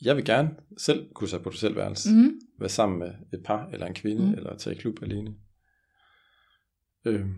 jeg 0.02 0.16
vil 0.16 0.26
gerne 0.26 0.56
selv 0.78 1.14
kunne 1.14 1.28
tage 1.30 1.43
på 1.43 1.50
et 1.50 1.56
hotelværelse, 1.56 2.10
mm. 2.14 2.39
Være 2.60 2.70
sammen 2.70 3.00
med 3.00 3.14
et 3.34 3.43
par 3.45 3.68
eller 3.68 3.86
en 3.86 3.93
kvinde, 3.93 4.26
Mm. 4.26 4.34
eller 4.34 4.58
tage 4.58 4.76
i 4.76 4.80
klub 4.80 5.04
alene. 5.04 5.36
Øhm, 7.06 7.34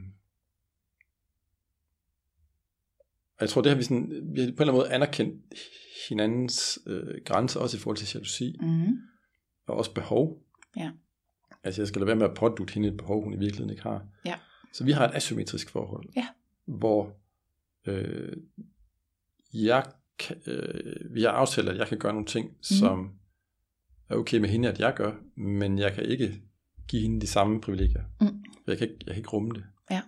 og 3.38 3.42
jeg 3.42 3.50
tror, 3.50 3.62
det 3.62 3.70
har 3.72 3.78
vi, 3.78 3.84
sådan, 3.84 4.10
vi 4.36 4.42
har 4.42 4.48
på 4.48 4.52
en 4.52 4.52
eller 4.52 4.62
anden 4.62 4.76
måde 4.76 4.92
anerkendt 4.92 5.54
hinandens 6.10 6.80
øh, 6.88 7.22
grænser, 7.26 7.60
også 7.60 7.78
i 7.78 7.80
forhold 7.80 7.98
til 7.98 8.14
jalousi, 8.14 8.56
Mm. 8.62 8.98
og 9.68 9.76
også 9.78 9.94
behov. 9.94 10.44
Ja. 10.78 10.92
Altså 11.64 11.82
jeg 11.82 11.88
skal 11.88 12.00
lade 12.00 12.08
være 12.08 12.16
med 12.16 12.26
at 12.30 12.36
pådute 12.38 12.74
hende 12.74 12.88
et 12.88 12.98
behov, 12.98 13.24
hun 13.24 13.34
i 13.34 13.38
virkeligheden 13.38 13.70
ikke 13.70 13.84
har. 13.84 14.08
Ja. 14.26 14.40
Så 14.74 14.84
vi 14.84 14.92
har 14.92 15.08
et 15.08 15.16
asymmetrisk 15.16 15.70
forhold, 15.70 16.10
Ja. 16.16 16.28
hvor 16.66 17.18
øh, 17.86 18.38
jeg 19.54 19.86
øh, 20.48 21.16
vi 21.16 21.22
har 21.22 21.30
aftalt, 21.30 21.70
at 21.70 21.78
jeg 21.78 21.88
kan 21.88 21.98
gøre 22.00 22.14
nogle 22.14 22.28
ting, 22.28 22.48
mm. 22.50 22.64
som 22.64 23.12
er 24.10 24.16
okay 24.16 24.38
med 24.38 24.50
hende, 24.50 24.70
at 24.70 24.80
jeg 24.80 24.94
gør, 24.96 25.12
men 25.40 25.80
jeg 25.80 25.94
kan 25.94 26.06
ikke 26.06 26.42
give 26.88 27.02
hende 27.02 27.22
de 27.22 27.28
samme 27.28 27.62
privilegier. 27.62 28.04
Mm. 28.22 28.44
Jeg, 28.68 28.78
kan 28.78 28.90
ikke, 28.90 29.00
jeg 29.06 29.14
kan 29.14 29.20
ikke 29.22 29.30
rumme 29.30 29.52
det. 29.52 29.64
Ja. 29.92 30.02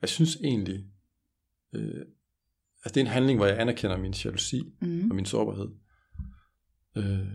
Jeg 0.00 0.08
synes 0.08 0.36
egentlig, 0.36 0.84
øh, 1.72 2.00
altså 2.84 2.94
det 2.94 2.96
er 2.96 3.00
en 3.00 3.06
handling, 3.06 3.38
hvor 3.38 3.46
jeg 3.46 3.60
anerkender 3.60 3.96
min 3.98 4.12
jalousi 4.24 4.62
Mm. 4.80 5.10
og 5.10 5.16
min 5.16 5.26
sårbarhed. 5.26 5.68
Øh, 6.96 7.26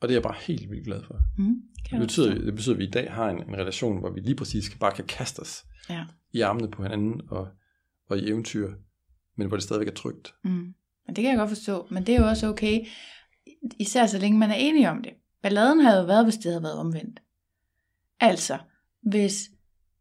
Og 0.00 0.08
det 0.08 0.14
er 0.14 0.16
jeg 0.18 0.22
bare 0.22 0.36
helt 0.46 0.70
vildt 0.70 0.84
glad 0.84 1.02
for. 1.02 1.20
Mm, 1.38 1.62
Det 1.90 2.00
betyder, 2.00 2.34
det 2.34 2.54
betyder, 2.54 2.74
at 2.74 2.78
vi 2.78 2.84
i 2.86 2.90
dag 2.90 3.12
har 3.12 3.30
en, 3.30 3.38
en 3.48 3.56
relation, 3.56 3.98
hvor 3.98 4.10
vi 4.10 4.20
lige 4.20 4.36
præcis 4.36 4.76
bare 4.80 4.92
kan 4.96 5.04
kaste 5.06 5.40
os 5.40 5.64
Ja. 5.90 6.06
i 6.32 6.40
armene 6.40 6.70
på 6.70 6.82
hinanden 6.82 7.20
og, 7.28 7.48
og 8.08 8.18
i 8.18 8.28
eventyr, 8.28 8.72
men 9.40 9.48
hvor 9.48 9.56
det 9.56 9.64
stadigvæk 9.64 9.88
er 9.88 9.92
trygt. 9.94 10.34
Mm. 10.44 10.50
Men 11.06 11.16
det 11.16 11.16
kan 11.16 11.24
jeg 11.24 11.36
godt 11.38 11.48
forstå. 11.50 11.86
Men 11.90 12.06
det 12.06 12.14
er 12.14 12.20
jo 12.20 12.28
også 12.28 12.46
okay, 12.48 12.86
især 13.78 14.06
så 14.06 14.18
længe 14.18 14.38
man 14.38 14.50
er 14.50 14.54
enige 14.54 14.90
om 14.90 15.02
det. 15.02 15.12
Balladen 15.42 15.80
havde 15.80 16.00
jo 16.00 16.06
været, 16.06 16.24
hvis 16.24 16.34
det 16.36 16.44
havde 16.44 16.62
været 16.62 16.78
omvendt. 16.78 17.20
Altså, 18.20 18.58
hvis, 19.02 19.50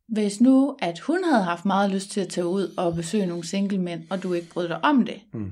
hvis 0.08 0.42
nu, 0.42 0.78
at 0.82 1.00
hun 1.00 1.24
havde 1.24 1.44
haft 1.44 1.66
meget 1.66 1.92
lyst 1.92 2.12
til 2.12 2.22
at 2.22 2.28
tage 2.30 2.48
ud 2.48 2.74
og 2.78 2.96
besøge 2.96 3.26
nogle 3.26 3.44
single 3.48 3.78
mænd, 3.78 4.04
og 4.10 4.24
du 4.24 4.34
ikke 4.34 4.50
brød 4.50 4.68
dig 4.68 4.84
om 4.84 5.06
det, 5.06 5.22
Mm. 5.34 5.52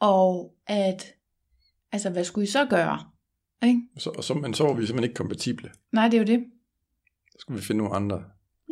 og 0.00 0.54
at, 0.66 1.06
altså, 1.92 2.10
hvad 2.10 2.24
skulle 2.24 2.44
I 2.44 2.50
så 2.50 2.66
gøre? 2.66 3.04
Ikke? 3.64 3.82
Så, 3.98 4.10
og 4.10 4.24
så, 4.24 4.34
men 4.34 4.54
så 4.54 4.64
var 4.64 4.72
vi 4.72 4.86
simpelthen 4.86 5.04
ikke 5.10 5.14
kompatible. 5.14 5.70
Nej, 5.92 6.08
det 6.08 6.14
er 6.14 6.18
jo 6.20 6.26
det. 6.38 6.44
Så 7.30 7.36
skulle 7.38 7.60
vi 7.60 7.66
finde 7.66 7.78
nogle 7.78 7.96
andre. 7.96 8.24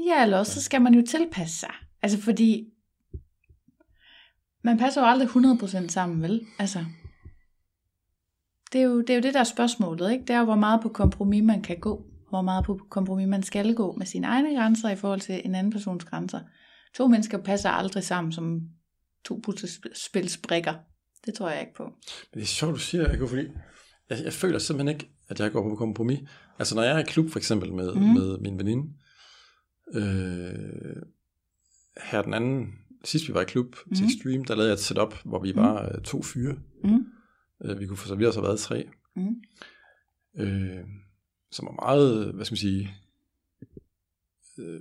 Ja, 0.06 0.22
eller 0.22 0.38
også 0.38 0.54
så 0.54 0.62
skal 0.62 0.82
man 0.82 0.94
jo 0.94 1.06
tilpasse 1.06 1.56
sig. 1.58 1.74
Altså, 2.02 2.20
fordi 2.20 2.68
man 4.62 4.78
passer 4.78 5.00
jo 5.00 5.06
aldrig 5.06 5.28
100% 5.28 5.88
sammen, 5.88 6.22
vel? 6.22 6.46
Altså, 6.58 6.84
det 8.72 8.80
er, 8.80 8.84
jo, 8.84 9.00
det 9.00 9.10
er 9.10 9.14
jo 9.14 9.20
det, 9.20 9.34
der 9.34 9.40
er 9.40 9.44
spørgsmålet, 9.44 10.12
ikke? 10.12 10.24
Det 10.24 10.30
er 10.30 10.38
jo, 10.38 10.44
hvor 10.44 10.56
meget 10.56 10.80
på 10.82 10.88
kompromis 10.88 11.42
man 11.42 11.62
kan 11.62 11.80
gå. 11.80 12.04
Hvor 12.28 12.42
meget 12.42 12.64
på 12.64 12.80
kompromis 12.90 13.28
man 13.28 13.42
skal 13.42 13.74
gå 13.74 13.94
med 13.98 14.06
sine 14.06 14.26
egne 14.26 14.56
grænser 14.56 14.88
i 14.90 14.96
forhold 14.96 15.20
til 15.20 15.42
en 15.44 15.54
anden 15.54 15.72
persons 15.72 16.04
grænser. 16.04 16.40
To 16.94 17.06
mennesker 17.06 17.38
passer 17.38 17.70
aldrig 17.70 18.04
sammen 18.04 18.32
som 18.32 18.60
to 19.24 19.40
puslespilsbrikker. 19.44 20.74
Det 21.26 21.34
tror 21.34 21.50
jeg 21.50 21.60
ikke 21.60 21.74
på. 21.74 21.84
Men 21.84 22.34
det 22.34 22.42
er 22.42 22.46
sjovt, 22.46 22.74
du 22.74 22.78
siger, 22.78 23.14
Eko, 23.14 23.26
fordi 23.26 23.42
jeg, 24.10 24.18
jeg 24.24 24.32
føler 24.32 24.58
simpelthen 24.58 24.94
ikke, 24.94 25.10
at 25.28 25.40
jeg 25.40 25.52
går 25.52 25.70
på 25.70 25.76
kompromis. 25.76 26.20
Altså 26.58 26.74
når 26.74 26.82
jeg 26.82 26.94
er 26.94 26.98
i 26.98 27.02
klub 27.08 27.30
for 27.30 27.38
eksempel 27.38 27.74
med, 27.74 27.94
mm. 27.94 28.00
med 28.00 28.38
min 28.38 28.58
veninde, 28.58 28.92
øh, 29.94 31.02
her 32.02 32.22
den 32.22 32.34
anden, 32.34 32.66
sidst 33.04 33.28
vi 33.28 33.34
var 33.34 33.40
i 33.40 33.44
klub 33.44 33.76
mm. 33.86 33.94
til 33.94 34.04
Mhm. 34.04 34.10
Extreme, 34.14 34.44
der 34.44 34.54
lavede 34.54 34.68
jeg 34.68 34.74
et 34.74 34.80
setup, 34.80 35.14
hvor 35.24 35.42
vi 35.42 35.56
var 35.56 35.92
øh, 35.94 36.02
to 36.02 36.22
fyre. 36.22 36.56
Mm. 36.84 37.06
Øh, 37.64 37.80
vi 37.80 37.86
kunne 37.86 37.96
få, 37.96 38.08
så 38.08 38.14
vi 38.14 38.24
har 38.24 38.30
så 38.30 38.40
været 38.40 38.58
tre. 38.60 38.88
Mm. 39.16 39.42
Øh, 40.36 40.84
som 41.50 41.66
var 41.66 41.72
meget, 41.86 42.34
hvad 42.34 42.44
skal 42.44 42.52
man 42.52 42.58
sige, 42.58 42.94
øh, 44.58 44.80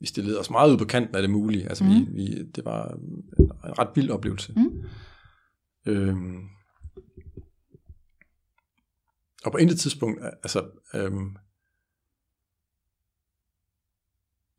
vi 0.00 0.06
stillede 0.06 0.40
os 0.40 0.50
meget 0.50 0.72
ud 0.72 0.78
på 0.78 0.84
kanten 0.84 1.14
af 1.16 1.22
det 1.22 1.30
mulige. 1.30 1.68
Altså 1.68 1.84
Mm. 1.84 1.90
vi, 1.90 2.06
vi, 2.12 2.42
det 2.44 2.64
var 2.64 2.94
en 2.94 3.78
ret 3.78 3.88
vild 3.94 4.10
oplevelse. 4.10 4.52
Mm. 4.56 4.82
Øhm, 5.86 6.40
og 9.44 9.52
på 9.52 9.58
intet 9.58 9.78
tidspunkt, 9.78 10.20
altså, 10.24 10.70
øhm, 10.94 11.36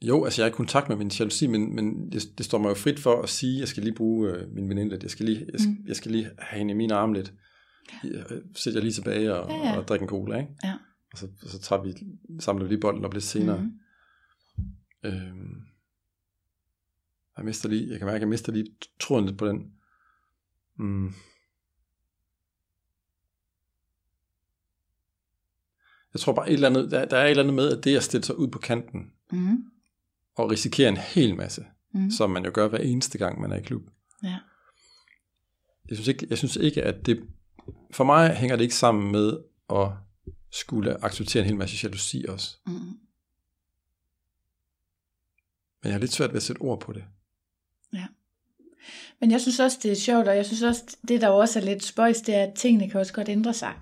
jo, 0.04 0.26
altså 0.26 0.42
jeg 0.42 0.48
er 0.48 0.52
i 0.54 0.56
kontakt 0.56 0.90
med 0.90 0.98
min 0.98 1.08
jalousi, 1.20 1.48
men, 1.48 1.76
men 1.76 2.12
det, 2.12 2.38
det 2.38 2.46
står 2.46 2.58
mig 2.58 2.70
jo 2.70 2.74
frit 2.74 3.00
for 3.00 3.22
at 3.22 3.30
sige, 3.30 3.60
jeg 3.60 3.68
skal 3.68 3.84
lige 3.84 3.96
bruge 3.96 4.30
øh, 4.30 4.52
min 4.52 4.70
veninde 4.70 4.90
lidt, 4.92 5.04
jeg 5.04 5.12
skal 5.12 5.26
lige, 5.26 5.46
jeg 5.52 5.60
skal, 5.60 5.70
Mm. 5.72 5.86
jeg 5.88 5.96
skal 5.96 6.12
lige 6.12 6.30
have 6.40 6.58
hende 6.58 6.72
i 6.74 6.78
mine 6.78 6.96
arme 6.96 7.14
lidt, 7.14 7.34
ja. 8.04 8.24
sætter 8.56 8.80
jeg 8.80 8.84
lige 8.84 8.94
tilbage 8.94 9.36
og, 9.36 9.50
Ja, 9.50 9.56
ja, 9.58 9.78
og 9.78 9.88
drikker 9.88 10.06
en 10.06 10.10
cola, 10.10 10.40
ikke? 10.40 10.52
Ja. 10.64 10.74
Og 11.14 11.18
så, 11.18 11.28
og 11.44 11.50
så 11.50 11.60
tager 11.60 11.84
vi, 11.84 11.94
samler 12.40 12.64
vi 12.64 12.70
lige 12.70 12.80
bolden 12.82 13.06
op 13.06 13.14
lidt 13.14 13.24
senere. 13.24 13.62
Mm. 13.62 13.72
Øhm, 15.04 15.62
jeg 17.38 17.46
mister 17.46 17.70
lige, 17.70 17.90
jeg 17.90 17.98
kan 18.00 18.06
mærke, 18.06 18.16
at 18.16 18.22
jeg 18.22 18.30
mister 18.30 18.52
lige 18.52 18.66
tråden 19.00 19.26
lidt 19.26 19.38
på 19.38 19.48
den. 19.48 19.72
Mm. 20.80 21.14
Jeg 26.14 26.20
tror 26.20 26.34
bare 26.34 26.48
et 26.50 26.54
eller 26.54 26.70
andet, 26.70 26.92
der, 26.92 27.06
der 27.06 27.18
er 27.18 27.26
et 27.26 27.30
eller 27.30 27.44
andet 27.44 27.56
med, 27.56 27.78
at 27.78 27.84
det 27.84 27.98
at 27.98 28.04
stille 28.04 28.24
sig 28.24 28.38
ud 28.40 28.48
på 28.48 28.60
kanten 28.60 29.12
Mm. 29.32 29.64
Og 30.36 30.52
risikere 30.52 30.90
en 30.90 30.98
hel 30.98 31.36
masse, 31.36 31.66
Mm. 31.96 32.12
som 32.12 32.30
man 32.30 32.46
jo 32.46 32.52
gør 32.54 32.68
hver 32.68 32.78
eneste 32.80 33.18
gang, 33.18 33.42
man 33.42 33.52
er 33.52 33.56
i 33.56 33.62
klub. 33.62 33.82
Ja. 34.24 34.38
Jeg 35.90 35.98
synes 35.98 36.08
ikke, 36.08 36.28
jeg 36.30 36.38
synes 36.38 36.56
ikke 36.56 36.84
at 36.84 37.06
det, 37.06 37.28
for 37.92 38.04
mig 38.04 38.36
hænger 38.36 38.56
det 38.56 38.64
ikke 38.64 38.76
sammen 38.76 39.12
med 39.12 39.38
at 39.70 39.88
skulle 40.52 41.06
acceptere 41.06 41.42
en 41.44 41.48
hel 41.48 41.58
masse 41.58 41.78
jalousi 41.84 42.26
også. 42.30 42.58
Mm. 42.66 42.74
Men 42.74 42.98
jeg 45.84 45.92
har 45.92 46.00
lidt 46.00 46.12
svært 46.14 46.30
ved 46.30 46.38
at 46.38 46.44
sætte 46.44 46.60
ord 46.62 46.80
på 46.82 46.94
det. 46.94 47.04
Men 49.24 49.32
jeg 49.32 49.42
synes 49.42 49.60
også, 49.60 49.80
det 49.84 49.92
er 49.92 49.96
sjovt, 49.96 50.28
og 50.28 50.36
jeg 50.36 50.46
synes 50.46 50.62
også, 50.62 50.98
det 51.08 51.22
der 51.22 51.28
også 51.28 51.60
er 51.60 51.64
lidt 51.64 51.84
spøjs, 51.84 52.22
det 52.22 52.36
er, 52.36 52.44
at 52.44 52.54
tingene 52.54 52.90
kan 52.90 53.00
også 53.00 53.14
godt 53.14 53.30
ændre 53.30 53.54
sig. 53.54 53.74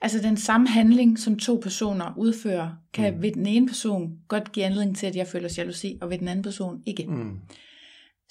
Altså 0.00 0.18
den 0.18 0.36
samme 0.36 0.68
handling, 0.68 1.18
som 1.18 1.38
to 1.38 1.60
personer 1.62 2.14
udfører, 2.16 2.70
kan 2.92 3.14
mm. 3.14 3.22
Ved 3.22 3.32
den 3.32 3.46
ene 3.46 3.66
person 3.66 4.18
godt 4.28 4.52
give 4.52 4.66
anledning 4.66 4.96
til, 4.96 5.06
at 5.06 5.16
jeg 5.16 5.26
føler 5.26 5.54
jalousi, 5.58 5.98
og 6.02 6.10
ved 6.10 6.18
den 6.18 6.28
anden 6.28 6.42
person 6.42 6.82
ikke. 6.86 7.06
Mm. 7.06 7.38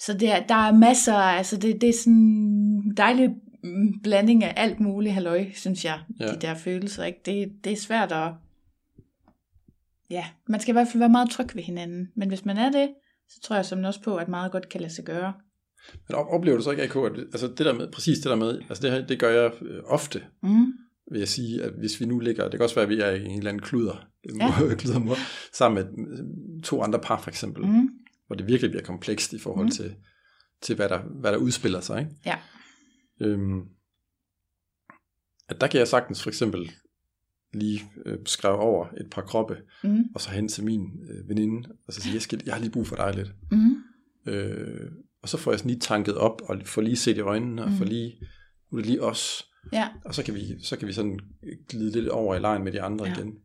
Så 0.00 0.14
det 0.14 0.30
er, 0.30 0.46
der 0.46 0.54
er 0.54 0.72
masser, 0.72 1.14
altså 1.14 1.56
det, 1.56 1.80
det 1.80 1.88
er 1.88 1.92
sådan 1.92 2.12
en 2.12 2.96
dejlig 2.96 3.30
mm, 3.62 4.00
blanding 4.02 4.44
af 4.44 4.52
alt 4.56 4.80
muligt 4.80 5.14
halløj, 5.14 5.46
synes 5.54 5.84
jeg. 5.84 6.00
Ja. 6.20 6.26
de 6.26 6.40
der 6.40 6.54
følelser. 6.54 7.04
Ikke? 7.04 7.20
Det, 7.26 7.52
det 7.64 7.72
er 7.72 7.76
svært 7.76 8.12
at... 8.12 8.32
Ja, 10.10 10.24
man 10.48 10.60
skal 10.60 10.72
i 10.72 10.76
hvert 10.76 10.88
fald 10.88 10.98
være 10.98 11.08
meget 11.08 11.30
tryg 11.30 11.56
ved 11.56 11.62
hinanden. 11.62 12.08
Men 12.16 12.28
hvis 12.28 12.44
man 12.44 12.56
er 12.56 12.70
det, 12.70 12.88
så 13.28 13.40
tror 13.40 13.56
jeg 13.56 13.64
som 13.64 13.84
også 13.84 14.02
på, 14.02 14.16
at 14.16 14.28
meget 14.28 14.52
godt 14.52 14.68
kan 14.68 14.80
lade 14.80 14.94
sig 14.94 15.04
gøre. 15.04 15.32
Men 16.08 16.14
op- 16.14 16.26
oplever 16.30 16.56
du 16.56 16.62
så 16.62 16.70
ikke, 16.70 16.82
AK, 16.82 16.96
at 16.96 17.18
altså 17.18 17.48
det 17.48 17.58
der 17.58 17.72
med, 17.74 17.92
præcis 17.92 18.18
det 18.18 18.30
der 18.30 18.36
med, 18.36 18.58
altså 18.68 18.82
det, 18.82 18.90
her, 18.92 19.06
det 19.06 19.18
gør 19.20 19.30
jeg 19.30 19.52
øh, 19.62 19.82
ofte, 19.84 20.22
Mm. 20.42 20.72
vil 21.12 21.18
jeg 21.18 21.28
sige, 21.28 21.62
at 21.62 21.72
hvis 21.78 22.00
vi 22.00 22.06
nu 22.06 22.18
ligger, 22.18 22.44
det 22.44 22.52
kan 22.52 22.62
også 22.62 22.74
være, 22.74 22.82
at 22.82 22.88
vi 22.88 23.00
er 23.00 23.10
i 23.10 23.24
en 23.24 23.38
eller 23.38 23.50
anden 23.50 23.62
kluder, 23.62 24.08
Ja. 24.40 24.52
kludermor, 24.78 25.16
sammen 25.52 25.84
med 25.84 26.08
øh, 26.18 26.62
to 26.62 26.82
andre 26.82 26.98
par 27.00 27.20
for 27.20 27.30
eksempel, 27.30 27.66
mm. 27.66 27.88
Hvor 28.26 28.36
det 28.36 28.46
virkelig 28.46 28.70
bliver 28.70 28.84
komplekst 28.84 29.32
i 29.32 29.38
forhold 29.38 29.66
Mm. 29.66 29.70
til, 29.70 29.94
til 30.62 30.76
hvad, 30.76 30.88
der, 30.88 31.02
hvad 31.20 31.32
der 31.32 31.38
udspiller 31.38 31.80
sig. 31.80 31.98
Ikke? 32.00 32.10
Ja. 32.26 32.36
Øhm, 33.20 33.60
at 35.48 35.60
der 35.60 35.66
kan 35.66 35.78
jeg 35.78 35.88
sagtens 35.88 36.22
for 36.22 36.30
eksempel 36.30 36.70
lige 37.54 37.82
øh, 38.06 38.18
skrive 38.26 38.54
over 38.56 38.86
et 39.00 39.06
par 39.10 39.22
kroppe, 39.22 39.56
Mm. 39.84 40.04
og 40.14 40.20
så 40.20 40.30
hen 40.30 40.48
til 40.48 40.64
min 40.64 40.80
øh, 41.10 41.28
veninde, 41.28 41.68
og 41.86 41.92
så 41.92 42.00
sige, 42.00 42.14
jeg, 42.14 42.22
skal, 42.22 42.40
jeg 42.46 42.54
har 42.54 42.60
lige 42.60 42.70
brug 42.72 42.86
for 42.86 42.96
dig 42.96 43.14
lidt. 43.14 43.32
Mm. 43.50 43.76
Øh, 44.32 44.90
og 45.22 45.28
så 45.28 45.36
får 45.38 45.50
jeg 45.52 45.58
sådan 45.58 45.70
lige 45.70 45.80
tanket 45.80 46.16
op, 46.16 46.40
og 46.48 46.56
får 46.64 46.82
lige 46.82 46.96
set 46.96 47.16
i 47.16 47.20
øjnene, 47.20 47.62
og 47.64 47.70
Mm. 47.70 47.76
får 47.76 47.84
lige, 47.84 48.20
nu 48.70 48.78
er 48.78 48.82
det 48.82 48.86
lige 48.90 49.02
os, 49.02 49.42
Ja, 49.72 49.88
og 50.04 50.14
så 50.14 50.22
kan 50.22 50.34
vi, 50.34 50.64
så 50.64 50.76
kan 50.76 50.88
vi 50.88 50.92
sådan 50.92 51.20
glide 51.68 51.90
lidt 51.92 52.08
over 52.08 52.34
i 52.34 52.38
lejen 52.40 52.64
med 52.64 52.72
de 52.72 52.82
andre 52.82 53.04
Ja. 53.04 53.10
ja. 53.12 53.18
igen. 53.18 53.38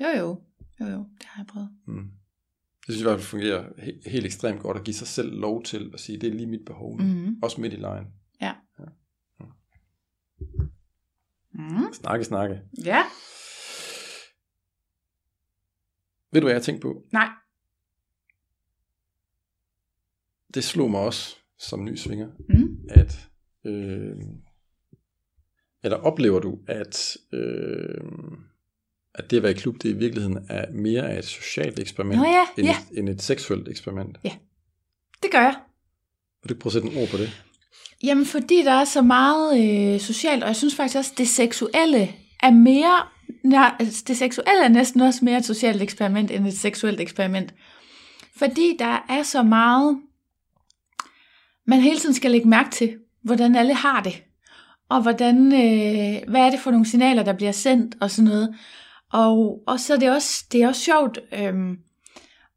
jo 0.00 0.06
jo. 0.18 0.42
Jo 0.80 0.86
jo, 0.86 0.98
det 1.18 1.26
har 1.26 1.42
jeg 1.42 1.46
prøvet. 1.46 1.70
Mm. 1.86 2.10
Det 2.86 2.94
synes 2.94 2.98
jeg 2.98 3.06
i 3.06 3.10
hvert 3.10 3.20
fald 3.20 3.28
fungerer 3.28 3.64
he- 3.68 4.10
helt 4.10 4.26
ekstremt 4.26 4.60
godt, 4.60 4.76
at 4.78 4.84
give 4.84 4.94
sig 4.94 5.06
selv 5.06 5.32
lov 5.40 5.62
til 5.62 5.90
at 5.94 6.00
sige, 6.00 6.20
det 6.20 6.28
er 6.28 6.32
lige 6.34 6.46
mit 6.46 6.64
behov. 6.66 7.00
Mm. 7.00 7.36
Også 7.42 7.60
midt 7.60 7.72
i 7.72 7.76
lejen. 7.76 8.06
Mm. 11.54 11.92
Snakke, 11.92 12.24
snakke. 12.24 12.60
Ja. 12.84 13.02
Ved 16.32 16.40
du, 16.40 16.44
hvad 16.44 16.52
jeg 16.52 16.60
har 16.60 16.62
tænkt 16.64 16.82
på? 16.82 17.04
Nej. 17.12 17.28
Det 20.54 20.64
slog 20.64 20.90
mig 20.90 21.00
også 21.00 21.36
som 21.58 21.84
ny 21.84 21.96
svinger, 21.96 22.28
Mm. 22.48 22.78
at 22.90 23.28
øh, 23.64 24.16
eller 25.84 25.96
oplever 25.96 26.40
du, 26.40 26.58
at, 26.68 27.16
øh, 27.32 28.00
at 29.14 29.30
det 29.30 29.36
at 29.36 29.42
være 29.42 29.52
i 29.52 29.54
klub, 29.54 29.82
det 29.82 29.88
i 29.88 29.92
virkeligheden 29.92 30.46
er 30.48 30.72
mere 30.72 31.10
af 31.12 31.18
et 31.18 31.24
socialt 31.24 31.78
eksperiment, 31.78 32.18
Nå 32.20 32.24
ja, 32.26 32.46
end, 32.58 32.66
ja. 32.66 32.76
Et, 32.92 32.98
end 32.98 33.08
et 33.08 33.22
seksuelt 33.22 33.68
eksperiment? 33.68 34.18
Det 35.22 35.30
gør 35.30 35.40
jeg. 35.40 35.54
Vil 36.42 36.48
du 36.48 36.54
ikke 36.54 36.60
prøve 36.60 36.68
at 36.70 36.72
sætte 36.72 36.88
en 36.88 37.02
ord 37.02 37.08
på 37.08 37.16
det? 37.16 37.44
Jamen, 38.02 38.26
fordi 38.26 38.62
der 38.62 38.72
er 38.72 38.84
så 38.84 39.02
meget 39.02 39.60
øh, 39.94 40.00
socialt, 40.00 40.42
og 40.42 40.48
jeg 40.48 40.56
synes 40.56 40.74
faktisk 40.74 40.96
også, 40.98 41.12
det 41.18 41.28
seksuelle 41.28 42.08
er 42.42 42.50
mere... 42.50 43.02
Nej, 43.44 43.74
altså, 43.80 44.04
det 44.06 44.16
seksuelle 44.16 44.64
er 44.64 44.68
næsten 44.68 45.00
også 45.00 45.24
mere 45.24 45.38
et 45.38 45.44
socialt 45.44 45.82
eksperiment, 45.82 46.30
end 46.30 46.46
et 46.46 46.58
seksuelt 46.58 47.00
eksperiment. 47.00 47.54
Fordi 48.36 48.76
der 48.78 49.06
er 49.08 49.22
så 49.22 49.42
meget... 49.42 50.00
Man 51.66 51.80
hele 51.80 51.98
tiden 51.98 52.14
skal 52.14 52.30
lægge 52.30 52.48
mærke 52.48 52.70
til, 52.70 52.96
hvordan 53.22 53.56
alle 53.56 53.74
har 53.74 54.02
det. 54.02 54.22
Og 54.88 55.02
hvordan, 55.02 55.46
øh, 55.52 56.30
hvad 56.30 56.40
er 56.40 56.50
det 56.50 56.60
for 56.60 56.70
nogle 56.70 56.86
signaler, 56.86 57.22
der 57.22 57.32
bliver 57.32 57.52
sendt, 57.52 57.94
og 58.00 58.10
sådan 58.10 58.28
noget. 58.28 58.54
Og, 59.12 59.62
og 59.66 59.80
så 59.80 59.94
er 59.94 59.98
det 59.98 60.10
også, 60.10 60.44
det 60.52 60.62
er 60.62 60.68
også 60.68 60.82
sjovt, 60.82 61.18
øh, 61.32 61.54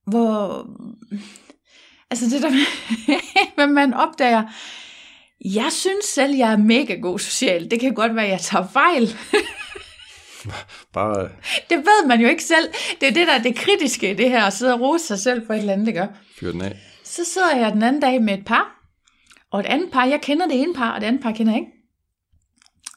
hvor... 0.05 0.67
Altså 2.11 2.25
det 2.29 2.41
der 2.43 2.49
med, 2.49 2.65
hvad 3.55 3.67
man 3.67 3.93
opdager, 3.93 4.43
jeg 5.45 5.71
synes 5.71 6.05
selv, 6.05 6.35
jeg 6.35 6.51
er 6.51 6.57
mega 6.57 6.93
god 6.93 7.19
social. 7.19 7.71
Det 7.71 7.79
kan 7.79 7.93
godt 7.93 8.15
være, 8.15 8.27
jeg 8.27 8.39
tager 8.41 8.67
fejl. 8.67 9.09
Bare 10.93 11.29
Det 11.69 11.77
ved 11.77 12.07
man 12.07 12.21
jo 12.21 12.27
ikke 12.27 12.43
selv. 12.43 12.67
Det 13.01 13.09
er 13.09 13.13
det, 13.13 13.27
der 13.27 13.33
er 13.33 13.41
det 13.41 13.55
kritiske 13.55 14.11
i 14.11 14.13
det 14.13 14.29
her, 14.29 14.43
at 14.43 14.53
sidde 14.53 14.73
og 14.73 14.81
rose 14.81 15.05
sig 15.05 15.19
selv 15.19 15.45
for 15.47 15.53
et 15.53 15.59
eller 15.59 15.73
andet, 15.73 15.87
det 15.87 15.93
gør. 15.93 16.07
fyre 16.39 16.51
den 16.51 16.61
af. 16.61 16.77
Så 17.03 17.23
sidder 17.25 17.55
jeg 17.55 17.73
den 17.73 17.83
anden 17.83 18.01
dag 18.01 18.21
med 18.21 18.37
et 18.37 18.45
par, 18.45 18.74
og 19.55 19.61
et 19.61 19.65
andet 19.65 19.91
par, 19.91 20.05
jeg 20.05 20.21
kender 20.21 20.47
det 20.47 20.61
ene 20.61 20.73
par, 20.73 20.91
og 20.91 21.01
det 21.01 21.07
andet 21.07 21.21
par 21.21 21.31
kender 21.31 21.53
jeg 21.53 21.61
ikke. 21.61 21.71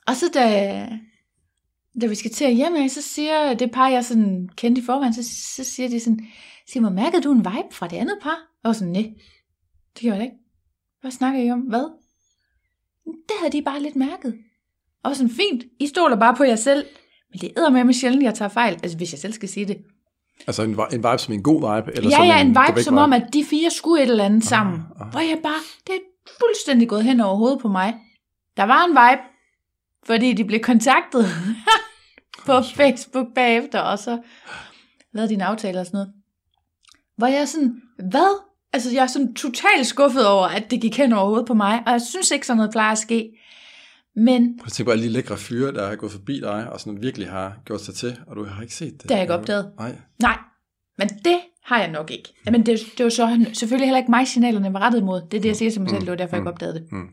Og 0.06 0.16
så 0.16 0.30
da, 0.34 0.88
da 2.00 2.06
vi 2.06 2.14
skal 2.14 2.30
til 2.30 2.44
at 2.44 2.54
hjem 2.54 2.74
af, 2.74 2.90
så 2.90 3.02
siger 3.02 3.54
det 3.54 3.70
par, 3.70 3.88
jeg 3.88 4.04
sådan 4.04 4.48
kendte 4.56 4.82
i 4.82 4.84
forvejen, 4.84 5.14
så, 5.14 5.24
så 5.56 5.64
siger 5.64 5.88
de 5.88 6.00
sådan, 6.00 6.26
Simon, 6.72 6.94
mærkede 6.94 7.22
du 7.22 7.32
en 7.32 7.38
vibe 7.38 7.72
fra 7.72 7.88
det 7.88 7.96
andet 7.96 8.18
par? 8.22 8.38
Og 8.64 8.74
sådan, 8.74 8.92
nej, 8.92 9.02
det 9.94 10.02
gjorde 10.02 10.16
jeg 10.16 10.24
ikke. 10.24 10.36
Hvad 11.00 11.10
snakker 11.10 11.40
I 11.40 11.50
om? 11.50 11.60
Hvad? 11.60 11.88
Det 13.06 13.36
havde 13.40 13.52
de 13.52 13.62
bare 13.62 13.82
lidt 13.82 13.96
mærket. 13.96 14.34
Og 15.04 15.16
sådan, 15.16 15.30
fint, 15.30 15.64
I 15.80 15.86
stoler 15.86 16.16
bare 16.16 16.34
på 16.34 16.44
jer 16.44 16.56
selv. 16.56 16.84
Men 17.30 17.40
det 17.40 17.52
æder 17.56 17.70
med 17.70 17.84
mig 17.84 17.94
sjældent, 17.94 18.22
jeg 18.22 18.34
tager 18.34 18.48
fejl. 18.48 18.74
Altså, 18.82 18.96
hvis 18.96 19.12
jeg 19.12 19.18
selv 19.18 19.32
skal 19.32 19.48
sige 19.48 19.66
det. 19.66 19.76
Altså 20.46 20.62
en, 20.62 20.70
en 20.70 20.78
vibe 20.92 21.18
som 21.18 21.34
en 21.34 21.42
god 21.42 21.60
vibe? 21.60 21.96
Eller 21.96 22.10
ja, 22.10 22.16
som 22.16 22.26
ja, 22.26 22.40
en 22.40 22.48
vibe, 22.48 22.60
direct 22.60 22.84
som 22.84 22.98
om, 22.98 23.12
at 23.12 23.22
de 23.32 23.44
fire 23.44 23.70
skulle 23.70 24.02
et 24.02 24.10
eller 24.10 24.24
andet 24.24 24.44
sammen. 24.44 24.80
ah. 25.00 25.10
Hvor 25.10 25.20
jeg 25.20 25.38
bare, 25.42 25.62
det 25.86 25.94
fuldstændig 26.38 26.88
gået 26.88 27.04
hen 27.04 27.20
over 27.20 27.36
hovedet 27.36 27.60
på 27.60 27.68
mig. 27.68 27.94
Der 28.56 28.62
var 28.62 28.84
en 28.84 28.90
vibe, 28.90 29.22
fordi 30.04 30.32
de 30.32 30.44
blev 30.44 30.60
kontaktet 30.60 31.26
på 32.46 32.62
Facebook 32.62 33.26
bagefter, 33.34 33.80
og 33.80 33.98
så 33.98 34.18
lavede 35.12 35.28
de 35.28 35.34
en 35.34 35.40
aftale 35.40 35.80
og 35.80 35.86
sådan 35.86 35.98
noget. 35.98 36.12
Hvor 37.16 37.26
jeg 37.26 37.48
sådan, 37.48 37.82
hvad? 38.10 38.42
Altså, 38.72 38.90
jeg 38.92 39.02
er 39.02 39.06
sådan 39.06 39.34
totalt 39.34 39.86
skuffet 39.86 40.26
over, 40.26 40.46
at 40.46 40.70
det 40.70 40.80
gik 40.80 40.96
hen 40.96 41.12
over 41.12 41.28
hovedet 41.28 41.46
på 41.46 41.54
mig, 41.54 41.82
og 41.86 41.92
jeg 41.92 42.02
synes 42.02 42.30
ikke, 42.30 42.46
sådan 42.46 42.56
noget 42.56 42.72
plejer 42.72 42.92
at 42.92 42.98
ske. 42.98 43.30
Men 44.16 44.60
Jeg 44.64 44.72
tænker 44.72 44.88
på 44.88 44.92
alle 44.92 45.04
de 45.04 45.08
lækre 45.08 45.36
fyre, 45.36 45.72
der 45.72 45.88
har 45.88 45.96
gået 45.96 46.12
forbi 46.12 46.40
dig, 46.40 46.70
og 46.70 46.80
sådan 46.80 47.02
virkelig 47.02 47.28
har 47.28 47.56
gjort 47.64 47.80
sig 47.80 47.94
til, 47.94 48.18
og 48.26 48.36
du 48.36 48.44
har 48.44 48.62
ikke 48.62 48.74
set 48.74 48.92
det. 48.92 49.02
Det 49.02 49.10
har 49.10 49.16
jeg 49.16 49.22
ikke 49.22 49.34
opdaget. 49.34 49.72
Nej. 49.78 49.96
nej, 50.22 50.38
men 50.98 51.08
det 51.08 51.40
har 51.68 51.78
jeg 51.78 51.90
nok 51.90 52.10
ikke. 52.10 52.34
Men 52.44 52.66
det, 52.66 52.78
det 52.98 53.04
var 53.04 53.10
så 53.10 53.46
selvfølgelig 53.52 53.86
heller 53.86 53.98
ikke 53.98 54.10
mig, 54.10 54.28
signalerne 54.28 54.72
var 54.72 54.80
rettet 54.80 55.04
mod. 55.04 55.22
Det 55.30 55.36
er 55.36 55.40
det, 55.40 55.48
jeg 55.48 55.56
siger 55.56 55.70
til 55.70 55.80
mig 55.80 55.90
selv, 55.90 56.00
det 56.00 56.10
var 56.10 56.16
derfor, 56.16 56.36
jeg 56.36 56.40
ikke 56.40 56.50
opdagede 56.50 56.74
det. 56.74 56.92
Mm. 56.92 57.08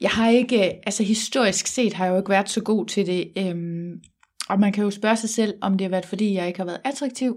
Jeg 0.00 0.10
har 0.10 0.28
ikke, 0.28 0.62
altså 0.62 1.02
historisk 1.02 1.66
set 1.66 1.92
har 1.92 2.04
jeg 2.04 2.12
jo 2.12 2.18
ikke 2.18 2.30
været 2.30 2.50
så 2.50 2.62
god 2.62 2.86
til 2.86 3.06
det. 3.06 3.32
Øhm, 3.38 3.92
og 4.48 4.60
man 4.60 4.72
kan 4.72 4.84
jo 4.84 4.90
spørge 4.90 5.16
sig 5.16 5.30
selv, 5.30 5.54
om 5.60 5.78
det 5.78 5.84
har 5.84 5.90
været 5.90 6.06
fordi, 6.06 6.34
jeg 6.34 6.46
ikke 6.46 6.58
har 6.58 6.64
været 6.64 6.80
attraktiv, 6.84 7.36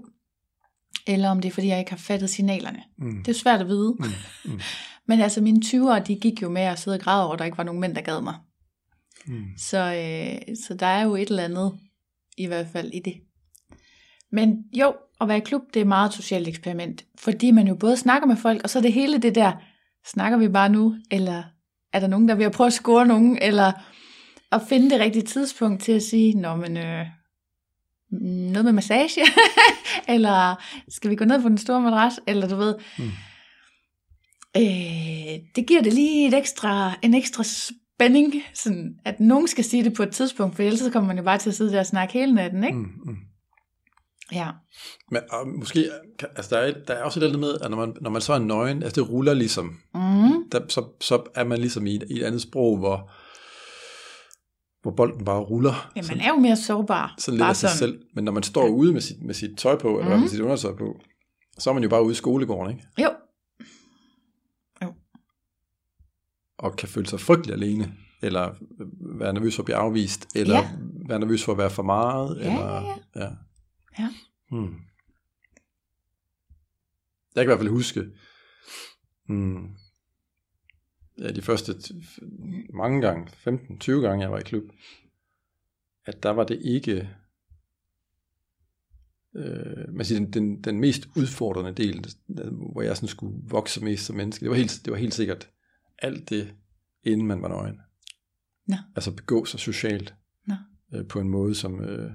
eller 1.08 1.30
om 1.30 1.42
det 1.42 1.50
er 1.50 1.54
fordi, 1.54 1.68
jeg 1.68 1.80
ikke 1.80 1.92
har 1.92 1.98
fattet 1.98 2.30
signalerne. 2.30 2.84
Mm. 2.98 3.24
Det 3.24 3.28
er 3.28 3.40
svært 3.40 3.62
at 3.62 3.68
vide. 3.68 3.96
Mm. 4.00 4.06
Mm. 4.52 4.60
Men 5.08 5.22
altså 5.22 5.42
mine 5.42 5.62
20'ere, 5.66 6.04
de 6.04 6.16
gik 6.16 6.42
jo 6.42 6.50
med 6.50 6.62
at 6.62 6.80
sidde 6.80 6.96
og 6.96 7.02
græde 7.02 7.26
over, 7.26 7.34
at 7.34 7.40
der 7.40 7.46
ikke 7.46 7.58
var 7.58 7.64
nogen 7.64 7.82
mænd, 7.82 7.96
der 7.96 8.02
gad 8.02 8.22
mig. 8.22 8.36
Mm. 9.26 9.46
Så, 9.58 9.78
øh, 9.78 10.56
så 10.68 10.74
der 10.74 10.86
er 10.86 11.04
jo 11.04 11.16
et 11.16 11.30
eller 11.30 11.44
andet, 11.44 11.80
i 12.38 12.46
hvert 12.46 12.68
fald 12.74 12.92
i 12.94 13.00
det. 13.00 13.14
Men 14.34 14.58
jo, 14.74 14.94
at 15.22 15.28
være 15.28 15.38
i 15.38 15.42
klub, 15.42 15.62
det 15.74 15.82
er 15.82 15.86
meget 15.86 16.08
et 16.10 16.14
socialt 16.16 16.48
eksperiment. 16.48 17.06
Fordi 17.20 17.52
man 17.52 17.68
jo 17.68 17.76
både 17.76 17.98
snakker 17.98 18.28
med 18.28 18.36
folk, 18.38 18.62
og 18.64 18.70
så 18.70 18.80
er 18.80 18.82
det 18.82 18.94
hele 18.94 19.18
det 19.18 19.36
der, 19.36 19.52
snakker 20.06 20.38
vi 20.38 20.48
bare 20.48 20.70
nu, 20.70 20.96
eller 21.12 21.44
er 21.94 22.00
der 22.00 22.08
nogen, 22.08 22.30
der 22.30 22.36
vil 22.36 22.52
prøve 22.52 22.68
at 22.68 22.74
score 22.74 23.06
nogen, 23.08 23.38
eller 23.42 23.72
at 24.52 24.62
finde 24.70 24.90
det 24.90 25.00
rigtige 25.00 25.24
tidspunkt 25.26 25.82
til 25.84 25.92
at 25.92 26.04
sige, 26.04 26.34
nå, 26.34 26.56
men 26.56 26.78
øh, 26.78 27.06
noget 28.52 28.66
med 28.66 28.72
massage, 28.74 29.22
eller 30.14 30.56
skal 30.90 31.10
vi 31.10 31.16
gå 31.16 31.26
ned 31.26 31.42
på 31.42 31.50
den 31.50 31.58
store 31.58 31.82
madras, 31.82 32.20
eller 32.28 32.48
du 32.48 32.56
ved, 32.56 32.76
Mm. 33.00 33.12
øh, 34.58 35.40
det 35.56 35.68
giver 35.68 35.82
det 35.82 35.94
lige 35.94 36.28
et 36.28 36.34
ekstra, 36.34 36.94
en 37.02 37.14
ekstra 37.14 37.44
spænding, 37.44 38.34
sådan 38.54 38.96
at 39.06 39.20
nogen 39.20 39.48
skal 39.48 39.64
sige 39.64 39.84
det 39.84 39.94
på 39.94 40.04
et 40.04 40.12
tidspunkt, 40.12 40.56
for 40.56 40.64
ellers 40.64 40.82
kommer 40.94 41.08
man 41.08 41.18
jo 41.18 41.24
bare 41.24 41.38
til 41.38 41.50
at 41.50 41.56
sidde 41.56 41.72
der 41.72 41.80
og 41.80 41.86
snakke 41.86 42.14
hele 42.14 42.34
natten, 42.36 42.64
ikke? 42.64 42.78
Mm. 42.78 42.92
Mm. 43.06 43.16
Ja. 44.34 44.50
Men 45.12 45.22
og 45.32 45.48
måske, 45.48 45.90
altså 46.36 46.56
der 46.56 46.62
er, 46.62 46.74
der 46.88 46.94
er 46.94 47.04
også 47.04 47.20
et 47.20 47.24
eller 47.24 47.38
andet 47.38 47.52
med, 47.54 47.60
at 47.66 47.70
når 47.72 47.78
man, 47.78 47.94
når 48.02 48.10
man 48.10 48.22
så 48.22 48.34
er 48.34 48.40
nøgen, 48.40 48.84
altså 48.84 49.02
det 49.02 49.10
ruller 49.10 49.34
ligesom, 49.34 49.66
Mm. 49.96 50.50
der, 50.52 50.60
så, 50.70 50.86
så 51.02 51.24
er 51.36 51.44
man 51.44 51.60
ligesom 51.60 51.86
i 51.88 51.96
et, 51.96 52.04
i 52.10 52.20
et 52.20 52.24
andet 52.24 52.42
sprog, 52.42 52.78
hvor, 52.78 53.12
hvor 54.82 54.92
bolden 54.92 55.26
bare 55.26 55.40
ruller. 55.40 55.92
Ja, 55.96 56.02
sådan, 56.02 56.18
man 56.18 56.26
er 56.26 56.30
jo 56.30 56.36
mere 56.40 56.56
sårbar. 56.56 57.16
sådan 57.18 57.38
lidt 57.38 57.48
af 57.50 57.56
sig 57.56 57.70
selv. 57.70 58.02
Men 58.16 58.24
når 58.24 58.32
man 58.32 58.44
står 58.44 58.68
ude 58.68 58.94
med 58.94 59.02
sit, 59.02 59.22
med 59.24 59.34
sit 59.34 59.58
tøj 59.58 59.78
på, 59.78 60.00
eller 60.00 60.12
Mhm. 60.12 60.20
med 60.22 60.30
sit 60.30 60.40
undertøj 60.40 60.76
på, 60.76 60.96
så 61.60 61.70
er 61.70 61.74
man 61.74 61.84
jo 61.84 61.90
bare 61.90 62.04
ude 62.04 62.12
i 62.12 62.16
skolegården, 62.16 62.72
ikke? 62.72 62.88
Jo, 63.02 63.10
Og 66.58 66.76
kan 66.76 66.90
føle 66.90 67.08
sig 67.08 67.20
frygtelig 67.20 67.54
alene, 67.56 67.94
eller 68.22 68.54
være 69.20 69.34
nervøs 69.34 69.56
for 69.56 69.62
at 69.62 69.66
blive 69.66 69.76
afvist, 69.78 70.28
eller 70.36 70.56
Ja. 70.56 70.70
være 71.08 71.20
nervøs 71.20 71.44
for 71.46 71.52
at 71.52 71.58
være 71.58 71.70
for 71.70 71.84
meget. 71.84 72.38
Ja, 72.42 72.52
eller, 72.54 72.74
ja, 73.16 73.22
ja. 73.22 73.24
Ja. 73.26 73.30
Hmm. 74.50 74.80
Jeg 77.36 77.42
kan 77.42 77.44
i 77.44 77.46
hvert 77.46 77.60
fald 77.60 77.70
huske, 77.70 78.06
hmm, 79.28 79.78
ja, 81.18 81.32
de 81.32 81.42
første 81.42 81.76
mange 82.74 83.02
gange, 83.02 83.28
15-20 83.28 83.92
gange, 83.92 84.22
jeg 84.22 84.32
var 84.32 84.40
i 84.40 84.44
klub, 84.44 84.64
at 86.06 86.24
der 86.24 86.30
var 86.30 86.44
det 86.44 86.62
ikke, 86.62 87.10
øh, 89.36 89.94
man 89.94 90.06
siger, 90.06 90.20
den, 90.20 90.34
den, 90.34 90.62
den 90.64 90.80
mest 90.80 91.08
udfordrende 91.16 91.84
del, 91.84 92.06
hvor 92.72 92.82
jeg 92.82 92.96
sådan 92.96 93.10
skulle 93.10 93.42
vokse 93.44 93.84
mest 93.84 94.06
som 94.06 94.16
menneske, 94.16 94.44
det 94.44 94.50
var 94.50 94.56
helt, 94.56 94.82
det 94.86 94.92
var 94.92 94.98
helt 94.98 95.14
sikkert 95.14 95.50
alt 95.98 96.30
det, 96.30 96.56
inden 97.04 97.28
man 97.28 97.42
var 97.42 97.48
nøgen. 97.48 97.80
Nå. 98.68 98.76
Altså 98.96 99.16
begå 99.16 99.46
sig 99.46 99.60
socialt 99.60 100.16
Nå. 100.48 100.56
øh, 100.94 101.08
på 101.08 101.20
en 101.20 101.30
måde, 101.30 101.56
som 101.56 101.84
øh, 101.84 102.12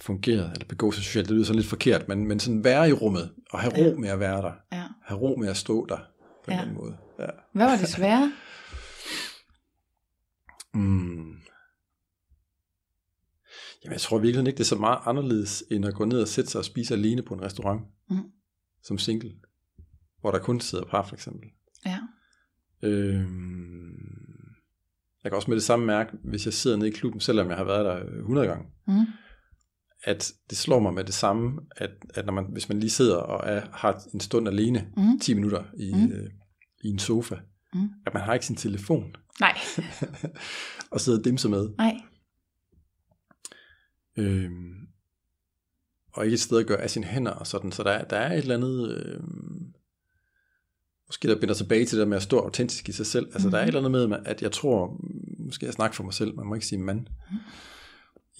fungerede, 0.00 0.50
eller 0.54 0.66
begå 0.68 0.92
sig 0.92 1.04
socialt, 1.04 1.28
det 1.28 1.34
lyder 1.34 1.44
sådan 1.46 1.56
lidt 1.60 1.68
forkert, 1.68 2.08
men, 2.08 2.28
men 2.28 2.40
sådan 2.40 2.64
være 2.64 2.88
i 2.88 2.92
rummet, 2.92 3.34
og 3.50 3.60
have 3.60 3.72
ro 3.78 3.82
Ja. 3.90 3.94
med 3.94 4.08
at 4.08 4.20
være 4.20 4.42
der, 4.42 4.52
ja. 4.72 4.84
have 5.04 5.20
ro 5.20 5.36
med 5.36 5.48
at 5.48 5.56
stå 5.56 5.86
der, 5.86 5.96
på 6.44 6.50
en 6.50 6.52
Ja. 6.56 6.60
anden 6.62 6.74
måde. 6.76 6.96
Ja. 7.18 7.26
Hvad 7.52 7.66
var 7.66 7.76
det 7.76 7.88
svære? 7.88 8.32
Mm. 10.74 11.34
Jamen, 13.84 13.92
jeg 13.92 14.00
tror 14.00 14.18
virkelig 14.18 14.46
ikke, 14.46 14.56
det 14.58 14.64
er 14.64 14.68
så 14.68 14.76
meget 14.76 14.98
anderledes, 15.06 15.64
end 15.70 15.86
at 15.86 15.94
gå 15.94 16.04
ned 16.04 16.20
og 16.20 16.28
sætte 16.28 16.50
sig 16.50 16.58
og 16.58 16.64
spise 16.64 16.94
alene 16.94 17.22
på 17.22 17.34
en 17.34 17.42
restaurant, 17.42 17.82
Mm. 18.10 18.16
som 18.82 18.98
single, 18.98 19.32
hvor 20.20 20.30
der 20.30 20.38
kun 20.38 20.60
sidder 20.60 20.84
par, 20.84 21.02
for 21.06 21.14
eksempel. 21.14 21.48
Ja. 21.86 21.98
Øhm, 22.82 24.54
jeg 25.24 25.30
kan 25.30 25.36
også 25.36 25.50
med 25.50 25.56
det 25.56 25.64
samme 25.64 25.86
mærke, 25.86 26.10
hvis 26.24 26.44
jeg 26.46 26.54
sidder 26.54 26.76
nede 26.76 26.88
i 26.88 26.92
klubben, 26.92 27.20
selvom 27.20 27.48
jeg 27.48 27.56
har 27.56 27.64
været 27.64 27.84
der 27.84 28.18
100 28.20 28.46
gange, 28.46 28.66
Mm. 28.86 28.92
At 30.04 30.32
det 30.50 30.58
slår 30.58 30.78
mig 30.80 30.94
med 30.94 31.04
det 31.04 31.14
samme, 31.14 31.60
at, 31.76 31.90
at 32.14 32.26
når 32.26 32.32
man, 32.32 32.44
hvis 32.52 32.68
man 32.68 32.80
lige 32.80 32.90
sidder 32.90 33.16
og 33.16 33.48
er, 33.52 33.62
har 33.72 34.02
en 34.14 34.20
stund 34.20 34.48
alene, 34.48 34.88
Mm. 34.96 35.18
10 35.20 35.34
minutter 35.34 35.64
i, 35.76 35.92
Mm. 35.94 36.12
øh, 36.12 36.30
i 36.84 36.88
en 36.88 36.98
sofa, 36.98 37.34
Mm. 37.74 37.88
at 38.06 38.14
man 38.14 38.22
har 38.22 38.34
ikke 38.34 38.46
sin 38.46 38.56
telefon 38.56 39.14
Nej, 39.40 39.58
og 40.92 41.00
sidder 41.00 41.18
og 41.18 41.24
dimser 41.24 41.48
med. 41.48 41.68
nej. 41.78 42.00
Øhm, 44.16 44.74
og 46.12 46.24
ikke 46.24 46.34
et 46.34 46.40
sted 46.40 46.58
at 46.60 46.66
gøre 46.66 46.80
af 46.80 46.90
sine 46.90 47.06
hænder 47.06 47.30
og 47.32 47.46
sådan. 47.46 47.72
Så 47.72 47.82
der, 47.82 47.90
er- 47.90 48.04
der 48.04 48.16
er 48.16 48.32
et 48.32 48.38
eller 48.38 48.54
andet, 48.56 48.90
øhm, 48.98 49.74
måske 51.06 51.28
der 51.28 51.40
binder 51.40 51.54
tilbage 51.54 51.84
til 51.86 51.98
det 51.98 52.02
der 52.04 52.08
med 52.08 52.16
at 52.16 52.22
stå 52.22 52.38
autentisk 52.38 52.88
i 52.88 52.92
sig 52.92 53.06
selv. 53.06 53.26
Altså 53.26 53.38
mm-hmm. 53.38 53.50
der 53.50 53.58
er 53.58 53.62
et 53.62 53.66
eller 53.68 53.84
andet 53.88 54.08
med, 54.08 54.18
at 54.24 54.42
jeg 54.42 54.52
tror, 54.52 55.00
skal 55.50 55.66
jeg 55.66 55.74
snakke 55.74 55.96
for 55.96 56.04
mig 56.04 56.14
selv, 56.14 56.36
man 56.36 56.46
må 56.46 56.54
ikke 56.54 56.66
sige 56.66 56.78
mand. 56.82 57.06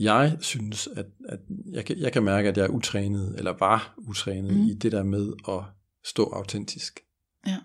Jeg 0.01 0.39
synes, 0.41 0.87
at, 0.87 1.07
at 1.29 1.41
jeg, 1.67 1.85
kan, 1.85 1.99
jeg 1.99 2.13
kan 2.13 2.23
mærke, 2.23 2.49
at 2.49 2.57
jeg 2.57 2.65
er 2.65 2.69
utrænet, 2.69 3.35
eller 3.39 3.51
var 3.59 3.95
utrænet 3.97 4.55
Mm. 4.57 4.63
i 4.63 4.75
det 4.75 4.93
der 4.93 5.03
med 5.03 5.33
at 5.49 5.65
stå 6.05 6.25
autentisk. 6.33 7.01
Ja. 7.47 7.59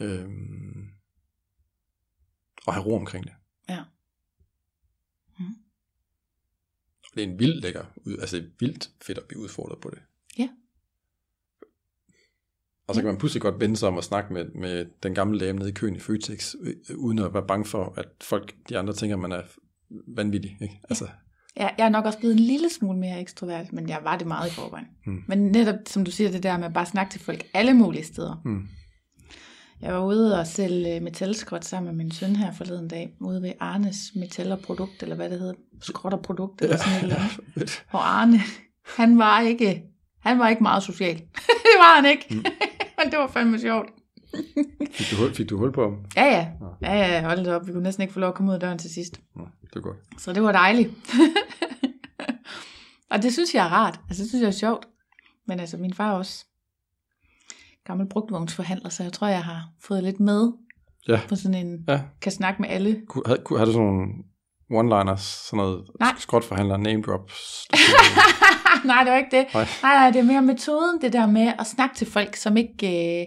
Øhm, 0.00 0.88
og 2.66 2.74
have 2.74 2.86
ro 2.86 2.94
omkring 2.96 3.24
det. 3.24 3.32
Ja. 3.68 3.82
Mm. 5.38 5.44
Det 7.14 7.22
er 7.24 7.26
en 7.28 7.38
vild 7.38 7.60
lækker, 7.60 7.84
ud- 7.96 8.18
altså 8.18 8.36
det 8.36 8.44
er 8.44 8.50
vildt 8.60 8.90
fedt 9.02 9.18
at 9.18 9.24
blive 9.24 9.40
udfordret 9.42 9.80
på 9.80 9.90
det. 9.90 9.98
Ja. 10.38 10.48
Og 12.86 12.94
så 12.94 13.00
kan 13.00 13.08
man 13.10 13.18
pludselig 13.18 13.42
godt 13.42 13.60
vende 13.60 13.76
sig 13.76 13.88
om 13.88 13.96
og 13.96 14.04
snakke 14.04 14.32
med, 14.32 14.44
med 14.50 14.86
den 15.02 15.14
gamle 15.14 15.40
dame 15.40 15.58
nede 15.58 15.70
i 15.70 15.72
køen 15.72 15.96
i 15.96 16.00
Føtex, 16.00 16.54
øh, 16.60 16.76
uden 16.96 17.18
at 17.18 17.34
være 17.34 17.46
bange 17.46 17.64
for, 17.64 17.94
at 17.96 18.08
folk, 18.20 18.54
de 18.68 18.78
andre 18.78 18.92
tænker, 18.92 19.16
at 19.16 19.20
man 19.20 19.32
er 19.32 19.42
vanvittig. 19.90 20.58
Ikke? 20.60 20.80
Altså, 20.88 21.08
Jeg, 21.58 21.74
jeg 21.78 21.84
er 21.84 21.88
nok 21.88 22.04
også 22.04 22.18
blevet 22.18 22.32
en 22.34 22.40
lille 22.40 22.68
smule 22.78 22.98
mere 22.98 23.20
ekstrovert, 23.20 23.72
men 23.72 23.88
jeg 23.88 23.98
var 24.04 24.16
det 24.16 24.26
meget 24.26 24.50
i 24.50 24.54
forvejen. 24.54 24.86
Mm. 25.06 25.22
Men 25.26 25.38
netop, 25.38 25.74
som 25.86 26.04
du 26.04 26.10
siger, 26.10 26.30
det 26.30 26.42
der 26.42 26.56
med 26.58 26.66
at 26.66 26.72
bare 26.72 26.86
snakke 26.86 27.10
til 27.12 27.20
folk 27.20 27.44
alle 27.54 27.74
mulige 27.74 28.04
steder. 28.04 28.40
mm, 28.44 28.68
Jeg 29.82 29.94
var 29.94 30.04
ude 30.04 30.40
og 30.40 30.46
sælge 30.46 30.96
øh, 30.96 31.02
metalskrot 31.02 31.64
sammen 31.64 31.96
med 31.96 32.04
min 32.04 32.12
søn 32.12 32.36
her 32.36 32.52
forleden 32.52 32.88
dag, 32.88 33.14
ude 33.20 33.42
ved 33.42 33.52
Arnes 33.60 33.98
Metal 34.16 34.52
og 34.52 34.58
Produkt, 34.60 35.02
eller 35.02 35.16
hvad 35.16 35.30
det 35.30 35.38
hedder, 35.38 35.54
skrot 35.82 36.12
og 36.12 36.22
produkt, 36.22 36.62
eller 36.62 36.76
sådan 36.76 36.92
et 36.98 37.02
eller 37.02 37.16
andet. 37.16 37.30
fedt. 37.54 37.84
Og 37.90 38.08
Arne, 38.20 38.40
han 38.96 39.18
var 39.18 39.40
ikke, 39.40 39.82
han 40.20 40.38
var 40.38 40.48
ikke 40.48 40.62
meget 40.62 40.82
social. 40.82 41.16
det 41.64 41.76
var 41.78 42.00
han 42.00 42.10
ikke. 42.10 42.26
Mm. 42.30 42.36
Men 43.02 43.10
det 43.10 43.18
var 43.18 43.26
fandme 43.26 43.60
sjovt. 43.60 43.88
Fik, 44.92 45.06
du 45.10 45.16
hul, 45.16 45.34
fik 45.34 45.50
du 45.50 45.58
hul 45.58 45.72
på 45.72 45.82
ham? 45.82 45.96
Ja, 46.16 46.24
ja. 46.24 46.46
Ja, 46.82 46.96
ja, 46.96 47.22
hold 47.26 47.38
det 47.38 47.54
op. 47.54 47.66
Vi 47.66 47.72
kunne 47.72 47.82
næsten 47.82 48.02
ikke 48.02 48.12
få 48.14 48.20
lov 48.20 48.28
at 48.28 48.34
komme 48.34 48.50
ud 48.50 48.54
af 48.54 48.60
døren 48.60 48.78
til 48.78 48.90
sidst. 48.90 49.20
Nå, 49.36 49.42
det 49.62 49.74
var 49.74 49.80
godt. 49.80 49.96
Så 50.18 50.32
det 50.32 50.42
var 50.42 50.52
dejligt. 50.52 50.90
og 53.10 53.22
det 53.22 53.32
synes 53.32 53.54
jeg 53.54 53.64
er 53.66 53.68
rart. 53.70 54.00
Altså, 54.08 54.22
det 54.22 54.30
synes 54.30 54.42
jeg 54.42 54.48
er 54.48 54.52
sjovt. 54.52 54.86
Men 55.46 55.60
altså, 55.60 55.76
min 55.76 55.94
far 55.94 56.10
er 56.12 56.16
også 56.16 56.44
gammel 57.84 58.08
brugtvognsforhandler, 58.08 58.88
så 58.88 59.02
jeg 59.02 59.12
tror, 59.12 59.26
jeg 59.26 59.44
har 59.44 59.68
fået 59.82 60.02
lidt 60.04 60.20
med 60.20 60.52
Ja. 61.08 61.20
På 61.28 61.36
sådan 61.36 61.66
en, 61.66 61.84
Ja. 61.88 62.00
kan 62.20 62.32
snakke 62.32 62.62
med 62.62 62.68
alle. 62.70 63.02
Kunne, 63.08 63.22
havde 63.26 63.66
du 63.66 63.72
sådan 63.72 63.86
nogle 63.86 64.06
one-liners, 64.72 65.48
sådan 65.48 65.56
noget 65.56 65.84
Nej. 66.00 66.14
skrotforhandler, 66.18 66.76
name 66.76 67.02
drops? 67.02 67.34
nej, 68.84 69.02
det 69.04 69.12
var 69.12 69.18
ikke 69.18 69.36
det. 69.36 69.46
Nej. 69.54 69.66
Nej, 69.82 69.94
nej, 69.94 70.10
det 70.10 70.18
er 70.18 70.22
mere 70.24 70.42
metoden, 70.42 71.00
det 71.00 71.12
der 71.12 71.26
med 71.26 71.52
at 71.58 71.66
snakke 71.66 71.96
til 71.96 72.06
folk, 72.06 72.36
som 72.36 72.56
ikke, 72.56 73.20
øh, 73.20 73.26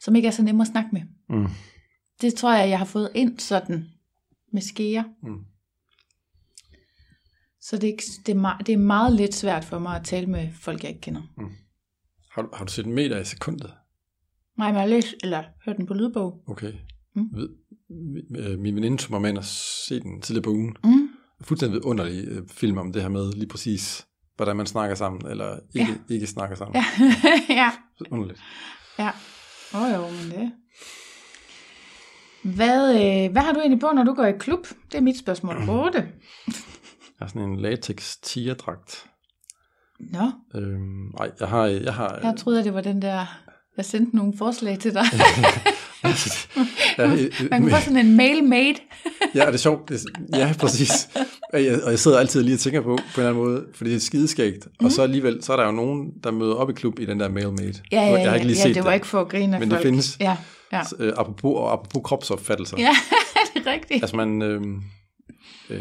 som 0.00 0.16
ikke 0.16 0.28
er 0.28 0.32
så 0.32 0.42
nemme 0.42 0.62
at 0.62 0.68
snakke 0.68 0.90
med. 0.92 1.02
mm. 1.28 1.46
Det 2.20 2.34
tror 2.34 2.54
jeg, 2.54 2.68
jeg 2.68 2.78
har 2.78 2.84
fået 2.84 3.10
ind 3.14 3.38
sådan 3.38 3.86
med 4.52 4.62
skeer. 4.62 5.04
Mm. 5.22 5.38
Så 7.60 7.76
det 7.78 7.88
er, 7.88 7.96
det, 8.26 8.32
er 8.32 8.36
meget, 8.40 8.66
det 8.66 8.72
er 8.72 8.76
meget 8.78 9.12
lidt 9.12 9.34
svært 9.34 9.64
for 9.64 9.78
mig 9.78 9.96
at 9.96 10.04
tale 10.04 10.26
med 10.26 10.48
folk, 10.60 10.82
jeg 10.82 10.88
ikke 10.90 11.00
kender. 11.00 11.22
Har, 12.32 12.42
du, 12.42 12.48
har 12.54 12.64
du 12.64 12.72
set 12.72 12.86
en 12.86 12.92
meter 12.94 13.18
i 13.20 13.24
sekundet? 13.24 13.74
Nej, 14.58 14.68
men 14.68 14.74
jeg 14.74 14.82
har 14.82 14.88
læst, 14.88 15.14
eller 15.22 15.44
hørt 15.64 15.76
den 15.76 15.86
på 15.86 15.94
lydbog. 15.94 16.42
Okay. 16.46 16.72
Mm. 17.16 17.28
Ved, 17.32 17.48
øh, 18.36 18.58
min 18.58 18.76
veninde 18.76 18.96
tog 18.96 19.10
mig 19.10 19.20
med 19.20 19.30
ind 19.30 19.38
og 19.38 19.44
se 19.44 20.00
den 20.00 20.20
tidligere 20.20 20.42
på 20.42 20.50
ugen. 20.50 20.76
Mm. 20.84 21.08
Fuldstændig 21.40 21.84
underlig 21.84 22.28
øh, 22.28 22.48
film 22.48 22.78
om 22.78 22.92
det 22.92 23.02
her 23.02 23.08
med 23.08 23.32
lige 23.32 23.48
præcis, 23.48 24.06
hvordan 24.36 24.56
man 24.56 24.66
snakker 24.66 24.96
sammen, 24.96 25.30
eller 25.30 25.58
ikke, 25.74 25.92
ja. 26.08 26.14
ikke 26.14 26.26
snakker 26.26 26.56
sammen. 26.56 26.76
Ja, 26.82 27.54
ja. 27.54 27.70
Underligt. 28.10 28.40
Ja. 28.98 29.10
Åh 29.74 29.82
oh, 29.82 29.92
jo, 29.92 30.00
men 30.00 30.30
det... 30.30 30.52
Hvad, 32.42 32.94
øh, 32.94 33.32
hvad 33.32 33.42
har 33.42 33.52
du 33.52 33.60
egentlig 33.60 33.80
på, 33.80 33.90
når 33.94 34.04
du 34.04 34.14
går 34.14 34.24
i 34.24 34.32
klub? 34.38 34.66
Det 34.92 34.98
er 34.98 35.02
mit 35.02 35.18
spørgsmål 35.18 35.56
8. 35.68 35.98
Jeg 35.98 36.06
har 37.18 37.26
sådan 37.26 37.42
en 37.42 37.60
latex 37.60 38.16
tigerdragt. 38.22 39.06
Nå, 40.00 40.30
Øhm, 40.54 41.12
nej, 41.18 41.30
jeg 41.40 41.48
har... 41.48 41.66
Jeg 41.66 41.94
har 41.94 42.20
jeg 42.22 42.34
troede, 42.38 42.64
det 42.64 42.74
var 42.74 42.80
den 42.80 43.02
der... 43.02 43.49
Jeg 43.80 43.84
sendte 43.86 44.16
nogle 44.16 44.32
forslag 44.38 44.78
til 44.78 44.94
dig. 44.94 45.04
ja, 46.98 47.12
øh, 47.12 47.32
Man 47.50 47.62
kan 47.62 47.70
få 47.70 47.80
sådan 47.80 48.06
en 48.06 48.16
mail 48.16 48.44
made. 48.44 48.74
Ja, 49.34 49.46
det 49.46 49.52
er 49.54 49.56
sjovt. 49.58 49.88
Det, 49.88 50.00
ja, 50.34 50.54
præcis. 50.58 51.08
Og 51.52 51.64
jeg, 51.64 51.82
og 51.84 51.90
jeg 51.90 51.98
sidder 51.98 52.18
altid 52.18 52.42
lige 52.42 52.54
og 52.54 52.58
tænker 52.58 52.80
på, 52.80 52.96
på 52.96 53.20
en 53.20 53.26
eller 53.26 53.30
anden 53.30 53.44
måde, 53.44 53.66
fordi 53.74 53.90
det 53.90 53.96
er 53.96 54.00
skideskægt. 54.00 54.66
Mm. 54.80 54.86
Og 54.86 54.92
så 54.92 55.02
alligevel, 55.02 55.42
så 55.42 55.52
er 55.52 55.56
der 55.56 55.64
jo 55.64 55.72
nogen, 55.72 56.10
der 56.24 56.30
møder 56.30 56.54
op 56.54 56.70
i 56.70 56.72
klub 56.72 56.98
i 56.98 57.04
den 57.04 57.20
der 57.20 57.28
mailmate. 57.28 57.82
Ja, 57.92 58.02
ja, 58.02 58.12
Jeg 58.12 58.28
har 58.30 58.34
ikke 58.34 58.46
lige 58.46 58.56
ja, 58.56 58.62
set 58.62 58.68
ja 58.68 58.74
det 58.74 58.84
var 58.84 58.92
ikke 58.92 59.06
for 59.06 59.20
at 59.20 59.28
grine 59.28 59.54
af 59.56 59.60
Men 59.60 59.70
det 59.70 59.76
folk. 59.76 59.82
findes. 59.86 60.16
Ja, 60.20 60.36
ja. 60.72 60.82
Øh, 60.98 61.12
apropos, 61.16 61.56
og 61.56 61.72
apropos 61.72 62.02
kropsopfattelser. 62.04 62.76
ja 62.78 62.90
det 63.54 63.66
er 63.66 63.72
rigtigt. 63.72 64.02
Altså 64.02 64.16
man... 64.16 64.42
Øh, 64.42 64.62
øh, 65.70 65.80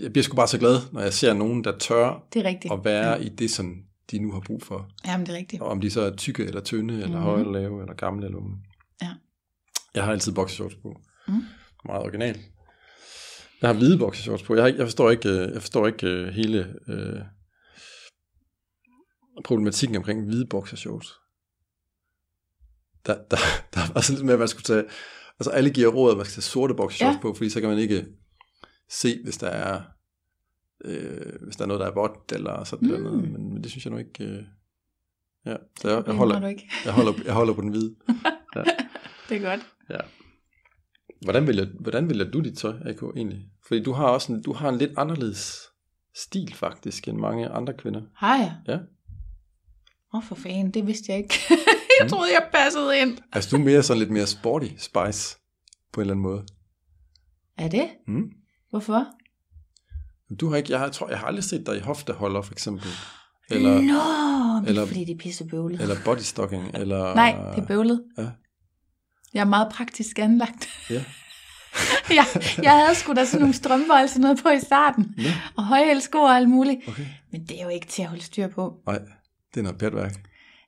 jeg 0.00 0.12
bliver 0.12 0.22
sgu 0.22 0.36
bare 0.36 0.48
så 0.48 0.58
glad, 0.58 0.80
når 0.92 1.00
jeg 1.00 1.12
ser 1.12 1.32
nogen, 1.34 1.64
der 1.64 1.78
tør 1.78 2.26
Det 2.32 2.40
er 2.46 2.48
rigtigt. 2.48 2.72
at 2.72 2.84
være 2.84 3.10
ja. 3.10 3.16
i 3.16 3.28
det, 3.28 3.50
som 3.50 3.74
de 4.10 4.18
nu 4.18 4.32
har 4.32 4.40
brug 4.40 4.62
for. 4.62 4.90
Jamen, 5.06 5.26
det 5.26 5.32
er 5.32 5.36
rigtigt. 5.36 5.62
Og 5.62 5.68
om 5.68 5.80
de 5.80 5.90
så 5.90 6.00
er 6.00 6.16
tykke 6.16 6.44
eller 6.44 6.60
tynde, 6.60 6.94
eller 6.94 7.08
Mhm. 7.16 7.22
høje 7.22 7.40
eller 7.40 7.52
lave, 7.52 7.80
eller 7.80 7.94
gamle 7.94 8.26
eller 8.26 8.38
unge. 8.38 8.56
Ja. 9.02 9.10
Jeg 9.94 10.04
har 10.04 10.12
altid 10.12 10.32
boxershorts 10.32 10.74
på. 10.74 11.00
Mm. 11.28 11.34
Meget 11.84 12.02
original. 12.02 12.38
Jeg 13.62 13.68
har 13.68 13.74
hvide 13.74 13.98
boxershorts 13.98 14.42
på. 14.42 14.54
Jeg, 14.54 14.64
har 14.64 14.68
jeg 14.70 14.86
forstår 14.86 15.10
ikke, 15.10 15.28
øh, 15.28 15.52
jeg 15.52 15.60
forstår 15.62 15.86
ikke 15.86 16.06
øh, 16.06 16.28
hele 16.28 16.74
øh, 16.88 17.20
problematikken 19.44 19.96
omkring 19.96 20.24
hvide 20.24 20.46
boxershorts. 20.46 21.12
Der, 23.06 23.14
der, 23.30 23.36
der 23.74 23.92
var 23.94 24.00
sådan 24.00 24.16
lidt 24.16 24.26
med, 24.26 24.32
at 24.34 24.38
man 24.38 24.48
skulle 24.48 24.64
tage... 24.64 24.84
Altså 25.40 25.50
alle 25.50 25.70
giver 25.70 25.88
råd, 25.88 26.10
at 26.10 26.16
man 26.16 26.26
skal 26.26 26.34
tage 26.34 26.42
sorte 26.50 26.74
boxershorts. 26.74 27.14
Ja. 27.16 27.20
på, 27.22 27.34
fordi 27.34 27.50
så 27.50 27.60
kan 27.60 27.68
man 27.70 27.78
ikke 27.78 28.06
se, 28.90 29.18
hvis 29.24 29.36
der 29.36 29.48
er 29.48 29.82
øh, 30.84 31.42
hvis 31.42 31.56
der 31.56 31.64
er 31.64 31.68
noget, 31.68 31.80
der 31.80 31.86
er 31.86 31.94
vådt, 31.94 32.32
eller 32.32 32.64
sådan 32.64 32.88
mm. 32.88 33.02
noget. 33.02 33.30
Men, 33.30 33.52
men 33.52 33.62
det 33.62 33.70
synes 33.70 33.84
jeg 33.84 33.92
nu 33.92 33.98
ikke... 33.98 34.24
Øh, 34.24 34.42
ja, 35.46 35.56
så 35.80 35.88
jeg, 35.88 36.02
jeg, 36.06 36.14
holder, 36.14 36.40
du 36.40 36.46
ikke. 36.46 36.70
jeg, 36.84 36.92
holder, 36.92 37.12
jeg 37.24 37.34
holder 37.34 37.54
på 37.54 37.60
den 37.60 37.70
hvide. 37.70 37.94
Det 39.28 39.36
er 39.36 39.50
godt. 39.50 39.66
Ja. 39.90 39.98
Hvordan 41.22 41.46
vælger, 41.46 41.66
hvordan 41.80 42.08
vælger 42.08 42.30
du 42.30 42.40
dit 42.40 42.58
tøj, 42.58 42.74
AK, 42.84 43.02
egentlig? 43.16 43.42
Fordi 43.66 43.82
du 43.82 43.92
har 43.92 44.06
også 44.06 44.32
en, 44.32 44.42
du 44.42 44.52
har 44.52 44.68
en 44.68 44.78
lidt 44.78 44.92
anderledes 44.96 45.60
stil, 46.14 46.54
faktisk, 46.54 47.08
end 47.08 47.18
mange 47.18 47.48
andre 47.48 47.74
kvinder. 47.74 48.02
Har 48.14 48.36
jeg? 48.36 48.56
Ja. 48.68 48.74
Åh, 48.74 48.80
oh, 50.18 50.22
for 50.22 50.34
fanden, 50.34 50.70
det 50.70 50.86
vidste 50.86 51.12
jeg 51.12 51.18
ikke. 51.18 51.34
jeg 52.00 52.10
troede, 52.10 52.28
jeg 52.32 52.48
passede 52.52 53.00
ind. 53.00 53.18
Altså, 53.32 53.56
du 53.56 53.62
er 53.62 53.64
mere 53.64 53.82
sådan 53.82 53.98
lidt 53.98 54.10
mere 54.10 54.26
sporty 54.26 54.66
spice, 54.78 55.36
på 55.92 56.00
en 56.00 56.02
eller 56.02 56.14
anden 56.14 56.22
måde. 56.22 56.46
Er 57.58 57.68
det? 57.68 57.88
Mm. 58.06 58.30
Hvorfor? 58.70 59.06
Du 60.40 60.48
har 60.50 60.56
ikke, 60.56 60.70
jeg, 60.70 60.78
har, 60.78 60.86
jeg 60.86 60.92
tror, 60.92 61.08
jeg 61.08 61.18
har 61.18 61.26
aldrig 61.26 61.44
set 61.44 61.66
dig 61.66 61.76
i 61.76 61.80
hofteholder, 61.80 62.42
for 62.42 62.52
eksempel. 62.52 62.88
Eller, 63.50 63.74
Nå, 63.74 64.60
men 64.60 64.68
eller- 64.68 64.86
fordi 64.86 65.04
det 65.04 65.12
er 65.14 65.18
pissebøvlet. 65.18 65.80
eller 65.80 65.96
bodystocking, 66.04 66.70
eller... 66.74 67.14
Nej, 67.14 67.36
det 67.54 67.62
er 67.62 67.66
bøvlet. 67.66 68.04
Ja. 68.18 68.28
Jeg 69.34 69.40
er 69.40 69.44
meget 69.44 69.72
praktisk 69.72 70.18
anlagt. 70.18 70.68
Ja. 70.90 71.04
jeg, 72.18 72.24
jeg 72.62 72.72
havde 72.84 72.94
sgu 72.94 73.12
da 73.12 73.24
sådan 73.24 73.40
nogle 73.40 73.54
strømper 73.54 74.02
og 74.02 74.08
sådan 74.08 74.20
noget 74.20 74.38
på 74.42 74.48
i 74.48 74.60
starten. 74.60 75.14
Ja, 75.18 75.34
Og 75.56 75.64
højhælsko 75.66 76.18
og 76.18 76.36
alt 76.36 76.48
muligt. 76.48 76.80
okay. 76.88 77.06
Men 77.32 77.44
det 77.46 77.60
er 77.60 77.64
jo 77.64 77.68
ikke 77.70 77.86
til 77.86 78.02
at 78.02 78.08
holde 78.08 78.22
styr 78.22 78.48
på. 78.48 78.74
Nej, 78.86 78.98
det 79.54 79.60
er 79.60 79.62
noget 79.62 79.78
pætværk. 79.78 80.26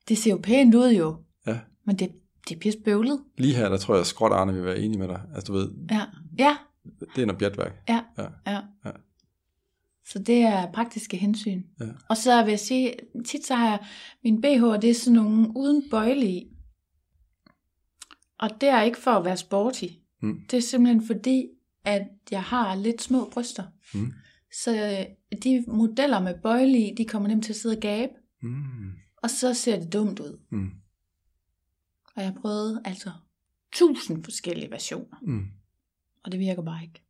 Det 0.08 0.18
ser 0.18 0.30
jo 0.30 0.40
pænt 0.42 0.74
ud 0.74 0.90
jo. 0.92 1.16
Ja. 1.46 1.58
Men 1.86 1.98
det, 1.98 2.08
det 2.48 2.54
er 2.56 2.60
pissebøvlet. 2.60 3.20
Lige 3.38 3.54
her, 3.54 3.68
der 3.68 3.76
tror 3.76 3.94
jeg, 3.94 4.00
at 4.00 4.06
Skråt 4.06 4.32
Arne 4.32 4.52
vil 4.54 4.64
være 4.64 4.78
enig 4.78 4.98
med 4.98 5.08
dig. 5.08 5.20
Altså, 5.34 5.52
du 5.52 5.58
ved, 5.58 5.70
Ja. 5.90 6.00
Ja, 6.38 6.56
det 7.16 7.22
er 7.22 7.26
noget 7.26 7.38
pjatværk. 7.38 7.72
ja, 7.88 8.00
Ja. 8.18 8.24
ja. 8.46 8.60
Ja. 8.84 8.90
Så 10.08 10.18
det 10.18 10.42
er 10.42 10.72
praktiske 10.72 11.16
hensyn. 11.16 11.62
Ja. 11.80 11.86
Og 12.08 12.16
så 12.16 12.42
vil 12.42 12.50
jeg 12.50 12.60
sige, 12.60 12.94
tit 13.24 13.46
så 13.46 13.54
har 13.54 13.68
jeg 13.68 13.86
min 14.24 14.40
BH, 14.40 14.82
det 14.82 14.90
er 14.90 14.94
sådan 14.94 15.14
nogle 15.14 15.52
uden 15.56 15.90
bøjle 15.90 16.26
i. 16.26 16.52
Og 18.38 18.50
det 18.60 18.68
er 18.68 18.82
ikke 18.82 18.98
for 18.98 19.10
at 19.10 19.24
være 19.24 19.36
sporty. 19.36 19.84
Mm. 20.22 20.40
Det 20.50 20.56
er 20.56 20.60
simpelthen 20.60 21.06
fordi, 21.06 21.46
at 21.84 22.08
jeg 22.30 22.42
har 22.42 22.74
lidt 22.74 23.02
små 23.02 23.30
bryster. 23.32 23.64
Mm. 23.94 24.12
Så 24.62 24.70
øh, 24.70 25.38
de 25.42 25.64
modeller 25.68 26.20
med 26.20 26.34
bøjle 26.42 26.78
i, 26.78 26.94
de 26.94 27.04
kommer 27.04 27.28
nemt 27.28 27.44
til 27.44 27.52
at 27.52 27.56
sidde 27.56 27.76
og 27.76 27.82
gabe. 27.82 28.12
Mm. 28.42 28.92
Og 29.22 29.30
så 29.30 29.54
ser 29.54 29.80
det 29.80 29.92
dumt 29.92 30.20
ud. 30.20 30.40
Mm. 30.50 30.70
Og 32.16 32.22
jeg 32.22 32.34
prøvet 32.34 32.82
altså 32.84 33.10
tusind 33.72 34.24
forskellige 34.24 34.70
versioner. 34.70 35.16
Mm. 35.22 35.46
Og 36.24 36.32
det 36.32 36.40
virker 36.40 36.62
bare 36.62 36.82
ikke. 36.82 37.07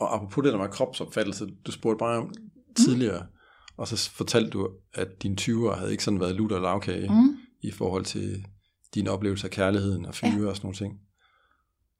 Og 0.00 0.14
apropos 0.14 0.44
det 0.44 0.52
der 0.52 0.58
med 0.58 0.68
kropsopfattelse, 0.68 1.46
du 1.66 1.72
spurgte 1.72 1.98
bare 1.98 2.18
om 2.18 2.34
tidligere, 2.76 3.20
mm. 3.20 3.28
og 3.76 3.88
så 3.88 4.10
fortalte 4.10 4.50
du, 4.50 4.70
at 4.94 5.22
dine 5.22 5.36
20'ere 5.40 5.76
havde 5.76 5.92
ikke 5.92 6.04
sådan 6.04 6.20
været 6.20 6.34
lutter 6.34 6.56
og 6.56 6.62
lavkage 6.62 7.08
mm. 7.08 7.14
Mm. 7.14 7.36
i 7.62 7.70
forhold 7.70 8.04
til 8.04 8.46
din 8.94 9.08
oplevelse 9.08 9.46
af 9.46 9.50
kærligheden 9.50 10.06
og 10.06 10.14
fyre 10.14 10.42
ja. 10.42 10.48
og 10.48 10.56
sådan 10.56 10.66
nogle 10.66 10.76
ting. 10.76 11.00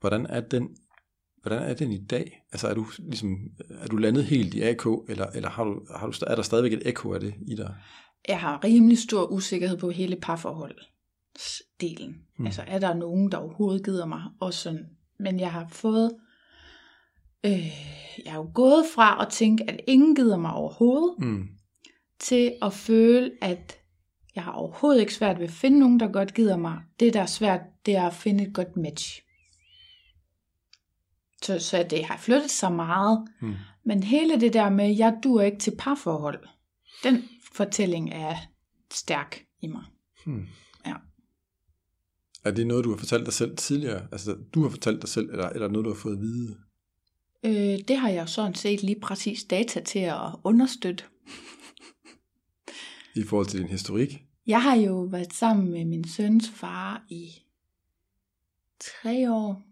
Hvordan 0.01 0.27
er 0.27 0.41
den, 0.41 0.69
hvordan 1.43 1.63
er 1.63 1.75
den 1.75 1.93
i 1.93 2.05
dag? 2.05 2.43
Altså 2.53 2.69
er 2.69 2.75
du 2.75 2.87
ligesom, 2.99 3.37
er 3.71 3.87
du 3.87 3.97
landet 3.97 4.25
helt 4.25 4.55
i 4.55 4.63
AK, 4.63 4.87
eller, 5.09 5.27
eller 5.27 5.51
har 5.51 5.65
du, 5.65 5.87
har 5.97 6.07
du, 6.07 6.13
er 6.27 6.35
der 6.35 6.43
stadigvæk 6.43 6.73
et 6.73 6.89
ekko 6.89 7.13
af 7.13 7.21
det 7.21 7.35
i 7.47 7.55
dig? 7.55 7.75
Jeg 8.29 8.41
har 8.41 8.65
rimelig 8.65 8.99
stor 8.99 9.33
usikkerhed 9.33 9.77
på 9.79 9.91
hele 9.91 10.17
parforholdsdelen. 10.23 12.09
Mm. 12.09 12.17
Mm. 12.39 12.47
Altså 12.47 12.65
er 12.67 12.79
der 12.79 12.95
nogen, 12.95 13.33
der 13.33 13.39
overhovedet 13.39 13.85
gider 13.85 14.07
mig? 14.07 14.23
Og 14.41 14.55
sådan. 14.55 14.87
Men 15.19 15.41
jeg 15.41 15.53
har 15.53 15.69
fået... 15.69 16.11
Øh, 17.45 17.67
jeg 18.25 18.33
er 18.33 18.35
jo 18.35 18.51
gået 18.55 18.85
fra 18.95 19.23
at 19.27 19.33
tænke, 19.33 19.71
at 19.71 19.81
ingen 19.87 20.15
gider 20.17 20.37
mig 20.39 20.53
overhovedet, 20.53 21.15
Mm. 21.19 21.49
til 22.19 22.55
at 22.63 22.73
føle, 22.73 23.31
at 23.41 23.79
jeg 24.35 24.45
har 24.45 24.53
overhovedet 24.53 25.01
ikke 25.01 25.15
svært 25.15 25.39
ved 25.39 25.45
at 25.45 25.51
finde 25.53 25.79
nogen, 25.79 26.01
der 26.01 26.09
godt 26.13 26.35
gider 26.35 26.57
mig. 26.57 26.81
Det, 27.01 27.15
der 27.15 27.21
er 27.23 27.27
svært, 27.27 27.61
det 27.87 27.97
er 27.97 28.03
at 28.07 28.15
finde 28.15 28.45
et 28.47 28.55
godt 28.55 28.77
match. 28.77 29.21
Så, 31.43 31.59
så 31.59 31.87
det 31.91 32.05
har 32.05 32.17
flyttet 32.19 32.51
sig 32.51 32.73
meget. 32.73 33.29
Mm. 33.41 33.55
Men 33.85 34.03
hele 34.03 34.41
det 34.41 34.53
der 34.53 34.71
med, 34.71 34.97
jeg 34.97 35.19
dur 35.25 35.43
ikke 35.43 35.59
til 35.59 35.73
parforhold, 35.79 36.47
den 37.03 37.23
fortælling 37.53 38.11
er 38.13 38.37
stærk 38.93 39.45
i 39.61 39.67
mig. 39.67 39.83
Hmm. 40.27 40.47
Ja. 40.87 40.95
Er 42.45 42.51
det 42.51 42.67
noget, 42.67 42.85
du 42.85 42.91
har 42.91 42.97
fortalt 42.97 43.25
dig 43.27 43.33
selv 43.33 43.57
tidligere? 43.57 44.09
Altså, 44.13 44.37
du 44.55 44.63
har 44.63 44.69
fortalt 44.71 45.03
dig 45.03 45.09
selv, 45.09 45.31
eller, 45.31 45.49
eller 45.49 45.69
noget, 45.69 45.85
du 45.85 45.91
har 45.91 46.01
fået 46.01 46.13
at 46.15 46.21
vide? 46.21 46.57
Øh, 47.45 47.79
det 47.89 47.97
har 47.97 48.09
jeg 48.09 48.29
sådan 48.29 48.55
set 48.55 48.83
lige 48.83 49.01
præcis 49.01 49.45
data 49.45 49.81
til 49.81 49.99
at 49.99 50.31
understøtte. 50.45 51.05
I 53.15 53.23
forhold 53.23 53.47
til 53.47 53.61
din 53.61 53.69
historik? 53.69 54.25
Jeg 54.47 54.63
har 54.63 54.77
jo 54.77 55.01
været 55.01 55.33
sammen 55.33 55.71
med 55.71 55.85
min 55.85 56.09
søns 56.09 56.51
far 56.51 57.05
i 57.09 57.31
tre 58.81 59.33
år. 59.33 59.63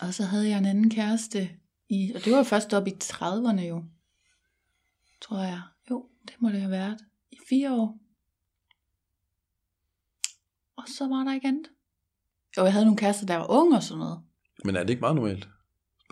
Og 0.00 0.14
så 0.14 0.24
havde 0.24 0.48
jeg 0.48 0.58
en 0.58 0.66
anden 0.66 0.90
kæreste 0.90 1.50
i, 1.88 2.12
og 2.14 2.24
det 2.24 2.32
var 2.32 2.42
først 2.42 2.74
op 2.74 2.86
i 2.86 2.92
30'erne 3.04 3.60
jo, 3.60 3.84
tror 5.20 5.42
jeg. 5.42 5.62
Jo, 5.90 6.08
det 6.28 6.34
må 6.38 6.48
det 6.48 6.60
have 6.60 6.70
været. 6.70 6.98
I 7.32 7.36
fire 7.48 7.72
år. 7.74 7.98
Og 10.76 10.84
så 10.88 11.08
var 11.08 11.24
der 11.24 11.34
ikke 11.34 11.48
andet. 11.48 11.70
Jo, 12.56 12.64
jeg 12.64 12.72
havde 12.72 12.84
nogle 12.84 12.98
kærester, 12.98 13.26
der 13.26 13.36
var 13.36 13.50
unge 13.50 13.76
og 13.76 13.82
sådan 13.82 13.98
noget. 13.98 14.20
Men 14.64 14.76
er 14.76 14.80
det 14.80 14.90
ikke 14.90 15.00
meget 15.00 15.16
normalt? 15.16 15.48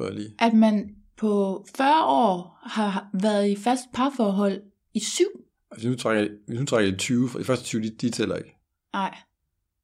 Jeg 0.05 0.15
lige. 0.15 0.35
At 0.39 0.55
man 0.55 0.97
på 1.17 1.65
40 1.77 2.05
år 2.07 2.59
har 2.63 3.09
været 3.23 3.49
i 3.49 3.57
fast 3.57 3.85
parforhold 3.95 4.63
i 4.95 5.01
syv. 5.01 5.27
Altså, 5.71 5.89
nu 5.89 5.95
trækker 5.97 6.23
jeg, 6.23 6.31
hvis 6.47 6.59
nu 6.61 6.67
trækker 6.67 6.91
jeg 6.91 6.99
20, 6.99 7.29
for 7.29 7.39
de 7.39 7.45
første 7.45 7.65
20, 7.65 7.83
de, 7.83 7.91
de 7.91 8.11
tæller 8.11 8.37
ikke. 8.37 8.57
Nej, 8.93 9.15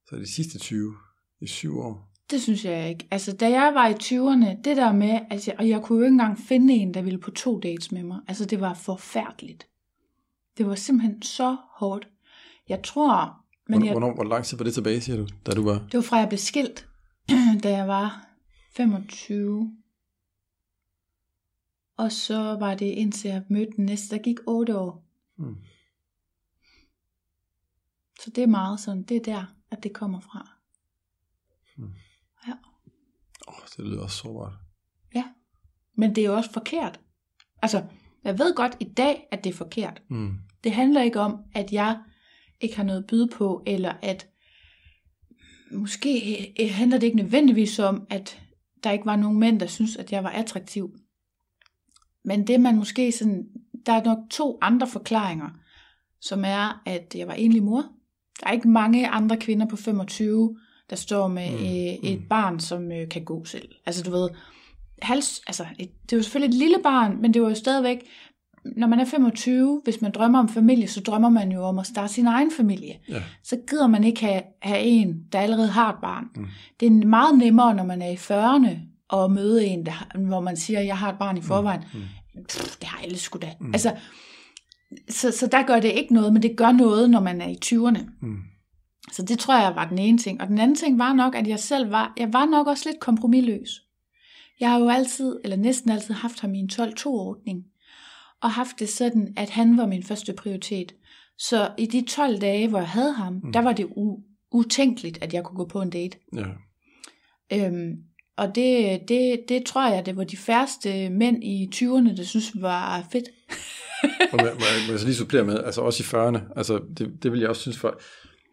Så 0.09 0.15
de 0.15 0.33
sidste 0.33 0.59
20 0.59 0.93
i 1.41 1.47
syv 1.47 1.79
år. 1.79 2.09
Det 2.31 2.41
synes 2.41 2.65
jeg 2.65 2.89
ikke. 2.89 3.07
Altså, 3.11 3.35
da 3.35 3.49
jeg 3.49 3.71
var 3.73 3.87
i 3.87 3.93
20'erne, 3.93 4.61
det 4.61 4.77
der 4.77 4.91
med, 4.91 5.19
altså, 5.29 5.53
og 5.57 5.69
jeg 5.69 5.81
kunne 5.81 5.97
jo 5.97 6.03
ikke 6.03 6.11
engang 6.13 6.39
finde 6.39 6.73
en, 6.73 6.93
der 6.93 7.01
ville 7.01 7.19
på 7.19 7.31
to 7.31 7.59
dates 7.59 7.91
med 7.91 8.03
mig. 8.03 8.19
Altså, 8.27 8.45
det 8.45 8.59
var 8.59 8.73
forfærdeligt. 8.73 9.67
Det 10.57 10.65
var 10.65 10.75
simpelthen 10.75 11.21
så 11.21 11.57
hårdt. 11.79 12.07
Jeg 12.69 12.83
tror, 12.83 13.43
men 13.69 13.79
Hvor, 13.79 13.85
jeg, 13.85 13.93
hvornår, 13.93 14.13
hvor 14.13 14.23
lang 14.23 14.45
tid 14.45 14.57
var 14.57 14.63
det 14.63 14.73
tilbage, 14.73 15.01
siger 15.01 15.17
du, 15.17 15.27
da 15.45 15.51
du 15.51 15.63
var? 15.63 15.73
det 15.73 15.93
var 15.93 16.01
fra, 16.01 16.17
jeg 16.17 16.27
blev 16.29 16.37
skilt, 16.37 16.87
da 17.63 17.69
jeg 17.69 17.87
var 17.87 18.27
25. 18.75 19.71
Og 21.97 22.11
så 22.11 22.37
var 22.59 22.75
det 22.75 22.85
indtil 22.85 23.29
jeg 23.29 23.43
mødte 23.49 23.71
den 23.75 23.85
næste, 23.85 24.15
der 24.15 24.21
gik 24.21 24.37
8 24.47 24.79
år. 24.79 25.05
Hmm. 25.37 25.55
Så 28.19 28.29
det 28.29 28.43
er 28.43 28.47
meget 28.47 28.79
sådan, 28.79 29.03
det 29.03 29.17
er 29.17 29.21
der, 29.21 29.45
at 29.71 29.83
det 29.83 29.93
kommer 29.93 30.19
fra. 30.19 30.49
Åh, 33.47 33.67
det 33.77 33.85
lyder 33.85 34.03
også 34.03 34.17
sårbart. 34.17 34.53
Ja, 35.15 35.23
men 35.95 36.15
det 36.15 36.21
er 36.21 36.25
jo 36.25 36.35
også 36.35 36.51
forkert. 36.51 36.99
Altså, 37.61 37.85
jeg 38.23 38.39
ved 38.39 38.55
godt 38.55 38.77
i 38.79 38.83
dag, 38.83 39.27
at 39.31 39.43
det 39.43 39.49
er 39.49 39.53
forkert. 39.53 40.01
Mm. 40.09 40.33
Det 40.63 40.71
handler 40.71 41.01
ikke 41.01 41.19
om, 41.19 41.39
at 41.55 41.73
jeg 41.73 41.99
ikke 42.61 42.75
har 42.75 42.83
noget 42.83 42.99
at 42.99 43.07
byde 43.07 43.27
på, 43.27 43.63
eller 43.65 43.93
at 44.01 44.29
måske 45.71 46.45
øh, 46.59 46.69
handler 46.71 46.97
det 46.97 47.07
ikke 47.07 47.17
nødvendigvis 47.17 47.79
om, 47.79 48.07
at 48.09 48.41
der 48.83 48.91
ikke 48.91 49.05
var 49.05 49.15
nogen 49.15 49.39
mænd, 49.39 49.59
der 49.59 49.67
synes, 49.67 49.97
at 49.97 50.11
jeg 50.11 50.23
var 50.23 50.29
attraktiv. 50.29 50.95
Men 52.25 52.47
det 52.47 52.61
man 52.61 52.75
måske 52.75 53.11
sådan, 53.11 53.45
der 53.85 53.93
er 53.93 54.03
nok 54.03 54.17
to 54.29 54.57
andre 54.61 54.87
forklaringer, 54.87 55.49
som 56.21 56.43
er, 56.45 56.81
at 56.85 57.15
jeg 57.15 57.27
var 57.27 57.33
enlig 57.33 57.63
mor. 57.63 57.85
Der 58.39 58.47
er 58.47 58.51
ikke 58.51 58.69
mange 58.69 59.09
andre 59.09 59.37
kvinder 59.37 59.65
på 59.65 59.75
25, 59.75 60.57
der 60.89 60.95
står 60.95 61.27
med 61.27 61.51
Mm, 61.51 61.55
øh, 61.55 62.11
et 62.11 62.21
mm. 62.21 62.27
barn, 62.27 62.59
som 62.59 62.91
øh, 62.91 63.09
kan 63.09 63.23
gå 63.23 63.45
selv. 63.45 63.69
Altså 63.85 64.03
du 64.03 64.11
ved, 64.11 64.29
hals, 65.01 65.41
altså, 65.47 65.65
et, 65.79 65.89
det 66.09 66.17
jo 66.17 66.23
selvfølgelig 66.23 66.55
et 66.55 66.59
lille 66.59 66.77
barn, 66.83 67.21
men 67.21 67.33
det 67.33 67.41
var 67.41 67.49
jo 67.49 67.55
stadigvæk, 67.55 68.07
når 68.65 68.87
man 68.87 68.99
er 68.99 69.05
25, 69.05 69.81
hvis 69.83 70.01
man 70.01 70.11
drømmer 70.11 70.39
om 70.39 70.49
familie, 70.49 70.87
så 70.87 71.01
drømmer 71.01 71.29
man 71.29 71.51
jo 71.51 71.63
om 71.63 71.79
at 71.79 71.85
starte 71.85 72.13
sin 72.13 72.27
egen 72.27 72.51
familie. 72.51 72.93
Ja. 73.09 73.23
Så 73.43 73.57
gider 73.69 73.87
man 73.87 74.03
ikke 74.03 74.25
have, 74.25 74.41
have 74.61 74.79
en, 74.79 75.23
der 75.31 75.39
allerede 75.39 75.67
har 75.67 75.93
et 75.93 75.99
barn. 76.01 76.25
Mm. 76.35 76.47
Det 76.79 76.85
er 76.85 77.07
meget 77.07 77.37
nemmere, 77.37 77.75
når 77.75 77.83
man 77.83 78.01
er 78.01 78.09
i 78.09 78.15
40'erne, 78.15 78.92
at 79.13 79.31
møde 79.31 79.65
en, 79.65 79.85
der, 79.85 80.17
hvor 80.27 80.39
man 80.39 80.57
siger, 80.57 80.79
jeg 80.79 80.97
har 80.97 81.11
et 81.11 81.19
barn 81.19 81.37
i 81.37 81.41
forvejen. 81.41 81.81
Mm. 81.93 82.43
Pff, 82.49 82.77
det 82.77 82.87
har 82.87 83.03
alle 83.03 83.17
sgu 83.17 83.39
da. 83.41 83.53
Mm. 83.59 83.65
Mm. 83.67 83.73
Altså, 83.73 83.95
så, 85.09 85.31
så 85.31 85.47
der 85.47 85.63
gør 85.63 85.79
det 85.79 85.91
ikke 85.91 86.13
noget, 86.13 86.33
men 86.33 86.41
det 86.41 86.57
gør 86.57 86.71
noget, 86.71 87.09
når 87.09 87.19
man 87.19 87.41
er 87.41 87.47
i 87.47 87.57
20'erne. 87.65 88.03
Mm. 88.21 88.37
Så 89.11 89.21
det 89.23 89.39
tror 89.39 89.61
jeg 89.61 89.75
var 89.75 89.89
den 89.89 89.97
ene 89.99 90.17
ting. 90.17 90.41
Og 90.41 90.47
den 90.47 90.57
anden 90.59 90.75
ting 90.75 90.99
var 90.99 91.13
nok, 91.13 91.35
at 91.35 91.47
jeg 91.47 91.59
selv 91.59 91.91
var, 91.91 92.13
jeg 92.17 92.33
var 92.33 92.45
nok 92.45 92.67
også 92.67 92.89
lidt 92.89 92.99
kompromilløs. 92.99 93.69
Jeg 94.59 94.71
har 94.71 94.79
jo 94.79 94.89
altid, 94.89 95.39
eller 95.43 95.57
næsten 95.57 95.91
altid 95.91 96.13
haft 96.13 96.39
ham 96.39 96.53
i 96.55 96.59
en 96.59 96.69
12-2-ordning. 96.73 97.63
Og 98.41 98.51
haft 98.51 98.79
det 98.79 98.89
sådan, 98.89 99.33
at 99.37 99.49
han 99.49 99.77
var 99.77 99.87
min 99.87 100.03
første 100.03 100.33
prioritet. 100.33 100.93
Så 101.37 101.71
i 101.77 101.85
de 101.85 102.01
12 102.01 102.37
dage, 102.41 102.67
hvor 102.67 102.79
jeg 102.79 102.87
havde 102.89 103.13
ham, 103.13 103.33
Mm. 103.33 103.39
mm. 103.43 103.53
der 103.53 103.59
var 103.61 103.73
det 103.73 103.85
u- 103.85 104.47
utænkeligt, 104.51 105.23
at 105.23 105.33
jeg 105.33 105.43
kunne 105.43 105.57
gå 105.57 105.65
på 105.65 105.81
en 105.81 105.89
date. 105.89 106.17
Ja. 106.35 106.45
Øhm, 107.53 107.95
og 108.37 108.55
det, 108.55 108.99
det, 109.07 109.39
det 109.49 109.65
tror 109.65 109.89
jeg, 109.89 110.05
det 110.05 110.17
var 110.17 110.23
de 110.23 110.37
færreste 110.37 111.09
mænd 111.09 111.43
i 111.43 111.69
20'erne, 111.75 112.17
der 112.17 112.23
synes 112.23 112.51
var 112.61 113.07
fedt. 113.11 113.25
Må, 114.31 114.37
må, 114.37 114.43
jeg- 114.45 114.55
må 114.87 114.91
jeg 114.91 114.99
så 114.99 115.05
lige 115.05 115.15
supplere 115.15 115.43
med, 115.43 115.63
altså 115.63 115.81
også 115.81 116.03
i 116.03 116.05
40'erne, 116.05 116.53
altså 116.57 116.81
det, 116.97 117.23
det 117.23 117.31
vil 117.31 117.39
jeg 117.39 117.49
også 117.49 117.61
synes 117.61 117.77
for, 117.77 117.99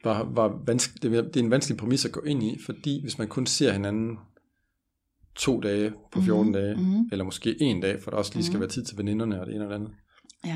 var, 0.04 0.22
var 0.34 0.62
vanske, 0.66 0.92
det, 1.02 1.10
det 1.34 1.36
er 1.40 1.44
en 1.44 1.50
vanskelig 1.50 1.76
præmis 1.78 2.04
at 2.04 2.12
gå 2.12 2.20
ind 2.20 2.42
i, 2.42 2.58
fordi 2.66 3.00
hvis 3.02 3.18
man 3.18 3.28
kun 3.28 3.46
ser 3.46 3.72
hinanden 3.72 4.16
to 5.36 5.60
dage 5.60 5.92
på 6.12 6.20
14 6.22 6.44
Mhm, 6.44 6.52
dage, 6.52 6.74
mhm. 6.76 7.08
eller 7.12 7.24
måske 7.24 7.62
en 7.62 7.80
dag, 7.80 8.02
for 8.02 8.10
der 8.10 8.18
også 8.18 8.32
lige 8.34 8.44
skal 8.44 8.54
Mhm. 8.56 8.60
være 8.60 8.70
tid 8.70 8.84
til 8.84 8.98
veninderne 8.98 9.40
og 9.40 9.46
det 9.46 9.54
ene 9.54 9.64
og 9.64 9.68
det 9.70 9.74
andet, 9.74 9.90
Ja. 10.44 10.50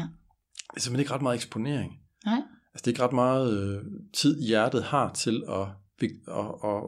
det 0.70 0.76
er 0.76 0.80
simpelthen 0.80 1.00
ikke 1.00 1.12
ret 1.14 1.22
meget 1.22 1.36
eksponering. 1.36 1.92
Nej. 2.26 2.34
Altså 2.74 2.82
det 2.82 2.86
er 2.86 2.88
ikke 2.88 3.02
ret 3.02 3.12
meget 3.12 3.58
øh, 3.78 3.82
tid, 4.14 4.42
hjertet 4.42 4.82
har 4.84 5.12
til 5.12 5.42
at, 5.48 5.66
at, 6.02 6.44
at 6.64 6.80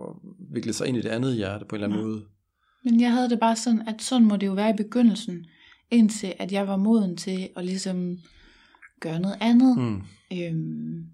vikle 0.55 0.73
sig 0.73 0.87
ind 0.89 0.97
i 0.97 1.01
det 1.01 1.09
andet 1.09 1.35
hjerte 1.37 1.65
på 1.65 1.77
en 1.77 1.83
eller 1.83 1.95
anden 1.97 2.07
Nej. 2.09 2.09
måde. 2.15 2.25
Men 2.85 3.01
jeg 3.01 3.13
havde 3.13 3.31
det 3.31 3.41
bare 3.41 3.57
sådan, 3.57 3.89
at 3.89 4.03
sådan 4.03 4.27
må 4.29 4.37
det 4.37 4.47
jo 4.47 4.53
være 4.53 4.71
i 4.71 4.77
begyndelsen, 4.77 5.47
indtil 5.91 6.35
at 6.39 6.53
jeg 6.53 6.69
var 6.69 6.77
moden 6.77 7.17
til 7.17 7.49
at 7.57 7.65
ligesom 7.65 8.19
gøre 9.01 9.21
noget 9.21 9.37
andet. 9.41 9.79
Mm. 9.79 9.83
Mm. 9.85 10.03
Øhm, 10.33 11.07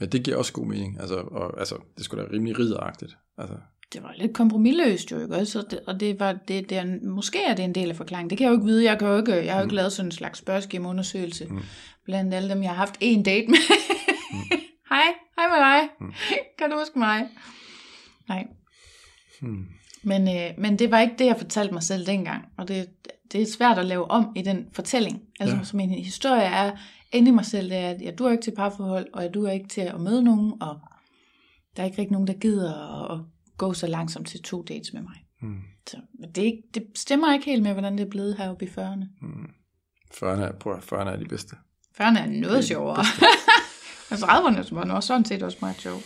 Men 0.00 0.08
det 0.12 0.22
giver 0.24 0.36
også 0.36 0.52
god 0.52 0.66
mening. 0.66 1.00
Altså, 1.00 1.14
og, 1.16 1.58
altså 1.60 1.76
det 1.96 2.04
skulle 2.04 2.24
da 2.24 2.32
rimelig 2.32 2.58
ridderagtigt. 2.58 3.16
Altså, 3.38 3.56
det 3.92 4.02
var 4.02 4.14
lidt 4.18 4.34
kompromilløst 4.34 5.10
jo, 5.12 5.20
ikke 5.22 5.36
også? 5.36 5.58
Og 5.58 5.70
det, 5.70 5.80
og 5.86 6.00
det 6.00 6.20
var, 6.20 6.32
det, 6.32 6.70
det 6.70 6.78
er, 6.78 7.08
måske 7.08 7.42
er 7.44 7.54
det 7.54 7.64
en 7.64 7.74
del 7.74 7.90
af 7.90 7.96
forklaringen. 7.96 8.30
Det 8.30 8.38
kan 8.38 8.44
jeg 8.44 8.50
jo 8.50 8.56
ikke 8.56 8.66
vide. 8.66 8.84
Jeg, 8.84 8.98
kan 8.98 9.08
jo 9.08 9.16
ikke, 9.16 9.32
jeg 9.44 9.52
har 9.52 9.60
jo 9.60 9.64
ikke 9.64 9.72
Mm. 9.72 9.76
lavet 9.76 9.92
sådan 9.92 10.08
en 10.08 10.12
slags 10.12 10.38
spørgeskemaundersøgelse 10.38 11.46
Mm. 11.46 11.58
blandt 12.04 12.34
alle 12.34 12.48
dem, 12.50 12.62
jeg 12.62 12.70
har 12.70 12.76
haft 12.76 12.96
en 13.00 13.22
date 13.22 13.46
med. 13.48 13.58
hej, 14.90 15.02
hej 15.38 15.48
med 15.48 15.58
dig. 15.58 15.88
Mm. 16.00 16.12
Kan 16.58 16.70
du 16.70 16.78
huske 16.78 16.98
mig? 16.98 17.28
Nej, 18.28 18.46
hmm. 19.40 19.66
men, 20.02 20.28
øh, 20.28 20.50
men 20.58 20.78
det 20.78 20.90
var 20.90 21.00
ikke 21.00 21.14
det, 21.18 21.26
jeg 21.26 21.36
fortalte 21.38 21.72
mig 21.74 21.82
selv 21.82 22.06
dengang. 22.06 22.44
Og 22.56 22.68
det, 22.68 22.86
det 23.32 23.42
er 23.42 23.46
svært 23.46 23.78
at 23.78 23.86
lave 23.86 24.10
om 24.10 24.32
i 24.36 24.42
den 24.42 24.66
fortælling. 24.72 25.22
Altså, 25.40 25.56
Ja. 25.56 25.64
så 25.64 25.76
min 25.76 25.90
historie 25.90 26.42
er 26.42 26.72
inde 27.12 27.28
i 27.28 27.34
mig 27.34 27.44
selv, 27.44 27.70
det 27.70 27.76
er, 27.78 27.90
at 27.90 28.00
jeg 28.02 28.18
duer 28.18 28.30
ikke 28.30 28.42
til 28.42 28.54
parforhold, 28.56 29.06
og 29.12 29.22
jeg 29.22 29.34
duer 29.34 29.50
ikke 29.50 29.68
til 29.68 29.80
at 29.80 30.00
møde 30.00 30.22
nogen, 30.22 30.52
og 30.62 30.80
der 31.76 31.82
er 31.82 31.86
ikke 31.86 31.98
rigtig 31.98 32.12
nogen, 32.12 32.26
der 32.28 32.34
gider 32.34 33.02
at, 33.04 33.18
at 33.18 33.24
gå 33.58 33.72
så 33.72 33.86
langsomt 33.86 34.28
til 34.28 34.42
to 34.42 34.62
dates 34.62 34.92
med 34.92 35.02
mig. 35.02 35.24
Hmm. 35.40 35.60
Så 35.86 35.96
det, 36.34 36.38
er 36.38 36.46
ikke, 36.46 36.62
det 36.74 36.82
stemmer 36.94 37.32
ikke 37.32 37.44
helt 37.46 37.62
med, 37.62 37.72
hvordan 37.72 37.98
det 37.98 38.06
er 38.06 38.10
blevet 38.10 38.36
heroppe 38.36 38.64
i 38.64 38.68
40'erne. 38.68 39.04
Hmm. 39.20 39.50
40'erne, 40.14 40.24
er, 40.42 40.52
prøv, 40.52 40.72
at- 40.72 40.92
40'erne 40.92 41.08
er 41.10 41.16
de 41.16 41.24
bedste. 41.24 41.56
40'erne 42.00 42.18
er 42.18 42.26
noget 42.26 42.64
sjovere. 42.64 43.04
altså 44.10 44.26
30'erne 44.26 44.74
var 44.74 44.84
nu 44.84 45.00
sådan 45.00 45.24
set 45.24 45.42
også 45.42 45.58
meget 45.60 45.80
sjov. 45.80 45.98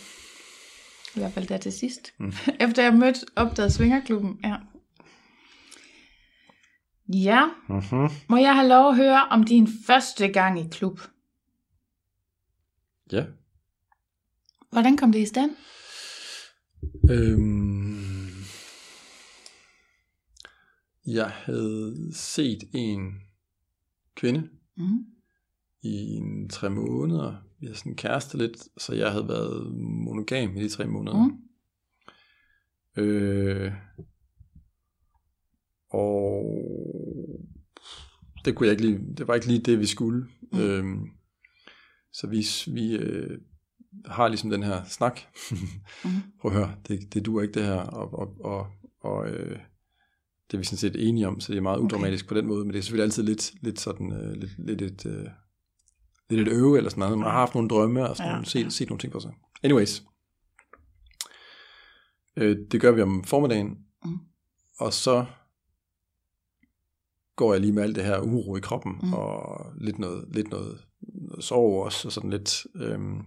I 1.15 1.19
hvert 1.19 1.31
fald 1.33 1.47
der 1.47 1.57
til 1.57 1.71
sidst. 1.73 2.13
Mm. 2.19 2.33
Efter 2.59 2.83
jeg 2.83 2.93
mødte 2.93 3.25
opdaget 3.35 3.73
Svingerklubben. 3.73 4.39
Ja. 4.43 4.55
Ja, 7.13 7.41
Mm-hmm. 7.69 8.09
må 8.29 8.37
jeg 8.37 8.55
have 8.55 8.67
lov 8.67 8.89
at 8.89 8.95
høre 8.95 9.25
om 9.31 9.43
din 9.43 9.67
første 9.87 10.27
gang 10.27 10.59
i 10.59 10.67
klub? 10.71 10.99
Ja. 13.11 13.25
Hvordan 14.71 14.97
kom 14.97 15.11
det 15.11 15.19
i 15.19 15.25
stand? 15.25 15.51
Øhm, 17.11 18.31
jeg 21.05 21.29
havde 21.29 22.09
set 22.13 22.63
en 22.73 23.13
kvinde 24.15 24.49
Mm. 24.77 25.05
i 25.81 25.89
en 26.15 26.49
tre 26.49 26.69
måneder. 26.69 27.35
Vi 27.65 27.69
havde 27.69 27.79
sådan 27.79 27.95
kæreste 27.95 28.37
lidt, 28.37 28.57
så 28.77 28.93
jeg 28.93 29.11
havde 29.11 29.27
været 29.27 29.75
monogam 29.75 30.57
i 30.57 30.63
de 30.63 30.69
tre 30.69 30.87
måneder. 30.87 31.27
Mm. 31.27 33.03
Øh, 33.03 33.71
og 35.89 36.45
det 38.45 38.55
kunne 38.55 38.67
jeg 38.67 38.71
ikke 38.71 38.85
lige, 38.85 39.15
det 39.17 39.27
var 39.27 39.35
ikke 39.35 39.47
lige 39.47 39.59
det, 39.59 39.79
vi 39.79 39.85
skulle. 39.85 40.27
Mm. 40.51 40.59
Øhm, 40.59 41.09
så 42.13 42.27
vi, 42.27 42.45
vi 42.73 42.95
øh, 42.95 43.37
har 44.05 44.27
ligesom 44.27 44.49
den 44.49 44.63
her 44.63 44.83
snak. 44.83 45.19
Mm. 45.51 46.09
Prøv 46.41 46.51
at 46.51 46.57
høre, 46.57 46.75
det, 46.87 47.13
det 47.13 47.25
duer 47.25 47.41
ikke 47.41 47.59
det 47.59 47.65
her, 47.65 47.81
og, 47.81 48.13
og, 48.19 48.35
og, 48.39 48.67
og 48.99 49.29
øh, 49.29 49.59
det 50.47 50.53
er 50.53 50.57
vi 50.57 50.63
sådan 50.65 50.77
set 50.77 51.07
enige 51.07 51.27
om, 51.27 51.39
så 51.39 51.51
det 51.51 51.57
er 51.57 51.61
meget 51.61 51.77
Okay. 51.77 51.85
udramatisk 51.85 52.27
på 52.27 52.33
den 52.33 52.45
måde, 52.47 52.65
men 52.65 52.73
det 52.73 52.79
er 52.79 52.83
selvfølgelig 52.83 53.03
altid 53.03 53.23
lidt, 53.23 53.53
lidt 53.61 53.79
sådan, 53.79 54.13
øh, 54.13 54.31
lidt, 54.31 54.51
lidt 54.57 54.81
et, 54.81 55.05
øh, 55.05 55.27
lidt 56.29 56.47
et 56.47 56.53
øve 56.53 56.77
eller 56.77 56.89
sådan 56.89 56.99
noget. 57.01 57.17
Man 57.17 57.27
har 57.27 57.33
haft 57.37 57.53
nogle 57.53 57.69
drømme 57.69 58.09
og 58.09 58.17
sådan 58.17 58.37
Ja, 58.37 58.43
set, 58.43 58.73
set 58.73 58.89
nogle 58.89 58.99
ting 58.99 59.11
for 59.13 59.19
sig. 59.19 59.33
Anyways, 59.63 60.03
øh, 62.35 62.57
det 62.71 62.81
gør 62.81 62.91
vi 62.91 63.01
om 63.01 63.23
formiddagen, 63.23 63.77
Mm. 64.05 64.17
og 64.79 64.93
så 64.93 65.25
går 67.35 67.53
jeg 67.53 67.61
lige 67.61 67.73
med 67.73 67.83
alt 67.83 67.95
det 67.95 68.05
her 68.05 68.19
uro 68.21 68.55
i 68.55 68.59
kroppen. 68.59 68.99
Mm. 69.03 69.13
og 69.13 69.65
lidt 69.81 69.99
noget, 69.99 70.25
lidt 70.35 70.47
noget, 70.49 70.85
noget 70.99 71.43
sorg 71.43 71.83
også, 71.85 72.07
og 72.07 72.11
sådan 72.11 72.29
lidt, 72.29 72.65
øhm, 72.75 73.17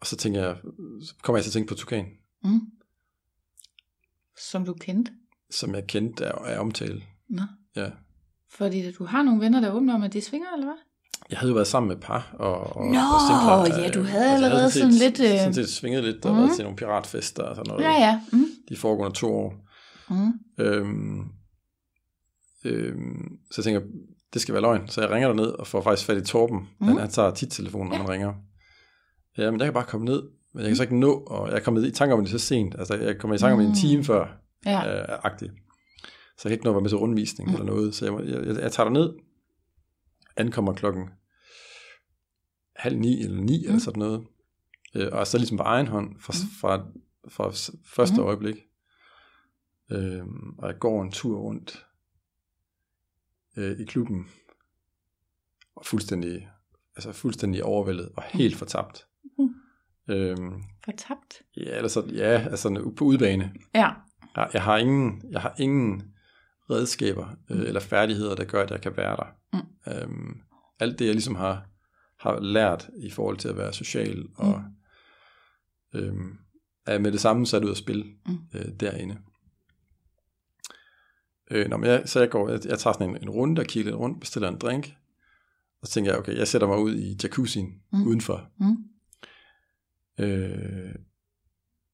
og 0.00 0.06
så 0.06 0.16
tænker 0.16 0.40
jeg, 0.40 0.56
så 1.02 1.14
kommer 1.22 1.36
jeg 1.38 1.44
til 1.44 1.50
at 1.50 1.52
tænke 1.52 1.68
på 1.68 1.74
Tukan, 1.74 2.06
Mm. 2.44 2.60
Som 4.50 4.64
du 4.64 4.74
kendte? 4.74 5.12
som 5.50 5.74
jeg 5.74 5.86
kendte 5.86 6.26
af, 6.26 6.54
af 6.54 6.60
omtale. 6.60 7.02
Nå. 7.28 7.42
Ja. 7.76 7.90
Fordi 8.50 8.92
du 8.92 9.04
har 9.04 9.22
nogle 9.22 9.40
venner, 9.40 9.60
der 9.60 9.72
åbner 9.72 9.94
om, 9.94 10.02
at 10.02 10.12
de 10.12 10.20
svinger, 10.20 10.52
eller 10.52 10.66
hvad? 10.66 10.76
Jeg 11.32 11.38
havde 11.40 11.50
jo 11.50 11.54
været 11.54 11.66
sammen 11.66 11.88
med 11.88 11.96
par, 11.96 12.34
og, 12.38 12.76
og, 12.76 12.86
Nå, 12.86 12.98
og 12.98 13.66
singler, 13.66 13.82
ja, 13.84 13.90
du 13.90 14.00
øh, 14.00 14.06
havde 14.06 14.24
jeg 14.26 14.34
allerede 14.34 14.70
set, 14.70 14.80
sådan 14.82 14.94
lidt, 14.94 15.20
øh, 15.20 15.38
Sådan 15.38 15.54
set 15.54 15.68
svinget 15.68 16.04
lidt, 16.04 16.24
og 16.26 16.32
Mhm. 16.32 16.42
været 16.42 16.56
til 16.56 16.62
nogle 16.64 16.76
piratfester 16.76 17.42
og 17.42 17.56
sådan 17.56 17.68
noget. 17.70 17.84
Ja, 17.84 17.90
ja. 17.92 18.20
Mm. 18.32 18.44
De 18.68 18.76
foregående 18.76 19.16
to 19.16 19.34
år. 19.34 19.54
Mm. 20.10 20.32
Øhm, 20.64 21.20
øhm, 22.64 23.38
så 23.50 23.54
jeg 23.60 23.64
tænker, 23.64 23.80
det 24.32 24.42
skal 24.42 24.52
være 24.52 24.62
løgn. 24.62 24.88
Så 24.88 25.00
jeg 25.00 25.10
ringer 25.10 25.28
derned 25.28 25.46
og 25.46 25.66
får 25.66 25.80
faktisk 25.82 26.06
fat 26.06 26.16
i 26.16 26.24
Torben. 26.24 26.58
Mm. 26.58 26.66
Han, 26.86 26.88
Mhm. 26.94 27.00
han 27.00 27.10
tager 27.10 27.30
tit 27.30 27.50
telefonen, 27.50 27.88
når 27.88 27.96
Ja. 27.96 28.02
man 28.02 28.10
ringer. 28.10 28.32
ja, 29.38 29.50
men 29.50 29.60
jeg 29.60 29.66
kan 29.66 29.74
bare 29.74 29.84
komme 29.84 30.04
ned, 30.06 30.22
men 30.54 30.60
jeg 30.62 30.68
kan 30.68 30.76
så 30.76 30.82
ikke 30.82 30.98
nå, 30.98 31.12
og 31.12 31.48
jeg 31.48 31.56
er 31.56 31.60
kommet 31.60 31.86
i 31.86 31.90
tanke 31.90 32.14
om 32.14 32.20
det 32.20 32.30
så 32.30 32.38
sent, 32.38 32.74
altså 32.78 32.94
jeg 32.94 33.18
kommer 33.18 33.34
i 33.34 33.38
tanke 33.38 33.52
om 33.54 33.60
det 33.60 33.68
en 33.68 33.74
time 33.90 34.04
før, 34.04 34.26
Ja. 34.66 35.00
øh, 35.00 35.18
agtig. 35.24 35.50
Så 36.38 36.48
jeg 36.48 36.50
kan 36.50 36.52
ikke 36.52 36.64
nå 36.64 36.70
at 36.70 36.74
være 36.74 36.80
med 36.82 36.90
til 36.90 36.98
rundvisning 36.98 37.48
mm. 37.48 37.54
eller 37.54 37.66
noget, 37.66 37.94
så 37.94 38.04
jeg, 38.04 38.28
jeg, 38.28 38.46
jeg, 38.46 38.56
jeg 38.62 38.72
tager 38.72 38.90
ned, 38.90 39.12
ankommer 40.36 40.72
klokken 40.72 41.02
halv 42.82 42.98
ni 42.98 43.22
eller 43.22 43.40
ni 43.40 43.58
mm. 43.58 43.64
eller 43.68 43.78
sådan 43.80 43.98
noget, 43.98 44.26
øh, 44.94 45.08
og 45.12 45.26
så 45.26 45.38
ligesom 45.38 45.56
på 45.56 45.62
egen 45.62 45.86
hånd 45.86 46.16
fra, 46.20 46.32
fra, 46.60 46.86
fra 47.28 47.52
s- 47.52 47.70
første 47.84 48.16
mm. 48.20 48.26
øjeblik, 48.26 48.56
øh, 49.90 50.22
og 50.58 50.68
jeg 50.68 50.78
går 50.78 51.02
en 51.02 51.10
tur 51.12 51.38
rundt 51.40 51.86
øh, 53.56 53.80
i 53.80 53.84
klubben, 53.84 54.26
og 55.74 55.86
fuldstændig, 55.86 56.48
altså 56.96 57.12
fuldstændig 57.12 57.64
overvældet 57.64 58.08
og 58.16 58.22
helt 58.22 58.56
fortabt. 58.56 59.06
Mm. 59.38 59.54
Øhm, 60.08 60.62
Fortabt. 60.84 61.42
ja, 61.56 61.76
eller 61.76 61.88
så, 61.88 62.00
ja, 62.12 62.46
altså 62.50 62.92
på 62.96 63.04
udbane. 63.04 63.52
Ja. 63.74 63.90
Jeg, 64.36 64.50
jeg, 64.52 64.62
har 64.62 64.76
ingen, 64.78 65.22
jeg 65.30 65.40
har 65.40 65.54
ingen 65.58 66.02
redskaber 66.70 67.28
øh, 67.50 67.60
eller 67.60 67.80
færdigheder, 67.80 68.34
der 68.34 68.44
gør, 68.44 68.62
at 68.62 68.70
jeg 68.70 68.80
kan 68.80 68.96
være 68.96 69.16
der. 69.16 69.26
Mm. 69.52 69.92
Øhm, 69.92 70.40
alt 70.80 70.98
det, 70.98 71.04
jeg 71.04 71.14
ligesom 71.14 71.34
har, 71.34 71.66
har 72.22 72.40
lært 72.40 72.90
i 72.96 73.10
forhold 73.10 73.36
til 73.36 73.48
at 73.48 73.56
være 73.56 73.72
social, 73.72 74.24
og 74.34 74.64
mm. 75.94 76.00
øhm, 76.00 76.38
er 76.86 76.98
med 76.98 77.12
det 77.12 77.20
samme 77.20 77.46
sat 77.46 77.64
ud 77.64 77.70
at 77.70 77.76
spille 77.76 78.04
Mm. 78.26 78.38
øh, 78.54 78.72
derinde. 78.80 79.18
Øh, 81.50 81.68
når 81.68 81.84
jeg, 81.84 82.02
så 82.06 82.20
jeg 82.20 82.30
går, 82.30 82.48
jeg, 82.48 82.60
jeg 82.66 82.78
tager 82.78 82.94
sådan 82.94 83.10
en, 83.10 83.22
en 83.22 83.30
runde 83.30 83.60
og 83.60 83.66
kigger 83.66 83.90
lidt 83.90 84.00
rundt, 84.00 84.20
bestiller 84.20 84.48
en 84.48 84.58
drink, 84.58 84.94
og 85.80 85.86
så 85.86 85.92
tænker 85.92 86.10
jeg, 86.10 86.18
okay, 86.18 86.36
jeg 86.36 86.48
sætter 86.48 86.66
mig 86.68 86.78
ud 86.78 86.94
i 86.94 87.16
jacuzzien 87.22 87.82
mm. 87.92 88.06
udenfor. 88.06 88.50
Mm. 88.58 88.76
Øh, 90.24 90.94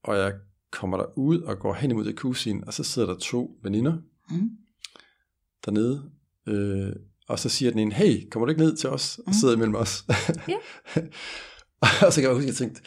og 0.03 0.17
jeg 0.17 0.35
kommer 0.71 0.97
der 0.97 1.19
ud 1.19 1.41
og 1.41 1.59
går 1.59 1.75
hen 1.75 1.91
imod 1.91 2.07
jacuzzien, 2.07 2.65
og 2.65 2.75
så 2.75 2.85
sidder 2.85 3.09
der 3.09 3.19
to 3.19 3.59
veninder 3.63 3.99
Mm. 4.31 4.51
dernede, 5.65 6.11
øh, 6.47 6.93
og 7.29 7.39
så 7.39 7.49
siger 7.49 7.71
den 7.71 7.81
ene, 7.81 7.95
hey, 7.95 8.29
kommer 8.31 8.47
du 8.47 8.51
ikke 8.51 8.63
ned 8.63 8.77
til 8.77 8.89
os? 8.91 9.19
Og 9.19 9.25
Mm. 9.27 9.33
sidder 9.33 9.55
imellem 9.55 9.75
os. 9.75 10.05
Ja. 10.49 10.55
og 12.07 12.13
så 12.13 12.21
kan 12.21 12.23
jeg 12.23 12.31
huske, 12.33 12.43
at 12.43 12.47
jeg 12.49 12.55
tænkte, 12.55 12.81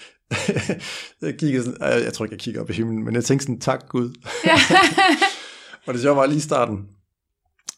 jeg 1.21 1.37
kiggede 1.39 1.63
sådan, 1.63 1.81
jeg, 1.81 2.03
jeg 2.03 2.13
tror 2.13 2.25
ikke, 2.25 2.33
jeg 2.33 2.39
kigger 2.39 2.61
op 2.61 2.69
i 2.69 2.73
himlen, 2.73 3.03
men 3.05 3.15
jeg 3.15 3.23
tænkte 3.25 3.43
sådan, 3.45 3.59
tak 3.59 3.89
Gud. 3.89 4.13
Ja. 4.45 4.55
og 5.87 5.93
det 5.93 6.01
sjove 6.01 6.15
var 6.17 6.25
lige 6.25 6.37
i 6.37 6.41
starten, 6.41 6.77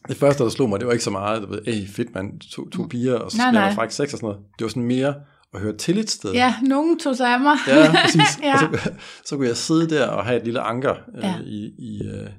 det 0.08 0.16
første, 0.16 0.44
der 0.44 0.50
slog 0.50 0.68
mig, 0.68 0.80
det 0.80 0.86
var 0.86 0.92
ikke 0.92 1.04
så 1.04 1.10
meget, 1.10 1.42
du 1.42 1.46
ved, 1.48 1.60
hey, 1.66 1.88
fedt 1.88 2.14
mand, 2.14 2.40
to, 2.40 2.68
to 2.70 2.86
piger, 2.90 3.14
og 3.14 3.30
så 3.30 3.36
Nej, 3.38 3.52
nej. 3.52 3.74
faktisk 3.74 3.96
sex 3.96 4.04
og 4.12 4.18
sådan 4.18 4.26
noget. 4.26 4.40
Det 4.58 4.64
var 4.64 4.68
sådan 4.68 4.82
mere 4.82 5.14
at 5.54 5.60
høre 5.60 5.76
til 5.76 5.98
et 5.98 6.10
sted. 6.10 6.32
ja, 6.32 6.54
nogen 6.62 6.98
tog 6.98 7.16
sig 7.16 7.34
af 7.34 7.40
mig. 7.40 7.56
Ja, 7.68 7.92
præcis. 8.04 8.38
Ja. 8.42 8.52
Og 8.52 8.58
så, 8.78 8.92
så 9.24 9.36
kunne 9.36 9.48
jeg 9.48 9.56
sidde 9.56 9.90
der 9.90 10.06
og 10.06 10.24
have 10.24 10.36
et 10.38 10.44
lille 10.44 10.60
anker 10.60 10.94
øh, 11.16 11.22
Ja. 11.24 11.34
i, 11.46 11.72
i 11.78 12.02
øh, 12.14 12.30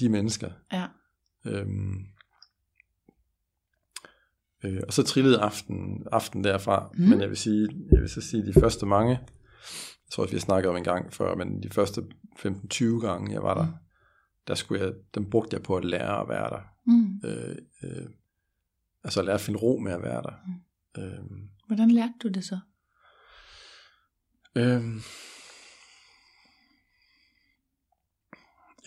de 0.00 0.08
mennesker. 0.08 0.48
Ja. 0.72 0.84
Øhm, 1.46 1.94
øh, 4.64 4.80
og 4.86 4.92
så 4.92 5.02
trillede 5.02 5.40
aften, 5.40 6.06
aften 6.12 6.44
derfra, 6.44 6.90
Mm. 6.94 7.04
men 7.04 7.20
jeg 7.20 7.28
vil 7.28 7.36
sige, 7.36 7.68
jeg 7.92 8.00
vil 8.00 8.08
så 8.10 8.20
sige, 8.20 8.46
de 8.46 8.52
første 8.60 8.86
mange, 8.86 9.10
jeg 9.10 10.10
tror, 10.10 10.24
at 10.24 10.30
vi 10.30 10.36
har 10.36 10.40
snakket 10.40 10.70
om 10.70 10.76
en 10.76 10.84
gang 10.84 11.12
før, 11.12 11.34
men 11.34 11.62
de 11.62 11.70
første 11.70 12.02
15-20 12.38 12.84
gange, 13.06 13.32
jeg 13.32 13.42
var 13.42 13.54
der, 13.54 13.66
Mm. 13.66 13.72
der 14.48 14.54
skulle 14.54 14.84
jeg, 14.84 14.92
dem 15.14 15.30
brugte 15.30 15.54
jeg 15.54 15.62
på 15.62 15.76
at 15.76 15.84
lære 15.84 16.20
at 16.20 16.28
være 16.28 16.50
der. 16.50 16.60
Mm. 16.86 17.20
Øh, 17.24 17.56
øh, 17.82 18.06
altså 19.04 19.20
at 19.20 19.26
lære 19.26 19.34
at 19.34 19.40
finde 19.40 19.58
ro 19.58 19.78
med 19.78 19.92
at 19.92 20.02
være 20.02 20.22
der. 20.22 20.32
Mm. 20.46 21.02
Øhm, 21.02 21.48
Hvordan 21.66 21.90
lærte 21.90 22.12
du 22.22 22.28
det 22.28 22.44
så? 22.44 22.58
Øhm. 24.56 25.00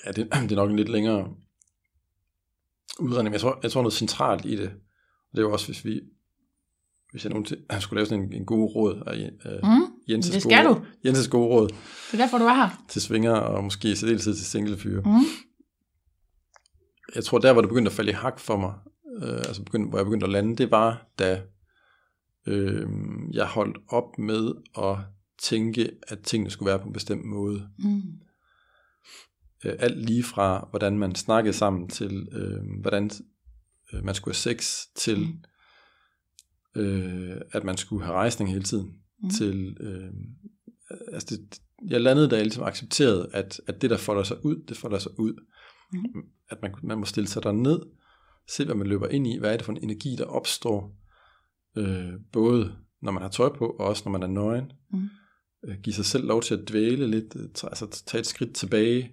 Ja, 0.05 0.11
det, 0.11 0.29
det 0.49 0.51
er 0.51 0.55
nok 0.55 0.69
en 0.69 0.75
lidt 0.75 0.89
længere 0.89 1.29
udredning, 2.99 3.23
men 3.29 3.33
jeg 3.33 3.41
tror, 3.41 3.59
jeg 3.63 3.71
tror 3.71 3.81
noget 3.81 3.93
centralt 3.93 4.45
i 4.45 4.55
det. 4.55 4.73
Det 5.35 5.41
er 5.41 5.45
jo 5.47 5.51
også, 5.53 5.65
hvis 5.67 5.85
vi 5.85 6.01
hvis 7.11 7.23
jeg 7.23 7.29
nogensinde 7.29 7.61
han 7.69 7.81
skulle 7.81 7.97
lave 7.97 8.05
sådan 8.05 8.23
en, 8.23 8.33
en 8.33 8.45
god 8.45 8.75
råd, 8.75 8.93
og, 9.01 9.17
øh, 9.17 9.29
Mm. 9.63 9.85
Jenses, 10.09 10.33
Det 10.33 10.41
skal 10.41 10.65
gode, 10.65 10.75
du. 10.79 10.85
Jenses 11.05 11.27
gode 11.27 11.47
råd 11.47 11.67
Det 11.67 12.13
er 12.13 12.17
derfor, 12.17 12.37
du 12.37 12.43
er 12.45 12.53
her. 12.53 12.83
til 12.89 13.01
svinger, 13.01 13.31
og 13.31 13.63
måske 13.63 13.91
i 13.91 13.95
særdeleshed 13.95 14.35
til 14.35 14.45
singlefyre. 14.45 15.01
Mm. 15.01 15.11
Jeg 17.15 17.23
tror, 17.23 17.37
der 17.37 17.53
hvor 17.53 17.61
det 17.61 17.69
begyndte 17.69 17.89
at 17.89 17.95
falde 17.95 18.09
i 18.11 18.13
hak 18.13 18.39
for 18.39 18.57
mig, 18.57 18.73
øh, 19.23 19.37
altså 19.37 19.63
begyndte, 19.63 19.89
hvor 19.89 19.97
jeg 19.99 20.05
begyndte 20.05 20.25
at 20.25 20.31
lande, 20.31 20.55
det 20.55 20.71
var, 20.71 21.07
da 21.19 21.41
øh, 22.47 22.87
jeg 23.33 23.45
holdt 23.47 23.77
op 23.87 24.17
med 24.19 24.51
at 24.77 24.97
tænke, 25.41 25.91
at 26.07 26.19
tingene 26.19 26.49
skulle 26.49 26.67
være 26.69 26.79
på 26.79 26.87
en 26.87 26.93
bestemt 26.93 27.25
måde. 27.25 27.69
Mm. 27.79 28.01
øh, 29.65 29.73
alt 29.79 30.05
lige 30.05 30.23
fra, 30.23 30.67
hvordan 30.69 30.97
man 30.99 31.15
snakkede 31.15 31.53
sammen, 31.53 31.87
til 31.87 32.27
øh, 32.31 32.81
hvordan 32.81 33.09
øh, 33.93 34.03
man 34.03 34.15
skulle 34.15 34.35
have 34.35 34.55
sex, 34.55 34.85
til 34.95 35.27
øh, 36.75 37.37
at 37.51 37.63
man 37.63 37.77
skulle 37.77 38.03
have 38.03 38.15
rejsning 38.15 38.49
hele 38.49 38.63
tiden, 38.63 39.01
Mm. 39.19 39.25
mm. 39.25 39.29
til, 39.29 39.77
øh, 39.79 40.13
altså 41.13 41.37
det, 41.37 41.61
jeg 41.87 42.01
landede 42.01 42.29
da 42.29 42.35
jeg 42.35 42.45
ligesom 42.45 42.63
accepterede, 42.63 43.29
at, 43.33 43.61
at 43.67 43.81
det 43.81 43.89
der 43.89 43.97
folder 43.97 44.23
sig 44.23 44.45
ud, 44.45 44.63
det 44.67 44.77
folder 44.77 44.99
sig 44.99 45.19
ud. 45.19 45.33
Mm. 45.93 46.23
At 46.49 46.61
man, 46.61 46.75
man 46.83 46.97
må 46.97 47.05
stille 47.05 47.27
sig 47.27 47.43
der 47.43 47.51
ned, 47.51 47.79
se 48.47 48.65
hvad 48.65 48.75
man 48.75 48.87
løber 48.87 49.07
ind 49.07 49.27
i, 49.27 49.37
hvad 49.37 49.53
er 49.53 49.57
det 49.57 49.65
for 49.65 49.71
en 49.71 49.83
energi, 49.83 50.15
der 50.15 50.25
opstår, 50.25 50.97
øh, 51.77 52.13
både 52.31 52.75
når 53.01 53.11
man 53.11 53.21
har 53.21 53.29
tøj 53.29 53.49
på, 53.57 53.65
og 53.65 53.85
også 53.85 54.01
når 54.05 54.11
man 54.11 54.23
er 54.23 54.27
nøgen. 54.27 54.71
Mm. 54.91 55.09
Øh, 55.65 55.77
give 55.83 55.93
sig 55.93 56.05
selv 56.05 56.25
lov 56.25 56.41
til 56.41 56.55
at 56.55 56.69
dvæle 56.69 57.07
lidt, 57.07 57.35
øh, 57.35 57.49
altså 57.63 58.03
tage 58.05 58.19
et 58.19 58.27
skridt 58.27 58.55
tilbage, 58.55 59.11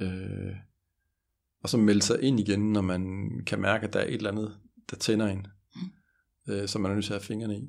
øh, 0.00 0.54
og 1.64 1.70
så 1.70 1.76
melde 1.78 2.02
sig 2.02 2.22
ind 2.22 2.40
igen, 2.40 2.72
når 2.72 2.80
man 2.80 3.30
kan 3.46 3.60
mærke, 3.60 3.86
at 3.86 3.92
der 3.92 4.00
er 4.00 4.04
et 4.06 4.14
eller 4.14 4.30
andet, 4.30 4.56
der 4.90 4.96
tænder 4.96 5.26
en, 5.26 5.46
Mm. 6.46 6.52
øh, 6.52 6.68
som 6.68 6.80
man 6.82 6.90
er 6.90 6.94
nødt 6.94 7.04
til 7.06 7.12
at 7.12 7.20
have 7.20 7.26
fingrene 7.26 7.56
i. 7.56 7.68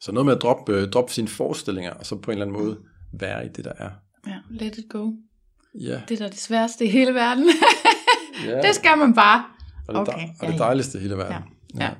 Så 0.00 0.12
noget 0.12 0.26
med 0.26 0.34
at 0.36 0.42
droppe, 0.42 0.72
øh, 0.72 0.88
droppe 0.88 1.12
sine 1.12 1.28
forestillinger, 1.28 1.90
og 1.90 2.06
så 2.06 2.16
på 2.16 2.30
en 2.30 2.32
eller 2.38 2.46
anden 2.46 2.62
måde 2.62 2.80
være 3.12 3.46
i 3.46 3.48
det, 3.48 3.64
der 3.64 3.72
er. 3.76 3.90
Ja, 4.26 4.38
let 4.50 4.78
it 4.78 4.88
go. 4.88 5.12
Ja, 5.80 6.02
Det 6.08 6.14
er 6.20 6.24
da 6.24 6.28
det 6.30 6.38
sværeste 6.40 6.84
i 6.84 6.88
hele 6.88 7.14
verden. 7.14 7.44
ja. 8.44 8.60
det 8.66 8.74
skal 8.74 8.98
man 8.98 9.14
bare. 9.14 9.44
og 9.88 9.94
det, 9.94 10.00
okay, 10.14 10.20
ja, 10.20 10.28
og 10.40 10.46
det 10.46 10.52
ja. 10.52 10.58
dejligste 10.58 10.98
i 10.98 11.02
hele 11.02 11.16
verden. 11.16 11.48
Ja. 11.80 11.94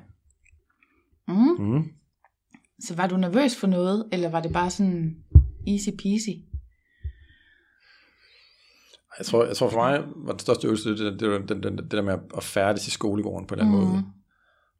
Mm. 1.27 1.65
Mm. 1.65 1.83
Så 2.79 2.95
var 2.95 3.07
du 3.07 3.17
nervøs 3.17 3.55
for 3.55 3.67
noget, 3.67 4.09
eller 4.11 4.29
var 4.29 4.41
det 4.41 4.53
bare 4.53 4.69
sådan 4.71 5.15
easy 5.67 5.89
peasy? 5.89 6.29
Jeg 9.17 9.25
tror, 9.25 9.45
jeg 9.45 9.55
tror 9.55 9.69
for 9.69 9.77
mig 9.77 10.03
var 10.15 10.31
det 10.31 10.41
største 10.41 10.67
øvelse, 10.67 10.89
det, 10.89 10.99
det, 10.99 11.19
det, 11.19 11.49
den, 11.49 11.63
den, 11.63 11.77
det 11.77 11.91
der 11.91 12.01
med 12.01 12.17
at- 12.37 12.43
færdes 12.43 12.87
i 12.87 12.91
skolegården 12.91 13.47
på 13.47 13.55
den 13.55 13.65
Mm. 13.65 13.71
måde. 13.71 14.03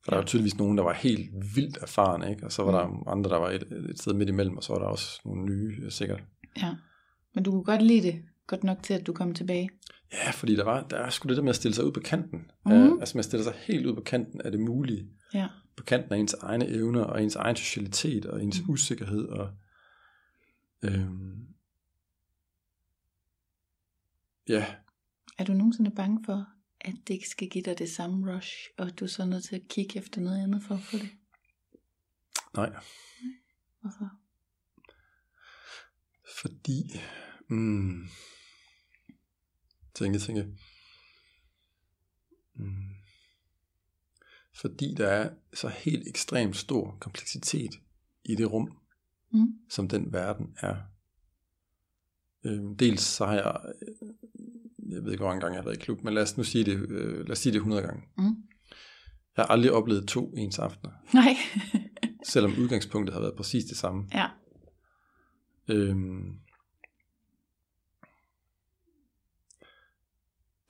For 0.03 0.11
der 0.11 0.17
var 0.17 0.25
tydeligvis 0.25 0.57
nogen, 0.57 0.77
der 0.77 0.83
var 0.83 0.93
helt 0.93 1.29
vildt 1.55 1.77
erfarne, 1.81 2.29
ikke? 2.29 2.45
og 2.45 2.51
så 2.51 2.63
var 2.63 2.71
der 2.71 3.09
andre, 3.11 3.29
der 3.29 3.37
var 3.37 3.49
et, 3.49 3.63
et 3.89 3.99
sted 3.99 4.13
midt 4.13 4.29
imellem, 4.29 4.57
og 4.57 4.63
så 4.63 4.73
var 4.73 4.79
der 4.79 4.85
også 4.87 5.21
nogle 5.25 5.45
nye, 5.45 5.91
sikkert. 5.91 6.23
Ja. 6.61 6.75
Men 7.35 7.43
du 7.43 7.51
kunne 7.51 7.63
godt 7.63 7.81
lide 7.81 8.01
det. 8.07 8.21
Godt 8.47 8.63
nok 8.63 8.77
til, 8.83 8.93
at 8.93 9.07
du 9.07 9.13
kom 9.13 9.33
tilbage. 9.33 9.69
Ja, 10.13 10.31
fordi 10.31 10.55
der 10.55 10.63
var, 10.63 10.81
der 10.89 10.97
er 10.97 11.09
sgu 11.09 11.27
det 11.29 11.37
der 11.37 11.43
med 11.43 11.49
at 11.49 11.55
stille 11.55 11.75
sig 11.75 11.85
ud 11.85 11.91
på 11.91 11.99
kanten. 11.99 12.39
Mhm. 12.65 12.75
Mm. 12.75 12.91
Uh, 12.93 12.99
altså 12.99 13.17
man 13.17 13.23
stiller 13.23 13.43
sig 13.43 13.53
helt 13.67 13.85
ud 13.85 13.95
på 13.95 14.01
kanten 14.01 14.41
af 14.41 14.51
det 14.51 14.59
mulige. 14.59 15.07
Ja. 15.33 15.47
På 15.77 15.83
kanten 15.83 16.13
af 16.13 16.17
ens 16.17 16.33
egne 16.33 16.67
evner, 16.69 17.03
og 17.03 17.23
ens 17.23 17.35
egen 17.35 17.55
socialitet, 17.55 18.25
og 18.25 18.43
ens 18.43 18.59
Mhm. 18.59 18.67
mm. 18.67 18.73
usikkerhed. 18.73 19.25
Og, 19.27 19.49
øhm, 20.83 21.31
ja, 24.49 24.75
Er 25.37 25.43
du 25.43 25.53
nogensinde 25.53 25.91
bange 25.91 26.25
for, 26.25 26.47
at 26.81 26.93
det 27.07 27.13
ikke 27.13 27.29
skal 27.29 27.49
give 27.49 27.63
dig 27.63 27.79
det 27.79 27.89
samme 27.89 28.35
rush, 28.35 28.53
og 28.77 28.99
du 28.99 29.05
er 29.05 29.09
så 29.09 29.25
nødt 29.25 29.43
til 29.43 29.55
at 29.55 29.67
kigge 29.69 29.97
efter 29.99 30.21
noget 30.21 30.43
andet 30.43 30.63
for 30.63 30.75
at 30.75 30.81
få 30.81 30.97
det? 30.97 31.09
nej. 32.53 32.75
Hvorfor? 33.81 34.09
Fordi, 36.41 36.99
mm, 37.49 38.07
tænke, 39.93 40.19
tænke, 40.19 40.57
mm, 42.55 42.89
fordi 44.53 44.93
der 44.97 45.07
er 45.07 45.35
så 45.53 45.67
helt 45.67 46.07
ekstremt 46.07 46.55
stor 46.57 46.97
kompleksitet 47.01 47.71
i 48.25 48.35
det 48.35 48.51
rum, 48.51 48.77
Mm. 49.31 49.59
som 49.69 49.87
den 49.87 50.13
verden 50.13 50.57
er. 50.59 50.75
Øhm, 52.45 52.75
dels 52.77 53.01
så 53.01 53.25
har 53.25 53.33
jeg, 53.33 53.61
øh, 53.75 54.91
jeg 54.93 55.03
ved 55.03 55.11
ikke, 55.11 55.21
hvor 55.21 55.27
mange 55.29 55.41
gange 55.41 55.53
jeg 55.55 55.61
har 55.61 55.65
været 55.69 55.77
i 55.77 55.83
klub, 55.83 56.03
men 56.03 56.13
lad 56.13 56.23
os 56.23 56.37
nu 56.37 56.43
sige 56.43 56.63
det, 56.65 56.77
øh, 56.91 57.19
lad 57.19 57.31
os 57.31 57.39
sige 57.39 57.53
det 57.53 57.57
100 57.59 57.81
gange. 57.81 58.03
Mm. 58.17 58.23
Jeg 59.37 59.45
har 59.45 59.51
aldrig 59.51 59.71
oplevet 59.71 60.07
to 60.07 60.33
ens 60.37 60.59
aftener, 60.59 60.91
Nej. 61.13 61.35
selvom 62.33 62.51
udgangspunktet 62.59 63.13
har 63.13 63.21
været 63.21 63.35
præcis 63.37 63.65
det 63.65 63.77
samme. 63.77 64.03
ja. 64.13 64.27
Øhm, 65.67 66.39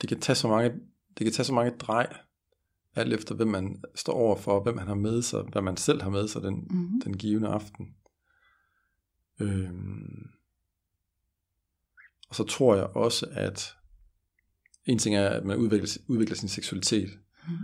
det 0.01 0.09
kan 0.09 0.19
tage 0.19 0.35
så 0.35 0.47
mange, 0.47 0.69
det 1.17 1.25
kan 1.25 1.31
tage 1.33 1.45
så 1.45 1.53
mange 1.53 1.77
drej, 1.79 2.17
alt 2.95 3.13
efter 3.13 3.35
hvem 3.35 3.47
man 3.47 3.83
står 3.95 4.13
over 4.13 4.35
for, 4.35 4.63
hvem 4.63 4.75
man 4.75 4.87
har 4.87 4.95
med 4.95 5.21
sig, 5.21 5.41
hvad 5.41 5.61
man 5.61 5.77
selv 5.77 6.01
har 6.01 6.09
med 6.09 6.27
sig 6.27 6.41
den, 6.41 6.67
Mhm. 6.69 7.01
den 7.03 7.17
givende 7.17 7.47
aften. 7.47 7.95
Øhm, 9.39 10.29
så 12.35 12.43
tror 12.43 12.75
jeg 12.75 12.85
også, 12.85 13.27
at 13.31 13.73
en 14.85 14.99
ting 14.99 15.15
er, 15.15 15.29
at 15.29 15.45
man 15.45 15.57
udvikler, 15.57 15.97
udvikler 16.07 16.35
sin 16.35 16.49
seksualitet, 16.49 17.09
Mhm. 17.47 17.57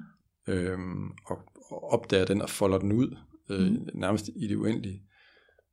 øhm, 0.54 1.10
og, 1.26 1.38
og 1.72 1.84
opdager 1.94 2.26
den 2.26 2.42
og 2.42 2.50
folder 2.50 2.78
den 2.80 2.92
ud, 2.92 3.18
øh, 3.50 3.72
Mhm. 3.72 3.90
nærmest 3.94 4.30
i 4.36 4.48
det 4.48 4.56
uendelige. 4.56 5.04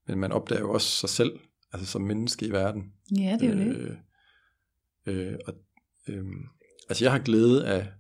Men 0.09 0.19
man 0.19 0.33
opdager 0.33 0.61
jo 0.61 0.73
også 0.73 0.89
sig 0.89 1.09
selv, 1.09 1.39
altså 1.73 1.87
som 1.87 2.03
menneske 2.03 2.47
i 2.47 2.51
verden. 2.51 2.93
Ja, 3.19 3.37
det 3.41 3.49
er 3.49 3.53
jo 3.53 3.59
det. 3.59 3.77
Øh, 5.07 5.27
øh, 5.33 5.39
og, 5.47 5.55
øh, 6.09 6.25
altså 6.89 7.05
jeg 7.05 7.12
har 7.12 7.19
glæde 7.19 7.66
af 7.66 7.93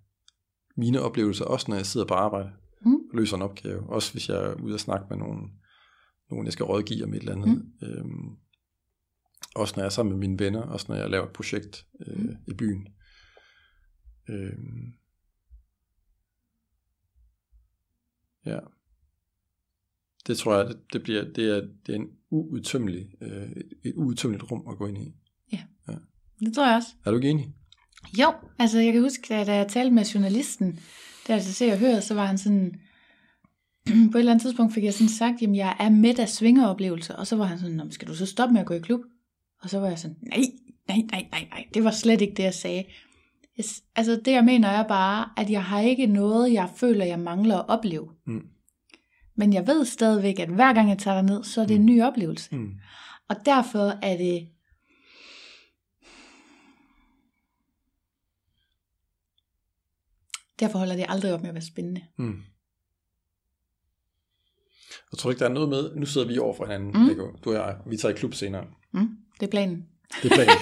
mine 0.76 1.00
oplevelser, 1.00 1.44
også 1.44 1.66
når 1.68 1.76
jeg 1.76 1.86
sidder 1.86 2.06
på 2.06 2.14
arbejde 2.14 2.50
Mm. 2.84 2.94
og 2.94 3.00
løser 3.14 3.36
en 3.36 3.42
opgave. 3.42 3.90
Også 3.90 4.12
hvis 4.12 4.28
jeg 4.28 4.36
er 4.44 4.54
ude 4.54 4.74
og 4.74 4.80
snakke 4.80 5.06
med 5.10 5.16
nogen, 5.18 5.50
nogen 6.30 6.44
jeg 6.44 6.52
skal 6.52 6.64
rådgive 6.64 7.04
om 7.04 7.14
et 7.14 7.18
eller 7.18 7.32
andet. 7.32 7.48
Mm. 7.48 7.86
Øh, 7.88 8.04
også 9.58 9.74
når 9.76 9.82
jeg 9.82 9.86
er 9.86 9.90
sammen 9.90 10.12
med 10.18 10.28
mine 10.28 10.38
venner, 10.38 10.60
også 10.62 10.86
når 10.88 10.96
jeg 10.96 11.10
laver 11.10 11.26
et 11.26 11.32
projekt 11.32 11.86
øh, 12.06 12.18
Mm. 12.18 12.36
i 12.46 12.54
byen. 12.54 12.88
Øh, 14.28 14.52
ja. 18.46 18.58
Det 20.26 20.38
tror 20.38 20.56
jeg, 20.56 20.68
det, 20.68 20.78
det 20.92 21.02
bliver, 21.02 21.24
det 21.32 21.56
er, 21.56 21.60
det 21.86 21.92
er 21.94 21.96
en 21.98 22.08
uudtømmelig, 22.30 23.06
øh, 23.22 23.42
et, 23.50 23.68
et 23.84 23.92
uudtømmeligt 23.96 24.50
rum 24.50 24.68
at 24.70 24.78
gå 24.78 24.86
ind 24.86 24.98
i. 24.98 25.14
Det 26.40 26.54
tror 26.54 26.66
jeg 26.66 26.76
også. 26.76 26.88
Er 27.06 27.10
du 27.10 27.16
ikke 27.16 27.30
enig? 27.30 27.54
Jo, 28.20 28.32
altså 28.58 28.78
jeg 28.80 28.92
kan 28.92 29.02
huske, 29.02 29.34
at 29.34 29.46
da 29.46 29.54
jeg 29.54 29.68
talte 29.68 29.90
med 29.94 30.04
journalisten, 30.04 30.80
der 31.26 31.38
til 31.40 31.54
se 31.54 31.72
og 31.72 31.78
høre, 31.78 32.02
så 32.02 32.14
var 32.14 32.24
han 32.26 32.38
sådan, 32.38 32.80
på 34.12 34.18
et 34.18 34.20
eller 34.20 34.32
andet 34.32 34.42
tidspunkt 34.42 34.74
fik 34.74 34.84
jeg 34.84 34.94
sådan 34.94 35.08
sagt, 35.08 35.42
jamen 35.42 35.56
jeg 35.56 35.76
er 35.80 35.90
midt 35.90 36.18
af 36.18 36.28
svingeroplevelser, 36.28 37.14
og 37.14 37.26
så 37.26 37.36
var 37.36 37.44
han 37.44 37.58
sådan, 37.58 37.76
"Nå, 37.76 37.84
men 37.84 37.92
skal 37.92 38.08
du 38.08 38.14
så 38.14 38.26
stoppe 38.26 38.52
med 38.52 38.60
at 38.60 38.66
gå 38.66 38.74
i 38.74 38.78
klub? 38.78 39.00
Og 39.62 39.70
så 39.70 39.78
var 39.80 39.88
jeg 39.88 39.98
sådan, 39.98 40.16
nej, 40.22 40.40
nej, 40.88 40.98
nej, 41.10 41.28
nej, 41.30 41.46
nej, 41.50 41.66
det 41.74 41.84
var 41.84 41.90
slet 41.90 42.20
ikke 42.20 42.34
det, 42.34 42.42
jeg 42.42 42.54
sagde. 42.54 42.84
Jeg, 43.56 43.64
altså 43.96 44.20
det 44.24 44.32
jeg 44.32 44.44
mener 44.44 44.68
er 44.68 44.88
bare, 44.88 45.30
at 45.36 45.50
jeg 45.50 45.64
har 45.64 45.80
ikke 45.80 46.06
noget, 46.06 46.52
jeg 46.52 46.70
føler, 46.76 47.04
jeg 47.04 47.18
mangler 47.20 47.56
at 47.58 47.68
opleve. 47.68 48.10
Mm. 48.26 48.46
Men 49.34 49.52
jeg 49.52 49.66
ved 49.66 49.84
stadigvæk, 49.84 50.38
at 50.38 50.48
hver 50.48 50.72
gang 50.72 50.88
jeg 50.88 50.98
tager 50.98 51.22
ned, 51.22 51.44
så 51.44 51.60
er 51.62 51.66
det 51.66 51.74
en 51.76 51.86
ny 51.86 52.02
oplevelse. 52.02 52.56
Mm. 52.56 52.74
Og 53.28 53.36
derfor 53.46 53.98
er 54.02 54.16
det... 54.16 54.48
Derfor 60.60 60.78
holder 60.78 60.96
det 60.96 61.06
aldrig 61.08 61.34
op 61.34 61.40
med 61.40 61.48
at 61.48 61.54
være 61.54 61.62
spændende. 61.62 62.02
Mm. 62.16 62.42
Jeg 65.12 65.18
tror 65.18 65.30
ikke, 65.30 65.40
der 65.40 65.48
er 65.48 65.52
noget 65.52 65.68
med, 65.68 65.96
nu 65.96 66.06
sidder 66.06 66.26
vi 66.26 66.38
over 66.38 66.54
for 66.54 66.64
hinanden, 66.64 66.92
Mm. 66.92 67.08
mm. 67.08 67.38
Du 67.44 67.50
og 67.50 67.54
jeg, 67.56 67.76
vi 67.86 67.96
tager 67.96 68.14
i 68.14 68.18
klub 68.18 68.34
senere. 68.34 68.66
Mm, 68.92 69.08
det 69.40 69.46
er 69.46 69.50
planen. 69.50 69.84
Det 70.22 70.30
er 70.32 70.34
planen. 70.34 70.54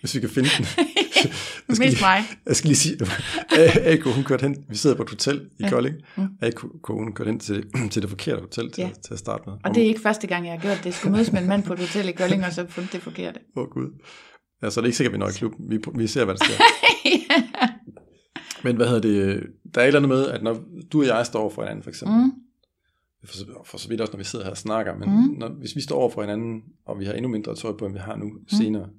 Hvis 0.00 0.14
vi 0.14 0.20
kan 0.20 0.30
finde 0.30 0.48
den. 0.58 0.66
Jeg 1.68 1.76
skal 1.76 1.86
Mest 1.86 1.96
lige, 1.96 2.04
mig. 2.04 2.24
jeg 2.46 2.56
skal 2.56 2.68
lige 2.68 2.76
sige, 2.76 2.96
AK, 3.92 4.02
hun 4.04 4.24
kørte 4.24 4.42
hen, 4.42 4.64
vi 4.68 4.76
sidder 4.76 4.96
på 4.96 5.02
et 5.02 5.10
hotel 5.10 5.36
i 5.36 5.40
Ja. 5.60 5.64
ja. 5.66 5.70
Kolding. 5.70 5.96
Mm. 6.16 6.26
AK, 6.42 6.58
hun 6.88 7.12
kørte 7.14 7.28
hen 7.30 7.40
til, 7.40 7.64
til 7.92 8.02
det 8.02 8.10
forkerte 8.10 8.40
hotel 8.40 8.70
til, 8.72 8.80
Ja. 8.82 8.86
ja. 8.86 8.92
til 9.06 9.12
at 9.12 9.18
starte 9.18 9.42
med. 9.46 9.54
Og 9.64 9.74
det 9.74 9.82
er 9.82 9.86
ikke 9.86 10.00
første 10.00 10.26
gang, 10.26 10.44
jeg 10.44 10.52
har 10.52 10.60
gjort 10.60 10.76
det. 10.78 10.84
Jeg 10.86 10.94
skulle 10.94 11.12
mødes 11.12 11.32
med 11.32 11.40
en 11.42 11.48
mand 11.48 11.62
på 11.62 11.72
et 11.72 11.78
hotel 11.78 12.08
i 12.08 12.12
Kolding, 12.12 12.44
og 12.44 12.52
så 12.52 12.66
fundet 12.68 12.92
det 12.92 13.02
forkerte. 13.02 13.40
Åh 13.56 13.62
oh, 13.62 13.68
gud. 13.70 13.90
Ja, 14.62 14.70
så 14.70 14.80
er 14.80 14.82
det 14.82 14.88
ikke 14.88 14.96
sikkert, 14.96 15.12
vi 15.12 15.18
når 15.18 15.28
i 15.28 15.32
klubben. 15.32 15.70
Vi, 15.70 15.78
vi 15.94 16.06
ser, 16.06 16.24
hvad 16.24 16.34
der 16.34 16.44
sker. 16.44 16.64
Men 18.64 18.76
hvad 18.76 18.86
hedder 18.86 19.00
det? 19.00 19.42
Der 19.74 19.80
er 19.80 19.84
et 19.84 19.86
eller 19.86 20.00
andet 20.00 20.08
med, 20.08 20.26
at 20.28 20.42
når 20.42 20.60
du 20.92 21.00
og 21.00 21.06
jeg 21.06 21.26
står 21.26 21.50
for 21.50 21.62
hinanden, 21.62 21.82
for 21.82 21.90
eksempel, 21.90 22.16
mm. 22.16 22.32
For, 23.24 23.34
så- 23.36 23.62
for 23.64 23.78
så 23.78 23.88
vidt 23.88 24.00
også, 24.00 24.12
når 24.12 24.18
vi 24.18 24.24
sidder 24.24 24.44
her 24.44 24.50
og 24.50 24.56
snakker, 24.56 24.96
men 24.96 25.08
Mm. 25.10 25.38
når, 25.38 25.48
hvis 25.48 25.76
vi 25.76 25.80
står 25.80 25.96
over 26.00 26.10
for 26.10 26.20
hinanden, 26.20 26.62
og 26.84 26.98
vi 27.00 27.04
har 27.04 27.12
endnu 27.12 27.28
mindre 27.30 27.56
tøj 27.56 27.72
på, 27.76 27.86
end 27.86 27.94
vi 27.94 28.00
har 28.00 28.16
nu 28.16 28.24
mm. 28.32 28.48
senere, 28.48 28.90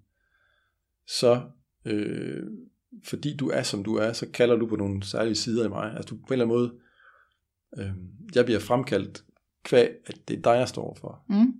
så 1.07 1.41
øh, 1.85 2.43
fordi 3.03 3.37
du 3.37 3.49
er, 3.49 3.63
som 3.63 3.83
du 3.83 3.95
er, 3.95 4.13
så 4.13 4.27
kalder 4.33 4.55
du 4.55 4.67
på 4.67 4.75
nogle 4.75 5.03
særlige 5.03 5.35
sider 5.35 5.65
i 5.65 5.69
mig. 5.69 5.93
Altså 5.97 6.15
du 6.15 6.21
på 6.21 6.33
en 6.33 6.41
eller 6.41 6.45
anden 6.45 6.57
måde, 6.57 6.73
øh, 7.77 7.91
jeg 8.35 8.45
bliver 8.45 8.59
fremkaldt 8.59 9.23
kvæg, 9.63 9.89
at 10.05 10.17
det 10.27 10.37
er 10.37 10.41
dig, 10.41 10.51
jeg 10.51 10.67
står 10.69 10.97
for. 11.01 11.23
mm, 11.29 11.53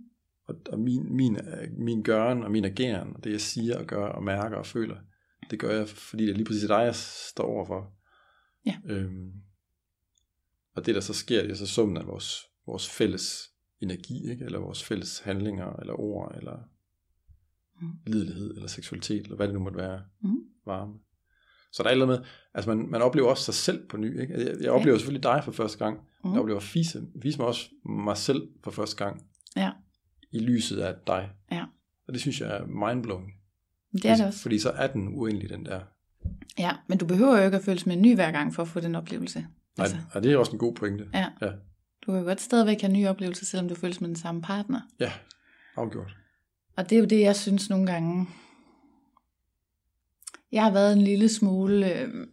Og, 0.48 0.56
og 0.72 0.80
min, 0.80 1.16
min, 1.16 1.38
min 1.78 2.04
gøren 2.04 2.44
og 2.44 2.52
min 2.52 2.66
ageren, 2.66 3.16
og 3.16 3.24
det 3.24 3.32
jeg 3.32 3.42
siger 3.42 3.78
og 3.80 3.86
gør 3.86 4.06
og 4.06 4.24
mærker 4.24 4.58
og 4.58 4.66
føler, 4.66 4.96
det 5.52 5.60
gør 5.60 5.72
jeg, 5.78 5.88
fordi 5.90 6.24
det 6.24 6.32
er 6.32 6.36
lige 6.36 6.46
præcis 6.46 6.64
dig, 6.68 6.76
jeg 6.82 6.96
står 6.96 7.44
overfor. 7.44 7.92
Ja. 8.66 8.76
Øhm, 8.86 9.32
og 10.76 10.86
det 10.86 10.96
der 10.96 11.02
så 11.02 11.14
sker, 11.14 11.42
det 11.42 11.52
er 11.52 11.56
så 11.56 11.68
summen 11.68 11.98
af 11.98 12.08
vores, 12.08 12.42
vores 12.68 12.90
fælles 12.90 13.50
energi, 13.82 14.32
ikke? 14.32 14.46
eller 14.46 14.60
vores 14.60 14.84
fælles 14.84 15.20
handlinger, 15.20 15.74
eller 15.80 16.00
ord, 16.00 16.36
eller 16.38 16.58
Mm. 17.82 17.88
lidelighed, 18.08 18.52
eller 18.56 18.68
seksualitet, 18.68 19.24
eller 19.24 19.36
hvad 19.36 19.48
det 19.48 19.54
nu 19.54 19.60
måtte 19.64 19.78
være, 19.78 20.02
Mm. 20.22 20.38
varme. 20.66 20.94
Så 21.72 21.84
der 21.84 21.90
er 21.90 22.02
et 22.02 22.08
med, 22.08 22.20
altså 22.54 22.76
man, 22.76 22.90
man 22.90 23.02
oplever 23.02 23.30
også 23.30 23.44
sig 23.44 23.54
selv 23.54 23.88
på 23.88 23.98
ny. 23.98 24.22
Ikke? 24.22 24.34
Altså, 24.34 24.50
Jeg, 24.52 24.62
jeg 24.62 24.72
oplever 24.72 24.98
selvfølgelig 24.98 25.24
dig 25.24 25.42
for 25.44 25.52
første 25.52 25.78
gang, 25.78 26.00
mm. 26.24 26.32
jeg 26.32 26.40
oplever 26.42 26.60
Fise, 26.60 27.08
vise 27.16 27.38
mig 27.38 27.48
også 27.48 27.70
mig 27.86 28.18
selv 28.18 28.48
for 28.64 28.72
første 28.72 28.96
gang, 29.06 29.26
Ja. 29.56 29.72
i 30.32 30.40
lyset 30.40 30.78
af 30.80 30.96
dig. 31.08 31.32
Ja. 31.52 31.66
Og 32.08 32.14
det 32.14 32.22
synes 32.22 32.42
jeg 32.42 32.58
er 32.58 32.66
mindblowing. 32.66 33.32
Det 33.94 34.06
er 34.06 34.16
det 34.16 34.26
også. 34.26 34.42
Fordi 34.42 34.60
så 34.60 34.70
er 34.70 34.88
den 34.88 35.08
uendelig, 35.08 35.50
den 35.50 35.66
der. 35.66 35.82
Ja, 36.60 36.72
men 36.88 36.98
du 36.98 37.06
behøver 37.06 37.38
jo 37.40 37.46
ikke 37.46 37.58
at 37.58 37.64
føles 37.64 37.86
med 37.86 37.96
en 37.96 38.02
ny 38.02 38.16
hver 38.16 38.32
gang 38.32 38.54
for 38.56 38.62
at 38.62 38.68
få 38.68 38.80
den 38.80 38.96
oplevelse. 38.96 39.40
Nej, 39.40 39.48
Altså, 39.80 39.98
og 40.14 40.24
det 40.24 40.32
er 40.34 40.38
også 40.38 40.52
en 40.52 40.58
god 40.58 40.76
pointe. 40.76 41.10
ja. 41.14 41.26
Ja. 41.42 41.52
Du 42.06 42.12
kan 42.12 42.20
jo 42.20 42.26
godt 42.26 42.42
stadigvæk 42.42 42.82
have 42.82 42.94
nye 42.94 43.08
oplevelser, 43.08 43.46
selvom 43.46 43.70
du 43.70 43.76
føles 43.76 44.02
med 44.02 44.08
den 44.08 44.16
samme 44.16 44.42
partner. 44.42 44.82
Ja, 45.00 45.12
afgjort. 45.76 46.16
Og 46.76 46.90
det 46.90 46.96
er 46.96 47.00
jo 47.00 47.06
det, 47.06 47.20
jeg 47.20 47.36
synes 47.36 47.70
nogle 47.70 47.86
gange. 47.86 48.28
Jeg 50.52 50.64
har 50.64 50.72
været 50.72 50.94
en 50.94 51.02
lille 51.02 51.30
smule... 51.30 51.94
Øh... 51.94 52.28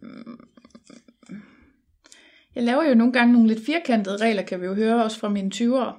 Jeg 2.55 2.63
laver 2.63 2.83
jo 2.83 2.95
nogle 2.95 3.13
gange 3.13 3.33
nogle 3.33 3.47
lidt 3.47 3.65
firkantede 3.65 4.17
regler, 4.17 4.41
kan 4.41 4.61
vi 4.61 4.65
jo 4.65 4.73
høre 4.73 5.03
også 5.03 5.19
fra 5.19 5.29
mine 5.29 5.51
20'ere. 5.55 5.93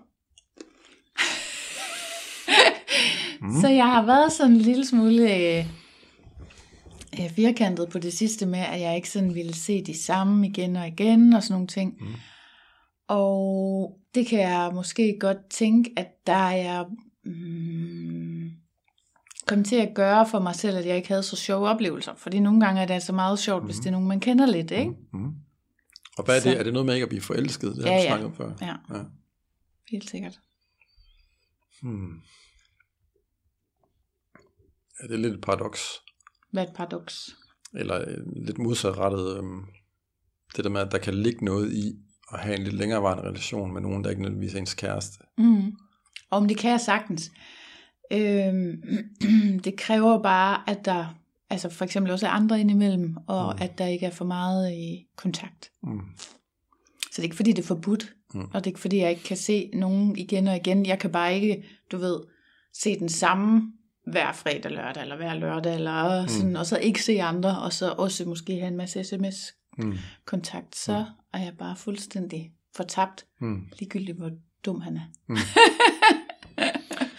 mm. 3.41 3.55
Så 3.61 3.69
jeg 3.69 3.87
har 3.87 4.07
været 4.07 4.33
sådan 4.33 4.53
en 4.53 4.59
lille 4.59 4.87
smule 4.87 5.37
øh, 5.37 5.67
øh, 7.21 7.31
firkantet 7.31 7.89
på 7.89 7.99
det 7.99 8.13
sidste 8.13 8.47
med, 8.47 8.59
at 8.59 8.81
jeg 8.81 8.97
ikke 8.97 9.11
sådan 9.11 9.35
ville 9.35 9.55
se 9.55 9.85
de 9.85 10.03
samme 10.03 10.47
igen 10.47 10.77
og 10.77 10.87
igen 10.87 11.33
og 11.33 11.43
sådan 11.43 11.55
nogle 11.55 11.67
ting. 11.67 11.97
Mm. 12.01 12.07
Og 13.09 14.01
det 14.15 14.27
kan 14.27 14.41
jeg 14.41 14.71
måske 14.75 15.17
godt 15.21 15.51
tænke, 15.51 15.93
at 15.97 16.07
der 16.27 16.33
er 16.33 16.57
jeg 16.57 16.87
mm, 17.25 18.51
kommet 19.47 19.67
til 19.67 19.77
at 19.77 19.95
gøre 19.95 20.29
for 20.31 20.39
mig 20.39 20.55
selv, 20.55 20.77
at 20.77 20.87
jeg 20.87 20.97
ikke 20.97 21.09
havde 21.09 21.23
så 21.23 21.37
sjove 21.37 21.69
oplevelser. 21.69 22.15
Fordi 22.15 22.41
nogle 22.41 22.61
gange 22.61 22.83
er 22.83 22.87
det 22.87 22.95
altså 22.95 23.13
meget 23.13 23.39
sjovt, 23.39 23.63
mm. 23.63 23.67
hvis 23.67 23.77
det 23.77 23.87
er 23.87 23.91
nogen, 23.91 24.09
man 24.09 24.21
kender 24.21 24.47
lidt, 24.47 24.71
ikke? 24.71 24.93
Mm. 25.13 25.33
Og 26.19 26.25
hvad 26.25 26.37
er 26.37 26.41
Så- 26.41 26.49
det? 26.51 26.59
Er 26.59 26.63
det 26.63 26.73
noget 26.73 26.87
med 26.87 26.95
ikke 26.95 27.03
at 27.05 27.09
blive 27.09 27.23
forelsket? 27.23 27.77
Det 27.77 27.85
har 27.85 27.93
ja. 27.93 28.07
snakket 28.07 28.27
om 28.27 28.35
før. 28.35 28.53
Ja, 28.61 28.75
ja. 28.97 29.03
helt 29.91 30.11
sikkert. 30.11 30.41
Hmm. 31.83 32.21
Ja, 35.03 35.07
det 35.07 35.15
er 35.15 35.19
lidt 35.19 35.35
et 35.35 35.41
paradoks. 35.41 35.81
Hvad 36.53 36.63
er 36.65 36.69
et 36.69 36.77
paradoks? 36.77 37.37
Eller 37.75 38.01
øh, 38.09 38.17
lidt 38.47 38.59
modsatrettet. 38.59 39.37
Øhm, 39.39 39.63
det 40.57 40.65
der 40.65 40.71
med, 40.71 40.81
at 40.81 40.93
der 40.93 40.99
kan 40.99 41.15
ligge 41.15 41.45
noget 41.45 41.73
i 41.73 41.93
at 42.35 42.41
have 42.41 42.57
en 42.57 42.63
lidt 42.65 42.75
længerevarende 42.75 43.23
relation 43.25 43.73
med 43.73 43.81
nogen, 43.81 44.05
der 44.05 44.11
ikke 44.11 44.23
nødvendigvis 44.23 44.55
er 44.55 44.59
ens 44.59 44.75
kæreste. 44.75 45.19
Mm. 45.39 45.67
Og 46.31 46.39
om 46.39 46.49
det 46.49 46.57
kan 46.59 46.71
jeg 46.71 46.81
sagtens. 46.81 47.31
Øhm, 48.13 48.83
det 49.65 49.77
kræver 49.77 50.23
bare, 50.23 50.61
at 50.71 50.85
der 50.85 51.15
altså 51.51 51.69
for 51.69 51.85
eksempel 51.85 52.13
også 52.13 52.27
er 52.27 52.31
andre 52.31 52.61
indimellem, 52.61 53.17
og 53.27 53.55
Mm. 53.55 53.63
at 53.63 53.79
der 53.79 53.87
ikke 53.87 54.07
er 54.07 54.11
for 54.11 54.25
meget 54.25 54.73
i 54.73 55.07
kontakt. 55.17 55.71
Mm. 55.83 56.01
Så 57.03 57.09
det 57.17 57.19
er 57.19 57.23
ikke 57.23 57.37
fordi, 57.37 57.53
det 57.53 57.63
er 57.63 57.67
forbudt, 57.67 58.15
Mm. 58.35 58.41
og 58.41 58.55
det 58.55 58.67
er 58.67 58.71
ikke 58.71 58.81
fordi, 58.81 58.99
jeg 58.99 59.11
ikke 59.11 59.23
kan 59.23 59.37
se 59.37 59.71
nogen 59.75 60.17
igen 60.19 60.49
og 60.49 60.57
igen. 60.57 60.87
Jeg 60.87 60.99
kan 60.99 61.13
bare 61.13 61.35
ikke, 61.35 61.65
du 61.93 61.97
ved, 61.99 62.21
se 62.73 62.99
den 62.99 63.09
samme 63.09 63.73
hver 64.07 64.33
fredag, 64.33 64.71
lørdag, 64.73 65.03
eller 65.03 65.17
hver 65.17 65.35
lørdag, 65.35 65.75
eller 65.75 66.27
sådan, 66.27 66.57
og 66.57 66.67
så 66.67 66.79
ikke 66.79 67.03
se 67.03 67.23
andre, 67.23 67.59
og 67.63 67.73
så 67.73 67.91
også 67.93 68.25
måske 68.25 68.53
have 68.59 68.69
en 68.69 68.77
masse 68.77 69.05
sms-kontakt. 69.05 70.67
Mm. 70.67 70.73
Så 70.73 71.05
er 71.35 71.45
jeg 71.45 71.57
bare 71.59 71.77
fuldstændig 71.77 72.53
fortabt, 72.77 73.27
Mm. 73.41 73.69
ligegyldigt 73.79 74.19
hvor 74.19 74.31
dum 74.65 74.81
han 74.81 74.97
er. 74.97 75.03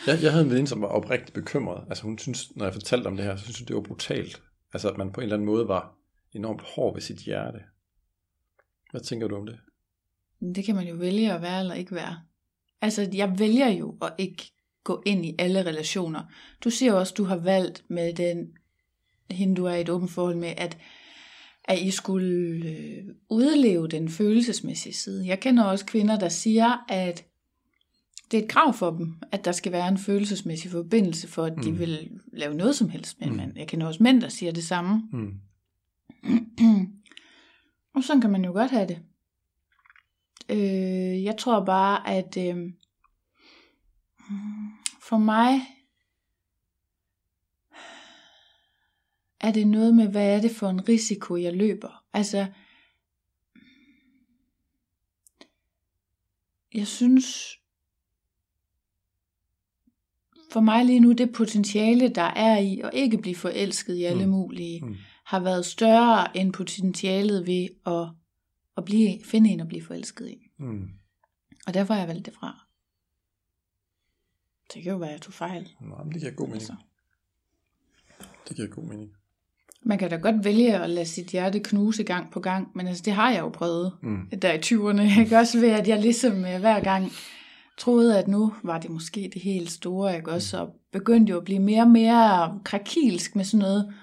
Jeg, 0.08 0.24
jeg 0.24 0.32
havde 0.32 0.44
en 0.46 0.50
veninde, 0.50 0.68
som 0.68 0.82
var 0.82 0.88
oprigtigt 0.88 1.34
bekymret. 1.34 1.84
Altså 1.90 2.04
hun 2.04 2.18
synes, 2.18 2.56
når 2.56 2.66
jeg 2.66 2.74
fortalte 2.74 3.08
om 3.08 3.16
det 3.18 3.26
her, 3.26 3.36
så 3.36 3.44
synes 3.44 3.60
hun, 3.60 3.68
det 3.68 3.76
var 3.76 3.82
brutalt. 3.82 4.42
Altså 4.74 4.90
at 4.90 4.98
man 4.98 5.12
på 5.12 5.22
en 5.22 5.24
eller 5.24 5.36
anden 5.36 5.46
måde 5.46 5.68
var 5.68 5.96
enormt 6.34 6.62
hård 6.62 6.94
ved 6.94 7.02
sit 7.02 7.18
hjerte. 7.18 7.60
Hvad 8.92 9.02
tænker 9.02 9.28
du 9.28 9.36
om 9.36 9.46
det? 9.46 9.60
Det 10.56 10.66
kan 10.66 10.76
man 10.76 10.88
jo 10.88 10.96
vælge 10.96 11.34
at 11.34 11.42
være 11.42 11.60
eller 11.60 11.74
ikke 11.74 11.96
være. 11.96 12.20
Altså, 12.82 13.10
jeg 13.14 13.40
vælger 13.40 13.68
jo 13.70 13.98
at 14.02 14.14
ikke 14.18 14.52
gå 14.84 15.04
ind 15.06 15.26
i 15.26 15.36
alle 15.40 15.66
relationer. 15.66 16.24
Du 16.64 16.70
siger 16.70 16.94
også, 16.94 17.14
du 17.18 17.24
har 17.24 17.36
valgt 17.38 17.84
med 17.88 18.14
den, 18.14 18.48
hende 19.32 19.56
du 19.56 19.66
er 19.66 19.74
i 19.76 19.82
et 19.82 19.90
åbent 19.90 20.12
forhold 20.12 20.36
med, 20.36 20.54
at, 20.58 20.78
at 21.68 21.82
I 21.82 21.92
skulle 21.92 22.70
øh, 22.70 23.04
udleve 23.30 23.88
den 23.88 24.10
følelsesmæssige 24.10 24.94
side. 24.94 25.28
Jeg 25.28 25.40
kender 25.40 25.64
også 25.64 25.86
kvinder, 25.86 26.20
der 26.20 26.30
siger, 26.30 26.86
at 26.90 27.26
det 28.32 28.40
er 28.40 28.44
et 28.44 28.50
krav 28.50 28.74
for 28.74 28.90
dem, 28.92 29.16
at 29.32 29.46
der 29.46 29.52
skal 29.52 29.72
være 29.72 29.88
en 29.88 29.98
følelsesmæssig 29.98 30.72
forbindelse, 30.72 31.28
for 31.28 31.44
at 31.46 31.54
de 31.64 31.72
Mm. 31.72 31.80
vil 31.80 32.10
lave 32.34 32.54
noget 32.56 32.76
som 32.76 32.90
helst 32.90 33.20
med 33.20 33.28
en 33.28 33.34
Mm. 33.34 33.38
mand. 33.38 33.58
Jeg 33.58 33.68
kender 33.68 33.88
også 33.88 34.04
mænd, 34.04 34.22
der 34.22 34.30
siger 34.30 34.52
det 34.52 34.64
samme. 34.64 35.04
Mm. 35.14 35.34
Og 37.96 38.04
sådan 38.04 38.22
kan 38.22 38.32
man 38.32 38.46
jo 38.46 38.52
godt 38.52 38.72
have 38.72 38.88
det. 38.88 39.00
Øh, 40.50 41.24
jeg 41.24 41.38
tror 41.38 41.66
bare, 41.66 42.08
at 42.10 42.38
øh, 42.38 42.58
for 45.02 45.18
mig 45.18 45.62
er 49.48 49.52
det 49.52 49.68
noget 49.68 49.96
med, 49.96 50.08
hvad 50.08 50.36
er 50.38 50.42
det 50.42 50.52
for 50.52 50.70
en 50.70 50.90
risiko, 50.90 51.36
jeg 51.36 51.54
løber. 51.54 52.04
Altså, 52.14 52.48
jeg 56.74 56.88
synes, 56.88 57.26
for 60.52 60.60
mig 60.60 60.86
lige 60.86 61.00
nu, 61.00 61.12
det 61.12 61.34
potentiale, 61.34 62.10
der 62.10 62.22
er 62.22 62.58
i 62.60 62.80
at 62.84 62.90
ikke 62.94 63.18
blive 63.18 63.36
forelsket 63.36 63.96
i 63.96 64.04
alle 64.04 64.26
Mm. 64.26 64.32
mulige, 64.32 64.86
Mm. 64.86 64.96
har 65.26 65.40
været 65.40 65.66
større 65.66 66.38
end 66.38 66.54
potentialet 66.54 67.48
ved 67.48 67.68
at, 67.86 68.08
at 68.78 68.86
blive, 68.86 69.24
finde 69.26 69.50
en 69.50 69.60
at 69.60 69.68
blive 69.68 69.84
forelsket 69.84 70.30
i. 70.30 70.48
Mm. 70.58 70.90
Og 71.68 71.74
derfor 71.74 71.94
har 71.94 72.02
jeg 72.02 72.08
valgt 72.08 72.26
det 72.26 72.34
fra. 72.34 72.66
Det 74.74 74.84
kan 74.84 74.92
jo 74.92 74.98
være, 74.98 75.10
at 75.10 75.14
jeg 75.14 75.22
tog 75.22 75.34
fejl. 75.34 75.70
Nej, 75.82 76.04
men 76.04 76.14
det 76.14 76.22
giver 76.22 76.32
god 76.34 76.48
mening. 76.48 76.62
Altså. 76.62 76.76
Det 78.48 78.56
giver 78.56 78.68
god 78.68 78.84
mening. 78.84 79.12
Man 79.86 79.98
kan 79.98 80.10
da 80.10 80.16
godt 80.16 80.46
vælge 80.46 80.76
at 80.80 80.90
lade 80.90 81.06
sit 81.06 81.28
hjerte 81.28 81.60
knuse 81.60 82.04
gang 82.04 82.32
på 82.32 82.40
gang, 82.40 82.68
men 82.76 82.88
altså, 82.88 83.04
det 83.06 83.14
har 83.14 83.32
jeg 83.32 83.40
jo 83.40 83.50
prøvet 83.50 83.94
Mm. 84.02 84.40
der 84.42 84.54
i 84.54 84.58
20'erne. 84.58 85.20
Ikke 85.22 85.38
også 85.38 85.60
ved, 85.60 85.70
at 85.70 85.88
jeg 85.88 86.02
ligesom 86.02 86.46
øh, 86.46 86.60
hver 86.60 86.80
gang 86.80 87.12
troede, 87.78 88.20
at 88.20 88.28
nu 88.28 88.54
var 88.64 88.80
det 88.80 88.90
måske 88.90 89.30
det 89.34 89.42
helt 89.42 89.72
store, 89.72 90.16
ikke 90.18 90.32
også? 90.32 90.58
Og 90.62 90.70
begyndte 90.92 91.32
jo 91.32 91.38
at 91.38 91.44
blive 91.46 91.60
mere 91.60 91.82
og 91.82 91.90
mere 91.90 92.60
krakilsk 92.64 93.36
med 93.36 93.44
sådan 93.46 93.60
noget, 93.60 93.94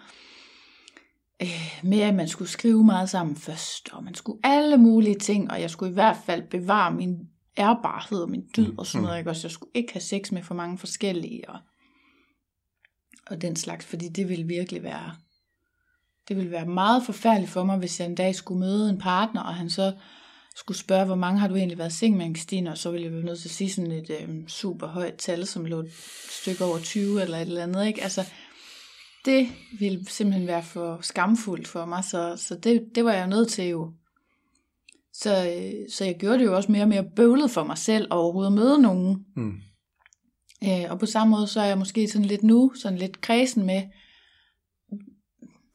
øh, 1.42 1.80
med 1.82 2.00
at 2.00 2.14
man 2.14 2.28
skulle 2.28 2.50
skrive 2.50 2.84
meget 2.84 3.10
sammen 3.10 3.36
først, 3.36 3.88
og 3.92 4.04
man 4.04 4.14
skulle 4.14 4.38
alle 4.44 4.76
mulige 4.76 5.18
ting, 5.18 5.50
og 5.50 5.60
jeg 5.60 5.70
skulle 5.70 5.90
i 5.90 5.94
hvert 5.94 6.16
fald 6.26 6.42
bevare 6.50 6.94
min 6.94 7.16
ærbarhed 7.58 8.18
og 8.18 8.30
min 8.30 8.44
dyd 8.56 8.72
og 8.78 8.86
sådan 8.86 9.04
noget, 9.04 9.18
ikke 9.18 9.30
også? 9.30 9.46
Jeg 9.46 9.52
skulle 9.52 9.70
ikke 9.74 9.92
have 9.92 10.00
sex 10.00 10.32
med 10.32 10.42
for 10.42 10.54
mange 10.54 10.78
forskellige, 10.78 11.50
og, 11.50 11.58
og 13.26 13.42
den 13.42 13.56
slags, 13.56 13.84
fordi 13.86 14.08
det 14.08 14.28
ville 14.28 14.46
virkelig 14.46 14.82
være, 14.82 15.14
det 16.28 16.36
ville 16.36 16.50
være 16.50 16.66
meget 16.66 17.02
forfærdeligt 17.02 17.50
for 17.52 17.64
mig, 17.64 17.78
hvis 17.78 18.00
jeg 18.00 18.08
en 18.08 18.14
dag 18.14 18.34
skulle 18.34 18.60
møde 18.60 18.90
en 18.90 18.98
partner, 18.98 19.42
og 19.42 19.54
han 19.54 19.70
så 19.70 19.92
skulle 20.56 20.78
spørge, 20.78 21.04
hvor 21.04 21.14
mange 21.14 21.40
har 21.40 21.48
du 21.48 21.54
egentlig 21.54 21.78
været 21.78 21.92
seng 21.92 22.16
med, 22.16 22.34
Christine, 22.34 22.70
og 22.70 22.78
så 22.78 22.90
ville 22.90 23.04
jeg 23.04 23.12
være 23.12 23.24
nødt 23.24 23.40
til 23.40 23.48
at 23.48 23.52
sige 23.52 23.70
sådan 23.70 23.92
et 23.92 24.10
øh, 24.10 24.48
super 24.48 24.86
højt 24.86 25.14
tal, 25.14 25.46
som 25.46 25.64
lå 25.64 25.80
et 25.80 25.92
stykke 26.30 26.64
over 26.64 26.78
20 26.78 27.22
eller 27.22 27.36
et 27.36 27.42
eller 27.42 27.62
andet, 27.62 27.86
ikke? 27.86 28.02
Altså, 28.02 28.26
det 29.24 29.48
ville 29.78 30.10
simpelthen 30.10 30.46
være 30.46 30.62
for 30.62 30.98
skamfuldt 31.02 31.68
for 31.68 31.84
mig, 31.84 32.04
så, 32.04 32.34
så 32.36 32.54
det, 32.54 32.82
det 32.94 33.04
var 33.04 33.12
jeg 33.12 33.26
nødt 33.26 33.48
til 33.48 33.64
jo. 33.64 33.92
Så, 35.12 35.30
øh, 35.30 35.90
så 35.92 36.04
jeg 36.04 36.16
gjorde 36.18 36.38
det 36.38 36.44
jo 36.44 36.56
også 36.56 36.72
mere 36.72 36.82
og 36.82 36.88
mere 36.88 37.04
bøvlet 37.16 37.50
for 37.50 37.64
mig 37.64 37.78
selv 37.78 38.04
at 38.04 38.16
overhovedet 38.16 38.52
møde 38.52 38.82
nogen. 38.82 39.26
Mm. 39.36 39.54
Øh, 40.64 40.90
og 40.90 40.98
på 40.98 41.06
samme 41.06 41.30
måde, 41.30 41.46
så 41.46 41.60
er 41.60 41.64
jeg 41.64 41.78
måske 41.78 42.08
sådan 42.08 42.24
lidt 42.24 42.42
nu, 42.42 42.72
sådan 42.74 42.98
lidt 42.98 43.20
kredsen 43.20 43.66
med, 43.66 43.82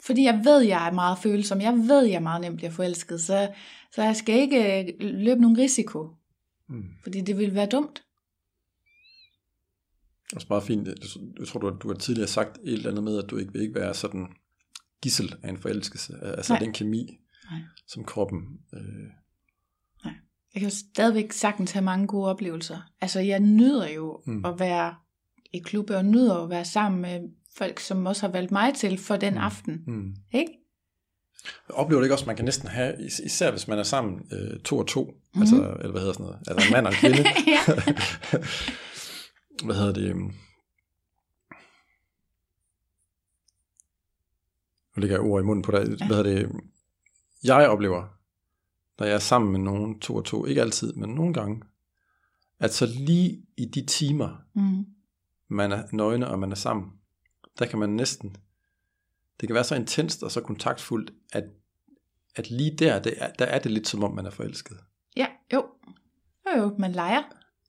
fordi 0.07 0.23
jeg 0.23 0.41
ved, 0.43 0.59
jeg 0.61 0.88
er 0.88 0.91
meget 0.91 1.17
følsom, 1.17 1.61
jeg 1.61 1.73
ved, 1.73 2.03
jeg 2.05 2.23
meget 2.23 2.41
nemt 2.41 2.57
bliver 2.57 2.71
forelsket, 2.71 3.21
så, 3.21 3.51
så 3.95 4.03
jeg 4.03 4.15
skal 4.15 4.35
ikke 4.39 4.79
øh, 4.81 4.93
løbe 4.99 5.41
nogen 5.41 5.57
risiko, 5.57 6.09
Mm. 6.69 6.84
fordi 7.03 7.21
det 7.21 7.38
ville 7.38 7.55
være 7.55 7.65
dumt. 7.65 8.03
Det 10.25 10.31
er 10.34 10.35
også 10.35 10.47
meget 10.49 10.63
fint. 10.63 10.88
Jeg, 11.39 11.47
tror, 11.47 11.59
du 11.59 11.69
du 11.81 11.88
har 11.88 11.95
tidligere 11.95 12.27
sagt 12.27 12.57
et 12.63 12.73
eller 12.73 12.89
andet 12.89 13.03
med, 13.03 13.23
at 13.23 13.29
du 13.29 13.38
ikke 13.38 13.53
vil 13.53 13.61
ikke 13.61 13.75
være 13.75 13.93
sådan 13.93 14.27
gissel 15.01 15.35
af 15.43 15.49
en 15.49 15.57
forelskelse. 15.57 16.13
Altså 16.21 16.53
Nej. 16.53 16.59
den 16.59 16.73
kemi, 16.73 17.19
Nej. 17.51 17.59
som 17.88 18.03
kroppen... 18.03 18.39
Øh, 18.73 19.09
Jeg 20.53 20.61
kan 20.61 20.69
jo 20.69 20.75
stadigvæk 20.93 21.31
sagtens 21.31 21.71
have 21.71 21.84
mange 21.84 22.07
gode 22.07 22.29
oplevelser. 22.29 22.77
Altså, 23.01 23.19
jeg 23.19 23.39
nyder 23.39 23.89
jo 23.89 24.21
Mm. 24.25 24.45
at 24.45 24.59
være 24.59 24.95
i 25.53 25.59
klub, 25.59 25.89
og 25.89 26.05
nyder 26.05 26.35
at 26.43 26.49
være 26.49 26.65
sammen 26.65 27.01
med 27.01 27.19
folk, 27.57 27.79
som 27.79 28.05
også 28.05 28.21
har 28.25 28.31
valgt 28.31 28.51
mig 28.51 28.73
til 28.75 28.97
for 28.97 29.15
den 29.17 29.34
Mm. 29.34 29.39
aften. 29.39 29.84
mm. 29.88 30.15
Ikke? 30.31 30.51
Jeg 31.67 31.75
oplever 31.75 31.99
det 32.01 32.05
ikke 32.05 32.15
også, 32.15 32.23
at 32.23 32.27
man 32.27 32.35
kan 32.35 32.45
næsten 32.45 32.67
have, 32.67 33.05
is- 33.05 33.19
især 33.19 33.51
hvis 33.51 33.67
man 33.67 33.79
er 33.79 33.84
sammen 33.84 34.27
øh, 34.31 34.59
to 34.59 34.77
og 34.77 34.88
to, 34.88 35.03
Mhm. 35.03 35.13
mm. 35.35 35.41
altså, 35.41 35.55
eller 35.79 35.91
hvad 35.91 36.01
hedder 36.01 36.13
sådan 36.13 36.25
noget, 36.25 36.39
altså 36.47 36.67
en 36.67 36.73
mand 36.73 36.88
og 36.88 36.93
en 36.93 36.99
kvinde. 36.99 37.17
ja. 37.55 37.59
hvad 39.65 39.75
hedder 39.75 39.93
det? 39.93 40.03
øhm, 40.09 40.31
Nu 44.95 45.01
lægger 45.01 45.15
jeg 45.17 45.25
ord 45.25 45.41
i 45.41 45.45
munden 45.45 45.63
på 45.63 45.71
dig. 45.71 45.79
Hvad 45.85 46.07
hedder 46.07 46.23
det? 46.23 46.51
Jeg 47.43 47.69
oplever, 47.69 48.03
når 48.99 49.05
jeg 49.05 49.15
er 49.15 49.19
sammen 49.19 49.51
med 49.51 49.59
nogen 49.59 49.99
to 49.99 50.15
og 50.15 50.25
to, 50.25 50.45
ikke 50.45 50.61
altid, 50.61 50.93
men 50.93 51.09
nogle 51.09 51.34
gange, 51.34 51.61
at 52.59 52.73
så 52.73 52.85
lige 52.85 53.43
i 53.57 53.65
de 53.65 53.85
timer, 53.85 54.38
Mm. 54.53 54.85
man 55.49 55.71
er 55.71 55.84
nøgne 55.91 56.27
og 56.27 56.39
man 56.39 56.51
er 56.51 56.55
sammen, 56.55 56.91
der 57.59 57.65
kan 57.65 57.79
man 57.79 57.89
næsten, 57.89 58.35
det 59.39 59.47
kan 59.49 59.53
være 59.53 59.63
så 59.63 59.75
intenst 59.75 60.23
og 60.23 60.31
så 60.31 60.41
kontaktfuldt, 60.41 61.13
at, 61.34 61.43
at 62.35 62.51
lige 62.51 62.77
der, 62.77 62.99
det 63.01 63.13
er, 63.17 63.31
der 63.39 63.45
er 63.45 63.59
det 63.59 63.71
lidt 63.71 63.88
som 63.88 64.03
om, 64.03 64.15
man 64.15 64.25
er 64.25 64.29
forelsket. 64.29 64.77
ja, 65.17 65.27
jo. 65.53 65.65
Jo, 66.55 66.61
jo, 66.61 66.75
man 66.79 66.91
leger. 66.91 67.23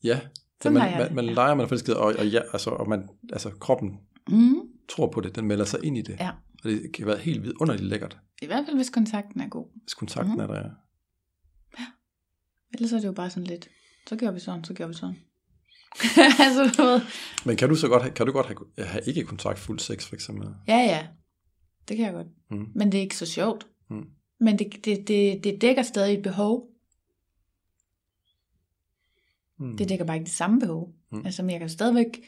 Ja, 0.04 0.20
Sådan 0.62 0.74
man, 0.74 0.82
leger 0.90 0.98
man, 1.06 1.14
man 1.14 1.24
ja. 1.24 1.32
leger, 1.32 1.54
man 1.54 1.64
er 1.64 1.68
forelsket, 1.68 1.96
og, 1.96 2.14
og, 2.18 2.28
ja, 2.28 2.40
altså, 2.52 2.70
og 2.70 2.88
man, 2.88 3.08
altså, 3.32 3.50
kroppen 3.50 3.98
Mm. 4.30 4.54
tror 4.88 5.10
på 5.10 5.20
det, 5.20 5.36
den 5.36 5.46
melder 5.46 5.64
sig 5.64 5.84
ind 5.84 5.98
i 5.98 6.02
det. 6.02 6.16
Ja. 6.20 6.30
Og 6.30 6.64
det 6.64 6.92
kan 6.94 7.06
være 7.06 7.18
helt 7.18 7.42
vidunderligt 7.42 7.86
lækkert, 7.86 8.18
I 8.42 8.46
hvert 8.46 8.64
fald, 8.66 8.76
hvis 8.76 8.90
kontakten 8.90 9.40
er 9.40 9.48
god. 9.48 9.66
hvis 9.82 9.94
kontakten 9.94 10.32
Mhm. 10.32 10.40
er 10.40 10.46
der. 10.46 10.70
Ja. 11.78 11.86
Ellers 12.74 12.92
er 12.92 12.96
det 13.00 13.06
jo 13.06 13.12
bare 13.12 13.30
sådan 13.30 13.46
lidt, 13.46 13.68
så 14.08 14.16
gør 14.16 14.30
vi 14.30 14.40
sådan, 14.40 14.64
så 14.64 14.74
gør 14.74 14.86
vi 14.86 14.94
sådan. 14.94 15.16
altså, 16.46 16.74
du 16.76 16.82
ved. 16.82 17.00
Men 17.44 17.56
kan 17.56 17.68
du 17.68 17.74
så 17.74 17.88
godt 17.88 18.02
have, 18.02 18.14
kan 18.14 18.26
du 18.26 18.32
godt 18.32 18.46
have, 18.46 18.86
have 18.86 19.04
ikke 19.06 19.24
kontaktfuld 19.24 19.78
sex, 19.78 20.06
for 20.06 20.14
eksempel? 20.14 20.48
Ja, 20.68 20.76
ja. 20.78 21.06
Det 21.88 21.96
kan 21.96 22.06
jeg 22.06 22.14
godt. 22.14 22.26
Mm. 22.50 22.66
Men 22.74 22.92
det 22.92 22.98
er 22.98 23.02
ikke 23.02 23.16
så 23.16 23.26
sjovt. 23.26 23.66
Mm. 23.90 24.06
Men 24.40 24.58
det, 24.58 24.84
det, 24.84 25.08
det, 25.08 25.44
det 25.44 25.60
dækker 25.60 25.82
stadig 25.82 26.16
et 26.16 26.22
behov. 26.22 26.68
Mm. 29.58 29.76
Det 29.76 29.88
dækker 29.88 30.04
bare 30.04 30.16
ikke 30.16 30.26
det 30.26 30.34
samme 30.34 30.60
behov. 30.60 30.92
Mm. 31.10 31.18
Mm. 31.18 31.26
Altså, 31.26 31.42
men 31.42 31.50
jeg 31.50 31.60
kan 31.60 31.68
stadigvæk... 31.68 32.24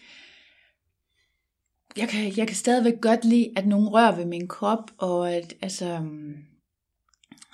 Jeg 1.96 2.08
kan, 2.08 2.36
jeg 2.36 2.46
kan 2.46 2.56
stadigvæk 2.56 3.00
godt 3.02 3.24
lide, 3.24 3.52
at 3.56 3.66
nogen 3.66 3.88
rører 3.88 4.16
ved 4.16 4.24
min 4.24 4.48
krop, 4.48 4.90
og 4.98 5.32
at, 5.32 5.54
altså... 5.62 5.86
øhm, 5.86 6.36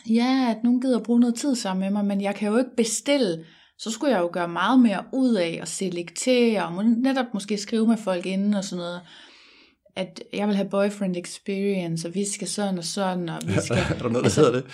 Ja, 0.09 0.55
at 0.57 0.65
nogen 0.65 0.81
gider 0.81 1.03
bruge 1.03 1.21
noget 1.21 1.35
tid 1.35 1.55
sammen 1.55 1.81
med 1.81 1.91
mig, 1.91 2.05
men 2.05 2.21
jeg 2.21 2.35
kan 2.35 2.49
jo 2.53 2.59
ikke 2.59 2.77
bestille. 2.77 3.45
Så 3.79 3.91
skulle 3.91 4.13
jeg 4.15 4.21
jo 4.21 4.31
gøre 4.33 4.49
meget 4.49 4.81
mere 4.81 5.05
ud 5.13 5.35
af 5.35 5.59
at 5.63 5.69
selektere, 5.69 6.67
og 6.67 6.85
netop 6.85 7.27
måske 7.35 7.59
skrive 7.59 7.87
med 7.87 7.97
folk 7.97 8.27
inden 8.27 8.55
og 8.55 8.65
sådan 8.65 8.79
noget. 8.79 9.01
At 9.97 10.23
jeg 10.33 10.47
vil 10.49 10.57
have 10.57 10.69
boyfriend 10.69 11.17
experience, 11.17 12.09
og 12.09 12.15
vi 12.15 12.25
skal 12.25 12.49
sådan 12.49 12.79
og 12.79 12.85
sådan, 12.85 13.29
og 13.29 13.41
vi 13.47 13.53
skal... 13.65 13.77
er 13.95 13.99
der 13.99 13.99
noget, 13.99 14.15
der 14.15 14.23
altså- 14.23 14.41
hedder 14.41 14.61
det? 14.61 14.65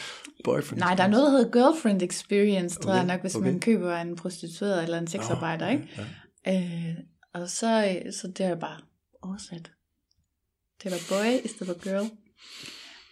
Boyfriend? 0.44 0.78
Nej, 0.80 0.94
der 0.94 1.02
er 1.02 1.08
noget, 1.08 1.24
der 1.24 1.30
hedder 1.30 1.50
girlfriend 1.52 2.02
experience, 2.02 2.80
tror 2.80 2.90
Okay, 2.90 2.98
jeg 2.98 3.06
nok, 3.06 3.20
hvis 3.20 3.34
okay. 3.34 3.46
man 3.50 3.60
køber 3.60 3.96
en 3.96 4.16
prostitueret 4.16 4.82
eller 4.82 4.98
en 4.98 5.06
sexarbejder, 5.06 5.66
Nå, 5.66 5.72
ikke? 5.72 5.88
okay, 5.92 6.04
Ja. 6.46 6.88
Øh, 6.90 6.94
og 7.34 7.50
så, 7.50 7.98
så 8.10 8.28
det 8.28 8.46
er 8.46 8.54
bare 8.54 8.80
oversat. 9.22 9.70
Det 10.82 10.90
var 10.90 10.98
boy 11.08 11.44
i 11.44 11.48
stedet 11.48 11.66
for 11.76 11.82
girl. 11.84 12.10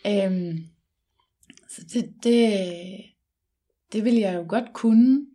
Øhm, 0.06 0.64
så 1.68 1.82
det, 1.92 2.12
det, 2.22 2.60
det 3.92 4.04
vil 4.04 4.14
jeg 4.14 4.34
jo 4.34 4.44
godt 4.48 4.72
kunne, 4.74 5.26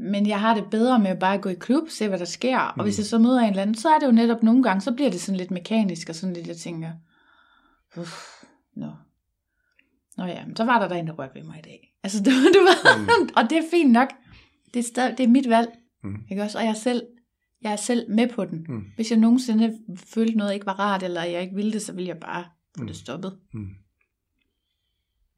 men 0.00 0.26
jeg 0.26 0.40
har 0.40 0.54
det 0.54 0.64
bedre 0.70 0.98
med 0.98 1.10
at 1.10 1.18
bare 1.18 1.38
gå 1.38 1.48
i 1.48 1.54
klub, 1.54 1.88
se 1.88 2.08
hvad 2.08 2.18
der 2.18 2.24
sker. 2.24 2.58
Og 2.58 2.74
Mm. 2.76 2.82
hvis 2.82 2.98
jeg 2.98 3.06
så 3.06 3.18
møder 3.18 3.40
en 3.40 3.48
eller 3.50 3.62
anden, 3.62 3.74
så 3.76 3.88
er 3.88 3.98
det 3.98 4.06
jo 4.06 4.12
netop 4.12 4.42
nogle 4.42 4.62
gange, 4.62 4.80
så 4.80 4.92
bliver 4.92 5.10
det 5.10 5.20
sådan 5.20 5.36
lidt 5.36 5.50
mekanisk, 5.50 6.08
og 6.08 6.14
sådan 6.14 6.32
lidt, 6.34 6.46
jeg 6.46 6.56
tænker, 6.56 6.92
uff, 7.96 8.14
nå. 8.76 8.90
Nå 10.16 10.24
ja, 10.24 10.46
men 10.46 10.56
så 10.56 10.64
var 10.64 10.78
der 10.78 10.88
der 10.88 10.96
en, 10.96 11.06
der 11.06 11.12
rørte 11.12 11.34
ved 11.34 11.42
mig 11.42 11.58
i 11.58 11.62
dag. 11.62 11.94
Altså, 12.02 12.22
du, 12.24 12.30
du 12.30 12.60
ved, 12.60 12.98
Mm. 12.98 13.28
og 13.36 13.50
det 13.50 13.58
er 13.58 13.62
fint 13.70 13.92
nok. 13.92 14.08
Det 14.74 14.80
er, 14.80 14.84
stadig, 14.84 15.18
det 15.18 15.24
er 15.24 15.28
mit 15.28 15.48
valg. 15.48 15.68
Mm. 16.04 16.16
Ikke 16.30 16.42
også? 16.42 16.58
Og 16.58 16.64
jeg 16.64 16.70
er 16.70 16.74
selv, 16.74 17.02
jeg 17.62 17.72
er 17.72 17.76
selv 17.76 18.10
med 18.10 18.28
på 18.28 18.44
den. 18.44 18.66
Mm. 18.68 18.84
Hvis 18.96 19.10
jeg 19.10 19.18
nogensinde 19.18 19.78
følte 19.96 20.34
noget 20.38 20.54
ikke 20.54 20.66
var 20.66 20.78
rart, 20.80 21.02
eller 21.02 21.22
jeg 21.22 21.42
ikke 21.42 21.54
ville 21.54 21.72
det, 21.72 21.82
så 21.82 21.92
ville 21.92 22.08
jeg 22.08 22.18
bare 22.20 22.44
få 22.76 22.80
Mm. 22.82 22.86
det 22.86 22.96
stoppet. 22.96 23.38
Mm. 23.54 23.60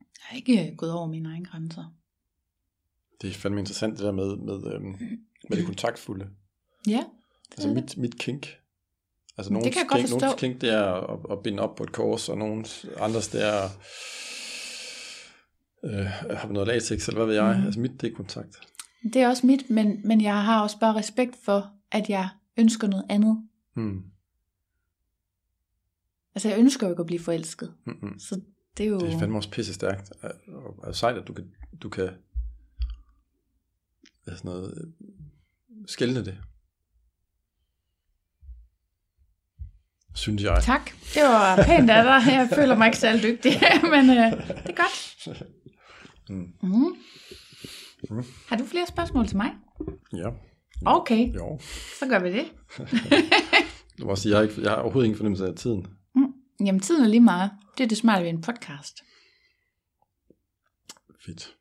Jeg 0.03 0.21
har 0.29 0.37
ikke 0.37 0.69
øh, 0.71 0.77
gået 0.77 0.93
over 0.93 1.07
mine 1.09 1.29
egne 1.29 1.45
grænser. 1.45 1.95
Det 3.23 3.31
er 3.31 3.35
fandme 3.35 3.61
interessant, 3.61 3.99
det 3.99 4.05
der 4.05 4.13
med, 4.13 4.37
med, 4.37 4.75
øhm, 4.75 4.97
med 5.49 5.57
det 5.57 5.67
kontaktfulde. 5.67 6.29
Ja, 6.89 7.05
Altså 7.51 7.69
er 7.69 7.75
mit, 7.75 7.97
mit 7.97 8.19
kink. 8.19 8.47
Altså 9.39 9.49
Det 9.49 9.53
nogens 9.53 9.75
kan 9.75 9.81
jeg 9.81 9.89
godt 9.89 10.01
kink, 10.01 10.21
nogens 10.21 10.41
kink, 10.41 10.61
det 10.61 10.71
er 10.71 10.85
at, 10.85 11.19
at 11.31 11.43
binde 11.43 11.63
op 11.63 11.75
på 11.77 11.83
et 11.83 11.93
kors, 11.93 12.29
og 12.29 12.39
nogens 12.39 12.87
andres, 12.99 13.29
det 13.29 13.47
er 13.47 13.69
Øh, 15.85 16.07
har 16.37 16.47
vi 16.47 16.53
noget 16.53 16.69
latex, 16.69 17.09
eller 17.09 17.19
hvad 17.19 17.27
ved 17.27 17.35
jeg? 17.35 17.57
Mm. 17.59 17.65
Altså 17.65 17.81
mit, 17.81 18.01
det 18.01 18.13
er 18.13 18.15
kontakt. 18.15 18.61
Det 19.13 19.17
er 19.17 19.29
også 19.29 19.47
mit, 19.47 19.71
men, 19.71 20.01
men 20.05 20.21
jeg 20.21 20.45
har 20.45 20.63
også 20.63 20.79
bare 20.79 20.95
respekt 20.95 21.37
for, 21.45 21.73
at 21.93 22.09
jeg 22.09 22.29
ønsker 22.57 22.89
noget 22.89 23.07
andet. 23.09 23.49
Mm. 23.77 24.03
Altså, 26.35 26.49
jeg 26.49 26.59
ønsker 26.59 26.87
jo 26.87 26.93
ikke 26.93 27.01
at 27.01 27.07
blive 27.07 27.21
forelsket. 27.21 27.75
Mm-mm. 27.87 28.19
Så 28.19 28.41
det 28.77 28.87
er 28.87 28.91
jo... 28.91 29.01
Det 29.01 29.15
er 29.15 29.19
fandme 29.19 29.39
også 29.39 29.51
pisse 29.51 29.75
stærkt. 29.75 30.13
Og, 30.23 30.31
og 30.79 30.95
sejt, 30.95 31.17
at 31.17 31.29
du 31.29 31.33
kan, 31.33 31.45
du 31.83 31.89
kan 31.89 32.09
hvad 34.25 34.37
sådan 34.37 34.49
noget, 34.51 34.75
øh, 34.79 34.91
skælne 35.87 36.25
det. 36.25 36.39
Synes 40.15 40.43
jeg. 40.43 40.59
Tak. 40.63 40.91
Det 41.15 41.23
var 41.23 41.57
pænt 41.57 41.91
af 41.91 42.05
dig. 42.05 42.33
Jeg 42.33 42.49
føler 42.55 42.77
mig 42.77 42.87
ikke 42.87 42.99
særlig 42.99 43.23
dygtig, 43.23 43.53
men 43.93 44.11
øh, 44.11 44.33
det 44.49 44.71
er 44.71 44.83
godt. 44.83 45.29
Mm. 46.29 46.53
Mm. 46.63 46.97
Mm. 48.11 48.25
Har 48.49 48.57
du 48.57 48.65
flere 48.65 48.87
spørgsmål 48.87 49.27
til 49.27 49.37
mig? 49.37 49.51
Ja. 50.17 50.29
Okay, 50.87 51.35
Jo. 51.35 51.61
så 51.99 52.07
gør 52.09 52.19
vi 52.19 52.33
det. 52.33 52.53
Jeg 53.99 54.07
må 54.07 54.17
sige, 54.17 54.31
jeg 54.31 54.39
har, 54.39 54.43
ikke, 54.49 54.63
jeg 54.63 54.71
har 54.71 54.77
overhovedet 54.77 55.07
ingen 55.07 55.17
fornemmelse 55.17 55.47
af 55.47 55.55
tiden. 55.55 55.87
Jamen, 56.65 56.81
tiden 56.81 57.05
er 57.05 57.09
lige 57.09 57.21
meget. 57.21 57.51
Det 57.79 57.85
er 57.85 57.89
det 57.89 57.99
smarte 57.99 58.23
ved 58.25 58.31
en 58.31 58.41
podcast. 58.41 59.03
Fedt. 61.27 61.57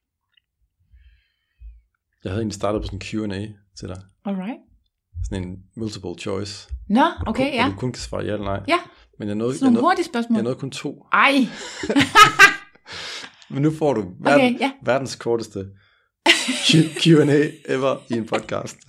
Jeg 2.23 2.31
havde 2.31 2.41
egentlig 2.41 2.55
startet 2.55 2.81
på 2.81 2.85
sådan 2.85 2.97
en 2.97 3.01
Q&A 3.31 3.47
til 3.79 3.87
dig. 3.87 4.01
Alright. 4.25 4.57
Sådan 5.29 5.43
en 5.47 5.57
multiple 5.77 6.15
choice. 6.19 6.69
Nå, 6.89 7.01
Hvor 7.01 7.29
okay, 7.29 7.53
ja. 7.53 7.63
Hvor 7.65 7.73
du 7.73 7.79
kun 7.79 7.91
kan 7.91 8.01
svare 8.01 8.23
ja 8.25 8.33
eller 8.33 8.45
nej. 8.45 8.63
Ja, 8.67 8.79
Men 9.19 9.27
jeg 9.27 9.35
nåede, 9.35 9.53
sådan 9.53 9.65
jeg 9.65 9.71
nåede, 9.73 9.83
hurtige 9.85 10.05
spørgsmål. 10.05 10.35
jeg 10.35 10.43
nåede 10.43 10.59
kun 10.59 10.71
to. 10.71 11.05
Ej, 11.13 11.31
Men 13.53 13.61
nu 13.61 13.71
får 13.71 13.93
du 13.93 14.01
verden, 14.01 14.25
Okay, 14.45 14.59
ja. 14.59 14.71
verdens 14.83 15.15
korteste 15.15 15.69
Q&A 17.01 17.49
ever 17.73 18.13
i 18.13 18.17
en 18.17 18.25
podcast. 18.27 18.77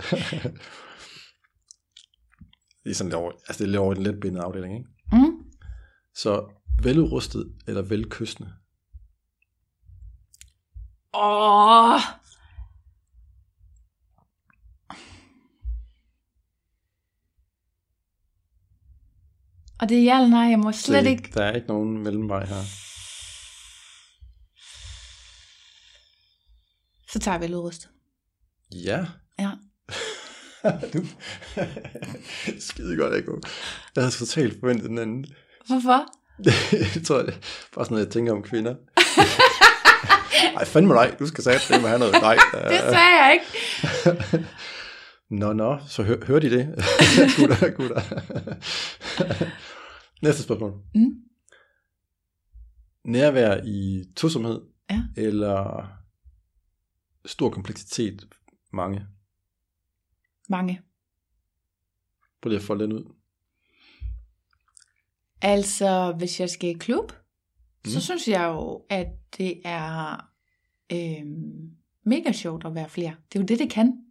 det 2.85 2.91
er 2.91 2.95
sådan 2.95 3.09
lidt 3.09 3.15
over, 3.15 3.33
altså 3.49 3.59
det 3.59 3.65
er 3.65 3.67
lidt 3.67 3.77
over 3.79 3.93
i 3.93 3.95
den 3.95 4.03
letbindede 4.03 4.45
afdeling, 4.45 4.75
ikke? 4.79 4.89
mm. 5.13 5.33
Så 6.15 6.45
veludrustet 6.83 7.53
eller 7.67 7.83
velkystende? 7.83 8.51
Åh. 11.15 12.01
Og 19.83 19.89
det 19.89 19.99
er 19.99 20.03
ja 20.03 20.17
eller 20.17 20.29
nej, 20.29 20.41
jeg 20.51 20.59
må 20.59 20.73
slet 20.73 21.05
det, 21.05 21.11
ikke... 21.11 21.31
Der 21.35 21.45
er 21.45 21.53
ikke 21.53 21.69
nogen 21.69 22.03
mellemvej 22.03 22.45
her. 22.45 22.63
Så 27.13 27.19
tager 27.19 27.35
jeg 27.35 27.41
vel 27.41 27.55
udrustet. 27.55 27.89
Ja. 28.73 29.05
Ja. 29.39 29.51
du... 30.93 31.05
Skide 32.69 32.97
godt, 32.97 33.15
Eko. 33.15 33.41
Jeg 33.97 34.05
havde 34.05 34.15
totalt 34.15 34.61
forventet 34.61 34.89
den 34.91 34.99
anden. 34.99 35.27
Hvorfor? 35.67 36.07
jeg 36.97 37.05
tror, 37.05 37.19
det 37.19 37.29
er 37.29 37.39
bare 37.75 37.85
sådan 37.85 37.95
noget, 37.95 38.05
jeg 38.05 38.13
tænker 38.13 38.33
om 38.33 38.43
kvinder. 38.43 38.75
Ej, 40.57 40.65
fandme 40.65 40.95
nej, 40.95 41.15
du 41.19 41.27
skal 41.27 41.45
sige, 41.45 41.55
at 41.55 41.89
have 41.89 41.99
noget. 41.99 42.15
Nej. 42.23 42.37
Det 42.53 42.81
sagde 42.81 43.17
jeg 43.23 43.33
ikke. 43.33 43.47
Nå, 45.31 45.53
nå, 45.53 45.79
så 45.89 46.03
hør, 46.03 46.17
hørte 46.27 46.47
I 46.47 46.51
det? 46.51 46.85
gutter, 47.37 47.71
gutter. 47.71 48.03
Næste 50.23 50.43
spørgsmål. 50.43 50.83
Mm. 50.95 51.23
Nærvær 53.05 53.61
i 53.65 54.05
tosomhed, 54.17 54.61
Ja. 54.91 55.03
eller 55.17 55.87
stor 57.27 57.51
kompleksitet, 57.51 58.29
mange. 58.73 59.07
Mange. 60.49 60.81
Prøv 62.43 62.49
lige 62.49 62.59
at 62.59 62.65
folde 62.65 62.85
den 62.85 62.93
ud. 62.93 63.15
Altså, 65.43 66.15
hvis 66.19 66.41
jeg 66.41 66.51
skal 66.51 66.71
i 66.71 66.79
klub, 66.79 67.13
mm. 67.85 67.91
så 67.91 68.01
synes 68.01 68.29
jeg 68.29 68.45
jo, 68.45 68.85
at 68.91 69.07
det 69.39 69.61
er 69.65 70.17
øhm, 70.93 71.71
mega 72.05 72.33
sjovt 72.33 72.67
at 72.67 72.75
være 72.75 72.89
flere. 72.89 73.15
Det 73.33 73.39
er 73.39 73.43
jo 73.43 73.47
det, 73.47 73.59
det 73.59 73.71
kan. 73.71 74.05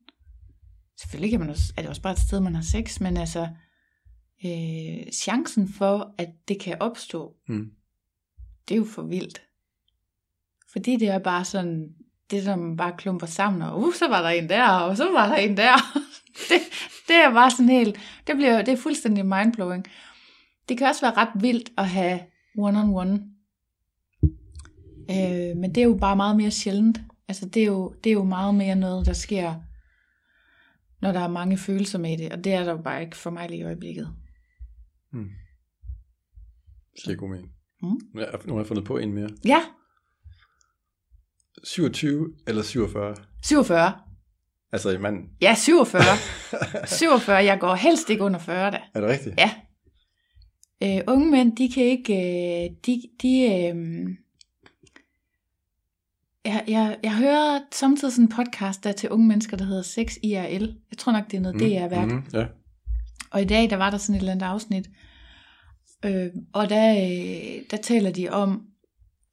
Selvfølgelig 0.99 1.31
kan 1.31 1.39
man 1.39 1.49
også, 1.49 1.73
er 1.77 1.81
det 1.81 1.89
også 1.89 2.01
bare 2.01 2.13
et 2.13 2.19
sted, 2.19 2.39
man 2.39 2.55
har 2.55 2.61
sex, 2.61 2.99
men 2.99 3.17
altså, 3.17 3.49
øh, 4.45 5.11
chancen 5.13 5.73
for, 5.73 6.15
at 6.17 6.29
det 6.47 6.59
kan 6.59 6.77
opstå, 6.79 7.35
Mm. 7.47 7.71
det 8.67 8.75
er 8.75 8.79
jo 8.79 8.85
for 8.85 9.01
vildt. 9.03 9.41
Fordi 10.71 10.95
det 10.97 11.07
er 11.07 11.19
bare 11.19 11.45
sådan, 11.45 11.89
det 12.31 12.43
som 12.43 12.77
bare 12.77 12.93
klumper 12.97 13.27
sammen, 13.27 13.61
og 13.61 13.79
uh, 13.79 13.93
så 13.93 14.07
var 14.07 14.21
der 14.21 14.29
en 14.29 14.49
der, 14.49 14.67
og 14.69 14.97
så 14.97 15.11
var 15.11 15.27
der 15.29 15.35
en 15.35 15.57
der. 15.57 15.75
det, 16.49 16.59
det 17.07 17.15
er 17.15 17.33
bare 17.33 17.51
sådan 17.51 17.69
helt, 17.69 17.99
det, 18.27 18.35
bliver, 18.35 18.61
det 18.61 18.71
er 18.71 18.77
fuldstændig 18.77 19.25
mindblowing. 19.25 19.85
Det 20.69 20.77
kan 20.77 20.87
også 20.87 21.01
være 21.01 21.17
ret 21.17 21.41
vildt 21.41 21.71
at 21.77 21.87
have 21.89 22.19
one-on-one. 22.57 23.19
Øh, 25.09 25.57
men 25.57 25.75
det 25.75 25.81
er 25.81 25.85
jo 25.87 25.97
bare 26.01 26.15
meget 26.15 26.37
mere 26.37 26.51
sjældent. 26.51 27.01
Altså 27.27 27.45
det 27.45 27.61
er, 27.61 27.65
jo, 27.65 27.95
det 28.03 28.09
er 28.09 28.13
jo 28.13 28.23
meget 28.23 28.55
mere 28.55 28.75
noget, 28.75 29.05
der 29.05 29.13
sker, 29.13 29.55
når 31.01 31.11
der 31.11 31.19
er 31.19 31.27
mange 31.27 31.57
følelser 31.57 31.99
med 31.99 32.17
det, 32.17 32.31
og 32.31 32.43
det 32.43 32.53
er 32.53 32.63
der 32.63 32.71
jo 32.71 32.81
bare 32.81 33.01
ikke 33.01 33.17
for 33.17 33.29
mig 33.29 33.49
lige 33.49 33.59
i 33.59 33.63
øjeblikket. 33.63 34.09
Mm. 35.13 35.29
Det 37.05 37.11
er 37.11 37.15
god 37.15 37.29
mening. 37.29 37.51
Mm. 37.81 38.19
Ja, 38.19 38.25
nu 38.45 38.53
har 38.53 38.59
jeg 38.59 38.67
fundet 38.67 38.85
på 38.85 38.97
en 38.97 39.13
mere. 39.13 39.29
Ja, 39.45 39.61
27 41.63 42.33
eller 42.47 42.63
47? 42.63 43.15
47. 43.43 43.93
Altså 44.71 44.89
i 44.89 44.97
manden. 44.97 45.29
Ja, 45.41 45.55
47. 45.55 46.01
47, 46.87 47.37
jeg 47.51 47.59
går 47.59 47.75
helst 47.75 48.09
ikke 48.09 48.23
under 48.23 48.39
40 48.39 48.71
da. 48.71 48.81
Er 48.93 49.01
det 49.01 49.09
rigtigt? 49.09 49.35
Ja. 49.37 49.51
Øh, 50.83 51.03
unge 51.07 51.31
mænd, 51.31 51.57
de 51.57 51.69
kan 51.69 51.83
ikke, 51.83 52.13
øh, 52.13 52.69
de, 52.85 53.01
de 53.21 53.41
øh, 53.41 54.09
jeg, 56.45 56.63
jeg, 56.67 56.97
jeg 57.03 57.15
hører 57.15 57.59
samtidig 57.71 58.13
sådan 58.13 58.25
en 58.25 58.31
podcast, 58.31 58.83
der 58.83 58.89
er 58.89 58.93
til 58.93 59.09
unge 59.09 59.27
mennesker, 59.27 59.57
der 59.57 59.65
hedder 59.65 59.81
6 59.81 60.19
IRL. 60.23 60.75
Jeg 60.91 60.97
tror 60.97 61.11
nok, 61.11 61.31
det 61.31 61.37
er 61.37 61.41
noget, 61.41 61.59
det 61.59 61.77
er 61.77 61.87
værk. 61.87 62.07
Mm, 62.07 62.23
ja. 62.33 62.45
Og 63.31 63.41
i 63.41 63.45
dag, 63.45 63.69
der 63.69 63.75
var 63.75 63.89
der 63.89 63.97
sådan 63.97 64.15
et 64.15 64.19
eller 64.19 64.31
andet 64.31 64.45
afsnit, 64.45 64.89
øh, 66.05 66.27
og 66.53 66.69
der, 66.69 66.91
øh, 66.91 67.61
der 67.71 67.77
taler 67.77 68.11
de 68.11 68.29
om 68.29 68.61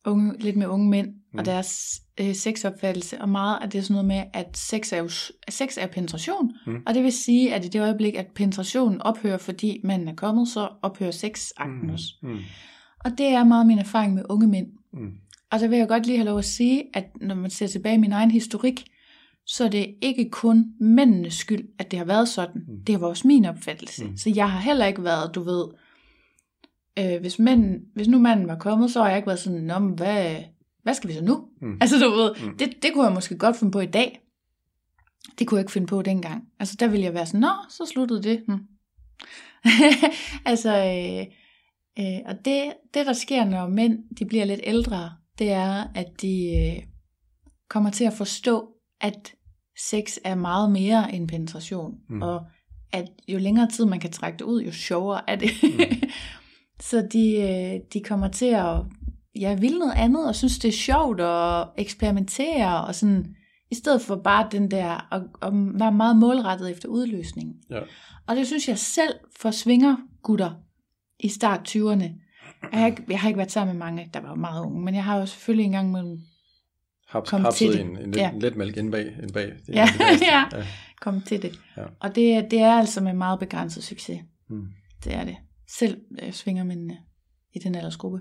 unge, 0.05 0.39
lidt 0.39 0.57
med 0.57 0.66
unge 0.66 0.89
mænd, 0.91 1.09
mm. 1.09 1.39
og 1.39 1.45
deres 1.45 2.01
øh, 2.20 2.35
sexopfattelse, 2.35 3.20
og 3.20 3.29
meget 3.29 3.59
af 3.62 3.70
det 3.70 3.79
er 3.79 3.83
sådan 3.83 3.95
noget 3.95 4.07
med, 4.07 4.25
at 4.33 4.59
sex 4.59 4.93
er, 4.93 4.97
jo, 4.97 5.09
sex 5.51 5.79
er 5.79 5.87
penetration, 5.87 6.53
Mm. 6.66 6.83
og 6.87 6.95
det 6.95 7.03
vil 7.03 7.12
sige, 7.12 7.55
at 7.55 7.65
i 7.65 7.69
det 7.69 7.81
øjeblik, 7.81 8.15
at 8.15 8.27
penetrationen 8.35 9.03
ophører, 9.03 9.39
fordi 9.39 9.81
manden 9.85 10.09
er 10.09 10.15
kommet, 10.15 10.49
så 10.49 10.69
ophører 10.83 11.11
sexakten 11.11 11.83
mm. 11.83 11.93
også. 11.93 12.07
Mm. 12.23 12.39
Og 13.05 13.11
det 13.19 13.27
er 13.27 13.45
meget 13.45 13.66
min 13.66 13.79
erfaring 13.79 14.15
med 14.15 14.23
unge 14.29 14.47
mænd. 14.47 14.66
Mm. 14.93 15.11
Og 15.51 15.61
der 15.61 15.69
vil 15.69 15.79
jeg 15.79 15.89
godt 15.89 16.07
lige 16.07 16.16
have 16.19 16.27
lov 16.27 16.39
at 16.39 16.45
sige, 16.45 16.85
at 16.95 17.05
når 17.20 17.35
man 17.35 17.51
ser 17.51 17.66
tilbage 17.66 17.95
i 17.95 17.99
min 17.99 18.12
egen 18.12 18.31
historik, 18.31 18.85
så 19.51 19.65
er 19.65 19.69
det 19.69 19.95
ikke 20.03 20.31
kun 20.31 20.75
mændenes 20.81 21.35
skyld, 21.35 21.69
at 21.79 21.91
det 21.91 21.99
har 21.99 22.07
været 22.07 22.29
sådan. 22.29 22.62
Mm. 22.69 22.85
Det 22.85 22.99
har 22.99 23.07
også 23.07 23.27
min 23.27 23.45
opfattelse. 23.45 24.05
Mm. 24.05 24.16
Så 24.16 24.33
jeg 24.35 24.51
har 24.51 24.61
heller 24.61 24.87
ikke 24.87 25.05
været, 25.05 25.35
du 25.35 25.43
ved, 25.43 25.69
øh, 26.99 27.20
hvis, 27.20 27.39
mænd, 27.39 27.81
hvis 27.95 28.09
nu 28.09 28.19
manden 28.19 28.49
var 28.49 28.59
kommet, 28.59 28.91
så 28.91 29.03
har 29.03 29.09
jeg 29.09 29.16
ikke 29.19 29.27
været 29.27 29.39
sådan, 29.39 29.61
Nå, 29.61 29.79
men 29.79 29.95
hvad, 29.95 30.37
hvad 30.83 30.95
skal 30.95 31.09
vi 31.09 31.15
så 31.15 31.25
nu? 31.25 31.49
Mm. 31.61 31.79
Altså 31.81 31.99
du 31.99 32.11
ved, 32.11 32.31
mm. 32.43 32.59
det, 32.59 32.83
det 32.83 32.93
kunne 32.95 33.05
jeg 33.05 33.15
måske 33.15 33.39
godt 33.39 33.57
finde 33.57 33.73
på 33.73 33.81
i 33.81 33.87
dag. 33.87 34.20
Det 35.39 35.47
kunne 35.47 35.59
jeg 35.59 35.62
ikke 35.62 35.73
finde 35.73 35.87
på 35.87 36.03
dengang. 36.03 36.45
Altså 36.61 36.77
der 36.81 36.89
ville 36.89 37.05
jeg 37.05 37.15
være 37.15 37.27
sådan, 37.27 37.41
nå, 37.41 37.51
så 37.69 37.87
sluttede 37.87 38.23
det. 38.23 38.45
Hm. 38.49 38.59
altså, 40.51 40.77
øh, 40.77 41.27
øh, 41.99 42.20
og 42.27 42.45
det, 42.45 42.73
det 42.95 43.07
der 43.07 43.12
sker, 43.12 43.45
når 43.45 43.69
mænd 43.69 43.99
de 44.19 44.25
bliver 44.25 44.45
lidt 44.45 44.61
ældre, 44.65 45.12
det 45.39 45.51
er, 45.51 45.85
at 45.95 46.07
de 46.23 46.45
øh, 46.57 46.83
kommer 47.69 47.91
til 47.91 48.05
at 48.05 48.12
forstå, 48.12 48.69
at 49.01 49.35
sex 49.78 50.16
er 50.24 50.34
meget 50.34 50.72
mere 50.72 51.14
end 51.14 51.28
penetration. 51.28 51.94
Mm. 52.09 52.22
Og 52.22 52.46
at 52.92 53.09
jo 53.28 53.38
længere 53.38 53.68
tid 53.70 53.84
man 53.84 54.00
kan 54.00 54.12
trække 54.12 54.38
det 54.38 54.44
ud, 54.44 54.62
jo 54.62 54.72
sjovere 54.72 55.30
er 55.30 55.36
det. 55.36 55.50
Mm. 55.62 56.09
Så 56.80 57.09
de, 57.12 57.34
øh, 57.34 57.80
de 57.92 58.00
kommer 58.05 58.28
til 58.28 58.46
at 58.46 58.76
ja, 59.40 59.55
vil 59.55 59.78
noget 59.78 59.94
andet, 59.96 60.28
og 60.28 60.34
synes 60.34 60.59
det 60.59 60.68
er 60.68 60.72
sjovt 60.72 61.20
at 61.20 61.68
eksperimentere, 61.76 62.84
og 62.84 62.94
sådan, 62.94 63.36
i 63.70 63.74
stedet 63.74 64.02
for 64.02 64.16
bare 64.16 64.48
den 64.50 64.70
der, 64.70 65.09
og, 65.10 65.22
og 65.40 65.52
være 65.55 65.92
meget 65.92 66.16
målrettet 66.16 66.70
efter 66.70 66.88
udløsningen. 66.88 67.55
Ja. 67.70 67.80
Og 68.26 68.36
det 68.36 68.46
synes 68.46 68.68
jeg 68.68 68.78
selv 68.78 69.14
for 69.40 69.50
svinger 69.50 69.96
gutter 70.22 70.50
i 71.20 71.28
start 71.28 71.76
20'erne. 71.76 72.05
Jeg 72.72 72.80
har, 72.80 72.86
ikke, 72.86 73.05
jeg 73.09 73.20
har 73.20 73.28
ikke 73.28 73.38
været 73.38 73.52
sammen 73.52 73.76
med 73.76 73.86
mange, 73.86 74.10
der 74.14 74.20
var 74.20 74.34
meget 74.34 74.64
unge, 74.64 74.80
men 74.80 74.94
jeg 74.94 75.05
har 75.05 75.16
jo 75.16 75.26
selvfølgelig 75.26 75.64
engang 75.64 75.90
med 75.90 76.18
Haps, 77.09 77.30
Kom 77.30 77.47
til 77.55 77.72
det. 77.72 77.80
en, 77.80 77.98
en, 77.98 78.14
Ja. 78.14 78.30
en 78.30 78.39
let 78.39 78.56
mælk 78.56 78.76
ind 78.76 78.93
bag. 78.93 79.16
Ind 79.22 79.32
bag. 79.32 79.47
Det 79.66 79.74
Ja, 79.74 79.89
det 79.98 80.20
ja. 80.20 80.44
ja. 80.59 80.66
komme 81.01 81.22
til 81.26 81.43
det. 81.43 81.60
Ja. 81.76 81.82
Og 82.01 82.14
det, 82.14 82.47
det 82.51 82.59
er 82.60 82.72
altså 82.72 83.01
med 83.01 83.12
meget 83.12 83.39
begrænset 83.39 83.85
succes. 83.85 84.20
Mm. 84.51 84.66
Det 85.05 85.14
er 85.14 85.24
det. 85.24 85.36
Selv 85.68 86.01
øh, 86.22 86.32
svinger 86.32 86.64
mændene 86.64 86.98
i 87.55 87.59
den 87.59 87.74
aldersgruppe. 87.74 88.20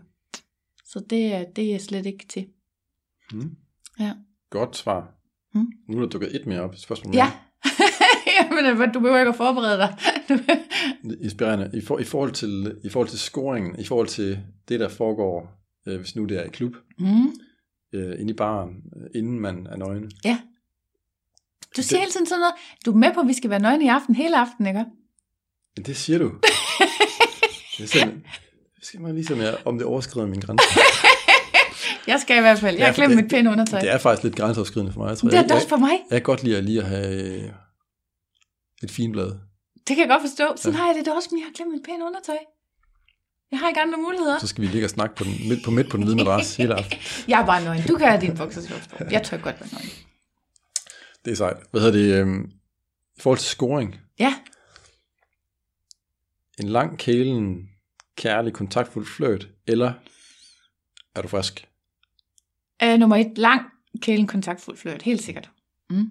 Så 0.86 1.04
det 1.10 1.34
er, 1.34 1.44
det 1.56 1.76
er 1.76 1.80
slet 1.80 2.06
ikke 2.06 2.26
til. 2.30 2.48
Mm. 3.34 3.56
Ja. 4.00 4.14
Godt 4.50 4.78
svar. 4.78 5.14
Mm. 5.54 5.66
Nu 5.90 5.98
er 5.98 6.02
der 6.02 6.10
dukket 6.10 6.36
et 6.36 6.46
mere 6.46 6.62
op. 6.62 6.76
Spørgsmål 6.76 7.16
Ja. 7.16 7.32
Jamen, 8.42 8.66
øh, 8.82 8.94
du 8.94 9.00
behøver 9.00 9.20
ikke 9.20 9.30
at 9.30 9.36
forberede 9.36 9.78
dig. 9.78 9.96
mere. 10.30 11.18
Inspirerende. 11.24 11.72
I, 11.74 11.82
for, 11.82 12.00
I, 12.00 12.04
forhold 12.04 12.32
til, 12.32 12.76
I 12.84 12.90
forhold 12.90 13.08
til 13.10 13.20
scoringen, 13.20 13.80
i 13.80 13.84
forhold 13.84 14.08
til 14.08 14.40
det, 14.70 14.80
der 14.80 14.90
foregår, 14.90 15.52
øh, 15.88 15.98
hvis 16.00 16.16
nu 16.16 16.26
det 16.26 16.40
er 16.40 16.44
i 16.44 16.50
klub, 16.50 16.74
mm. 17.00 17.34
Øh, 17.94 18.20
inde 18.20 18.32
i 18.34 18.36
baren, 18.36 18.72
øh, 18.96 19.08
inden 19.16 19.40
man 19.40 19.68
er 19.72 19.78
nøgen. 19.78 20.12
Ja. 20.26 20.40
Du 21.78 21.82
siger 21.82 22.00
hele 22.00 22.12
tiden 22.12 22.26
sådan 22.26 22.40
noget. 22.40 22.54
Du 22.86 22.92
er 22.92 22.96
med 22.96 23.14
på, 23.14 23.20
at 23.20 23.28
vi 23.28 23.34
skal 23.34 23.50
være 23.50 23.60
nøgne 23.60 23.86
i 23.86 23.88
aften, 23.88 24.16
hele 24.16 24.38
aften, 24.40 24.66
ikke? 24.68 24.86
Men 25.78 25.86
det 25.86 25.98
siger 25.98 26.20
du. 26.20 26.32
det 27.78 27.84
er 27.84 27.88
sådan, 27.88 28.26
skal 28.82 29.02
man 29.02 29.16
ligesom, 29.16 29.40
jeg, 29.40 29.58
om 29.66 29.78
det 29.78 29.88
overskrider 29.88 30.28
min 30.28 30.40
grænse. 30.40 30.66
Jeg 32.08 32.20
skal 32.20 32.38
i 32.38 32.40
hvert 32.40 32.60
fald. 32.60 32.78
Jeg 32.78 32.86
har 32.88 32.94
glemt 32.94 33.10
det- 33.10 33.24
mit 33.24 33.30
pæne 33.32 33.50
undertøj. 33.52 33.80
Det 33.80 33.90
er 33.92 33.98
faktisk 33.98 34.24
lidt 34.24 34.36
grænseoverskridende 34.36 34.94
for 34.94 35.00
mig. 35.02 35.10
Jeg 35.10 35.18
tror, 35.18 35.30
det 35.30 35.38
er 35.38 35.42
jeg, 35.42 35.50
det 35.50 35.56
også 35.56 35.66
jeg, 35.66 35.70
for 35.70 35.78
mig. 35.78 35.92
jeg 36.12 36.16
kan 36.20 36.24
godt 36.24 36.44
lide 36.44 36.58
at, 36.58 36.64
lige 36.66 36.80
at 36.82 36.88
have 36.88 37.44
øh, 37.44 37.50
et 38.84 38.92
fint 38.92 39.14
blad. 39.14 39.26
Det 39.88 39.96
kan 39.96 40.00
jeg 40.00 40.08
godt 40.10 40.22
forstå. 40.22 40.46
Sådan 40.56 40.76
Ja. 40.76 40.82
har 40.84 40.94
jeg 40.94 41.06
det 41.06 41.14
også, 41.16 41.30
men 41.32 41.40
jeg 41.40 41.46
har 41.46 41.54
glemt 41.54 41.72
mit 41.72 41.82
pæne 41.86 42.06
undertøj. 42.06 42.38
Jeg 43.52 43.60
har 43.60 43.68
ikke 43.70 43.82
andre 43.82 43.98
muligheder. 43.98 44.40
Så 44.40 44.48
skal 44.48 44.62
vi 44.62 44.68
ligge 44.68 44.86
og 44.86 44.90
snakke 44.90 45.16
på, 45.16 45.24
den, 45.24 45.50
midt, 45.50 45.64
på 45.66 45.72
midt 45.72 45.90
på 45.90 45.98
den 45.98 46.04
hvide 46.04 46.18
madras 46.18 46.56
hele 46.56 46.76
aften. 46.76 47.00
Jeg 47.32 47.42
er 47.42 47.46
bare 47.46 47.64
nøgen. 47.64 47.84
Du 47.88 47.98
kan 47.98 48.08
have 48.08 48.22
din 48.22 48.38
buksershorts 48.38 48.88
på. 48.88 48.98
Jeg 49.12 49.24
tør 49.24 49.38
godt 49.38 49.62
være 49.62 49.70
nøgen. 49.72 49.90
Det 51.26 51.32
er 51.32 51.36
sejt. 51.36 51.58
Hvad 51.72 51.82
hedder 51.82 51.98
det? 51.98 52.26
Øh, 52.26 52.46
I 53.18 53.22
forhold 53.22 53.40
til 53.40 53.48
scoring. 53.48 53.96
Ja. 54.20 54.36
En 56.60 56.70
lang 56.70 56.98
kælen, 56.98 57.70
kærlig, 58.18 58.54
kontaktfuld 58.54 59.06
fløjt, 59.06 59.48
eller 59.68 59.94
er 61.16 61.22
du 61.22 61.28
frisk? 61.28 61.68
Uh, 62.84 63.00
nummer 63.00 63.16
et. 63.16 63.38
Lang 63.38 63.62
kælen 64.02 64.28
kontaktfuld 64.28 64.78
fløjt. 64.78 65.02
Helt 65.02 65.24
sikkert. 65.24 65.50
Mm. 65.90 66.08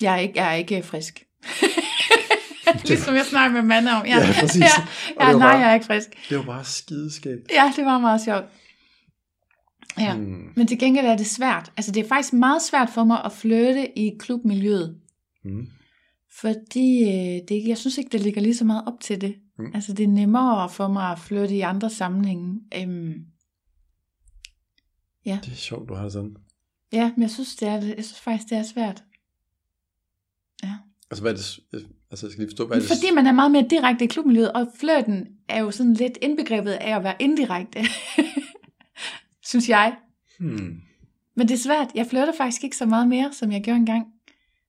Jeg, 0.00 0.14
er 0.14 0.18
ikke, 0.18 0.40
jeg 0.40 0.50
er 0.50 0.54
ikke 0.54 0.82
frisk. 0.82 1.26
ligesom 2.84 3.14
jeg 3.14 3.26
snakker 3.26 3.54
med 3.62 3.68
manden 3.68 3.94
om. 3.94 4.06
Ja, 4.06 4.16
Ja, 4.18 4.32
præcis. 4.40 4.60
Ja, 4.60 4.66
ja 5.20 5.32
nej, 5.32 5.38
bare- 5.40 5.56
jeg 5.58 5.70
er 5.70 5.74
ikke 5.74 5.86
frisk. 5.86 6.08
Det 6.28 6.38
var 6.38 6.44
bare 6.44 6.64
skideskægt. 6.64 7.50
Ja, 7.52 7.72
det 7.76 7.84
var 7.84 7.98
meget 7.98 8.20
sjovt. 8.20 8.44
Ja. 9.98 10.14
Hmm. 10.16 10.52
Men 10.56 10.66
til 10.66 10.78
gengæld 10.78 11.06
er 11.06 11.16
det 11.16 11.26
svært. 11.26 11.72
Altså, 11.76 11.92
det 11.92 12.04
er 12.04 12.08
faktisk 12.08 12.32
meget 12.32 12.62
svært 12.62 12.90
for 12.90 13.04
mig 13.04 13.24
at 13.24 13.32
flytte 13.32 13.98
i 13.98 14.16
klubmiljøet. 14.18 15.00
Hmm. 15.44 15.66
Fordi 16.40 17.02
øh, 17.02 17.40
det, 17.48 17.68
jeg 17.68 17.78
synes 17.78 17.98
ikke, 17.98 18.10
det 18.12 18.20
ligger 18.20 18.40
lige 18.40 18.56
så 18.56 18.64
meget 18.64 18.84
op 18.86 19.00
til 19.00 19.20
det. 19.20 19.34
Mm. 19.58 19.64
Mm. 19.64 19.70
Altså, 19.74 19.92
det 19.92 20.04
er 20.04 20.08
nemmere 20.08 20.68
for 20.68 20.88
mig 20.88 21.10
at 21.12 21.18
flytte 21.18 21.54
i 21.56 21.60
andre 21.60 21.90
sammenhænge. 21.90 22.60
Øhm, 22.76 23.14
Det 25.24 25.52
er 25.52 25.56
sjovt, 25.56 25.88
du 25.88 25.94
har 25.94 26.02
det 26.02 26.12
sådan. 26.12 26.36
ja, 26.92 27.12
men 27.16 27.22
jeg 27.22 27.30
synes, 27.30 27.56
det 27.56 27.68
er, 27.68 27.72
jeg 27.72 28.04
synes 28.04 28.20
faktisk, 28.20 28.50
det 28.50 28.58
er 28.58 28.62
svært. 28.62 29.04
Altså, 31.10 31.22
hvad 31.22 31.32
er 31.32 31.36
det, 31.36 31.86
altså, 32.10 32.26
jeg 32.26 32.32
skal 32.32 32.42
lige 32.42 32.50
forstå, 32.50 32.66
hvad 32.66 32.80
det, 32.80 32.88
fordi 32.88 33.14
man 33.14 33.26
er 33.26 33.32
meget 33.32 33.50
mere 33.50 33.66
direkte 33.70 34.04
i 34.04 34.08
klubmiljøet, 34.08 34.52
og 34.52 34.66
flirten 34.80 35.28
er 35.48 35.60
jo 35.60 35.70
sådan 35.70 35.94
lidt 35.94 36.18
indbegrebet 36.22 36.72
af 36.72 36.96
at 36.96 37.04
være 37.04 37.16
indirekte. 37.18 37.80
synes 39.50 39.68
jeg. 39.68 39.96
Hmm. 40.38 40.80
Men 41.34 41.48
det 41.48 41.54
er 41.54 41.58
svært. 41.58 41.88
Jeg 41.94 42.06
flirter 42.06 42.32
faktisk 42.36 42.64
ikke 42.64 42.76
så 42.76 42.86
meget 42.86 43.08
mere, 43.08 43.32
som 43.32 43.52
jeg 43.52 43.62
gjorde 43.62 43.76
engang. 43.76 44.06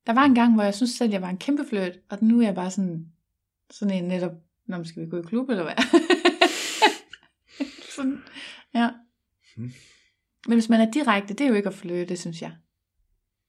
Der 0.08 0.14
var 0.14 0.26
en 0.26 0.36
gang, 0.36 0.54
hvor 0.54 0.64
jeg 0.64 0.76
synes 0.76 0.92
selv, 0.92 1.12
jeg 1.12 1.22
var 1.22 1.30
en 1.30 1.38
kæmpe 1.38 1.66
flirt, 1.70 2.00
og 2.10 2.18
nu 2.22 2.40
er 2.40 2.46
jeg 2.46 2.56
bare 2.56 2.72
sådan, 2.72 3.06
sådan 3.72 4.04
en 4.04 4.04
netop, 4.04 4.32
når 4.68 4.78
man 4.78 4.86
skal 4.86 5.04
vi 5.06 5.10
gå 5.10 5.18
i 5.18 5.22
klub, 5.22 5.50
eller 5.50 5.64
hvad? 5.64 6.02
sådan, 7.96 8.24
ja. 8.74 8.90
Hmm. 9.56 9.72
Men 10.48 10.56
hvis 10.56 10.70
man 10.70 10.82
er 10.82 10.92
direkte, 10.92 11.34
det 11.34 11.42
er 11.42 11.50
jo 11.50 11.56
ikke 11.56 11.70
at 11.70 11.76
flirte, 11.76 12.18
synes 12.18 12.42
jeg. 12.42 12.52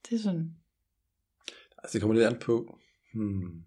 Det 0.08 0.14
er 0.14 0.22
sådan, 0.22 0.54
Altså, 1.82 1.92
det 1.92 2.00
kommer 2.00 2.14
lidt 2.14 2.26
an 2.26 2.38
på. 2.40 2.78
Hmm. 3.14 3.64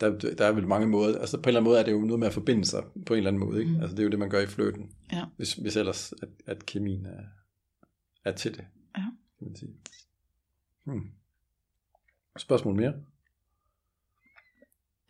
Der, 0.00 0.18
der 0.18 0.44
er 0.46 0.52
vel 0.52 0.66
mange 0.66 0.86
måder. 0.86 1.18
Altså, 1.20 1.36
på 1.36 1.42
en 1.42 1.48
eller 1.48 1.60
anden 1.60 1.70
måde 1.70 1.80
er 1.80 1.84
det 1.84 1.92
jo 1.92 2.00
noget 2.00 2.18
med 2.18 2.26
at 2.26 2.34
forbinde 2.34 2.64
sig 2.64 2.84
på 3.06 3.14
en 3.14 3.18
eller 3.18 3.30
anden 3.30 3.40
måde. 3.40 3.60
Ikke? 3.60 3.72
Mm. 3.72 3.80
Altså, 3.80 3.96
det 3.96 4.02
er 4.02 4.04
jo 4.04 4.10
det, 4.10 4.18
man 4.18 4.30
gør 4.30 4.40
i 4.40 4.46
flirten. 4.46 4.94
Ja. 5.12 5.24
Hvis, 5.36 5.54
hvis 5.54 5.76
ellers, 5.76 6.14
at, 6.22 6.28
at 6.46 6.66
kemien 6.66 7.06
er, 7.06 7.22
er 8.24 8.32
til 8.32 8.52
det. 8.56 8.66
Ja. 8.96 9.02
Kan 9.38 9.46
man 9.46 9.56
sige. 9.56 9.76
Hmm. 10.84 11.10
Spørgsmål 12.38 12.74
mere? 12.74 12.94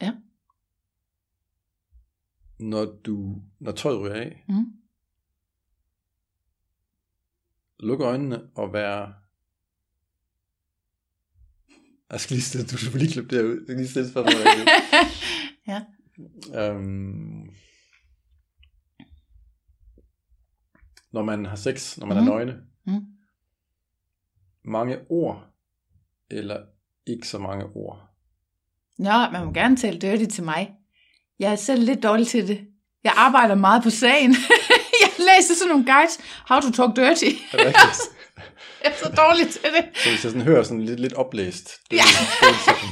Ja. 0.00 0.14
Når, 2.58 2.84
du, 3.04 3.42
når 3.58 3.72
tøjet 3.72 4.00
ryger 4.00 4.14
af, 4.14 4.44
mm. 4.48 4.72
luk 7.80 8.00
øjnene 8.00 8.50
og 8.54 8.72
være... 8.72 9.14
Jeg 12.10 12.20
skal 12.20 12.34
lige 12.34 12.44
stille, 12.44 12.66
du 12.66 12.76
skal 12.76 12.98
lige 13.00 13.12
klippe 13.12 13.36
det 13.36 13.44
her 13.44 13.50
ud. 13.50 13.54
Jeg 13.56 13.62
skal 13.66 13.76
lige 13.76 13.88
stille 13.88 14.10
spørgsmål. 14.10 14.42
ja. 15.68 15.80
øhm, 16.70 17.50
når 21.12 21.22
man 21.24 21.46
har 21.46 21.56
sex, 21.56 21.98
når 21.98 22.06
man 22.06 22.16
Mhm. 22.16 22.26
er 22.28 22.30
nøgne, 22.32 22.56
Mm. 22.86 23.00
mange 24.64 24.98
ord, 25.10 25.46
eller 26.30 26.60
ikke 27.06 27.28
så 27.28 27.38
mange 27.38 27.64
ord. 27.64 28.08
Nå, 28.98 29.10
man 29.32 29.44
må 29.46 29.52
gerne 29.52 29.76
tale 29.76 29.98
dirty 29.98 30.24
til 30.34 30.44
mig. 30.44 30.74
Jeg 31.38 31.52
er 31.52 31.56
selv 31.56 31.84
lidt 31.84 32.02
dårlig 32.02 32.26
til 32.26 32.48
det. 32.48 32.66
Jeg 33.04 33.12
arbejder 33.16 33.54
meget 33.54 33.82
på 33.82 33.90
sagen. 33.90 34.30
jeg 35.02 35.10
læser 35.18 35.54
sådan 35.54 35.68
nogle 35.68 35.84
guides. 35.94 36.18
How 36.48 36.60
to 36.60 36.70
talk 36.70 36.96
dirty. 36.96 37.36
Jeg 38.84 38.92
er 38.92 38.96
så 39.04 39.12
dårlig 39.16 39.48
til 39.52 39.60
det. 39.62 39.84
Så 39.94 40.10
hvis 40.10 40.24
jeg 40.24 40.32
sådan 40.32 40.40
hører 40.40 40.62
sådan 40.62 40.84
lidt, 40.84 41.00
lidt 41.00 41.12
oplæst. 41.12 41.70
Det, 41.90 41.96
Ja. 41.96 42.02
det, 42.40 42.48
er 42.48 42.54
sådan, 42.64 42.90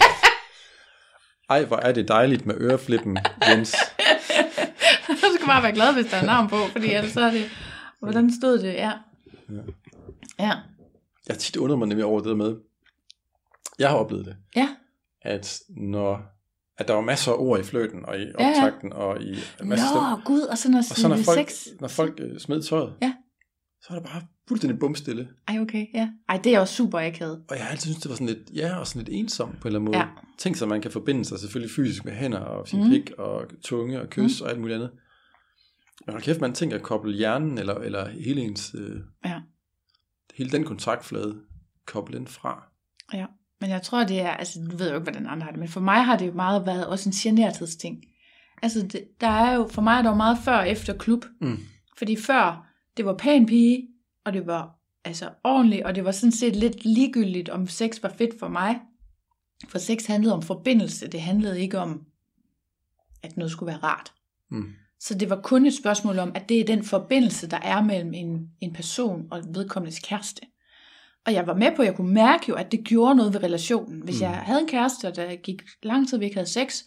Ej, 1.51 1.65
hvor 1.65 1.77
er 1.77 1.93
det 1.93 2.09
dejligt 2.09 2.47
med 2.47 2.55
øreflippen, 2.59 3.19
Jens. 3.49 3.71
du 5.09 5.15
skal 5.35 5.47
bare 5.47 5.63
være 5.63 5.73
glad, 5.73 5.93
hvis 5.95 6.07
der 6.07 6.17
er 6.17 6.25
navn 6.25 6.49
på, 6.49 6.57
fordi 6.73 6.93
ellers 6.95 7.13
så 7.13 7.21
er 7.21 7.31
det... 7.31 7.51
Hvordan 8.01 8.33
stod 8.41 8.59
det? 8.59 8.75
Ja. 8.75 8.93
Ja. 9.51 9.61
Ja. 10.39 10.53
Jeg 11.27 11.35
har 11.35 11.39
tit 11.39 11.57
undret 11.57 11.79
mig 11.79 11.89
nemlig 11.89 12.05
over 12.05 12.21
det 12.21 12.29
der 12.29 12.35
med, 12.35 12.57
jeg 13.79 13.89
har 13.89 13.97
oplevet 13.97 14.27
det, 14.27 14.37
Ja. 14.57 14.69
at 15.23 15.59
når 15.69 16.23
at 16.79 16.89
der 16.89 16.95
var 16.95 17.01
masser 17.01 17.33
af 17.33 17.37
ord 17.39 17.61
i 17.61 17.63
fløten 17.63 18.05
og 18.07 18.19
i 18.19 18.23
Ja, 18.23 18.49
ja. 18.49 18.49
optakten 18.51 18.93
og 18.93 19.23
i 19.23 19.39
masser 19.63 19.87
af 20.01 20.19
Nå, 20.19 20.25
gud, 20.25 20.41
og 20.41 20.59
så 20.59 20.71
når, 20.71 20.79
Og 20.79 20.85
så 20.85 21.09
når 21.09 21.17
folk, 21.17 21.51
sex... 21.51 21.67
når 21.81 21.89
folk 21.89 22.15
øh, 22.21 22.41
smed 22.41 22.63
tøjet, 22.63 22.95
Ja. 23.03 23.13
så 23.83 23.87
var 23.93 23.99
der 24.01 24.07
bare 24.09 24.23
fuldstændig 24.49 24.79
bumstille. 24.79 25.29
Ej, 25.49 25.59
okay, 25.61 25.87
ja. 25.95 26.09
Ej, 26.29 26.41
det 26.45 26.55
er 26.55 26.61
også 26.61 26.75
super 26.75 26.99
akavet. 27.01 27.43
Og 27.49 27.57
jeg 27.57 27.65
har 27.65 27.71
altid 27.71 27.83
syntes, 27.91 28.03
det 28.03 28.09
var 28.09 28.15
sådan 28.15 28.27
lidt, 28.27 28.51
ja, 28.55 28.77
og 28.77 28.87
sådan 28.87 29.03
lidt 29.05 29.17
ensomt 29.21 29.61
på 29.61 29.69
en 29.69 29.75
eller 29.75 29.81
anden 29.81 29.85
måde. 29.85 29.99
Ja. 29.99 30.07
Tænk 30.39 30.57
sig, 30.57 30.65
at 30.65 30.69
man 30.69 30.81
kan 30.81 30.91
forbinde 30.91 31.25
sig 31.25 31.39
selvfølgelig 31.39 31.75
fysisk 31.75 32.05
med 32.05 32.13
hænder 32.13 32.39
og 32.39 32.69
sin 32.69 32.79
Mm. 32.79 32.85
mm. 32.85 32.91
pik 32.91 33.11
og 33.19 33.45
tunge 33.63 34.01
og 34.01 34.11
kys 34.11 34.41
mm. 34.41 34.45
og 34.45 34.51
alt 34.51 34.61
muligt 34.61 34.75
andet. 34.75 34.91
Men 36.07 36.13
hold 36.13 36.23
kæft, 36.23 36.41
man 36.41 36.53
tænker 36.53 36.77
at 36.77 36.83
koble 36.83 37.13
hjernen 37.13 37.59
eller, 37.59 37.75
eller 37.75 38.09
hele 38.09 38.41
ens, 38.41 38.75
øh, 38.79 38.97
Ja. 39.25 39.41
hele 40.35 40.51
den 40.51 40.65
kontaktflade, 40.65 41.37
koble 41.87 42.19
den 42.19 42.27
fra. 42.27 42.69
Ja, 43.15 43.27
men 43.61 43.71
jeg 43.71 43.83
tror, 43.83 44.05
det 44.05 44.21
er, 44.21 44.31
altså 44.31 44.61
nu 44.61 44.77
ved 44.77 44.87
jeg 44.87 44.93
jo 44.93 44.99
ikke, 45.01 45.11
hvordan 45.11 45.27
andre 45.27 45.45
har 45.45 45.51
det, 45.51 45.61
men 45.61 45.69
for 45.69 45.81
mig 45.81 46.05
har 46.05 46.17
det 46.17 46.27
jo 46.27 46.33
meget 46.33 46.67
været 46.67 46.87
også 46.87 47.09
en 47.09 47.13
generthedsting. 47.13 48.05
Altså, 48.63 48.83
det, 48.83 49.05
der 49.21 49.29
er 49.29 49.55
jo, 49.55 49.69
for 49.71 49.83
mig 49.83 49.99
er 49.99 50.03
der 50.03 50.11
jo 50.11 50.17
meget 50.17 50.39
før 50.45 50.57
og 50.57 50.69
efter 50.69 50.93
klub. 50.93 51.25
Mm. 51.41 51.59
Fordi 51.99 52.17
før, 52.17 52.67
det 52.97 53.05
var 53.05 53.15
pæn 53.15 53.47
pige, 53.47 53.89
og 54.29 54.35
det 54.35 54.47
var 54.47 54.75
altså 55.05 55.31
ordentligt, 55.45 55.85
og 55.85 55.95
det 55.95 56.05
var 56.05 56.11
sådan 56.11 56.33
set 56.33 56.57
lidt 56.57 56.85
ligegyldigt, 56.85 57.49
om 57.49 57.67
sex 57.67 58.03
var 58.03 58.09
fedt 58.19 58.39
for 58.39 58.49
mig. 58.49 58.81
For 59.69 59.79
sex 59.79 60.07
handlede 60.07 60.35
om 60.35 60.43
forbindelse, 60.43 61.09
det 61.09 61.21
handlede 61.21 61.61
ikke 61.61 61.79
om, 61.79 62.03
at 63.23 63.37
noget 63.37 63.51
skulle 63.53 63.73
være 63.73 63.83
rart. 63.83 64.13
Mm. 64.51 64.73
Så 65.01 65.15
det 65.15 65.31
var 65.31 65.41
kun 65.41 65.67
et 65.67 65.75
spørgsmål 65.75 66.19
om, 66.19 66.33
at 66.35 66.49
det 66.49 66.61
er 66.61 66.65
den 66.65 66.85
forbindelse, 66.85 67.47
der 67.51 67.57
er 67.57 67.83
mellem 67.83 68.15
en, 68.15 68.49
en 68.61 68.73
person 68.73 69.29
og 69.31 69.43
vedkommendes 69.55 69.99
kæreste. 69.99 70.43
Og 71.27 71.33
jeg 71.33 71.47
var 71.47 71.55
med 71.55 71.77
på, 71.77 71.83
at 71.83 71.87
jeg 71.87 71.97
kunne 71.97 72.15
mærke 72.15 72.45
jo, 72.49 72.55
at 72.55 72.73
det 72.73 72.85
gjorde 72.85 73.15
noget 73.15 73.33
ved 73.35 73.43
relationen. 73.43 74.01
Hvis 74.03 74.17
Mm. 74.21 74.23
jeg 74.23 74.31
havde 74.31 74.61
en 74.61 74.69
kæreste, 74.69 75.09
og 75.09 75.17
der 75.17 75.37
gik 75.37 75.63
lang 75.83 76.09
tid, 76.09 76.19
vi 76.19 76.25
ikke 76.25 76.37
havde 76.37 76.51
sex, 76.51 76.85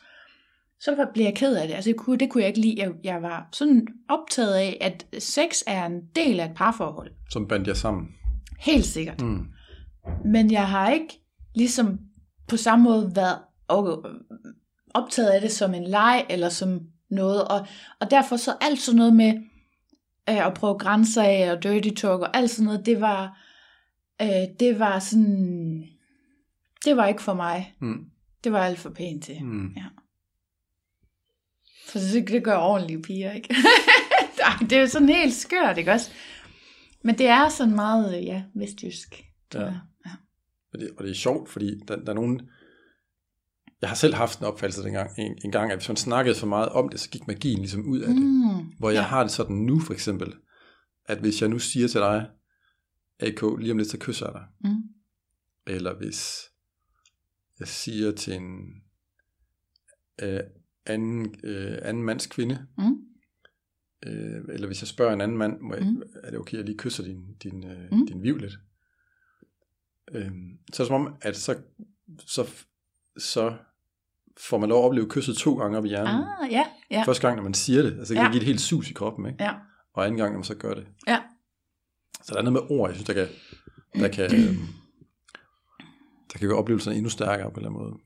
så 0.82 1.08
blev 1.14 1.26
jeg 1.26 1.36
ked 1.36 1.56
af 1.56 1.68
det. 1.68 1.74
Altså, 1.74 1.90
jeg 1.90 1.98
kunne, 1.98 2.18
det 2.18 2.30
kunne 2.30 2.42
jeg 2.42 2.48
ikke 2.48 2.62
lide. 2.62 2.76
Jeg, 2.78 2.92
jeg 3.04 3.22
var 3.22 3.50
sådan 3.52 3.88
optaget 4.10 4.54
af, 4.54 4.78
at 4.82 5.24
sex 5.24 5.62
er 5.68 5.86
en 5.86 6.02
del 6.16 6.40
af 6.40 6.46
et 6.46 6.56
parforhold. 6.56 7.12
Som 7.30 7.48
bandt 7.48 7.68
jer 7.68 7.74
sammen. 7.74 8.08
Helt 8.60 8.86
sikkert. 8.86 9.22
Mm. 9.22 9.46
Men 10.26 10.52
jeg 10.52 10.70
har 10.70 10.90
ikke 10.90 11.22
ligesom 11.56 12.00
på 12.48 12.58
samme 12.58 12.84
måde 12.84 13.12
været 13.16 13.38
optaget 14.94 15.30
af 15.30 15.42
det 15.42 15.52
som 15.52 15.74
en 15.74 15.84
leg 15.84 16.26
eller 16.30 16.50
som 16.50 16.80
noget. 17.10 17.48
Og, 17.48 17.68
og 18.00 18.12
derfor 18.12 18.38
så 18.38 18.54
alt 18.62 18.80
sådan 18.80 18.98
noget 18.98 19.16
med 19.16 19.34
øh, 20.30 20.48
at 20.48 20.54
prøve 20.54 20.78
grænser 20.78 21.24
af 21.24 21.52
og 21.52 21.64
dirty 21.64 21.90
talk 21.90 22.22
og 22.22 22.38
alt 22.38 22.50
sådan 22.50 22.66
noget, 22.66 22.86
det 22.86 23.02
var, 23.02 23.38
øh, 24.22 24.28
det 24.60 24.80
var 24.80 25.00
sådan, 25.00 25.84
det 26.86 26.98
var 26.98 27.08
ikke 27.08 27.22
for 27.22 27.34
mig. 27.34 27.76
Mm. 27.80 28.06
Det 28.44 28.52
var 28.52 28.60
alt 28.60 28.80
for 28.80 28.90
pænt 28.90 29.24
til. 29.24 29.46
Mm. 29.46 29.74
Ja. 29.78 29.84
Så 31.88 32.00
det, 32.00 32.28
det 32.28 32.44
gør 32.44 32.58
ordentlige 32.58 33.02
piger, 33.02 33.32
ikke? 33.32 33.56
Det 34.60 34.72
er 34.72 34.82
jo 34.82 34.88
sådan 34.88 35.10
helt 35.10 35.34
skørt, 35.34 35.78
ikke 35.78 35.92
også? 35.92 36.12
Men 37.04 37.18
det 37.18 37.28
er 37.28 37.50
sådan 37.50 37.76
meget, 37.76 38.18
øh, 38.18 38.26
ja, 38.26 38.44
vestjysk. 38.56 39.24
Ja. 39.54 39.62
ja. 39.62 40.12
Og 40.74 40.80
det, 40.80 40.92
og 40.98 41.04
det 41.04 41.12
er 41.12 41.16
sjovt, 41.16 41.50
fordi 41.50 41.80
der, 41.88 41.96
der 41.96 42.10
er 42.10 42.14
nogen... 42.14 42.42
Jeg 43.82 43.90
har 43.90 43.96
selv 43.96 44.14
haft 44.14 44.40
en 44.40 44.46
opfattelse 44.46 44.84
dengang, 44.84 45.12
en, 45.18 45.38
en 45.46 45.52
gang, 45.52 45.72
at 45.72 45.78
hvis 45.78 45.90
man 45.90 45.98
snakkede 45.98 46.36
for 46.36 46.48
meget 46.48 46.70
om 46.70 46.90
det, 46.90 47.00
så 47.00 47.10
gik 47.10 47.28
magien 47.28 47.60
ligesom 47.60 47.86
ud 47.86 48.00
af 48.00 48.08
det. 48.08 48.18
Mm, 48.22 48.74
Hvor 48.80 48.90
jeg 48.90 49.02
ja. 49.02 49.08
har 49.08 49.24
det 49.24 49.32
sådan 49.32 49.56
nu 49.56 49.80
for 49.80 49.94
eksempel, 49.94 50.34
at 51.06 51.18
hvis 51.18 51.42
jeg 51.42 51.50
nu 51.50 51.60
siger 51.60 51.88
til 51.88 52.00
dig, 52.00 52.28
AK, 53.20 53.42
lige 53.60 53.72
om 53.72 53.78
lidt 53.78 53.90
så 53.90 53.98
kysser 54.00 54.26
jeg 54.26 54.34
dig. 54.34 54.72
Mm. 54.72 54.82
Eller 55.68 55.98
hvis 55.98 56.40
jeg 57.60 57.68
siger 57.68 58.12
til 58.12 58.34
en 58.34 58.60
øh, 60.22 60.40
anden, 60.86 61.36
øh, 61.44 61.78
anden 61.82 62.04
mands 62.04 62.28
kvinde, 62.28 62.68
Mm. 62.78 62.96
øh, 64.06 64.42
eller 64.50 64.68
hvis 64.68 64.82
jeg 64.82 64.88
spørger 64.88 65.14
en 65.14 65.22
anden 65.22 65.38
mand, 65.38 65.60
må 65.60 65.76
jeg, 65.76 65.84
Mm. 65.86 66.02
er 66.24 66.30
det 66.30 66.40
okay, 66.40 66.54
at 66.54 66.58
jeg 66.58 66.66
lige 66.66 66.78
kysser 66.78 67.04
din, 67.04 67.36
din, 67.44 67.64
øh, 67.72 67.92
Mm. 67.92 68.08
din 68.08 68.24
viv 68.24 68.38
lidt? 68.38 68.54
Øh, 70.12 70.32
så 70.74 70.84
er 70.84 70.86
det 70.86 70.88
som 70.88 71.06
om, 71.06 71.16
at 71.22 71.38
så, 71.38 71.58
så, 72.26 72.48
så 73.18 73.58
får 74.40 74.58
man 74.58 74.70
lov 74.70 74.84
at 74.84 74.86
opleve 74.88 75.10
kysset 75.10 75.36
to 75.38 75.58
gange 75.58 75.78
op 75.78 75.86
i 75.86 75.90
hjernen. 75.90 76.24
Ah, 76.42 76.52
ja, 76.52 76.66
ja. 76.92 77.04
Første 77.08 77.28
gang, 77.28 77.36
når 77.38 77.44
man 77.44 77.54
siger 77.54 77.82
det, 77.82 77.98
altså 77.98 78.14
det 78.14 78.18
kan 78.18 78.24
Ja. 78.24 78.28
ja. 78.28 78.32
give 78.32 78.42
et 78.42 78.46
helt 78.48 78.62
sus 78.62 78.90
i 78.90 78.94
kroppen, 78.94 79.26
ikke? 79.26 79.44
Ja, 79.44 79.54
og 79.94 80.06
anden 80.06 80.18
gang, 80.18 80.32
når 80.32 80.38
man 80.38 80.44
så 80.44 80.56
gør 80.56 80.74
det. 80.74 80.88
ja. 81.08 81.20
Så 82.24 82.34
der 82.34 82.40
er 82.40 82.44
noget 82.44 82.54
med 82.70 82.78
ord, 82.78 82.90
jeg 82.90 82.96
synes, 82.96 83.08
der 83.08 83.14
kan, 83.14 83.28
der 83.94 84.08
kan, 84.08 84.26
øh, 84.40 84.56
der 86.34 86.40
kan 86.40 86.48
gøre 86.48 86.58
oplevelsen 86.58 86.94
endnu 86.94 87.10
stærkere 87.10 87.52
på 87.52 87.60
en 87.60 87.66
eller 87.66 87.70
anden 87.70 87.84
måde. 87.84 88.00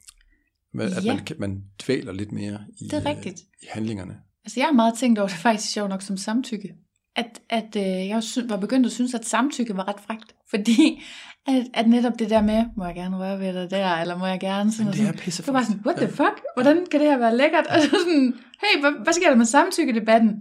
Men, 0.76 0.88
at 0.88 1.06
Ja. 1.06 1.14
man, 1.14 1.24
man 1.40 1.64
dvæler 1.86 2.14
lidt 2.14 2.32
mere 2.32 2.60
i, 2.80 2.84
Det 2.88 2.94
er 2.94 3.10
rigtigt. 3.10 3.40
øh, 3.40 3.64
i 3.64 3.66
handlingerne. 3.72 4.16
Altså, 4.46 4.60
jeg 4.60 4.68
har 4.68 4.74
meget 4.74 4.94
tænkt 4.94 5.20
over 5.20 5.28
det 5.28 5.38
faktisk 5.38 5.74
sjovt 5.74 5.90
nok 5.90 6.02
som 6.02 6.18
samtykke. 6.18 6.74
At, 7.16 7.40
at 7.50 7.76
øh, 7.76 7.84
jeg 8.08 8.24
var 8.50 8.58
begyndt 8.58 8.86
at 8.86 8.92
synes, 8.92 9.14
at 9.14 9.26
samtykke 9.26 9.78
var 9.78 9.88
ret 9.88 10.00
frækt. 10.08 10.36
Fordi 10.52 11.02
at, 11.48 11.66
at 11.74 11.88
netop 11.88 12.20
det 12.20 12.30
der 12.30 12.42
med, 12.42 12.66
må 12.78 12.86
jeg 12.86 12.96
gerne 12.96 13.18
røre 13.18 13.40
ved 13.40 13.54
dig 13.54 13.70
der, 13.70 13.88
eller 13.96 14.18
må 14.18 14.26
jeg 14.26 14.40
gerne 14.40 14.72
sådan 14.72 14.86
Men 14.86 14.94
det 14.94 15.02
er 15.02 15.06
sådan. 15.06 15.20
pisse 15.20 15.44
Det 15.44 15.54
var 15.54 15.64
sådan, 15.64 15.82
what 15.86 15.98
the 15.98 16.08
fuck? 16.08 16.42
Hvordan 16.56 16.86
kan 16.92 17.00
det 17.00 17.10
her 17.10 17.18
være 17.18 17.38
lækkert? 17.38 17.68
Og 17.76 17.82
så 17.82 17.90
sådan, 17.90 18.34
hey, 18.64 18.82
hvad, 18.82 18.92
hvad 19.04 19.14
sker 19.14 19.30
der 19.30 19.36
med 19.36 19.46
samtykke-debatten? 19.46 20.32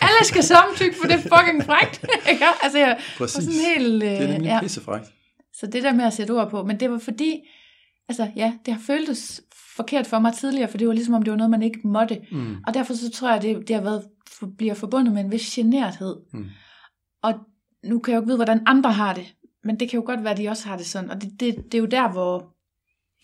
Alle 0.00 0.24
skal 0.24 0.42
samtykke, 0.42 0.96
for 0.96 1.06
det 1.06 1.14
er 1.14 1.18
fucking 1.36 1.62
frækt. 1.64 2.04
Ikke? 2.32 2.44
altså, 2.62 2.78
jeg 2.78 2.88
var 2.88 2.98
Præcis. 3.18 3.44
sådan 3.44 3.60
helt... 3.76 4.02
Øh, 4.02 4.10
Det 4.10 4.22
er 4.22 4.32
nemlig 4.32 4.48
ja. 4.48 4.60
pissefrækt. 4.60 5.12
Så 5.60 5.66
det 5.66 5.82
der 5.82 5.92
med 5.92 6.04
at 6.04 6.12
sætte 6.12 6.30
ord 6.32 6.50
på, 6.50 6.64
men 6.64 6.80
det 6.80 6.90
var 6.90 6.98
fordi, 6.98 7.40
altså 8.08 8.30
ja, 8.36 8.52
det 8.66 8.74
har 8.74 8.80
føltes 8.80 9.42
forkert 9.76 10.06
for 10.06 10.18
mig 10.18 10.34
tidligere, 10.34 10.68
for 10.68 10.78
det 10.78 10.86
var 10.86 10.94
ligesom 10.94 11.14
om 11.14 11.22
det 11.22 11.30
var 11.30 11.36
noget, 11.36 11.50
man 11.50 11.62
ikke 11.62 11.80
måtte. 11.84 12.20
Mm. 12.32 12.56
Og 12.66 12.74
derfor 12.74 12.94
så 12.94 13.10
tror 13.10 13.30
jeg, 13.30 13.42
det, 13.42 13.68
det 13.68 13.76
har 13.76 13.82
været, 13.82 14.04
for, 14.28 14.46
bliver 14.58 14.74
forbundet 14.74 15.14
med 15.14 15.24
en 15.24 15.30
vis 15.30 15.54
generthed. 15.54 16.16
Mm. 16.32 16.46
Og 17.22 17.34
nu 17.84 17.98
kan 17.98 18.12
jeg 18.12 18.16
jo 18.16 18.20
ikke 18.20 18.26
vide, 18.26 18.36
hvordan 18.36 18.62
andre 18.66 18.92
har 18.92 19.14
det, 19.14 19.34
men 19.64 19.80
det 19.80 19.90
kan 19.90 20.00
jo 20.00 20.06
godt 20.06 20.24
være, 20.24 20.32
at 20.32 20.38
de 20.38 20.48
også 20.48 20.68
har 20.68 20.76
det 20.76 20.86
sådan. 20.86 21.10
Og 21.10 21.22
det, 21.22 21.40
det, 21.40 21.56
det 21.56 21.74
er 21.74 21.78
jo 21.78 21.86
der, 21.86 22.12
hvor, 22.12 22.54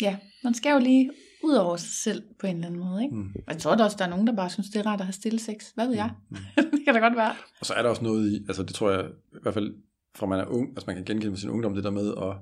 ja, 0.03 0.17
man 0.45 0.55
skal 0.55 0.73
jo 0.73 0.79
lige 0.79 1.11
ud 1.45 1.55
over 1.55 1.77
sig 1.77 1.91
selv 2.05 2.23
på 2.41 2.47
en 2.47 2.55
eller 2.55 2.67
anden 2.67 2.81
måde. 2.81 3.03
Ikke? 3.05 3.17
Mm. 3.17 3.29
Og 3.47 3.53
jeg 3.53 3.59
tror 3.59 3.75
da 3.75 3.85
også, 3.85 3.97
der 3.97 4.05
er 4.05 4.11
nogen, 4.11 4.27
der 4.27 4.37
bare 4.37 4.51
synes, 4.51 4.69
det 4.69 4.81
er 4.81 4.87
rart 4.87 5.01
at 5.01 5.07
have 5.07 5.13
stille 5.13 5.39
sex. 5.39 5.71
Hvad 5.75 5.87
ved 5.87 5.95
jeg? 5.95 6.11
Mm. 6.31 6.37
det 6.73 6.81
kan 6.85 6.95
da 6.95 7.01
godt 7.01 7.17
være. 7.17 7.35
Og 7.61 7.67
så 7.67 7.75
er 7.75 7.83
der 7.83 7.89
også 7.89 8.05
noget 8.05 8.33
i, 8.33 8.45
altså 8.49 8.63
det 8.63 8.75
tror 8.75 8.91
jeg 8.91 9.05
i 9.33 9.39
hvert 9.43 9.55
fald 9.55 9.75
fra 10.15 10.27
man 10.27 10.41
er 10.41 10.47
ung, 10.47 10.69
altså 10.69 10.85
man 10.87 10.97
kan 10.97 11.05
genkende 11.05 11.31
med 11.31 11.39
sin 11.39 11.51
ungdom, 11.51 11.75
det 11.75 11.85
der 11.85 11.91
med 11.91 12.09
at 12.09 12.37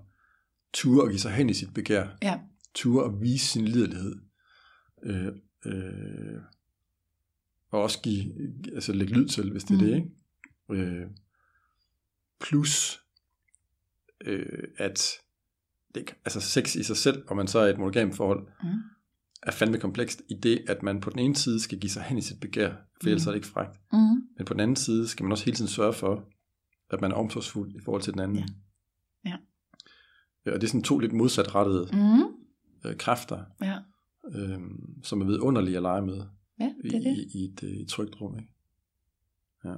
ture 0.73 1.03
og 1.03 1.09
give 1.09 1.19
sig 1.19 1.33
hen 1.33 1.51
i 1.51 1.55
sit 1.55 1.75
begær. 1.75 2.07
Ja. 2.23 2.39
Ture 2.75 3.05
og 3.05 3.21
vise 3.21 3.47
sin 3.47 3.65
liderlighed. 3.65 4.15
Øh, 5.03 5.27
øh, 5.67 6.41
og 7.71 7.83
også 7.83 8.01
give, 8.03 8.33
altså 8.75 8.93
lægge 8.93 9.15
lyd 9.15 9.29
til, 9.29 9.51
hvis 9.53 9.65
det 9.65 9.75
er 9.75 9.79
Mm. 9.81 9.87
det, 9.87 9.95
ikke? 9.97 10.85
Øh, 10.87 11.07
plus, 12.41 13.01
øh, 14.25 14.69
at 14.77 15.13
det, 15.95 16.15
altså 16.25 16.41
sex 16.41 16.75
i 16.77 16.83
sig 16.83 16.97
selv, 16.97 17.25
og 17.29 17.37
man 17.37 17.49
så 17.49 17.59
er 17.59 17.67
i 17.67 17.71
et 17.71 17.79
monogamt 17.79 18.17
forhold, 18.17 18.49
Mm. 18.63 18.69
er 19.43 19.51
fandme 19.51 19.79
komplekst 19.79 20.23
i 20.29 20.35
det, 20.35 20.65
at 20.69 20.83
man 20.83 21.01
på 21.01 21.11
den 21.11 21.19
ene 21.19 21.37
side 21.37 21.61
skal 21.61 21.81
give 21.81 21.91
sig 21.91 22.03
hen 22.03 22.19
i 22.19 22.23
sit 22.23 22.41
begær, 22.41 22.71
for 23.03 23.09
ellers 23.09 23.25
Mm. 23.25 23.29
er 23.29 23.33
det 23.33 23.37
ikke 23.39 23.49
frækt. 23.49 23.81
Mm. 23.93 23.99
Men 24.37 24.45
på 24.47 24.53
den 24.55 24.61
anden 24.61 24.77
side 24.77 25.09
skal 25.09 25.25
man 25.25 25.33
også 25.33 25.45
hele 25.45 25.57
tiden 25.57 25.69
sørge 25.71 25.93
for, 25.93 26.29
at 26.91 27.01
man 27.01 27.11
er 27.11 27.15
omsorgsfuld 27.15 27.75
i 27.75 27.81
forhold 27.85 28.03
til 28.03 28.13
den 28.13 28.21
anden. 28.21 28.37
Ja. 28.39 28.45
Ja. 29.25 29.37
Ja, 30.47 30.53
Og 30.55 30.61
det 30.61 30.67
er 30.67 30.69
sådan 30.71 30.83
to 30.83 30.99
lidt 30.99 31.13
modsatrettede 31.13 31.89
Mm. 31.93 32.23
Øh, 32.85 32.97
kræfter, 32.97 33.45
Ja. 33.63 33.79
øh, 34.35 34.61
som 35.03 35.21
er 35.21 35.25
vidunderlige 35.25 35.77
at 35.77 35.83
lege 35.83 36.03
med 36.03 36.23
ja, 36.61 36.73
i, 36.85 36.89
det 36.89 36.95
er 36.95 37.01
det. 37.01 37.17
i, 37.35 37.39
i 37.39 37.45
et, 37.45 37.63
øh, 37.63 37.71
i 37.71 37.83
et 37.83 37.89
trygt 37.89 38.21
rum. 38.21 38.39
Ikke? 38.39 38.53
Ja. 39.65 39.69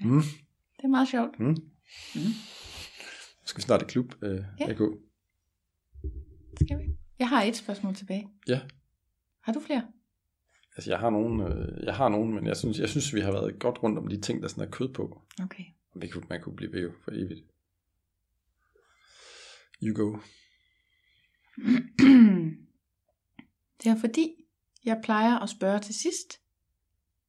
Ja. 0.00 0.06
Mm. 0.06 0.20
Det 0.76 0.84
er 0.84 0.88
meget 0.88 1.08
sjovt. 1.08 1.40
Mm. 1.40 1.46
Mm. 1.46 1.54
Nu 3.40 3.44
skal 3.48 3.58
vi 3.58 3.62
snart 3.62 3.82
i 3.82 3.84
klub, 3.84 4.14
øh, 4.22 4.44
Ja. 4.60 4.70
AK. 4.70 4.80
Skal 6.60 6.78
vi? 6.78 6.96
Jeg 7.18 7.28
har 7.28 7.42
et 7.42 7.56
spørgsmål 7.56 7.94
tilbage. 7.94 8.28
Ja. 8.48 8.60
Har 9.40 9.52
du 9.52 9.60
flere? 9.60 9.86
Altså, 10.76 10.90
jeg 10.90 10.98
har 10.98 11.10
nogen, 11.10 11.40
øh, 11.40 11.84
jeg 11.84 11.94
har 11.96 12.08
nogen, 12.08 12.34
men 12.34 12.46
jeg 12.46 12.56
synes, 12.56 12.78
jeg 12.78 12.88
synes, 12.88 13.14
vi 13.14 13.20
har 13.20 13.32
været 13.32 13.58
godt 13.58 13.82
rundt 13.82 13.98
om 13.98 14.06
de 14.08 14.20
ting, 14.20 14.42
der 14.42 14.48
sådan 14.48 14.64
er 14.64 14.70
kød 14.70 14.92
på. 14.92 15.22
Okay. 15.42 15.64
Vi 15.96 16.08
kunne, 16.08 16.24
man 16.30 16.40
kunne 16.42 16.56
blive 16.56 16.72
ved 16.72 16.82
jo 16.82 16.92
for 17.04 17.10
evigt. 17.10 17.44
You 19.82 19.94
go. 19.94 20.18
det 23.82 23.90
er 23.90 23.96
fordi, 24.00 24.34
jeg 24.84 25.00
plejer 25.04 25.38
at 25.38 25.48
spørge 25.48 25.80
til 25.80 25.94
sidst, 25.94 26.40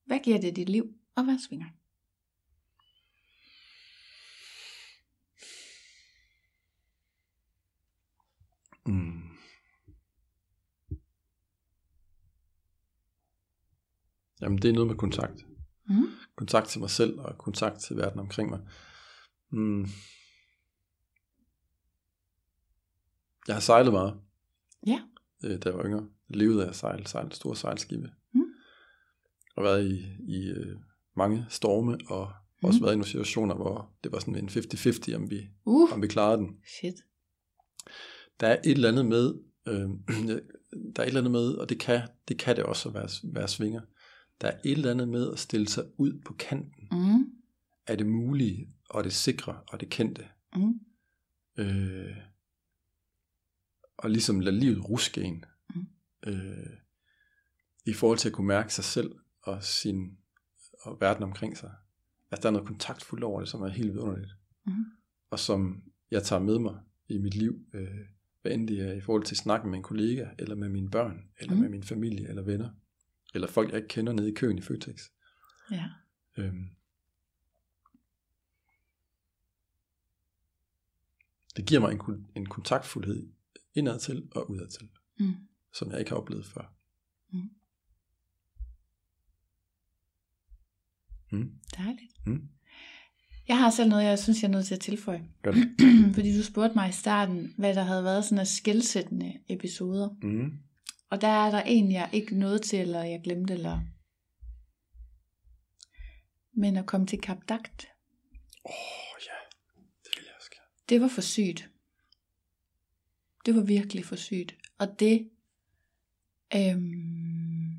hvad 0.06 0.20
giver 0.20 0.42
det 0.42 0.56
dit 0.56 0.70
liv 0.70 0.94
at 1.18 1.28
være 1.28 1.40
svinger? 1.40 1.68
Mm. 8.86 9.22
Jamen, 14.42 14.58
det 14.58 14.70
er 14.70 14.74
noget 14.74 14.88
med 14.88 14.96
kontakt. 14.96 15.46
Mm. 15.90 16.08
Kontakt 16.36 16.68
til 16.68 16.80
mig 16.80 16.90
selv 16.90 17.20
og 17.20 17.38
kontakt 17.38 17.80
til 17.80 17.98
verden 17.98 18.20
omkring 18.20 18.50
mig. 18.50 18.60
Mm. 19.50 19.86
Jeg 23.48 23.56
har 23.56 23.60
sejlet 23.62 23.94
meget, 23.94 24.14
Ja. 24.88 25.02
øh, 25.44 25.58
da 25.58 25.70
jeg 25.70 25.78
var 25.78 25.86
yngre. 25.86 26.08
Jeg 26.30 26.38
levede 26.38 26.66
af 26.66 26.70
at 26.70 26.76
sejle, 26.76 27.08
sejle 27.08 27.32
store 27.32 27.56
sejlskibe. 27.56 28.12
Mm. 28.34 28.42
Og 29.56 29.64
været 29.64 29.86
i, 29.92 30.06
i 30.28 30.48
øh, 30.50 30.76
mange 31.16 31.46
storme, 31.50 31.98
og 32.08 32.32
Mm. 32.62 32.68
også 32.68 32.80
været 32.80 32.94
i 32.94 32.96
nogle 32.96 33.08
situationer, 33.08 33.56
hvor 33.56 33.92
det 34.04 34.12
var 34.12 34.20
sådan 34.20 34.36
en 34.36 34.50
50-50, 34.50 35.16
om 35.16 35.30
vi, 35.30 35.50
Uh, 35.66 35.94
om 35.94 36.02
vi 36.02 36.08
klarede 36.08 36.38
den. 36.38 36.58
shit. 36.80 36.96
der 38.40 38.48
er 38.48 38.58
et 38.66 38.72
eller 38.72 38.90
andet 38.90 39.06
med, 39.06 39.34
øh, 39.68 39.90
der 40.96 41.02
er 41.02 41.04
et 41.04 41.08
eller 41.08 41.20
andet 41.22 41.32
med, 41.32 41.54
og 41.54 41.70
det 41.70 41.80
kan 41.80 42.02
det, 42.28 42.38
kan 42.40 42.56
det 42.56 42.64
også 42.64 42.90
at 42.90 42.96
være, 42.96 43.10
være 43.34 43.48
svinger, 43.48 43.82
der 44.42 44.48
er 44.48 44.58
et 44.66 44.72
eller 44.72 44.92
andet 44.92 45.10
med 45.10 45.32
at 45.34 45.40
stille 45.40 45.68
sig 45.68 45.84
ud 45.98 46.22
på 46.26 46.34
kanten 46.34 46.88
Mm. 46.92 47.26
af 47.88 47.98
det 47.98 48.08
mulige, 48.08 48.70
og 48.90 49.04
det 49.04 49.14
sikre, 49.14 49.60
og 49.68 49.80
det 49.80 49.90
kendte. 49.90 50.26
Mm. 50.56 50.80
Øh, 51.58 52.16
og 53.98 54.10
ligesom 54.10 54.40
lade 54.40 54.60
livet 54.60 54.90
ruske 54.90 55.22
en. 55.22 55.46
Mm. 55.76 55.88
Øh, 56.28 56.78
I 57.86 57.94
forhold 57.94 58.18
til 58.18 58.30
at 58.30 58.34
kunne 58.34 58.48
mærke 58.48 58.74
sig 58.74 58.84
selv 58.84 59.16
og 59.42 59.64
sin 59.64 60.18
og 60.82 60.98
verden 61.02 61.24
omkring 61.24 61.58
sig. 61.58 61.72
Altså 62.32 62.42
der 62.42 62.48
er 62.50 62.52
noget 62.52 62.68
kontaktfuldt 62.68 63.24
over 63.24 63.40
det, 63.40 63.50
som 63.50 63.62
er 63.62 63.68
helt 63.68 63.94
vidunderligt. 63.94 64.32
Mm. 64.66 64.86
Og 65.30 65.40
som 65.40 65.84
jeg 66.12 66.24
tager 66.24 66.42
med 66.42 66.60
mig 66.60 66.80
i 67.08 67.18
mit 67.18 67.36
liv, 67.36 67.60
øh, 67.74 67.88
hvad 68.42 68.52
end 68.52 68.68
det 68.68 68.80
er 68.90 68.94
i 68.94 69.02
forhold 69.02 69.24
til 69.24 69.34
at 69.34 69.40
snakke 69.40 69.68
med 69.68 69.78
en 69.78 69.84
kollega, 69.84 70.28
eller 70.40 70.56
med 70.56 70.70
mine 70.70 70.90
børn, 70.90 71.30
eller 71.40 71.56
Mm. 71.56 71.62
med 71.62 71.70
min 71.70 71.84
familie, 71.84 72.30
eller 72.30 72.42
venner, 72.42 72.70
eller 73.34 73.48
folk, 73.48 73.70
jeg 73.70 73.78
ikke 73.78 73.88
kender 73.88 74.14
nede 74.14 74.32
i 74.32 74.34
køen 74.34 74.58
i 74.58 74.62
Føtex. 74.62 75.02
Ja. 75.72 75.90
Øhm. 76.38 76.70
Det 81.58 81.66
giver 81.66 81.82
mig 81.82 81.92
en, 81.92 82.28
en 82.36 82.46
kontaktfuldhed 82.46 83.30
indad 83.78 84.00
til 84.00 84.28
og 84.32 84.50
udad 84.50 84.68
til, 84.70 84.90
Mm. 85.20 85.34
som 85.74 85.92
jeg 85.92 86.00
ikke 86.00 86.12
har 86.12 86.18
oplevet 86.18 86.46
før. 86.46 86.74
Mm. 87.34 87.50
Mm. 91.32 91.52
Dejligt. 91.78 92.14
Mm. 92.26 92.50
Jeg 93.48 93.58
har 93.60 93.70
selv 93.70 93.90
noget, 93.90 94.04
jeg 94.04 94.20
synes, 94.20 94.42
jeg 94.42 94.48
er 94.48 94.52
nødt 94.52 94.66
til 94.66 94.76
at 94.76 94.82
tilføje. 94.82 95.28
Gør 95.44 95.52
det. 95.52 95.68
Fordi 96.16 96.38
du 96.38 96.44
spurgte 96.44 96.76
mig 96.76 96.90
i 96.90 96.92
starten, 96.92 97.54
hvad 97.58 97.76
der 97.76 97.84
havde 97.84 98.04
været 98.04 98.26
sådan 98.26 98.40
af 98.40 98.48
skældsættende 98.48 99.34
episoder. 99.50 100.10
Mm. 100.24 100.52
Og 101.10 101.22
der 101.22 101.28
er 101.28 101.52
der 101.52 101.62
en, 101.62 101.92
jeg 101.92 102.10
ikke 102.14 102.40
nåede 102.40 102.60
til, 102.60 102.80
eller 102.80 103.04
jeg 103.04 103.22
glemte, 103.24 103.54
eller... 103.54 103.82
Men 106.54 106.78
at 106.78 106.86
komme 106.86 107.08
til 107.08 107.22
Kap 107.22 107.38
Dagt, 107.50 107.88
Åh 108.66 108.72
oh, 108.72 109.20
ja, 109.28 109.38
det 110.04 110.12
vil 110.18 110.24
jeg 110.26 110.34
også 110.40 110.52
gerne. 110.52 110.70
det 110.90 111.02
var 111.02 111.08
for 111.08 111.22
sygt. 111.22 111.70
Det 113.48 113.56
var 113.56 113.62
virkelig 113.62 114.06
for 114.06 114.16
sygt. 114.16 114.56
Og 114.78 115.00
det... 115.00 115.30
Øhm, 116.56 117.72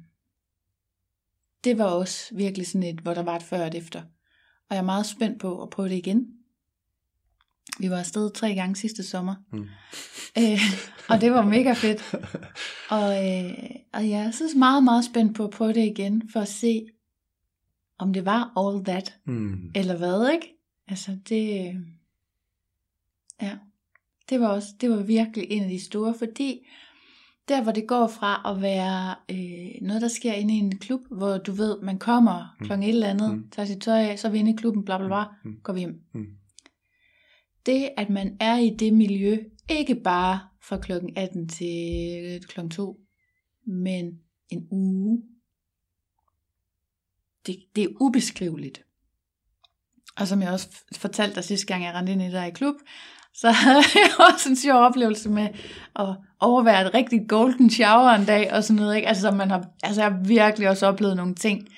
det 1.64 1.78
var 1.78 1.84
også 1.84 2.34
virkelig 2.34 2.66
sådan 2.66 2.82
et, 2.82 3.00
hvor 3.00 3.14
der 3.14 3.22
var 3.22 3.36
et 3.36 3.42
før 3.42 3.60
og 3.60 3.66
et 3.66 3.74
efter. 3.74 4.00
Og 4.68 4.74
jeg 4.74 4.78
er 4.78 4.82
meget 4.82 5.06
spændt 5.06 5.40
på 5.40 5.62
at 5.62 5.70
prøve 5.70 5.88
det 5.88 5.94
igen. 5.96 6.34
Vi 7.80 7.90
var 7.90 7.98
afsted 7.98 8.30
tre 8.30 8.54
gange 8.54 8.76
sidste 8.76 9.02
sommer. 9.02 9.34
Mm. 9.52 9.66
Øh, 10.38 10.60
og 11.08 11.20
det 11.20 11.32
var 11.32 11.44
mega 11.44 11.72
fedt. 11.72 12.14
Og, 12.90 13.26
øh, 13.26 13.70
og 13.92 14.08
jeg 14.10 14.20
er 14.20 14.30
så 14.30 14.44
meget, 14.58 14.84
meget 14.84 15.04
spændt 15.04 15.36
på 15.36 15.44
at 15.44 15.50
prøve 15.50 15.72
det 15.72 15.86
igen, 15.86 16.30
for 16.32 16.40
at 16.40 16.48
se, 16.48 16.86
om 17.98 18.12
det 18.12 18.24
var 18.24 18.52
all 18.58 18.84
that, 18.84 19.18
Mm. 19.24 19.70
eller 19.74 19.96
hvad, 19.96 20.30
ikke? 20.32 20.54
Altså, 20.88 21.18
det... 21.28 21.68
øh, 21.68 21.74
Ja, 23.42 23.58
det 24.28 24.40
var 24.40 24.48
også, 24.48 24.68
det 24.80 24.90
var 24.90 25.02
virkelig 25.02 25.46
en 25.50 25.62
af 25.62 25.68
de 25.68 25.84
store, 25.84 26.14
fordi 26.18 26.66
der, 27.48 27.62
hvor 27.62 27.72
det 27.72 27.88
går 27.88 28.06
fra 28.06 28.50
at 28.54 28.62
være 28.62 29.14
øh, 29.30 29.86
noget, 29.86 30.02
der 30.02 30.08
sker 30.08 30.32
inde 30.32 30.54
i 30.54 30.58
en 30.58 30.78
klub, 30.78 31.00
hvor 31.10 31.38
du 31.38 31.52
ved, 31.52 31.82
man 31.82 31.98
kommer 31.98 32.56
Mm. 32.60 32.66
klokken 32.66 32.82
et 32.82 32.88
eller 32.88 33.08
andet, 33.10 33.34
Mm. 33.34 33.50
tager 33.50 33.66
sit 33.66 33.80
tøj 33.82 33.98
af, 33.98 34.18
så 34.18 34.28
er 34.28 34.32
vi 34.32 34.38
inde 34.38 34.50
i 34.52 34.56
klubben, 34.56 34.84
bla 34.84 34.98
bla 34.98 35.06
bla, 35.06 35.24
Mm. 35.44 35.60
går 35.62 35.72
vi 35.72 35.78
hjem. 35.78 36.00
Mm. 36.14 36.26
Det, 37.66 37.88
at 37.96 38.10
man 38.10 38.36
er 38.40 38.56
i 38.58 38.70
det 38.78 38.94
miljø, 38.94 39.38
ikke 39.70 39.94
bare 39.94 40.40
fra 40.62 40.78
klokken 40.78 41.12
18 41.16 41.48
til 41.48 42.40
klokken 42.48 42.70
2, 42.70 43.00
men 43.66 44.18
en 44.50 44.68
uge, 44.70 45.22
det, 47.46 47.56
det 47.76 47.84
er 47.84 47.88
ubeskriveligt. 48.00 48.84
Og 50.16 50.28
som 50.28 50.42
jeg 50.42 50.52
også 50.52 50.68
fortalte 50.96 51.34
dig 51.34 51.44
sidste 51.44 51.66
gang, 51.66 51.84
jeg 51.84 51.94
rendte 51.94 52.12
ind 52.12 52.22
i 52.22 52.24
der 52.30 52.44
i 52.44 52.50
klub, 52.50 52.74
så 53.40 53.50
havde 53.64 53.82
jeg 53.94 54.10
også 54.34 54.48
en 54.48 54.56
sjov 54.56 54.80
oplevelse 54.80 55.28
med 55.28 55.48
at 55.96 56.16
overvære 56.40 56.86
et 56.86 56.94
rigtig 56.94 57.20
golden 57.28 57.70
shower 57.70 58.10
en 58.10 58.24
dag 58.24 58.52
og 58.52 58.64
sådan 58.64 58.82
noget. 58.82 58.96
Ikke? 58.96 59.08
Altså, 59.08 59.30
man 59.30 59.50
har, 59.50 59.64
altså, 59.82 60.02
jeg 60.02 60.10
har 60.10 60.18
virkelig 60.24 60.68
også 60.68 60.86
oplevet 60.86 61.16
nogle 61.16 61.34
ting 61.34 61.68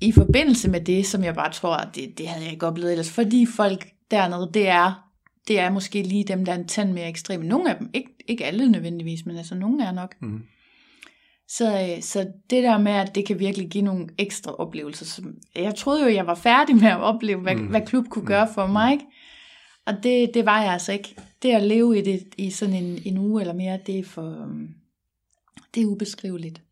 i 0.00 0.12
forbindelse 0.12 0.70
med 0.70 0.80
det, 0.80 1.06
som 1.06 1.24
jeg 1.24 1.34
bare 1.34 1.52
tror, 1.52 1.76
at 1.76 1.88
det, 1.94 2.18
det 2.18 2.28
havde 2.28 2.44
jeg 2.44 2.52
ikke 2.52 2.66
oplevet 2.66 2.90
ellers. 2.90 3.10
Fordi 3.10 3.46
folk 3.46 3.88
dernede, 4.10 4.50
det 4.54 4.68
er, 4.68 5.10
det 5.48 5.60
er 5.60 5.70
måske 5.70 6.02
lige 6.02 6.24
dem, 6.24 6.44
der 6.44 6.52
er 6.52 6.58
en 6.58 6.68
tand 6.68 6.92
mere 6.92 7.08
ekstreme. 7.08 7.44
Nogle 7.44 7.70
af 7.70 7.76
dem, 7.76 7.90
ikke, 7.94 8.10
ikke 8.28 8.44
alle 8.44 8.70
nødvendigvis, 8.70 9.26
men 9.26 9.36
altså 9.36 9.54
nogle 9.54 9.84
er 9.84 9.92
nok. 9.92 10.14
Mm. 10.22 10.42
Så, 11.48 11.80
øh, 11.80 12.02
så 12.02 12.26
det 12.50 12.62
der 12.62 12.78
med, 12.78 12.92
at 12.92 13.14
det 13.14 13.26
kan 13.26 13.38
virkelig 13.38 13.68
give 13.68 13.84
nogle 13.84 14.06
ekstra 14.18 14.54
oplevelser. 14.54 15.04
Som, 15.04 15.34
jeg 15.56 15.74
troede 15.74 16.02
jo, 16.02 16.14
jeg 16.14 16.26
var 16.26 16.34
færdig 16.34 16.76
med 16.76 16.88
at 16.88 17.00
opleve, 17.00 17.40
hvad, 17.40 17.54
mm. 17.54 17.66
hvad 17.66 17.80
klub 17.86 18.08
kunne 18.08 18.26
gøre 18.26 18.48
for 18.54 18.66
mig. 18.66 18.92
Ikke? 18.92 19.04
Og 19.86 19.94
det, 20.02 20.30
det 20.34 20.44
var 20.46 20.62
jeg 20.62 20.72
altså 20.72 20.92
ikke. 20.92 21.16
Det 21.42 21.50
at 21.50 21.62
leve 21.62 21.98
i 21.98 22.02
det 22.02 22.22
i 22.38 22.50
sådan 22.50 22.74
en, 22.74 23.02
en 23.04 23.18
uge 23.18 23.40
eller 23.42 23.54
mere, 23.54 23.78
det 23.86 23.98
er 23.98 24.04
for... 24.04 24.42
øhm, 24.42 24.68
Det 25.74 25.82
er 25.82 25.86
ubeskriveligt. 25.86 26.62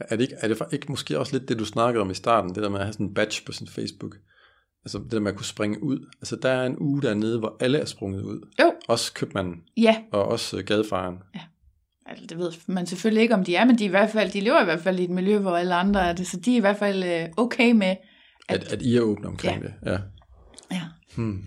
Er 0.00 0.16
det, 0.16 0.22
ikke, 0.22 0.34
er 0.40 0.48
det 0.48 0.56
for- 0.56 0.68
ikke 0.72 0.86
måske 0.88 1.18
også 1.18 1.38
lidt 1.38 1.48
det, 1.48 1.58
du 1.58 1.64
snakkede 1.64 2.02
om 2.02 2.10
i 2.10 2.14
starten, 2.14 2.54
det 2.54 2.62
der 2.62 2.68
med 2.68 2.78
at 2.78 2.84
have 2.84 2.92
sådan 2.92 3.06
en 3.06 3.14
badge 3.14 3.42
på 3.46 3.52
sin 3.52 3.68
Facebook? 3.68 4.16
Altså 4.84 4.98
det 4.98 5.10
der 5.12 5.20
med 5.20 5.30
at 5.30 5.36
kunne 5.36 5.46
springe 5.46 5.82
ud. 5.82 6.10
Altså 6.20 6.36
der 6.36 6.48
er 6.48 6.66
en 6.66 6.78
uge 6.78 7.02
dernede, 7.02 7.38
hvor 7.38 7.56
alle 7.60 7.78
er 7.78 7.84
sprunget 7.84 8.22
ud. 8.22 8.48
Jo. 8.60 8.72
Også 8.88 9.12
købmanden, 9.12 9.62
Ja, 9.76 9.96
og 10.12 10.24
også 10.24 10.58
øh, 10.58 10.64
gadefejeren. 10.64 11.16
altså, 12.06 12.26
det 12.26 12.38
ved 12.38 12.52
man 12.66 12.86
selvfølgelig 12.86 13.22
ikke, 13.22 13.34
om 13.34 13.44
de 13.44 13.56
er, 13.56 13.64
men 13.64 13.78
de, 13.78 13.84
er 13.84 13.88
i 13.88 13.90
hvert 13.90 14.10
fald, 14.10 14.30
de 14.32 14.40
lever 14.40 14.60
i 14.62 14.64
hvert 14.64 14.80
fald 14.80 14.98
i 15.00 15.04
et 15.04 15.10
miljø, 15.10 15.38
hvor 15.38 15.56
alle 15.56 15.74
andre 15.74 16.08
er 16.08 16.12
det, 16.12 16.26
så 16.26 16.40
de 16.40 16.52
er 16.52 16.56
i 16.56 16.60
hvert 16.60 16.76
fald 16.76 17.04
øh, 17.04 17.28
okay 17.36 17.72
med, 17.72 17.96
At, 18.48 18.72
at 18.72 18.82
I 18.82 18.96
er 18.96 19.00
åbne 19.00 19.28
omkring 19.28 19.62
Ja. 19.62 19.66
det. 19.68 19.74
Ja. 19.86 19.98
ja, 20.76 20.82
Hmm. 21.16 21.44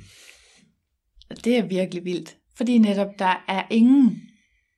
Det 1.46 1.58
er 1.58 1.62
virkelig 1.64 2.06
vildt. 2.06 2.36
Fordi 2.58 2.78
netop, 2.78 3.20
der 3.20 3.44
er 3.48 3.64
ingen, 3.70 4.22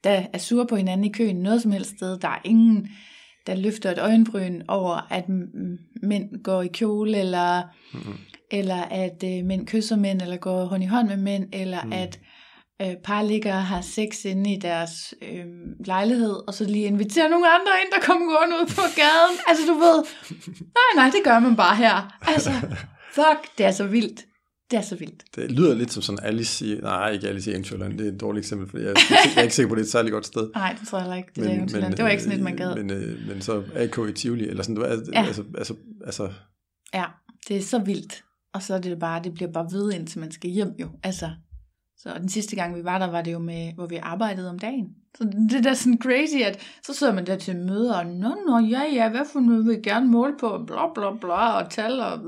der 0.04 0.24
er 0.34 0.38
sur 0.38 0.64
på 0.64 0.76
hinanden 0.76 1.06
i 1.06 1.12
køen 1.12 1.36
noget 1.36 1.62
som 1.62 1.72
helst 1.72 1.92
sted. 1.98 2.18
Der 2.20 2.28
er 2.28 2.40
ingen, 2.46 2.88
der 3.48 3.56
løfter 3.56 3.92
et 3.92 4.00
øjenbryn 4.00 4.62
over, 4.68 5.08
at 5.14 5.26
mænd 6.04 6.44
går 6.44 6.62
i 6.62 6.68
kjole, 6.68 7.18
eller, 7.18 7.62
Mm-hmm. 7.94 8.14
eller 8.52 8.76
at 8.76 9.24
øh, 9.26 9.46
mænd 9.46 9.68
kysser 9.68 9.96
mænd, 9.96 10.22
eller 10.22 10.38
går 10.38 10.66
hånd 10.66 10.84
i 10.84 10.86
hånd 10.86 11.08
med 11.08 11.18
mænd, 11.18 11.50
eller 11.54 11.82
Mm. 11.84 11.88
mm. 11.88 11.94
at 11.94 12.20
øh, 12.82 12.96
par 13.04 13.24
ligger 13.24 13.56
og 13.56 13.64
har 13.66 13.82
sex 13.82 14.26
inde 14.26 14.54
i 14.54 14.60
deres 14.60 15.14
øh, 15.22 15.46
lejlighed, 15.86 16.48
og 16.48 16.54
så 16.54 16.66
lige 16.66 16.86
inviterer 16.86 17.30
nogle 17.30 17.50
andre 17.50 17.72
ind, 17.84 17.92
der 17.92 18.06
kommer 18.08 18.26
gående 18.38 18.56
ud 18.62 18.66
på 18.76 18.82
gaden. 18.96 19.38
Altså 19.48 19.64
du 19.68 19.74
ved, 19.74 20.04
nej 20.78 20.90
nej, 20.96 21.06
det 21.06 21.22
gør 21.24 21.40
man 21.40 21.56
bare 21.56 21.76
her. 21.76 22.18
Altså, 22.28 22.52
fuck, 23.14 23.58
det 23.58 23.66
er 23.66 23.72
så 23.72 23.88
vildt. 23.88 24.26
Det 24.72 24.78
er 24.78 24.82
så 24.82 24.96
vildt. 24.96 25.24
Det 25.36 25.52
lyder 25.52 25.76
lidt 25.76 25.94
som 25.94 26.02
sådan 26.02 26.26
Alice 26.26 26.66
i, 26.66 26.80
nej 26.82 27.10
ikke 27.12 27.28
Alice 27.28 27.50
i 27.50 27.54
Eventyrland, 27.54 27.98
det 27.98 28.08
er 28.08 28.12
et 28.12 28.22
dårligt 28.22 28.44
eksempel, 28.46 28.70
fordi 28.70 28.84
jeg, 28.84 28.96
jeg 29.10 29.38
er 29.38 29.42
ikke 29.42 29.56
sikker 29.56 29.68
på, 29.68 29.74
at 29.74 29.78
det 29.78 29.84
er 29.84 29.86
et 29.88 29.92
særligt 29.92 30.14
godt 30.14 30.26
sted. 30.26 30.50
Nej, 30.56 30.76
det 30.80 30.88
tror 30.88 30.98
jeg 30.98 31.04
heller 31.04 31.18
ikke. 31.18 31.30
Det, 31.36 31.44
men, 31.46 31.82
men, 31.82 31.92
det 31.92 32.04
var 32.04 32.10
ikke 32.10 32.24
sådan 32.24 32.38
et, 32.38 32.44
man 32.44 32.56
gad. 32.56 32.76
Men, 32.76 32.90
øh, 32.92 33.28
men 33.28 33.42
så 33.42 33.64
AK 33.76 33.98
i 34.10 34.14
Tivoli, 34.14 34.48
eller 34.48 34.64
sådan, 34.64 34.80
var, 34.80 34.86
altså, 34.86 35.12
Ja. 35.14 35.26
altså, 35.26 35.44
altså, 35.58 35.74
altså, 36.06 36.30
Ja, 36.94 37.06
det 37.48 37.58
er 37.58 37.62
så 37.62 37.80
vildt. 37.80 38.24
Og 38.54 38.62
så 38.64 38.74
er 38.76 38.80
det 38.80 39.00
bare, 39.00 39.24
det 39.24 39.34
bliver 39.34 39.52
bare 39.52 39.68
ved, 39.72 39.94
indtil 39.94 40.20
man 40.20 40.32
skal 40.32 40.50
hjem 40.50 40.70
jo. 40.80 40.90
Altså, 41.04 41.30
så 42.04 42.10
den 42.20 42.30
sidste 42.30 42.56
gang 42.56 42.76
vi 42.76 42.84
var 42.84 42.98
der, 42.98 43.12
var 43.12 43.22
det 43.22 43.34
jo 43.34 43.40
med, 43.40 43.74
hvor 43.74 43.88
vi 43.88 43.96
arbejdede 43.96 44.50
om 44.50 44.60
dagen. 44.60 44.88
Så 45.18 45.24
det 45.50 45.58
er 45.58 45.62
da 45.62 45.74
sådan 45.74 46.00
crazy, 46.02 46.36
at 46.46 46.60
så 46.84 46.94
sidder 46.94 47.14
man 47.14 47.26
der 47.26 47.38
til 47.38 47.56
møder, 47.56 47.98
og 47.98 48.06
nå, 48.06 48.36
nå, 48.48 48.60
ja, 48.60 48.82
ja, 48.94 49.10
hvad 49.10 49.26
for 49.34 49.40
noget 49.40 49.66
vil 49.66 49.78
I 49.78 49.82
gerne 49.82 50.08
måle 50.08 50.34
på, 50.40 50.64
bla, 50.68 50.94
bla, 50.96 51.16
bla, 51.22 51.52
og 51.52 51.70
tal, 51.70 52.00
og... 52.00 52.20